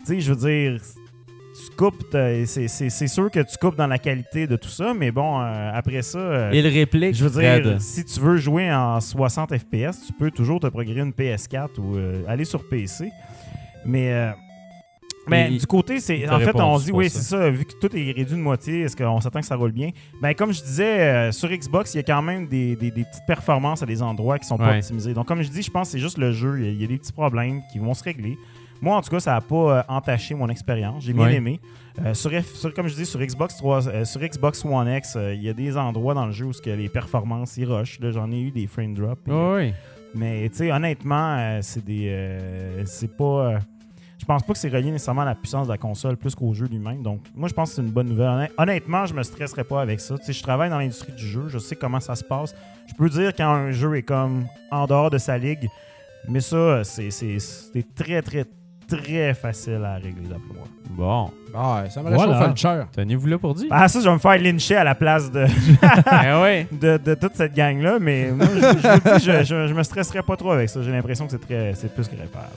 sais, 0.04 0.20
je 0.20 0.32
veux 0.34 0.48
dire, 0.50 0.80
tu 1.66 1.76
coupes, 1.76 2.04
c'est 2.36 3.08
sûr 3.08 3.30
que 3.30 3.40
tu 3.40 3.56
coupes 3.60 3.76
dans 3.76 3.86
la 3.86 3.98
qualité 3.98 4.46
de 4.46 4.56
tout 4.56 4.68
ça, 4.68 4.94
mais 4.94 5.10
bon, 5.10 5.40
euh, 5.40 5.70
après 5.74 6.02
ça. 6.02 6.18
euh, 6.18 6.50
le 6.52 6.68
réplique, 6.68 7.14
je 7.14 7.24
veux 7.26 7.40
dire, 7.40 7.62
Fred. 7.62 7.80
si 7.80 8.04
tu 8.04 8.20
veux 8.20 8.36
jouer 8.36 8.72
en 8.72 9.00
60 9.00 9.56
FPS, 9.56 10.06
tu 10.06 10.12
peux 10.18 10.30
toujours 10.30 10.60
te 10.60 10.66
procurer 10.68 11.00
une 11.00 11.12
PS4 11.12 11.78
ou 11.78 11.96
euh, 11.96 12.22
aller 12.28 12.44
sur 12.44 12.68
PC. 12.68 13.10
Mais, 13.84 15.50
du 15.50 15.66
côté, 15.66 16.00
c'est 16.00 16.26
en 16.28 16.40
fait, 16.40 16.54
on 16.56 16.78
se 16.78 16.86
dit, 16.86 16.92
oui, 16.92 17.10
c'est 17.10 17.20
ça, 17.20 17.50
vu 17.50 17.64
que 17.66 17.72
tout 17.80 17.94
est 17.94 18.12
réduit 18.12 18.36
de 18.36 18.40
moitié, 18.40 18.80
est-ce 18.82 18.96
qu'on 18.96 19.20
s'attend 19.20 19.40
que 19.40 19.46
ça 19.46 19.56
roule 19.56 19.72
bien? 19.72 19.90
Ben, 20.22 20.32
comme 20.32 20.52
je 20.54 20.62
disais, 20.62 21.30
sur 21.32 21.50
Xbox, 21.50 21.92
il 21.94 21.98
y 21.98 22.00
a 22.00 22.02
quand 22.02 22.22
même 22.22 22.46
des, 22.48 22.76
des- 22.76 22.90
des 22.90 23.04
petites 23.04 23.26
performances 23.26 23.82
à 23.82 23.86
des 23.86 24.00
endroits 24.02 24.38
qui 24.38 24.46
sont 24.46 24.56
pas 24.56 24.70
Ouais. 24.70 24.78
optimisés. 24.78 25.12
Donc, 25.12 25.26
comme 25.26 25.42
je 25.42 25.50
dis, 25.50 25.60
je 25.62 25.70
pense 25.70 25.88
que 25.88 25.92
c'est 25.92 25.98
juste 25.98 26.16
le 26.18 26.32
jeu. 26.32 26.58
Il 26.58 26.64
y, 26.64 26.68
a- 26.68 26.70
il 26.70 26.80
y 26.80 26.84
a 26.84 26.86
des 26.86 26.96
petits 26.96 27.12
problèmes 27.12 27.60
qui 27.70 27.78
vont 27.78 27.92
se 27.92 28.02
régler. 28.04 28.38
Moi, 28.80 28.96
en 28.96 29.02
tout 29.02 29.10
cas, 29.10 29.20
ça 29.20 29.32
n'a 29.32 29.40
pas 29.40 29.78
euh, 29.78 29.82
entaché 29.88 30.34
mon 30.34 30.48
expérience. 30.48 31.02
J'ai 31.04 31.12
bien 31.12 31.24
Ouais. 31.24 31.34
aimé. 31.34 31.60
Euh, 32.04 32.14
sur, 32.14 32.30
comme 32.74 32.86
je 32.86 32.94
dis, 32.94 33.06
sur 33.06 33.18
Xbox 33.20 33.56
3, 33.56 33.88
euh, 33.88 34.04
sur 34.04 34.20
Xbox 34.20 34.64
One 34.64 34.88
X, 34.88 35.14
euh, 35.16 35.34
il 35.34 35.42
y 35.42 35.48
a 35.48 35.52
des 35.52 35.76
endroits 35.76 36.14
dans 36.14 36.26
le 36.26 36.32
jeu 36.32 36.46
où 36.46 36.52
ce 36.52 36.62
que 36.62 36.70
les 36.70 36.88
performances 36.88 37.56
ils 37.56 37.64
rushent. 37.64 37.98
là. 38.00 38.12
J'en 38.12 38.30
ai 38.30 38.40
eu 38.40 38.50
des 38.52 38.66
frame 38.68 38.94
drops. 38.94 39.20
Oui. 39.26 39.72
Mais 40.14 40.48
tu 40.50 40.56
sais, 40.58 40.72
honnêtement, 40.72 41.58
c'est 41.60 41.84
des. 41.84 42.38
c'est 42.86 43.14
pas. 43.16 43.58
je 44.18 44.24
pense 44.24 44.42
pas 44.42 44.52
que 44.54 44.58
c'est 44.58 44.68
relié 44.70 44.90
nécessairement 44.90 45.20
à 45.22 45.26
la 45.26 45.34
puissance 45.34 45.66
de 45.66 45.72
la 45.72 45.78
console 45.78 46.16
plus 46.16 46.34
qu'au 46.34 46.54
jeu 46.54 46.66
lui-même. 46.66 47.02
Donc, 47.02 47.20
moi, 47.34 47.48
je 47.48 47.52
pense 47.54 47.70
que 47.70 47.76
c'est 47.76 47.82
une 47.82 47.90
bonne 47.90 48.08
nouvelle. 48.08 48.26
Honn- 48.28 48.48
Honnêtement, 48.58 49.04
je 49.04 49.12
me 49.14 49.22
stresserais 49.22 49.64
pas 49.64 49.82
avec 49.82 50.00
ça. 50.00 50.16
Sais, 50.22 50.32
je 50.32 50.42
travaille 50.42 50.70
dans 50.70 50.78
l'industrie 50.78 51.12
du 51.12 51.26
jeu, 51.26 51.48
je 51.48 51.58
sais 51.58 51.76
comment 51.76 52.00
ça 52.00 52.14
se 52.14 52.24
passe. 52.24 52.54
Je 52.86 52.94
peux 52.94 53.10
dire 53.10 53.34
quand 53.36 53.48
un 53.50 53.70
jeu 53.70 53.96
est 53.96 54.02
comme 54.02 54.46
en 54.70 54.86
dehors 54.86 55.10
de 55.10 55.18
sa 55.18 55.36
ligue, 55.36 55.68
mais 56.28 56.40
ça, 56.40 56.84
c'est 56.84 57.94
très, 57.94 58.22
très, 58.22 58.46
très 58.88 59.34
facile 59.34 59.80
à 59.84 59.94
régler 59.94 60.28
d'après 60.28 60.54
moi. 60.54 60.64
Bon. 60.90 61.30
Ah, 61.54 61.84
ça 61.88 62.02
me 62.02 62.12
Voilà. 62.12 62.38
réchauffe 62.38 62.48
le 62.48 62.54
cœur. 62.60 62.88
Tenez-vous 62.92 63.26
là 63.26 63.38
pour 63.38 63.54
dire. 63.54 63.68
Ah, 63.70 63.86
ça, 63.88 64.00
je 64.00 64.04
vais 64.06 64.12
me 64.12 64.18
faire 64.18 64.38
lyncher 64.38 64.76
à 64.76 64.84
la 64.84 64.94
place 64.94 65.30
de, 65.30 65.44
ouais. 66.42 66.66
de, 66.72 66.98
de 66.98 67.14
toute 67.14 67.34
cette 67.34 67.54
gang-là, 67.54 67.98
mais 68.00 68.30
moi, 68.32 68.46
je, 68.54 68.60
je 68.60 68.66
vous 68.66 69.18
dis, 69.18 69.24
je, 69.24 69.44
je, 69.44 69.66
je 69.68 69.74
me 69.74 69.82
stresserais 69.82 70.22
pas 70.22 70.36
trop 70.36 70.50
avec 70.52 70.68
ça. 70.68 70.82
J'ai 70.82 70.90
l'impression 70.90 71.26
que 71.26 71.30
c'est 71.32 71.38
très- 71.40 71.72
c'est 71.74 71.94
plus 71.94 72.08
que 72.08 72.16
réparable. 72.16 72.50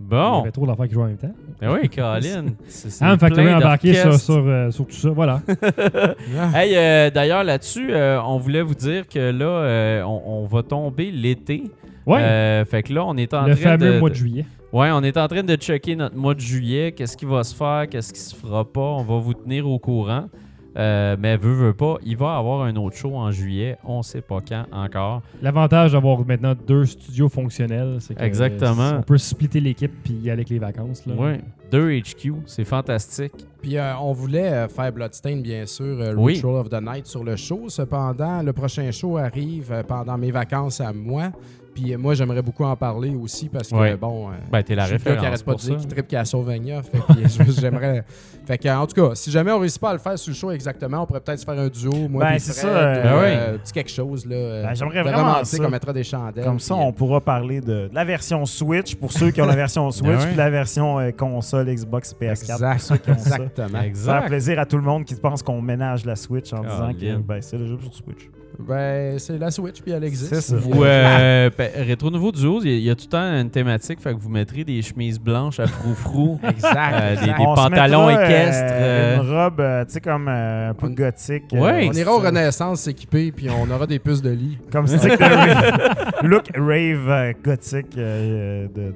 Il 0.00 0.06
y 0.06 0.08
Bon. 0.10 0.40
avait 0.42 0.52
trop 0.52 0.66
d'affaires 0.66 0.86
qui 0.88 0.94
jouent 0.94 1.02
en 1.02 1.06
même 1.08 1.16
temps. 1.18 1.34
Ah 1.60 1.72
oui, 1.72 1.88
Colin. 1.88 2.44
C'est- 2.68 2.88
c'est 2.90 3.04
Ah, 3.04 3.12
me 3.12 3.18
fait 3.18 3.30
plein 3.30 3.56
embarqué 3.58 3.92
sur, 3.94 4.04
d'orchestres. 4.04 4.24
sur, 4.32 4.44
euh, 4.46 4.70
sur 4.70 4.86
tout 4.86 4.94
ça. 4.94 5.10
Voilà. 5.10 5.42
Hey, 6.54 6.74
euh, 6.76 7.10
d'ailleurs, 7.10 7.44
là-dessus, 7.44 7.88
euh, 7.92 8.20
on 8.22 8.38
voulait 8.38 8.62
vous 8.62 8.74
dire 8.76 9.06
que 9.08 9.18
là, 9.32 9.44
euh, 9.44 10.02
on, 10.04 10.22
on 10.44 10.46
va 10.46 10.62
tomber 10.62 11.10
l'été. 11.10 11.64
Ouais. 12.08 12.22
Euh, 12.22 12.64
fait 12.64 12.82
que 12.82 12.92
là, 12.92 13.04
on 13.04 13.16
est 13.16 13.32
en 13.34 13.46
le 13.46 13.54
train 13.54 13.78
fameux 13.78 13.94
de, 13.94 13.98
mois 13.98 14.10
de 14.10 14.14
juillet. 14.14 14.46
Ouais, 14.72 14.90
on 14.92 15.02
est 15.02 15.16
en 15.16 15.28
train 15.28 15.42
de 15.42 15.56
checker 15.56 15.96
notre 15.96 16.16
mois 16.16 16.34
de 16.34 16.40
juillet. 16.40 16.92
Qu'est-ce 16.92 17.16
qui 17.16 17.24
va 17.24 17.44
se 17.44 17.54
faire, 17.54 17.86
qu'est-ce 17.88 18.12
qui 18.12 18.20
se 18.20 18.34
fera 18.34 18.64
pas? 18.64 18.80
On 18.80 19.02
va 19.02 19.18
vous 19.18 19.34
tenir 19.34 19.68
au 19.68 19.78
courant. 19.78 20.28
Euh, 20.76 21.16
mais 21.18 21.36
veut, 21.36 21.54
veut 21.54 21.74
pas, 21.74 21.96
il 22.04 22.16
va 22.16 22.36
y 22.36 22.38
avoir 22.38 22.62
un 22.62 22.76
autre 22.76 22.96
show 22.96 23.16
en 23.16 23.32
juillet. 23.32 23.78
On 23.84 24.02
sait 24.02 24.20
pas 24.20 24.38
quand 24.46 24.64
encore. 24.70 25.22
L'avantage 25.42 25.92
d'avoir 25.92 26.24
maintenant 26.24 26.54
deux 26.54 26.84
studios 26.84 27.28
fonctionnels, 27.28 27.96
c'est 27.98 28.14
que 28.14 28.22
Exactement. 28.22 28.82
euh, 28.82 28.98
on 28.98 29.02
peut 29.02 29.18
splitter 29.18 29.60
l'équipe 29.60 29.90
puis 30.04 30.14
y 30.14 30.30
aller 30.30 30.40
avec 30.40 30.50
les 30.50 30.58
vacances. 30.58 31.04
Là. 31.06 31.14
Ouais, 31.14 31.40
deux 31.70 31.98
HQ, 31.98 32.34
c'est 32.46 32.64
fantastique. 32.64 33.32
Puis 33.60 33.76
euh, 33.76 33.96
on 33.98 34.12
voulait 34.12 34.52
euh, 34.52 34.68
faire 34.68 34.92
Bloodstain, 34.92 35.40
bien 35.40 35.66
sûr, 35.66 36.00
euh, 36.00 36.14
Oui. 36.16 36.34
Ritual 36.34 36.54
of 36.56 36.68
the 36.68 36.80
Night 36.80 37.06
sur 37.06 37.24
le 37.24 37.36
show. 37.36 37.68
Cependant, 37.68 38.42
le 38.42 38.52
prochain 38.52 38.90
show 38.90 39.16
arrive 39.18 39.84
pendant 39.86 40.16
mes 40.16 40.30
vacances 40.30 40.80
à 40.80 40.92
moi. 40.92 41.32
Puis 41.80 41.94
euh, 41.94 41.98
moi, 41.98 42.14
j'aimerais 42.14 42.42
beaucoup 42.42 42.64
en 42.64 42.74
parler 42.76 43.14
aussi 43.14 43.48
parce 43.48 43.68
que, 43.68 43.76
Ouais. 43.76 43.96
bon, 43.96 44.30
euh, 44.30 44.32
Ben, 44.50 44.62
t'es 44.62 44.74
la 44.74 44.86
je 44.86 44.96
suis 44.96 45.08
arrête 45.10 45.44
pas 45.44 45.54
de 45.54 45.58
dire 45.60 45.76
qu'il 45.76 45.86
tripe 45.86 46.08
Castlevania. 46.08 46.82
Fait 46.82 46.98
que 46.98 47.52
j'aimerais... 47.52 48.04
Fait 48.46 48.56
que, 48.56 48.68
en 48.68 48.86
tout 48.86 48.94
cas, 48.94 49.14
si 49.14 49.30
jamais 49.30 49.52
on 49.52 49.58
réussit 49.58 49.78
pas 49.78 49.90
à 49.90 49.92
le 49.92 49.98
faire 49.98 50.18
sur 50.18 50.30
le 50.30 50.34
show 50.34 50.50
exactement, 50.50 51.02
on 51.02 51.06
pourrait 51.06 51.20
peut-être 51.20 51.38
se 51.40 51.44
faire 51.44 51.58
un 51.58 51.68
duo, 51.68 52.08
moi 52.08 52.24
Ben, 52.24 52.38
c'est 52.38 52.54
ça, 52.54 52.66
euh, 52.66 53.00
ou, 53.02 53.20
Ben 53.20 53.38
euh, 53.38 53.58
petit 53.58 53.72
quelque 53.74 53.90
chose, 53.90 54.24
là. 54.24 54.34
euh, 54.36 54.62
Ben, 54.64 54.74
j'aimerais 54.74 55.02
vraiment 55.02 55.18
romantique, 55.18 55.60
ça. 55.60 55.66
on 55.66 55.70
mettra 55.70 55.92
des 55.92 56.02
chandelles. 56.02 56.44
Comme 56.44 56.58
ça, 56.58 56.74
puis, 56.74 56.82
on 56.82 56.92
pourra 56.94 57.20
parler 57.20 57.60
de, 57.60 57.88
de 57.88 57.90
la 57.92 58.04
version 58.06 58.46
Switch 58.46 58.94
pour 58.94 59.12
ceux 59.12 59.30
qui 59.32 59.42
ont 59.42 59.46
la 59.46 59.54
version 59.66 59.90
Switch, 59.90 60.24
puis 60.28 60.34
la 60.34 60.48
version 60.48 60.98
euh, 60.98 61.10
console 61.10 61.66
Xbox 61.66 62.14
PS4 62.18 62.30
Exact, 62.30 62.72
pour 62.72 62.80
ceux 62.80 62.96
qui 62.96 63.10
ont 63.10 63.18
ça. 63.18 63.36
Exactement. 63.36 63.68
Ça 63.68 63.78
fait 63.82 63.86
Exact. 63.86 64.26
plaisir 64.28 64.58
à 64.60 64.64
tout 64.64 64.76
le 64.78 64.82
monde 64.82 65.04
qui 65.04 65.14
pense 65.14 65.42
qu'on 65.42 65.60
ménage 65.60 66.06
la 66.06 66.16
Switch 66.16 66.50
en 66.54 66.62
disant 66.62 66.92
que 66.98 67.16
ben, 67.18 67.42
c'est 67.42 67.58
le 67.58 67.66
jeu 67.66 67.76
sur 67.82 67.94
Switch. 67.94 68.30
Ben, 68.60 69.18
c'est 69.20 69.38
la 69.38 69.52
Switch, 69.52 69.80
puis 69.80 69.92
elle 69.92 70.02
existe. 70.02 70.34
C'est 70.34 70.40
ça. 70.40 70.56
Vous, 70.56 70.82
euh, 70.82 71.48
ben, 71.56 71.70
Rétro 71.76 72.10
Nouveau 72.10 72.32
Duo, 72.32 72.60
il 72.62 72.70
y, 72.70 72.74
a- 72.74 72.76
il 72.76 72.82
y 72.82 72.90
a 72.90 72.94
tout 72.96 73.04
le 73.04 73.10
temps 73.10 73.18
une 73.40 73.50
thématique, 73.50 74.00
fait 74.00 74.12
que 74.12 74.18
vous 74.18 74.28
mettrez 74.28 74.64
des 74.64 74.82
chemises 74.82 75.20
blanches 75.20 75.60
à 75.60 75.68
frou-frou. 75.68 76.40
Exact. 76.48 76.76
Euh, 76.92 77.14
des- 77.14 77.20
exact. 77.30 77.36
pantalons 77.54 78.06
mettra, 78.08 78.22
euh, 78.22 78.26
équestres, 78.26 78.64
euh, 78.72 79.16
Une 79.22 79.30
robe, 79.30 79.60
euh, 79.60 79.84
tu 79.84 79.92
sais, 79.92 80.00
comme 80.00 80.26
euh, 80.28 80.70
un 80.70 80.74
peu 80.74 80.86
On- 80.88 80.90
gothique. 80.90 81.44
Ouais. 81.52 81.88
On 81.88 81.92
ira 81.92 82.12
au 82.12 82.18
Renaissance 82.18 82.80
s'équiper, 82.80 83.30
puis 83.30 83.48
on 83.48 83.70
aura 83.72 83.86
des 83.86 84.00
puces 84.00 84.22
de 84.22 84.30
lit. 84.30 84.58
Comme 84.72 84.86
stick. 84.88 85.12
Look 86.22 86.50
rave 86.56 87.08
euh, 87.08 87.32
gothique. 87.44 87.96
euh, 87.96 88.66
de, 88.74 88.90
de- 88.92 88.94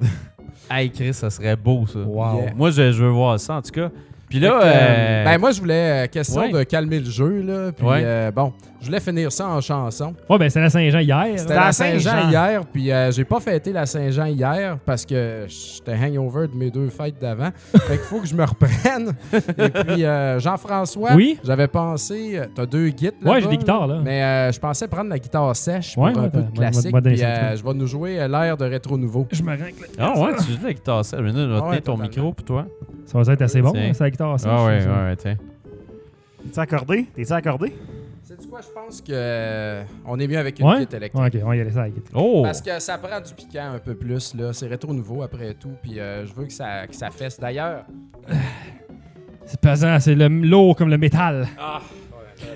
hey, 0.69 0.89
Chris, 0.91 1.13
ça 1.13 1.29
serait 1.29 1.55
beau, 1.55 1.85
ça. 1.87 1.99
Wow. 1.99 2.41
Yeah. 2.41 2.53
Moi, 2.55 2.71
je, 2.71 2.91
je 2.91 3.01
veux 3.03 3.09
voir 3.11 3.39
ça, 3.39 3.55
en 3.55 3.61
tout 3.61 3.71
cas. 3.71 3.89
Puis 4.33 4.39
là, 4.39 4.49
que, 4.49 4.65
euh, 4.65 5.23
ben 5.25 5.37
moi, 5.37 5.51
je 5.51 5.59
voulais, 5.59 6.05
euh, 6.05 6.07
question 6.07 6.41
ouais. 6.41 6.51
de 6.51 6.63
calmer 6.63 6.99
le 6.99 7.05
jeu, 7.09 7.41
là. 7.43 7.71
Puis 7.71 7.85
Ouais. 7.85 8.01
euh, 8.03 8.31
bon, 8.31 8.51
je 8.81 8.87
voulais 8.87 8.99
finir 8.99 9.31
ça 9.31 9.47
en 9.47 9.61
chanson. 9.61 10.15
Ouais, 10.27 10.39
ben 10.39 10.49
c'était 10.49 10.61
la 10.61 10.69
Saint-Jean 10.71 10.99
hier. 11.01 11.27
C'était 11.37 11.53
la 11.53 11.65
la 11.65 11.71
Saint-Jean 11.71 12.29
hier, 12.31 12.61
puis 12.65 12.91
euh, 12.91 13.11
j'ai 13.11 13.25
pas 13.25 13.39
fêté 13.39 13.71
la 13.71 13.85
Saint-Jean 13.85 14.25
hier 14.25 14.79
parce 14.87 15.05
que 15.05 15.45
j'étais 15.47 15.93
hangover 15.95 16.47
de 16.47 16.55
mes 16.57 16.71
deux 16.71 16.89
fêtes 16.89 17.19
d'avant. 17.21 17.49
fait 17.75 17.97
qu'il 17.97 18.05
faut 18.05 18.21
que 18.21 18.27
je 18.27 18.33
me 18.33 18.43
reprenne. 18.43 19.13
Et 19.31 19.69
puis, 19.69 20.03
euh, 20.03 20.39
Jean-François, 20.39 21.13
Oui? 21.13 21.37
j'avais 21.43 21.67
pensé, 21.67 22.31
euh, 22.39 22.45
t'as 22.55 22.65
deux 22.65 22.89
guides 22.89 23.13
Ouais, 23.23 23.39
j'ai 23.39 23.47
des 23.49 23.57
guitares, 23.57 23.85
là. 23.85 23.99
Mais 24.03 24.23
euh, 24.23 24.51
je 24.51 24.59
pensais 24.59 24.87
prendre 24.87 25.11
la 25.11 25.19
guitare 25.19 25.55
sèche 25.55 25.93
pour 25.93 26.05
Ouais, 26.05 26.11
un 26.17 26.23
ouais, 26.23 26.29
peu 26.31 26.41
de 26.41 26.49
classique. 26.57 26.91
moi, 26.91 27.01
moi, 27.01 27.11
Puis 27.11 27.23
euh, 27.23 27.55
je 27.55 27.63
vais 27.63 27.73
nous 27.75 27.85
jouer 27.87 28.19
euh, 28.19 28.27
l'air 28.27 28.57
de 28.57 28.65
rétro 28.65 28.97
nouveau. 28.97 29.27
Je 29.31 29.43
me 29.43 29.51
règle. 29.51 29.85
Ah 29.99 30.19
ouais, 30.19 30.35
tu 30.37 30.51
joues 30.53 30.57
de 30.57 30.63
la 30.65 30.73
guitare 30.73 31.05
sèche. 31.05 31.19
Je 31.19 31.23
vais 31.23 31.55
Ah 31.75 31.81
ton 31.81 31.97
micro 31.97 32.33
pour 32.33 32.43
toi. 32.43 32.65
Ça 33.05 33.21
va 33.21 33.33
être 33.33 33.41
assez 33.41 33.61
bon, 33.61 33.73
hein, 33.75 33.91
la 33.99 34.09
guitare. 34.09 34.39
ça, 34.39 34.49
Ah 34.51 34.65
ouais, 34.65 34.85
ouais, 34.85 35.15
tiens. 35.17 35.35
T'es-tu 36.43 36.59
accordé? 36.59 37.05
T'es-tu 37.15 37.33
accordé? 37.33 37.73
C'est 38.23 38.49
quoi, 38.49 38.61
je 38.61 38.67
pense 38.69 39.01
que 39.01 39.11
euh, 39.11 39.83
on 40.05 40.19
est 40.19 40.27
mieux 40.27 40.37
avec 40.37 40.59
une 40.59 40.65
Ouais? 40.67 40.79
guitare 40.79 40.97
électrique. 40.97 41.21
Ouais, 41.21 41.27
ok, 41.27 41.41
on 41.43 41.47
va 41.49 41.55
y 41.55 41.61
aller 41.61 41.71
ça 41.71 41.81
la 41.81 41.89
guitare. 41.89 42.21
Oh! 42.23 42.41
Parce 42.43 42.61
que 42.61 42.79
ça 42.79 42.97
prend 42.97 43.19
du 43.21 43.33
piquant 43.33 43.73
un 43.75 43.79
peu 43.79 43.93
plus, 43.95 44.33
là. 44.33 44.53
C'est 44.53 44.67
rétro 44.67 44.93
nouveau 44.93 45.21
après 45.23 45.53
tout, 45.53 45.73
puis 45.81 45.99
euh, 45.99 46.25
je 46.25 46.33
veux 46.33 46.45
que 46.45 46.53
ça, 46.53 46.87
que 46.87 46.95
ça 46.95 47.09
fesse. 47.11 47.39
D'ailleurs, 47.39 47.85
C'est 49.45 49.59
pesant, 49.59 49.99
c'est 49.99 50.15
le 50.15 50.27
lourd 50.29 50.75
comme 50.75 50.89
le 50.89 50.97
métal. 50.97 51.47
Hey, 51.57 51.79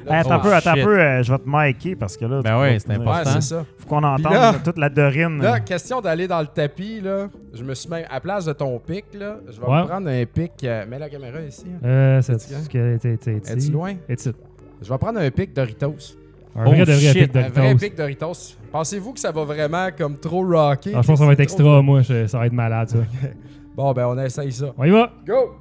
attends 0.07 0.32
un 0.32 0.38
Oh, 0.38 0.41
peu, 0.41 0.53
attends 0.53 0.72
un 0.72 0.84
peu, 0.84 0.99
euh, 0.99 1.24
je 1.24 1.32
vais 1.32 1.38
te 1.40 1.44
micer 1.48 1.95
parce 1.95 2.18
que 2.18 2.26
là. 2.26 2.41
Ben 2.41 2.60
ouais, 2.60 2.74
vas- 2.74 2.80
c'est 2.80 2.90
ouais, 2.90 2.95
important. 2.95 3.30
c'est 3.34 3.41
ça. 3.41 3.65
Faut 3.78 3.88
qu'on 3.88 4.03
entende 4.03 4.34
là- 4.34 4.53
toute 4.64 4.78
la 4.78 4.90
dorine. 4.90 5.41
Là, 5.41 5.60
question 5.60 6.02
d'aller 6.02 6.28
dans 6.28 6.40
le 6.41 6.48
tapis, 6.48 7.02
là. 7.02 7.28
Je 7.53 7.64
me 7.64 7.74
suis 7.74 7.90
mis 7.90 8.02
à 8.10 8.19
place 8.19 8.45
de 8.45 8.53
ton 8.53 8.78
pic, 8.80 9.06
là. 9.14 9.38
Je 9.49 9.60
vais 9.60 9.68
Ouais. 9.68 9.82
me 9.82 9.88
prendre 9.88 10.07
un 10.10 10.26
pic. 10.26 10.52
euh, 10.64 10.86
mets 10.86 10.99
la 10.99 11.10
caméra 11.10 11.41
ici. 11.41 11.65
hein. 11.68 11.86
Euh, 11.88 12.22
c'est 12.22 12.40
ce 12.40 12.69
que 12.69 12.98
Es-tu 13.53 13.72
loin? 13.72 13.94
Es-tu? 14.10 14.30
Je 14.82 14.90
vais 14.90 14.98
prendre 14.98 15.19
un 15.19 15.32
pic 15.32 15.53
Doritos. 15.53 15.95
un 16.56 16.65
Oh, 16.65 16.69
vrai 16.69 16.80
de 16.80 16.84
vrai 16.86 16.95
shit, 16.99 17.14
pic 17.24 17.32
de 17.34 17.40
Un 17.40 17.49
vrai 17.49 17.52
Doritos. 17.61 17.80
pic 17.80 17.95
Doritos. 17.95 18.57
Pensez-vous 18.72 19.14
que 19.14 19.19
ça 19.19 19.32
va 19.32 19.44
vraiment 19.44 19.90
comme 19.98 20.18
trop 20.18 20.41
rocker? 20.44 20.91
Ah, 20.95 21.02
je 21.02 21.07
pense 21.07 21.07
que 21.07 21.15
ça 21.18 21.26
va 21.26 21.34
être 21.34 21.40
extra, 21.40 21.82
moi, 21.82 22.02
ça 22.03 22.26
va 22.38 22.45
être 22.48 22.53
malade 22.53 22.90
ça. 22.90 22.98
Bon, 23.76 23.94
ben 23.94 24.07
on 24.07 24.18
essaye 24.18 24.52
ça. 24.52 24.74
On 24.76 24.84
y 24.86 24.90
va! 24.90 25.11
Go! 25.28 25.56